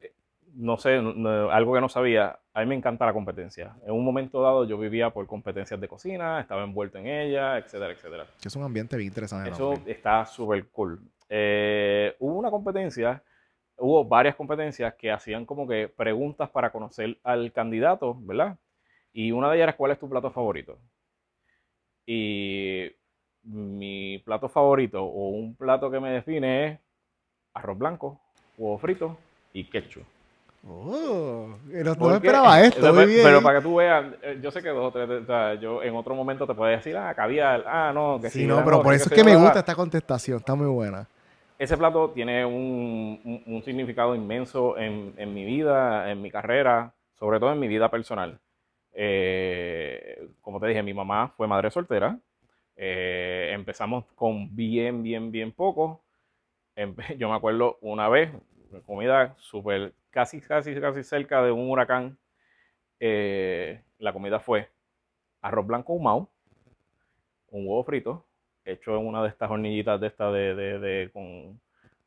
eh, 0.00 0.12
no 0.54 0.76
sé, 0.76 0.94
algo 0.94 1.74
que 1.74 1.80
no 1.80 1.88
sabía. 1.88 2.38
A 2.58 2.62
mí 2.62 2.66
me 2.66 2.74
encanta 2.74 3.06
la 3.06 3.12
competencia. 3.12 3.76
En 3.86 3.92
un 3.92 4.04
momento 4.04 4.42
dado 4.42 4.64
yo 4.64 4.76
vivía 4.76 5.10
por 5.10 5.24
competencias 5.28 5.80
de 5.80 5.86
cocina, 5.86 6.40
estaba 6.40 6.64
envuelto 6.64 6.98
en 6.98 7.06
ella, 7.06 7.56
etcétera, 7.56 7.92
etcétera. 7.92 8.26
Que 8.42 8.48
es 8.48 8.56
un 8.56 8.64
ambiente 8.64 8.96
bien 8.96 9.06
interesante. 9.06 9.50
Eso 9.50 9.74
está 9.86 10.26
súper 10.26 10.66
cool. 10.70 11.00
Eh, 11.28 12.16
hubo 12.18 12.36
una 12.36 12.50
competencia, 12.50 13.22
hubo 13.76 14.04
varias 14.04 14.34
competencias 14.34 14.92
que 14.94 15.12
hacían 15.12 15.46
como 15.46 15.68
que 15.68 15.86
preguntas 15.86 16.50
para 16.50 16.72
conocer 16.72 17.20
al 17.22 17.52
candidato, 17.52 18.18
¿verdad? 18.22 18.58
Y 19.12 19.30
una 19.30 19.50
de 19.50 19.54
ellas 19.58 19.68
era 19.68 19.76
cuál 19.76 19.92
es 19.92 20.00
tu 20.00 20.10
plato 20.10 20.32
favorito. 20.32 20.80
Y 22.06 22.90
mi 23.44 24.18
plato 24.24 24.48
favorito 24.48 25.04
o 25.04 25.28
un 25.28 25.54
plato 25.54 25.92
que 25.92 26.00
me 26.00 26.10
define 26.10 26.66
es 26.66 26.80
arroz 27.54 27.78
blanco, 27.78 28.20
huevo 28.56 28.78
frito 28.78 29.16
y 29.52 29.62
ketchup. 29.62 30.17
Oh, 30.66 31.48
no, 31.66 32.12
esperaba 32.14 32.60
esto. 32.60 32.80
Pero, 32.80 32.94
Muy 32.94 33.06
bien. 33.06 33.22
pero 33.22 33.42
para 33.42 33.58
que 33.58 33.62
tú 33.64 33.76
veas, 33.76 34.06
eh, 34.22 34.38
yo 34.42 34.50
sé 34.50 34.62
que 34.62 34.68
dos 34.68 34.86
o 34.86 34.90
tres, 34.92 35.08
o 35.08 35.24
sea, 35.24 35.54
yo 35.54 35.82
en 35.82 35.94
otro 35.96 36.14
momento 36.14 36.46
te 36.46 36.54
puedo 36.54 36.70
decir, 36.70 36.96
ah, 36.96 37.14
caviar, 37.14 37.64
ah, 37.66 37.92
no, 37.94 38.20
que 38.20 38.28
Sí, 38.28 38.40
sí, 38.40 38.46
no, 38.46 38.56
pero 38.64 38.78
no, 38.78 38.82
por 38.82 38.94
eso 38.94 39.08
es 39.08 39.12
que 39.14 39.24
me 39.24 39.36
gusta 39.36 39.60
esta 39.60 39.74
contestación. 39.74 40.38
Está 40.38 40.54
muy 40.54 40.66
buena. 40.66 41.06
Ese 41.58 41.76
plato 41.76 42.10
tiene 42.10 42.44
un, 42.44 43.20
un- 43.24 43.42
un 43.54 43.62
significado 43.62 44.14
inmenso 44.14 44.76
en, 44.78 45.14
en 45.16 45.34
mi 45.34 45.44
vida, 45.44 46.10
en 46.10 46.20
mi 46.22 46.30
carrera, 46.30 46.92
sobre 47.18 47.40
todo 47.40 47.52
en 47.52 47.58
mi 47.60 47.68
vida 47.68 47.90
personal. 47.90 48.38
Eh, 48.92 50.28
como 50.40 50.60
te 50.60 50.66
dije, 50.68 50.82
mi 50.82 50.94
mamá 50.94 51.32
fue 51.36 51.46
madre 51.48 51.70
soltera. 51.70 52.18
Eh, 52.76 53.50
empezamos 53.52 54.04
con 54.14 54.54
bien, 54.54 55.02
bien, 55.02 55.30
bien 55.32 55.52
poco. 55.52 56.02
Yo 57.18 57.28
me 57.28 57.36
acuerdo 57.36 57.78
una 57.80 58.08
vez, 58.08 58.30
comida 58.86 59.34
súper, 59.38 59.94
casi, 60.10 60.40
casi, 60.40 60.74
casi 60.80 61.02
cerca 61.04 61.42
de 61.42 61.52
un 61.52 61.70
huracán. 61.70 62.18
Eh, 63.00 63.82
la 63.98 64.12
comida 64.12 64.40
fue 64.40 64.70
arroz 65.42 65.66
blanco 65.66 65.92
ahumado, 65.94 66.30
un 67.50 67.66
huevo 67.66 67.84
frito, 67.84 68.24
hecho 68.64 68.96
en 68.96 69.06
una 69.06 69.22
de 69.22 69.28
estas 69.28 69.50
hornillitas 69.50 70.00
de 70.00 70.06
esta 70.08 70.30
de, 70.30 70.54
de- 70.78 71.10
con, 71.12 71.60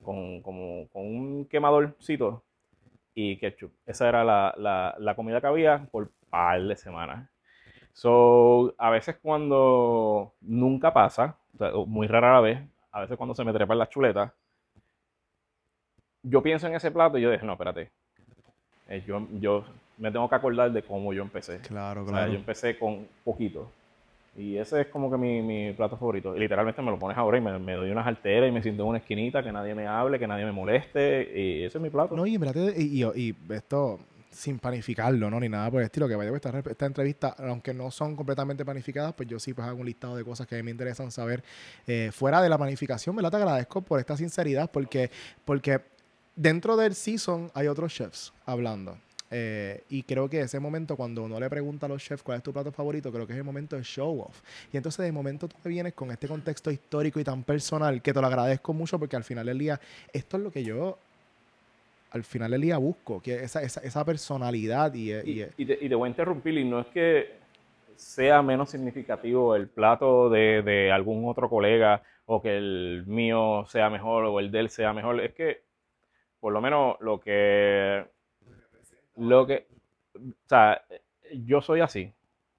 con, 0.03 0.41
como- 0.41 0.87
con 0.89 1.03
un 1.05 1.45
quemadorcito 1.45 2.43
y 3.15 3.37
ketchup. 3.37 3.73
Esa 3.85 4.09
era 4.09 4.23
la, 4.23 4.55
la- 4.57 4.95
la 4.99 5.15
comida 5.15 5.41
que 5.41 5.47
había 5.47 5.87
por 5.91 6.11
par 6.29 6.63
de 6.63 6.77
semanas. 6.77 7.29
So, 7.93 8.75
a 8.79 8.89
veces 8.91 9.17
cuando 9.21 10.33
nunca 10.41 10.93
pasa, 10.93 11.37
muy 11.87 12.07
rara 12.07 12.41
vez, 12.41 12.59
a 12.91 13.01
veces 13.01 13.17
cuando 13.17 13.35
se 13.35 13.45
me 13.45 13.53
trepan 13.53 13.79
las 13.79 13.89
chuletas, 13.89 14.33
yo 16.23 16.41
pienso 16.41 16.67
en 16.67 16.75
ese 16.75 16.91
plato 16.91 17.17
y 17.17 17.21
yo 17.21 17.31
dije, 17.31 17.45
no, 17.45 17.53
espérate. 17.53 17.89
Eh, 18.87 19.03
yo, 19.07 19.25
yo 19.39 19.63
me 19.97 20.11
tengo 20.11 20.27
que 20.29 20.35
acordar 20.35 20.71
de 20.71 20.83
cómo 20.83 21.13
yo 21.13 21.21
empecé. 21.21 21.59
Claro, 21.59 22.01
O 22.03 22.05
sea, 22.05 22.13
claro. 22.13 22.31
yo 22.31 22.37
empecé 22.37 22.77
con 22.77 23.07
poquito. 23.23 23.71
Y 24.37 24.55
ese 24.57 24.81
es 24.81 24.87
como 24.87 25.11
que 25.11 25.17
mi, 25.17 25.41
mi 25.41 25.73
plato 25.73 25.97
favorito. 25.97 26.35
Y 26.35 26.39
literalmente 26.39 26.81
me 26.81 26.91
lo 26.91 26.97
pones 26.97 27.17
ahora 27.17 27.37
y 27.37 27.41
me, 27.41 27.57
me 27.59 27.73
doy 27.73 27.91
unas 27.91 28.07
alteras 28.07 28.47
y 28.47 28.51
me 28.51 28.61
siento 28.63 28.83
en 28.83 28.89
una 28.89 28.97
esquinita, 28.99 29.43
que 29.43 29.51
nadie 29.51 29.75
me 29.75 29.87
hable, 29.87 30.19
que 30.19 30.27
nadie 30.27 30.45
me 30.45 30.51
moleste. 30.53 31.29
Y 31.37 31.63
ese 31.63 31.77
es 31.77 31.81
mi 31.81 31.89
plato. 31.89 32.15
No, 32.15 32.25
y 32.25 32.35
y, 32.35 33.03
y- 33.03 33.05
y 33.29 33.35
esto 33.53 33.99
sin 34.29 34.59
panificarlo, 34.59 35.29
¿no? 35.29 35.37
Ni 35.41 35.49
nada 35.49 35.69
por 35.69 35.81
el 35.81 35.85
estilo. 35.87 36.07
Que 36.07 36.15
vaya 36.15 36.33
esta, 36.33 36.57
esta 36.59 36.85
entrevista, 36.85 37.35
aunque 37.39 37.73
no 37.73 37.91
son 37.91 38.15
completamente 38.15 38.63
panificadas, 38.63 39.13
pues 39.13 39.27
yo 39.27 39.37
sí 39.37 39.53
pues 39.53 39.67
hago 39.67 39.79
un 39.81 39.85
listado 39.85 40.15
de 40.15 40.23
cosas 40.23 40.47
que 40.47 40.55
a 40.55 40.57
mí 40.59 40.63
me 40.63 40.71
interesan 40.71 41.11
saber 41.11 41.43
eh, 41.85 42.09
fuera 42.13 42.41
de 42.41 42.47
la 42.47 42.57
panificación, 42.57 43.13
¿verdad? 43.17 43.31
Te 43.31 43.37
agradezco 43.37 43.81
por 43.81 43.99
esta 43.99 44.15
sinceridad, 44.15 44.71
porque, 44.71 45.11
porque 45.43 45.81
dentro 46.35 46.75
del 46.77 46.95
season 46.95 47.51
hay 47.53 47.67
otros 47.67 47.93
chefs 47.93 48.33
hablando. 48.45 48.97
Eh, 49.33 49.83
y 49.89 50.03
creo 50.03 50.29
que 50.29 50.41
ese 50.41 50.59
momento, 50.59 50.97
cuando 50.97 51.23
uno 51.23 51.39
le 51.39 51.49
pregunta 51.49 51.85
a 51.85 51.89
los 51.89 52.03
chefs 52.03 52.21
cuál 52.21 52.39
es 52.39 52.43
tu 52.43 52.51
plato 52.51 52.69
favorito, 52.73 53.11
creo 53.13 53.25
que 53.25 53.31
es 53.31 53.37
el 53.37 53.45
momento 53.45 53.77
de 53.77 53.83
show 53.83 54.19
off. 54.21 54.41
Y 54.73 54.77
entonces, 54.77 55.05
de 55.05 55.11
momento, 55.13 55.47
tú 55.47 55.55
me 55.63 55.69
vienes 55.71 55.93
con 55.93 56.11
este 56.11 56.27
contexto 56.27 56.69
histórico 56.69 57.17
y 57.19 57.23
tan 57.23 57.43
personal 57.43 58.01
que 58.01 58.11
te 58.11 58.19
lo 58.19 58.27
agradezco 58.27 58.73
mucho 58.73 58.99
porque 58.99 59.15
al 59.15 59.23
final 59.23 59.45
del 59.45 59.57
día, 59.57 59.79
esto 60.11 60.35
es 60.35 60.43
lo 60.43 60.51
que 60.51 60.63
yo 60.63 60.97
al 62.11 62.25
final 62.25 62.51
del 62.51 62.59
día 62.59 62.77
busco, 62.77 63.21
que 63.21 63.41
esa, 63.41 63.61
esa, 63.61 63.79
esa 63.81 64.03
personalidad 64.03 64.93
y, 64.93 65.13
y- 65.13 65.43
Y, 65.57 65.63
y 65.63 65.65
te, 65.65 65.77
y 65.79 65.87
te 65.87 65.95
voy 65.95 66.07
a 66.07 66.09
interrumpir, 66.09 66.57
y 66.57 66.65
no 66.65 66.81
es 66.81 66.87
que 66.87 67.39
sea 67.95 68.41
menos 68.41 68.69
significativo 68.71 69.55
el 69.55 69.69
plato 69.69 70.29
de, 70.29 70.61
de 70.61 70.91
algún 70.91 71.29
otro 71.29 71.49
colega 71.49 72.03
o 72.25 72.41
que 72.41 72.57
el 72.57 73.05
mío 73.07 73.65
sea 73.69 73.89
mejor 73.89 74.25
o 74.25 74.41
el 74.41 74.51
de 74.51 74.59
él 74.59 74.69
sea 74.69 74.91
mejor. 74.91 75.21
Es 75.21 75.33
que, 75.33 75.61
por 76.41 76.53
lo 76.53 76.61
menos, 76.61 76.97
lo 77.01 77.21
que. 77.21 78.05
Lo 79.17 79.45
que. 79.45 79.67
O 80.15 80.19
sea, 80.47 80.81
yo 81.33 81.61
soy 81.61 81.81
así. 81.81 82.13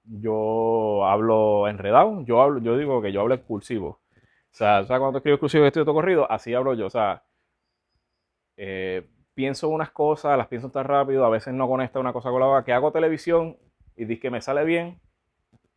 Yo 0.05 1.05
hablo 1.05 1.67
enredado, 1.67 2.23
yo 2.25 2.41
hablo, 2.41 2.59
yo 2.61 2.77
digo 2.77 3.01
que 3.01 3.11
yo 3.11 3.21
hablo 3.21 3.35
excursivo. 3.35 3.87
O 4.51 4.55
sea, 4.55 4.81
o 4.81 4.87
cuando 4.87 5.17
escribo 5.19 5.35
exclusivo 5.35 5.65
estoy 5.65 5.83
todo 5.85 5.95
corrido, 5.95 6.29
así 6.31 6.53
hablo 6.53 6.73
yo. 6.75 6.87
O 6.87 6.89
sea, 6.89 7.23
eh, 8.57 9.07
pienso 9.33 9.69
unas 9.69 9.91
cosas, 9.91 10.37
las 10.37 10.47
pienso 10.47 10.69
tan 10.69 10.85
rápido, 10.85 11.25
a 11.25 11.29
veces 11.29 11.53
no 11.53 11.67
conecta 11.67 11.99
una 11.99 12.13
cosa 12.13 12.29
con 12.29 12.39
la 12.39 12.47
otra, 12.47 12.63
que 12.63 12.73
hago 12.73 12.91
televisión 12.91 13.57
y 13.95 14.05
dice 14.05 14.21
que 14.21 14.29
me 14.31 14.41
sale 14.41 14.63
bien. 14.63 14.99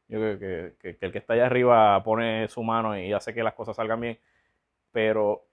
Yo 0.08 0.18
creo 0.20 0.38
que, 0.40 0.74
que- 0.80 0.98
que 0.98 1.06
el 1.06 1.12
que 1.12 1.18
está 1.18 1.34
allá 1.34 1.46
arriba 1.46 2.02
pone 2.04 2.48
su 2.48 2.62
mano 2.64 2.98
y 2.98 3.12
hace 3.14 3.34
que 3.34 3.44
las 3.44 3.54
cosas 3.54 3.76
salgan 3.76 4.00
bien. 4.02 4.18
Pero 4.92 5.45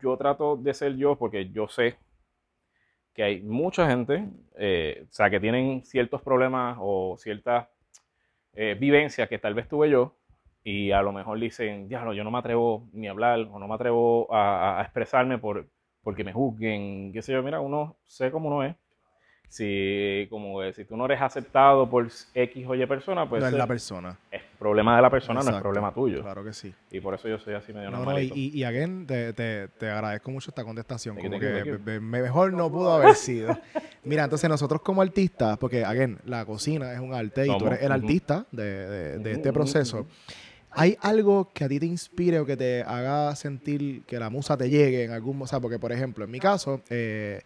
yo 0.00 0.16
trato 0.16 0.56
de 0.56 0.74
ser 0.74 0.96
yo 0.96 1.16
porque 1.16 1.50
yo 1.50 1.68
sé 1.68 1.96
que 3.14 3.22
hay 3.22 3.40
mucha 3.42 3.88
gente, 3.88 4.28
eh, 4.56 5.06
o 5.08 5.12
sea, 5.12 5.30
que 5.30 5.40
tienen 5.40 5.84
ciertos 5.84 6.20
problemas 6.22 6.76
o 6.80 7.16
ciertas 7.18 7.68
eh, 8.54 8.76
vivencias 8.78 9.28
que 9.28 9.38
tal 9.38 9.54
vez 9.54 9.68
tuve 9.68 9.90
yo 9.90 10.16
y 10.64 10.92
a 10.92 11.02
lo 11.02 11.12
mejor 11.12 11.40
dicen, 11.40 11.88
diablo, 11.88 12.14
yo 12.14 12.24
no 12.24 12.30
me 12.30 12.38
atrevo 12.38 12.88
ni 12.92 13.08
a 13.08 13.12
hablar 13.12 13.40
o 13.50 13.58
no 13.58 13.68
me 13.68 13.74
atrevo 13.74 14.32
a, 14.34 14.80
a 14.80 14.82
expresarme 14.82 15.38
por, 15.38 15.68
porque 16.02 16.24
me 16.24 16.32
juzguen, 16.32 17.12
qué 17.12 17.22
sé 17.22 17.32
yo, 17.32 17.42
mira, 17.42 17.60
uno 17.60 17.96
sé 18.06 18.30
cómo 18.30 18.48
uno 18.48 18.64
es. 18.64 18.76
Si, 19.48 20.26
como 20.28 20.60
que 20.60 20.72
si 20.74 20.84
tú 20.84 20.96
no 20.96 21.04
eres 21.06 21.20
aceptado 21.22 21.88
por 21.88 22.06
X 22.34 22.66
o 22.68 22.74
Y 22.74 22.84
persona, 22.86 23.28
pues 23.28 23.40
no 23.42 23.48
es 23.48 23.54
eh, 23.54 23.56
la 23.58 23.66
persona. 23.66 24.18
es 24.30 24.42
problema 24.58 24.96
de 24.96 25.02
la 25.02 25.08
persona, 25.10 25.40
no 25.42 25.50
es 25.50 25.62
problema 25.62 25.92
tuyo. 25.94 26.20
Claro 26.22 26.44
que 26.44 26.52
sí. 26.52 26.74
Y 26.90 27.00
por 27.00 27.14
eso 27.14 27.28
yo 27.28 27.38
soy 27.38 27.54
así 27.54 27.72
medio 27.72 27.90
No, 27.90 28.04
no, 28.04 28.20
y, 28.20 28.30
y, 28.34 28.64
again, 28.64 29.06
te, 29.06 29.32
te, 29.32 29.68
te 29.68 29.88
agradezco 29.88 30.30
mucho 30.30 30.50
esta 30.50 30.64
contestación. 30.64 31.16
Como 31.16 31.38
que 31.38 31.78
mejor 32.00 32.52
no 32.52 32.70
pudo 32.70 32.92
haber 32.92 33.14
sido. 33.14 33.56
Mira, 34.04 34.24
entonces 34.24 34.48
nosotros 34.50 34.82
como 34.82 35.00
artistas, 35.02 35.56
porque 35.58 35.84
again, 35.84 36.18
la 36.26 36.44
cocina 36.44 36.92
es 36.92 37.00
un 37.00 37.14
arte 37.14 37.46
y 37.46 37.58
tú 37.58 37.66
eres 37.66 37.82
el 37.82 37.92
artista 37.92 38.46
de, 38.52 38.64
de- 38.88 39.18
de 39.18 39.32
este 39.32 39.52
proceso. 39.52 40.06
¿Hay 40.70 40.98
algo 41.00 41.50
que 41.54 41.64
a 41.64 41.68
ti 41.68 41.80
te 41.80 41.86
inspire 41.86 42.38
o 42.40 42.44
que 42.44 42.56
te 42.56 42.82
haga 42.82 43.34
sentir 43.34 44.02
que 44.04 44.18
la 44.18 44.28
musa 44.28 44.56
te 44.58 44.68
llegue 44.68 45.04
en 45.04 45.12
algún... 45.12 45.40
O 45.40 45.46
sea, 45.46 45.58
porque 45.60 45.78
por 45.78 45.90
ejemplo, 45.90 46.24
en 46.26 46.30
mi 46.30 46.38
caso, 46.38 46.82
eh, 46.90 47.40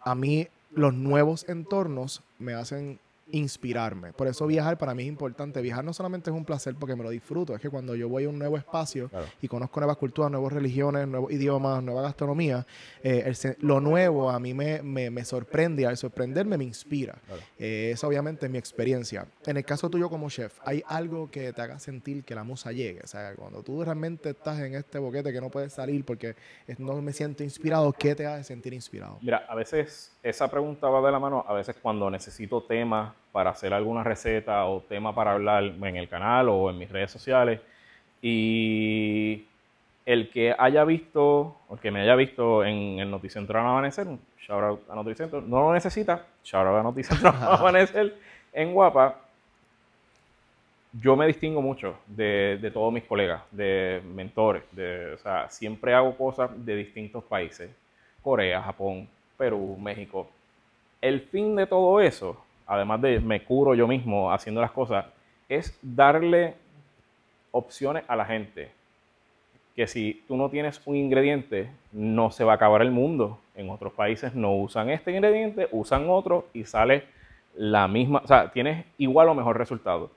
a 0.00 0.14
mí 0.14 0.46
los 0.74 0.94
nuevos 0.94 1.48
entornos 1.48 2.22
me 2.38 2.54
hacen 2.54 3.00
inspirarme. 3.32 4.12
Por 4.12 4.26
eso 4.26 4.46
viajar 4.46 4.78
para 4.78 4.94
mí 4.94 5.02
es 5.02 5.08
importante. 5.08 5.60
Viajar 5.60 5.84
no 5.84 5.92
solamente 5.92 6.30
es 6.30 6.36
un 6.36 6.44
placer 6.44 6.74
porque 6.78 6.94
me 6.96 7.02
lo 7.02 7.10
disfruto, 7.10 7.54
es 7.54 7.60
que 7.60 7.70
cuando 7.70 7.94
yo 7.94 8.08
voy 8.08 8.24
a 8.24 8.28
un 8.28 8.38
nuevo 8.38 8.56
espacio 8.56 9.08
Claro. 9.08 9.26
y 9.40 9.48
conozco 9.48 9.80
nuevas 9.80 9.96
culturas, 9.96 10.30
nuevas 10.30 10.52
religiones, 10.52 11.08
nuevos 11.08 11.32
idiomas, 11.32 11.82
nueva 11.82 12.02
gastronomía, 12.02 12.66
eh, 13.02 13.24
el 13.26 13.56
lo 13.60 13.80
nuevo 13.80 14.30
a 14.30 14.38
mí 14.38 14.54
me, 14.54 14.82
me- 14.82 15.10
me 15.10 15.24
sorprende 15.24 15.82
y 15.82 15.84
al 15.84 15.96
sorprenderme 15.96 16.56
me 16.58 16.64
inspira. 16.64 17.14
Claro. 17.26 17.42
Eh, 17.58 17.90
esa 17.92 18.06
obviamente 18.06 18.46
es 18.46 18.52
mi 18.52 18.58
experiencia. 18.58 19.26
En 19.46 19.56
el 19.56 19.64
caso 19.64 19.90
tuyo 19.90 20.08
como 20.08 20.28
chef, 20.30 20.58
¿hay 20.64 20.82
algo 20.86 21.30
que 21.30 21.52
te 21.52 21.60
haga 21.62 21.78
sentir 21.78 22.24
que 22.24 22.34
la 22.34 22.44
musa 22.44 22.72
llegue? 22.72 23.00
O 23.02 23.06
sea, 23.06 23.34
cuando 23.34 23.62
tú 23.62 23.82
realmente 23.84 24.30
estás 24.30 24.60
en 24.60 24.74
este 24.74 24.98
boquete 24.98 25.32
que 25.32 25.40
no 25.40 25.50
puedes 25.50 25.72
salir 25.72 26.04
porque 26.04 26.36
no 26.78 27.00
me 27.02 27.12
siento 27.12 27.42
inspirado, 27.42 27.92
¿qué 27.92 28.14
te 28.14 28.26
hace 28.26 28.44
sentir 28.44 28.72
inspirado? 28.74 29.18
Mira, 29.22 29.44
a 29.48 29.54
veces 29.54 30.12
esa 30.22 30.48
pregunta 30.50 30.88
va 30.88 31.04
de 31.04 31.12
la 31.12 31.18
mano, 31.18 31.44
a 31.46 31.54
veces 31.54 31.76
cuando 31.80 32.10
necesito 32.10 32.62
temas 32.62 33.13
para 33.32 33.50
hacer 33.50 33.74
alguna 33.74 34.04
receta 34.04 34.64
o 34.66 34.80
tema 34.80 35.14
para 35.14 35.32
hablar 35.32 35.64
en 35.64 35.96
el 35.96 36.08
canal 36.08 36.48
o 36.48 36.70
en 36.70 36.78
mis 36.78 36.90
redes 36.90 37.10
sociales 37.10 37.60
y 38.22 39.44
el 40.06 40.30
que 40.30 40.54
haya 40.58 40.84
visto, 40.84 41.56
o 41.68 41.74
el 41.74 41.80
que 41.80 41.90
me 41.90 42.02
haya 42.02 42.14
visto 42.14 42.64
en 42.64 42.98
el 42.98 43.10
Noticentro 43.10 43.58
al 43.58 43.66
Amanecer, 43.66 44.06
shout 44.38 44.62
out 44.62 44.90
a 44.90 44.94
Noticentro, 44.94 45.40
no 45.40 45.60
lo 45.60 45.72
necesita, 45.72 46.26
shout 46.42 46.66
out 46.66 46.78
a 46.78 46.82
Noticentro 46.82 47.28
al 47.30 47.54
Amanecer 47.58 48.14
en 48.52 48.72
Guapa, 48.72 49.16
yo 51.02 51.16
me 51.16 51.26
distingo 51.26 51.60
mucho 51.60 51.98
de, 52.06 52.58
de 52.60 52.70
todos 52.70 52.92
mis 52.92 53.04
colegas, 53.04 53.42
de 53.50 54.00
mentores, 54.14 54.62
de, 54.70 55.14
o 55.14 55.18
sea, 55.18 55.50
siempre 55.50 55.92
hago 55.92 56.16
cosas 56.16 56.50
de 56.64 56.76
distintos 56.76 57.24
países, 57.24 57.70
Corea, 58.22 58.62
Japón, 58.62 59.08
Perú, 59.36 59.76
México. 59.78 60.30
El 61.00 61.20
fin 61.20 61.56
de 61.56 61.66
todo 61.66 62.00
eso, 62.00 62.42
además 62.66 63.00
de 63.00 63.20
me 63.20 63.42
curo 63.42 63.74
yo 63.74 63.86
mismo 63.86 64.32
haciendo 64.32 64.60
las 64.60 64.70
cosas, 64.70 65.06
es 65.48 65.78
darle 65.82 66.54
opciones 67.50 68.04
a 68.08 68.16
la 68.16 68.24
gente. 68.24 68.70
Que 69.76 69.86
si 69.86 70.22
tú 70.28 70.36
no 70.36 70.50
tienes 70.50 70.80
un 70.84 70.96
ingrediente, 70.96 71.70
no 71.92 72.30
se 72.30 72.44
va 72.44 72.52
a 72.52 72.56
acabar 72.56 72.82
el 72.82 72.90
mundo. 72.90 73.40
En 73.56 73.70
otros 73.70 73.92
países 73.92 74.34
no 74.34 74.54
usan 74.54 74.90
este 74.90 75.12
ingrediente, 75.12 75.68
usan 75.72 76.08
otro 76.08 76.46
y 76.52 76.64
sale 76.64 77.04
la 77.56 77.86
misma, 77.88 78.20
o 78.24 78.26
sea, 78.26 78.50
tienes 78.50 78.84
igual 78.98 79.28
o 79.28 79.34
mejor 79.34 79.58
resultado. 79.58 80.10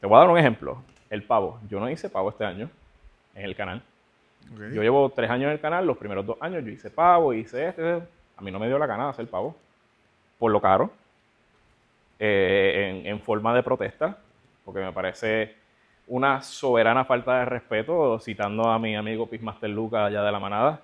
Te 0.00 0.06
voy 0.06 0.16
a 0.16 0.20
dar 0.20 0.30
un 0.30 0.38
ejemplo. 0.38 0.78
El 1.10 1.22
pavo. 1.22 1.58
Yo 1.68 1.80
no 1.80 1.88
hice 1.88 2.10
pavo 2.10 2.28
este 2.28 2.44
año 2.44 2.68
en 3.34 3.44
el 3.44 3.56
canal. 3.56 3.82
Yo 4.56 4.82
llevo 4.82 5.10
tres 5.10 5.30
años 5.30 5.46
en 5.46 5.52
el 5.52 5.60
canal, 5.60 5.86
los 5.86 5.96
primeros 5.96 6.24
dos 6.24 6.36
años 6.40 6.64
yo 6.64 6.70
hice 6.70 6.90
pavo, 6.90 7.32
hice 7.34 7.68
este. 7.68 8.02
A 8.36 8.42
mí 8.42 8.50
no 8.50 8.58
me 8.58 8.66
dio 8.66 8.78
la 8.78 8.86
gana 8.86 9.04
de 9.04 9.10
hacer 9.10 9.28
pavo. 9.28 9.56
Por 10.38 10.52
lo 10.52 10.60
caro. 10.60 10.90
Eh, 12.18 13.00
en, 13.04 13.06
en 13.06 13.20
forma 13.20 13.54
de 13.54 13.62
protesta. 13.62 14.18
Porque 14.64 14.80
me 14.80 14.92
parece 14.92 15.54
una 16.06 16.40
soberana 16.42 17.04
falta 17.04 17.38
de 17.40 17.44
respeto, 17.44 18.18
citando 18.20 18.64
a 18.68 18.78
mi 18.78 18.96
amigo 18.96 19.26
Pismaster 19.26 19.70
Luca 19.70 20.06
allá 20.06 20.22
de 20.22 20.32
la 20.32 20.38
manada, 20.40 20.80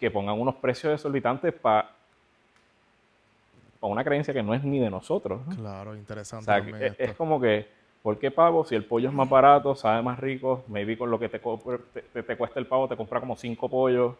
que 0.00 0.10
pongan 0.10 0.40
unos 0.40 0.56
precios 0.56 0.92
exorbitantes 0.94 1.52
para 1.52 1.90
una 3.80 4.02
creencia 4.02 4.34
que 4.34 4.42
no 4.42 4.52
es 4.54 4.64
ni 4.64 4.78
de 4.80 4.90
nosotros. 4.90 5.40
¿no? 5.46 5.54
Claro, 5.54 5.92
O 5.92 5.94
interesante. 5.96 6.44
sea, 6.44 6.56
también 6.56 6.82
es, 6.82 6.92
esto. 6.92 7.04
es 7.04 7.12
como 7.14 7.40
que, 7.40 7.68
¿por 8.02 8.18
qué 8.18 8.30
pavo? 8.32 8.64
Si 8.64 8.74
el 8.74 8.84
pollo 8.84 9.08
es 9.08 9.14
más 9.14 9.28
barato, 9.28 9.74
sabe 9.76 10.02
más 10.02 10.18
rico, 10.18 10.64
maybe 10.68 10.98
con 10.98 11.10
lo 11.10 11.18
que 11.18 11.28
te, 11.28 11.38
te, 11.38 12.02
te- 12.02 12.22
te 12.22 12.36
cuesta 12.36 12.58
el 12.58 12.66
pavo, 12.66 12.88
te 12.88 12.96
compra 12.96 13.20
como 13.20 13.36
cinco 13.36 13.68
pollos. 13.68 14.14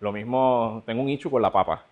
Lo 0.00 0.12
mismo, 0.12 0.82
tengo 0.86 1.02
un 1.02 1.08
ichu 1.10 1.30
con 1.30 1.42
la 1.42 1.50
papa. 1.52 1.84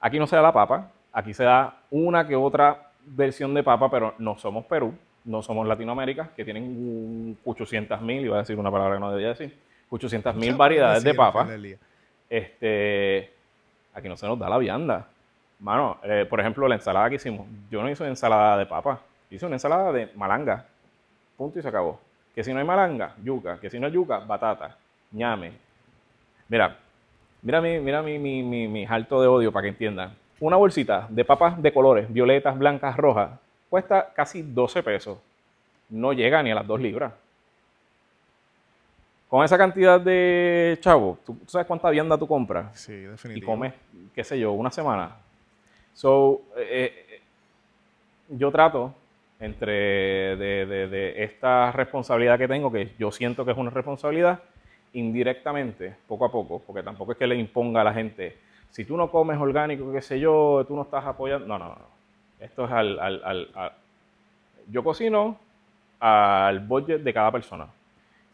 Aquí 0.00 0.18
no 0.18 0.26
se 0.26 0.36
da 0.36 0.42
la 0.42 0.52
papa, 0.52 0.90
aquí 1.14 1.32
se 1.32 1.44
da 1.44 1.78
una 1.90 2.26
que 2.28 2.36
otra 2.36 2.90
versión 3.06 3.54
de 3.54 3.62
papa, 3.62 3.90
pero 3.90 4.14
no 4.18 4.36
somos 4.36 4.66
Perú, 4.66 4.92
no 5.24 5.40
somos 5.40 5.66
Latinoamérica, 5.66 6.28
que 6.36 6.44
tienen 6.44 6.64
un 6.64 7.38
800 7.44 8.00
mil, 8.02 8.26
iba 8.26 8.36
a 8.36 8.40
decir 8.40 8.58
una 8.58 8.70
palabra 8.70 8.96
que 8.96 9.00
no 9.00 9.10
debía 9.10 9.28
decir, 9.28 9.56
800 9.88 10.34
mil 10.34 10.54
variedades 10.54 11.02
de 11.02 11.14
papa 11.14 11.46
este, 12.28 13.30
aquí 13.94 14.08
no 14.08 14.16
se 14.16 14.26
nos 14.26 14.38
da 14.38 14.48
la 14.48 14.58
vianda. 14.58 15.06
Mano, 15.60 15.98
eh, 16.02 16.26
por 16.28 16.40
ejemplo, 16.40 16.66
la 16.66 16.74
ensalada 16.74 17.08
que 17.08 17.16
hicimos, 17.16 17.46
yo 17.70 17.80
no 17.80 17.88
hice 17.88 18.06
ensalada 18.06 18.58
de 18.58 18.66
papa, 18.66 19.00
hice 19.30 19.46
una 19.46 19.54
ensalada 19.54 19.92
de 19.92 20.10
malanga. 20.16 20.66
Punto 21.36 21.58
y 21.58 21.62
se 21.62 21.68
acabó. 21.68 22.00
Que 22.34 22.42
si 22.42 22.52
no 22.52 22.58
hay 22.58 22.64
malanga, 22.64 23.14
yuca. 23.22 23.58
Que 23.60 23.70
si 23.70 23.78
no 23.78 23.86
hay 23.86 23.92
yuca, 23.92 24.18
batata, 24.18 24.76
ñame. 25.12 25.52
Mira, 26.48 26.76
mira 27.42 27.60
mi, 27.60 27.78
mira 27.78 28.02
mi, 28.02 28.18
mi, 28.18 28.42
mi, 28.42 28.68
mi 28.68 28.84
jalto 28.84 29.20
de 29.22 29.28
odio 29.28 29.52
para 29.52 29.62
que 29.62 29.68
entiendan. 29.68 30.14
Una 30.44 30.56
bolsita 30.58 31.06
de 31.08 31.24
papas 31.24 31.62
de 31.62 31.72
colores, 31.72 32.12
violetas, 32.12 32.58
blancas, 32.58 32.94
rojas, 32.98 33.30
cuesta 33.70 34.12
casi 34.14 34.42
12 34.42 34.82
pesos. 34.82 35.16
No 35.88 36.12
llega 36.12 36.42
ni 36.42 36.50
a 36.50 36.54
las 36.54 36.66
2 36.66 36.78
libras. 36.82 37.14
Con 39.26 39.42
esa 39.42 39.56
cantidad 39.56 39.98
de 39.98 40.76
chavo, 40.82 41.16
¿tú, 41.24 41.32
tú 41.36 41.46
sabes 41.48 41.66
cuánta 41.66 41.88
vianda 41.88 42.18
tú 42.18 42.26
compras? 42.28 42.78
Sí, 42.78 42.92
y 42.92 42.96
definitivo. 43.06 43.46
comes, 43.52 43.72
qué 44.14 44.22
sé 44.22 44.38
yo, 44.38 44.52
una 44.52 44.70
semana. 44.70 45.16
So, 45.94 46.42
eh, 46.58 47.06
eh, 47.08 47.20
yo 48.28 48.50
trato 48.52 48.94
entre 49.40 50.36
de, 50.36 50.66
de- 50.66 50.88
de 50.88 51.24
esta 51.24 51.72
responsabilidad 51.72 52.36
que 52.38 52.48
tengo, 52.48 52.70
que 52.70 52.92
yo 52.98 53.10
siento 53.10 53.46
que 53.46 53.52
es 53.52 53.56
una 53.56 53.70
responsabilidad, 53.70 54.40
indirectamente, 54.92 55.96
poco 56.06 56.26
a 56.26 56.30
poco, 56.30 56.60
porque 56.66 56.82
tampoco 56.82 57.12
es 57.12 57.18
que 57.18 57.26
le 57.26 57.34
imponga 57.34 57.80
a 57.80 57.84
la 57.84 57.94
gente, 57.94 58.36
si 58.74 58.84
tú 58.84 58.96
no 58.96 59.08
comes 59.08 59.38
orgánico, 59.38 59.92
qué 59.92 60.02
sé 60.02 60.18
yo, 60.18 60.64
tú 60.66 60.74
no 60.74 60.82
estás 60.82 61.04
apoyando. 61.04 61.46
No, 61.46 61.58
no, 61.60 61.66
no. 61.68 61.76
Esto 62.40 62.64
es 62.64 62.72
al, 62.72 62.98
al- 62.98 63.22
al- 63.54 63.72
yo 64.68 64.82
cocino 64.82 65.38
al 66.00 66.58
budget 66.58 67.02
de 67.02 67.14
cada 67.14 67.30
persona. 67.30 67.66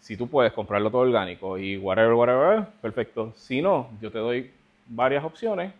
Si 0.01 0.17
tú 0.17 0.29
puedes 0.29 0.55
comprarlo 0.55 0.91
todo 0.91 1.03
orgánico 1.03 1.59
y 1.59 1.77
whatever, 1.77 2.15
whatever, 2.15 2.65
perfecto. 2.81 3.35
Si 3.37 3.61
no, 3.61 3.89
yo 4.01 4.11
te 4.11 4.19
doy 4.19 4.51
varias 4.87 5.23
opciones 5.25 5.75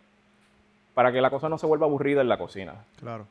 para 0.93 1.11
que 1.11 1.23
la 1.23 1.31
cosa 1.31 1.49
no 1.49 1.57
se 1.57 1.65
vuelva 1.67 1.87
aburrida 1.87 2.21
en 2.21 2.29
la 2.29 2.37
cocina. 2.37 2.75
Claro. 2.99 3.25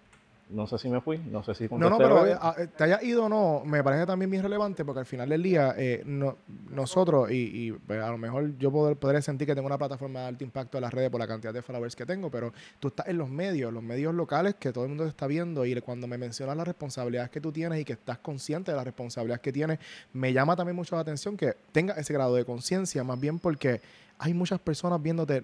No 0.49 0.65
sé 0.65 0.79
si 0.79 0.89
me 0.89 0.99
fui, 0.99 1.19
no 1.19 1.43
sé 1.43 1.53
si 1.53 1.67
No, 1.69 1.91
no, 1.91 1.97
pero 1.99 2.15
lo 2.15 2.23
que- 2.23 2.31
eh, 2.31 2.37
a- 2.41 2.55
eh, 2.57 2.67
te 2.75 2.83
haya 2.85 3.03
ido 3.03 3.25
o 3.25 3.29
no, 3.29 3.61
me 3.65 3.83
parece 3.83 4.07
también 4.07 4.31
bien 4.31 4.41
relevante 4.41 4.83
porque 4.83 5.01
al 5.01 5.05
final 5.05 5.29
del 5.29 5.43
día, 5.43 5.75
eh, 5.77 6.01
no- 6.05 6.37
nosotros, 6.71 7.29
y, 7.29 7.67
y, 7.67 7.71
pues, 7.71 8.01
a 8.01 8.09
lo 8.09 8.17
mejor 8.17 8.57
yo 8.57 8.71
poder, 8.71 8.97
podré 8.97 9.21
sentir 9.21 9.45
que 9.47 9.53
tengo 9.53 9.67
una 9.67 9.77
plataforma 9.77 10.21
de 10.21 10.25
alto 10.27 10.43
impacto 10.43 10.79
en 10.79 10.81
las 10.81 10.93
redes 10.93 11.11
por 11.11 11.19
la 11.19 11.27
cantidad 11.27 11.53
de 11.53 11.61
followers 11.61 11.95
que 11.95 12.05
tengo, 12.05 12.31
pero 12.31 12.51
tú 12.79 12.87
estás 12.87 13.07
en 13.09 13.19
los 13.19 13.29
medios, 13.29 13.71
los 13.71 13.83
medios 13.83 14.13
locales 14.15 14.55
que 14.55 14.71
todo 14.73 14.85
el 14.85 14.89
mundo 14.89 15.03
te 15.03 15.11
está 15.11 15.27
viendo 15.27 15.65
y 15.65 15.79
cuando 15.81 16.07
me 16.07 16.17
mencionas 16.17 16.57
las 16.57 16.65
responsabilidades 16.67 17.29
que 17.29 17.39
tú 17.41 17.51
tienes 17.51 17.79
y 17.79 17.85
que 17.85 17.93
estás 17.93 18.17
consciente 18.17 18.71
de 18.71 18.77
las 18.77 18.85
responsabilidades 18.85 19.41
que 19.41 19.53
tienes, 19.53 19.77
me 20.13 20.33
llama 20.33 20.55
también 20.55 20.75
mucho 20.75 20.95
la 20.95 21.01
atención 21.03 21.37
que 21.37 21.53
tenga 21.71 21.93
ese 21.93 22.11
grado 22.11 22.33
de 22.33 22.43
conciencia, 22.43 23.03
más 23.03 23.19
bien 23.19 23.37
porque 23.37 23.81
hay 24.17 24.33
muchas 24.33 24.59
personas 24.59 25.01
viéndote 25.01 25.43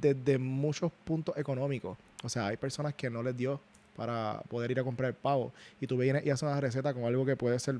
desde 0.00 0.36
muchos 0.38 0.92
puntos 1.04 1.36
económicos. 1.38 1.96
O 2.22 2.28
sea, 2.28 2.48
hay 2.48 2.56
personas 2.56 2.94
que 2.94 3.08
no 3.10 3.22
les 3.22 3.36
dio 3.36 3.58
para 3.96 4.42
poder 4.48 4.70
ir 4.70 4.80
a 4.80 4.84
comprar 4.84 5.08
el 5.10 5.14
pavo 5.16 5.52
y 5.80 5.86
tú 5.86 5.96
vienes 5.96 6.24
y 6.24 6.30
haces 6.30 6.42
una 6.42 6.60
receta 6.60 6.92
con 6.94 7.04
algo 7.04 7.24
que 7.26 7.36
puede 7.36 7.58
ser, 7.58 7.76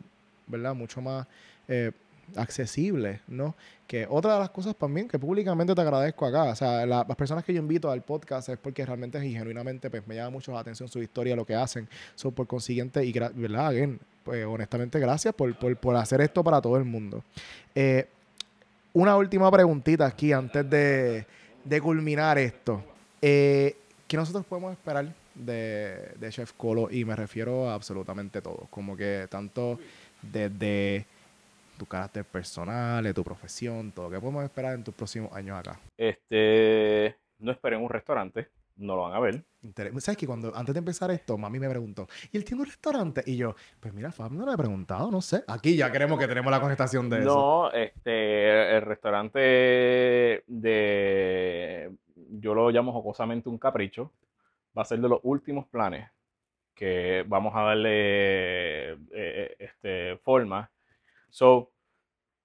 ¿verdad? 0.47 0.75
Mucho 0.75 1.01
más 1.01 1.27
eh, 1.69 1.93
accesible, 2.37 3.21
¿no? 3.29 3.55
Que 3.87 4.07
otra 4.09 4.35
de 4.35 4.41
las 4.41 4.51
cosas 4.51 4.75
también 4.77 5.09
que 5.09 5.19
públicamente 5.19 5.75
te 5.75 5.81
agradezco 5.81 6.27
acá, 6.27 6.45
o 6.45 6.57
sea, 6.57 6.87
la- 6.87 7.05
las 7.07 7.17
personas 7.17 7.45
que 7.45 7.53
yo 7.53 7.61
invito 7.61 7.91
al 7.91 8.03
podcast 8.03 8.49
es 8.49 8.59
porque 8.59 8.85
realmente 8.87 9.25
y 9.25 9.33
genuinamente 9.33 9.91
pues, 9.91 10.07
me 10.07 10.15
llama 10.15 10.31
mucho 10.31 10.53
la 10.53 10.61
atención 10.61 10.89
su 10.89 11.03
historia, 11.03 11.37
lo 11.37 11.45
que 11.45 11.55
hacen, 11.55 11.89
so, 12.15 12.31
por 12.31 12.47
consiguiente, 12.47 13.05
y 13.05 13.13
¿verdad? 13.13 13.67
Again, 13.69 13.99
pues 14.25 14.47
honestamente 14.47 14.99
gracias 14.99 15.35
por, 15.35 15.55
por, 15.59 15.77
por 15.77 15.97
hacer 15.97 16.21
esto 16.21 16.43
para 16.45 16.61
todo 16.61 16.77
el 16.77 16.85
mundo. 16.85 17.23
Eh, 17.75 18.07
una 18.95 19.17
última 19.17 19.51
preguntita 19.51 20.07
aquí 20.07 20.33
antes 20.33 20.69
de, 20.69 21.27
de 21.65 21.81
culminar 21.81 22.39
esto. 22.39 22.83
Eh, 23.21 23.77
¿Qué 24.07 24.17
nosotros 24.17 24.45
podemos 24.47 24.73
esperar 24.73 25.07
de, 25.35 26.13
de 26.19 26.31
Chef 26.31 26.53
Colo? 26.53 26.89
Y 26.91 27.05
me 27.05 27.17
refiero 27.17 27.69
a 27.69 27.75
absolutamente 27.75 28.41
todo. 28.41 28.67
Como 28.71 28.97
que 28.97 29.27
tanto 29.31 29.79
desde 30.21 31.07
tu 31.79 31.87
carácter 31.87 32.25
personal, 32.25 33.03
de 33.03 33.13
tu 33.13 33.25
profesión, 33.25 33.93
todo. 33.93 34.11
¿Qué 34.11 34.21
podemos 34.21 34.45
esperar 34.45 34.75
en 34.75 34.85
tus 34.85 34.95
próximos 34.95 35.33
años 35.33 35.59
acá? 35.59 35.81
Este, 35.97 37.17
no 37.39 37.51
esperen 37.51 37.83
un 37.83 37.91
restaurante, 37.91 38.49
no 38.77 38.95
lo 38.95 39.03
van 39.03 39.15
a 39.15 39.21
ver. 39.21 39.43
¿Sabes 39.99 40.17
que 40.17 40.27
cuando 40.27 40.55
antes 40.55 40.75
de 40.75 40.79
empezar 40.79 41.11
esto, 41.11 41.39
mami 41.39 41.59
me 41.59 41.69
preguntó, 41.69 42.07
¿y 42.31 42.37
él 42.37 42.45
tiene 42.45 42.63
un 42.63 42.69
restaurante? 42.69 43.23
Y 43.27 43.37
yo, 43.37 43.55
pues 43.81 43.95
mira, 43.95 44.13
Fab, 44.13 44.33
no 44.33 44.47
le 44.47 44.53
he 44.53 44.57
preguntado, 44.57 45.11
no 45.11 45.21
sé. 45.21 45.45
Aquí 45.47 45.77
ya 45.77 45.91
queremos 45.91 46.19
que 46.19 46.27
tenemos 46.27 46.51
la 46.51 46.61
contestación 46.61 47.09
de 47.09 47.21
eso. 47.21 47.27
No, 47.27 47.71
este, 47.73 48.77
el 48.77 48.83
restaurante 48.83 50.45
de, 50.47 51.91
yo 52.31 52.55
lo 52.55 52.71
llamo 52.71 52.93
jocosamente 52.93 53.49
un 53.49 53.59
capricho, 53.59 54.13
va 54.77 54.83
a 54.83 54.85
ser 54.87 54.99
de 55.01 55.09
los 55.09 55.21
últimos 55.23 55.67
planes 55.69 56.09
que 56.75 57.25
vamos 57.29 57.55
a 57.55 57.63
darle 57.63 58.93
eh, 58.93 58.97
eh, 59.13 59.57
este, 59.59 60.17
forma. 60.19 60.71
So, 61.31 61.71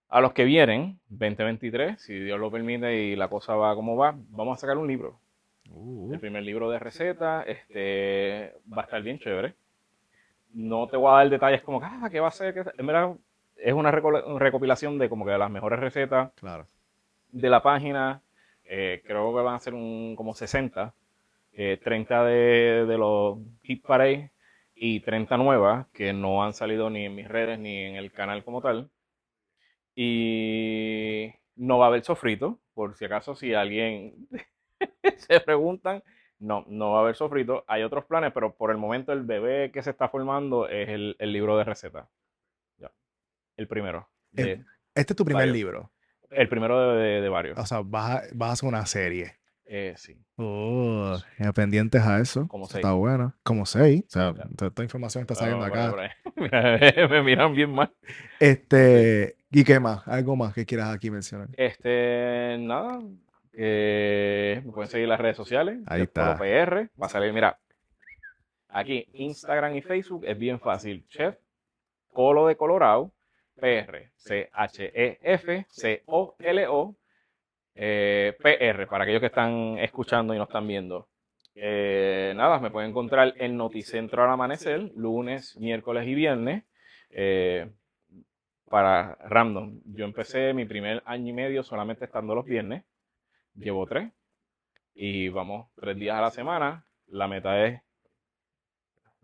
a 0.10 0.22
los 0.22 0.34
que 0.34 0.44
vienen, 0.46 1.00
2023, 1.10 2.02
si 2.02 2.20
Dios 2.20 2.40
lo 2.40 2.52
permite 2.52 2.94
y 2.96 3.16
la 3.16 3.28
cosa 3.30 3.56
va 3.56 3.76
como 3.76 3.96
va, 3.96 4.14
vamos 4.30 4.58
a 4.58 4.62
sacar 4.62 4.78
un 4.78 4.88
libro. 4.88 5.20
Uh, 5.70 6.14
El 6.14 6.20
primer 6.20 6.44
libro 6.44 6.70
de 6.70 6.80
recetas 6.80 7.46
este, 7.48 8.54
va 8.72 8.82
a 8.84 8.86
estar 8.86 9.02
bien 9.02 9.20
chévere. 9.20 9.54
No 10.54 10.88
te 10.88 10.96
voy 10.98 11.10
a 11.12 11.18
dar 11.18 11.30
detalles 11.30 11.62
como, 11.62 11.82
ah, 11.84 12.08
¿qué 12.10 12.20
va 12.20 12.30
a 12.30 12.32
ser? 12.32 12.54
¿Qué- 12.54 12.64
En 12.78 12.88
verdad, 12.88 13.16
es 13.58 13.74
una 13.74 13.92
reco- 13.92 14.38
recopilación 14.40 14.98
de 14.98 15.10
como 15.10 15.26
que 15.26 15.38
las 15.38 15.52
mejores 15.52 15.80
recetas 15.80 16.32
claro. 16.36 16.66
de 17.32 17.50
la 17.50 17.62
página. 17.62 18.22
Eh, 18.64 19.02
creo 19.06 19.36
que 19.36 19.42
van 19.42 19.56
a 19.56 19.60
ser 19.60 19.74
un, 19.74 20.16
como 20.16 20.34
60. 20.34 20.94
Eh, 21.58 21.80
30 21.84 22.24
de, 22.26 22.86
de 22.86 22.98
los 22.98 23.40
Hit 23.64 23.84
Parade 23.86 24.32
y 24.76 25.00
30 25.02 25.38
nuevas 25.38 25.88
que 25.92 26.14
no 26.14 26.44
han 26.44 26.54
salido 26.54 26.90
ni 26.90 27.06
en 27.06 27.16
mis 27.16 27.28
redes 27.28 27.58
ni 27.60 27.78
en 27.78 27.96
el 27.96 28.12
canal 28.12 28.44
como 28.44 28.62
tal. 28.62 28.92
Y 29.96 31.34
no 31.56 31.80
va 31.80 31.86
a 31.86 31.88
haber 31.90 32.04
sofrito, 32.04 32.60
por 32.76 32.96
si 32.96 33.06
acaso 33.06 33.36
si 33.36 33.54
alguien 33.56 34.28
se 35.18 35.40
preguntan, 35.40 36.04
no, 36.40 36.64
no 36.68 36.92
va 36.92 37.00
a 37.00 37.02
haber 37.02 37.16
sofrito. 37.16 37.64
Hay 37.68 37.82
otros 37.82 38.06
planes, 38.06 38.32
pero 38.34 38.56
por 38.56 38.70
el 38.70 38.78
momento 38.78 39.12
el 39.12 39.24
bebé 39.24 39.72
que 39.72 39.82
se 39.82 39.90
está 39.90 40.10
formando 40.10 40.70
es 40.70 40.88
el, 40.90 41.16
el 41.18 41.34
libro 41.34 41.58
de 41.58 41.64
recetas. 41.64 42.08
Ya. 42.78 42.92
El 43.58 43.68
primero. 43.68 44.08
de- 44.32 44.64
Este 44.94 45.14
es 45.14 45.18
tu 45.18 45.26
primer 45.26 45.42
Varios. 45.48 45.56
libro. 45.58 45.92
el 46.30 46.48
primero 46.50 46.94
de, 46.94 47.02
de- 47.02 47.22
de 47.22 47.30
varios. 47.30 47.58
O 47.58 47.66
sea, 47.66 47.82
vas 47.84 48.18
a, 48.18 48.22
vas 48.36 48.50
a 48.50 48.54
hacer 48.54 48.70
una 48.70 48.86
serie. 48.86 49.38
Eh, 49.70 49.94
sí. 49.98 50.18
Oh, 50.38 51.18
pendientes 51.54 52.02
a 52.02 52.20
eso. 52.20 52.48
Como 52.48 52.64
Eso 52.66 52.74
seis. 52.74 52.84
Está 52.86 52.94
bueno. 52.94 53.34
Como 53.44 53.66
seis. 53.66 54.04
O 54.08 54.10
sea, 54.10 54.34
toda 54.34 54.70
esta 54.70 54.84
información 54.84 55.22
está 55.24 55.36
saliendo 55.36 55.68
por 55.68 55.78
ahí, 55.78 55.84
acá. 55.84 55.92
por 55.92 56.00
ahí. 56.00 56.10
Mira, 56.36 57.08
me 57.10 57.22
miran 57.24 57.54
bien 57.54 57.72
mal. 57.72 57.94
Este, 58.40 59.36
¿y 59.52 59.64
qué 59.64 59.80
más? 59.80 60.08
¿Algo 60.08 60.36
más 60.38 60.54
que 60.54 60.66
quieras 60.66 60.96
aquí 60.96 61.12
mencionar? 61.12 61.50
Este, 61.58 62.58
nada. 62.60 63.00
me 63.54 64.62
pueden 64.74 64.90
seguir 64.90 65.08
las 65.10 65.20
redes 65.20 65.36
sociales. 65.36 65.80
Ahí 65.86 66.04
está. 66.04 66.38
PR. 66.38 66.90
Va 67.02 67.08
a 67.08 67.10
salir, 67.10 67.34
mira. 67.34 67.60
Aquí, 68.70 69.08
Instagram 69.14 69.76
y 69.76 69.82
Facebook 69.82 70.24
es 70.26 70.38
bien 70.38 70.60
fácil. 70.60 71.06
Chef 71.10 71.36
Colo 72.14 72.48
de 72.48 72.56
Colorado. 72.56 73.12
PR. 73.60 74.12
C-H-E-F-C-O-L-O. 74.16 74.96
Eh, 77.78 78.36
PR, 78.42 78.88
para 78.88 79.04
aquellos 79.04 79.22
que 79.22 79.28
están 79.28 79.78
escuchando 79.80 80.34
y 80.34 80.38
no 80.38 80.44
están 80.46 80.68
viendo. 80.68 81.10
Eh, 81.56 82.34
nada, 82.36 82.60
me 82.60 82.72
pueden 82.72 82.92
encontrar 82.92 83.34
en 83.38 83.58
Noticentro 83.58 84.24
al 84.24 84.30
amanecer, 84.32 84.92
lunes, 84.96 85.58
miércoles 85.58 86.08
y 86.08 86.16
viernes. 86.16 86.64
eh, 87.12 87.70
para 88.70 89.16
random. 89.30 89.82
Yo 89.86 90.06
empecé 90.06 90.54
mi 90.54 90.66
primer 90.66 91.02
año 91.06 91.30
y 91.30 91.34
medio 91.34 91.64
solamente 91.64 92.06
estando 92.06 92.36
los 92.36 92.46
viernes. 92.46 92.84
Llevo 93.56 93.86
tres. 93.88 94.12
Y 94.94 95.30
vamos 95.30 95.70
tres 95.76 95.98
días 95.98 96.18
a 96.18 96.22
la 96.22 96.32
semana. 96.32 96.86
La 97.08 97.28
meta 97.28 97.66
es 97.66 97.82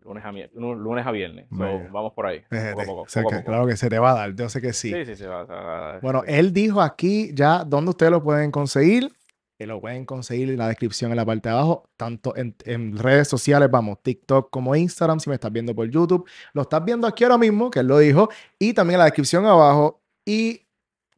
lunes 0.03 0.23
a, 0.25 0.31
lunes 0.53 1.05
a 1.05 1.11
viernes. 1.11 1.45
So, 1.49 1.63
vamos 1.91 2.13
por 2.13 2.25
ahí. 2.27 2.39
Poco 2.41 2.55
a 2.55 2.59
Fíjate, 2.59 2.85
poco, 2.85 3.01
o 3.01 3.07
sea, 3.07 3.23
poco 3.23 3.35
a 3.35 3.37
que 3.37 3.43
poco. 3.43 3.51
claro 3.51 3.67
que 3.67 3.77
se 3.77 3.89
te 3.89 3.99
va 3.99 4.11
a 4.11 4.15
dar, 4.15 4.35
yo 4.35 4.49
sé 4.49 4.61
que 4.61 4.73
sí. 4.73 4.91
Sí, 4.91 5.05
sí, 5.05 5.15
sí. 5.15 5.23
va- 5.25 5.43
va- 5.45 5.61
va- 5.61 5.99
Bueno, 5.99 6.23
él 6.27 6.51
dijo 6.53 6.81
aquí 6.81 7.31
ya 7.33 7.63
dónde 7.63 7.91
ustedes 7.91 8.11
lo 8.11 8.23
pueden 8.23 8.51
conseguir. 8.51 9.11
Que 9.57 9.67
lo 9.67 9.79
pueden 9.79 10.03
conseguir 10.05 10.49
en 10.49 10.57
la 10.57 10.67
descripción 10.67 11.11
en 11.11 11.17
la 11.17 11.25
parte 11.25 11.47
de 11.47 11.53
abajo, 11.53 11.87
tanto 11.95 12.35
en, 12.35 12.55
en 12.65 12.97
redes 12.97 13.27
sociales, 13.27 13.69
vamos, 13.69 14.01
TikTok 14.01 14.49
como 14.49 14.75
Instagram, 14.75 15.19
si 15.19 15.29
me 15.29 15.35
estás 15.35 15.51
viendo 15.51 15.75
por 15.75 15.87
YouTube. 15.87 16.27
Lo 16.53 16.63
estás 16.63 16.83
viendo 16.83 17.05
aquí 17.05 17.23
ahora 17.23 17.37
mismo, 17.37 17.69
que 17.69 17.79
él 17.81 17.87
lo 17.87 17.99
dijo, 17.99 18.29
y 18.57 18.73
también 18.73 18.95
en 18.95 18.99
la 18.99 19.05
descripción 19.05 19.45
abajo. 19.45 20.01
Y 20.25 20.65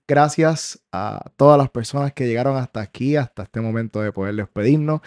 gracias 0.07 0.83
a 0.91 1.31
todas 1.37 1.57
las 1.57 1.69
personas 1.69 2.13
que 2.13 2.27
llegaron 2.27 2.57
hasta 2.57 2.81
aquí, 2.81 3.15
hasta 3.15 3.43
este 3.43 3.61
momento 3.61 4.01
de 4.01 4.11
poder 4.11 4.35
despedirnos. 4.35 5.01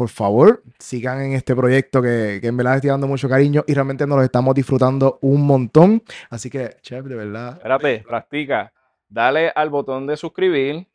Por 0.00 0.08
favor, 0.08 0.62
sigan 0.78 1.20
en 1.20 1.32
este 1.34 1.54
proyecto 1.54 2.00
que, 2.00 2.38
que 2.40 2.46
en 2.46 2.56
verdad 2.56 2.76
estoy 2.76 2.88
dando 2.88 3.06
mucho 3.06 3.28
cariño 3.28 3.64
y 3.66 3.74
realmente 3.74 4.06
nos 4.06 4.16
lo 4.16 4.24
estamos 4.24 4.54
disfrutando 4.54 5.18
un 5.20 5.46
montón. 5.46 6.02
Así 6.30 6.48
que, 6.48 6.76
chef, 6.80 7.04
de 7.04 7.14
verdad, 7.14 7.58
Espérate, 7.58 8.02
practica. 8.08 8.72
Dale 9.10 9.52
al 9.54 9.68
botón 9.68 10.06
de 10.06 10.16
suscribir, 10.16 10.86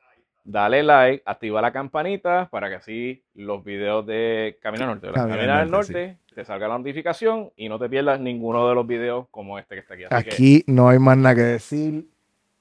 dale 0.43 0.81
like, 0.81 1.21
activa 1.23 1.61
la 1.61 1.71
campanita 1.71 2.49
para 2.49 2.67
que 2.67 2.77
así 2.77 3.23
los 3.35 3.63
videos 3.63 4.07
de 4.07 4.57
Camino 4.59 4.85
al 4.85 4.89
Norte. 4.89 5.11
Camino 5.11 5.35
Camino 5.35 5.53
al 5.53 5.69
Norte, 5.69 6.07
Norte, 6.07 6.19
te 6.33 6.43
salga 6.43 6.67
la 6.67 6.79
notificación 6.79 7.51
y 7.55 7.69
no 7.69 7.77
te 7.77 7.87
pierdas 7.87 8.19
ninguno 8.19 8.67
de 8.67 8.73
los 8.73 8.87
videos 8.87 9.27
como 9.29 9.59
este 9.59 9.75
que 9.75 9.81
está 9.81 9.93
aquí. 9.93 10.03
Así 10.09 10.23
que 10.23 10.31
Aquí 10.31 10.63
no 10.65 10.89
hay 10.89 10.97
más 10.97 11.15
nada 11.15 11.35
que 11.35 11.41
decir. 11.41 12.09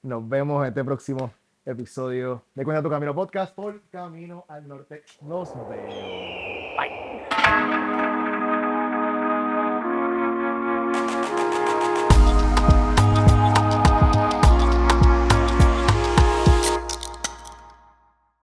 Nos 0.03 0.29
vemos 0.29 0.67
este 0.67 0.83
próximo 0.83 1.31
episodio 1.65 2.43
de 2.53 2.63
Cuenta 2.63 2.81
tu 2.83 2.89
Camino 2.89 3.13
Podcast 3.15 3.55
por 3.55 3.81
Camino 3.89 4.45
al 4.47 4.67
Norte. 4.67 5.03
Nos 5.21 5.53
vemos. 5.67 5.93
Bye. 6.77 8.04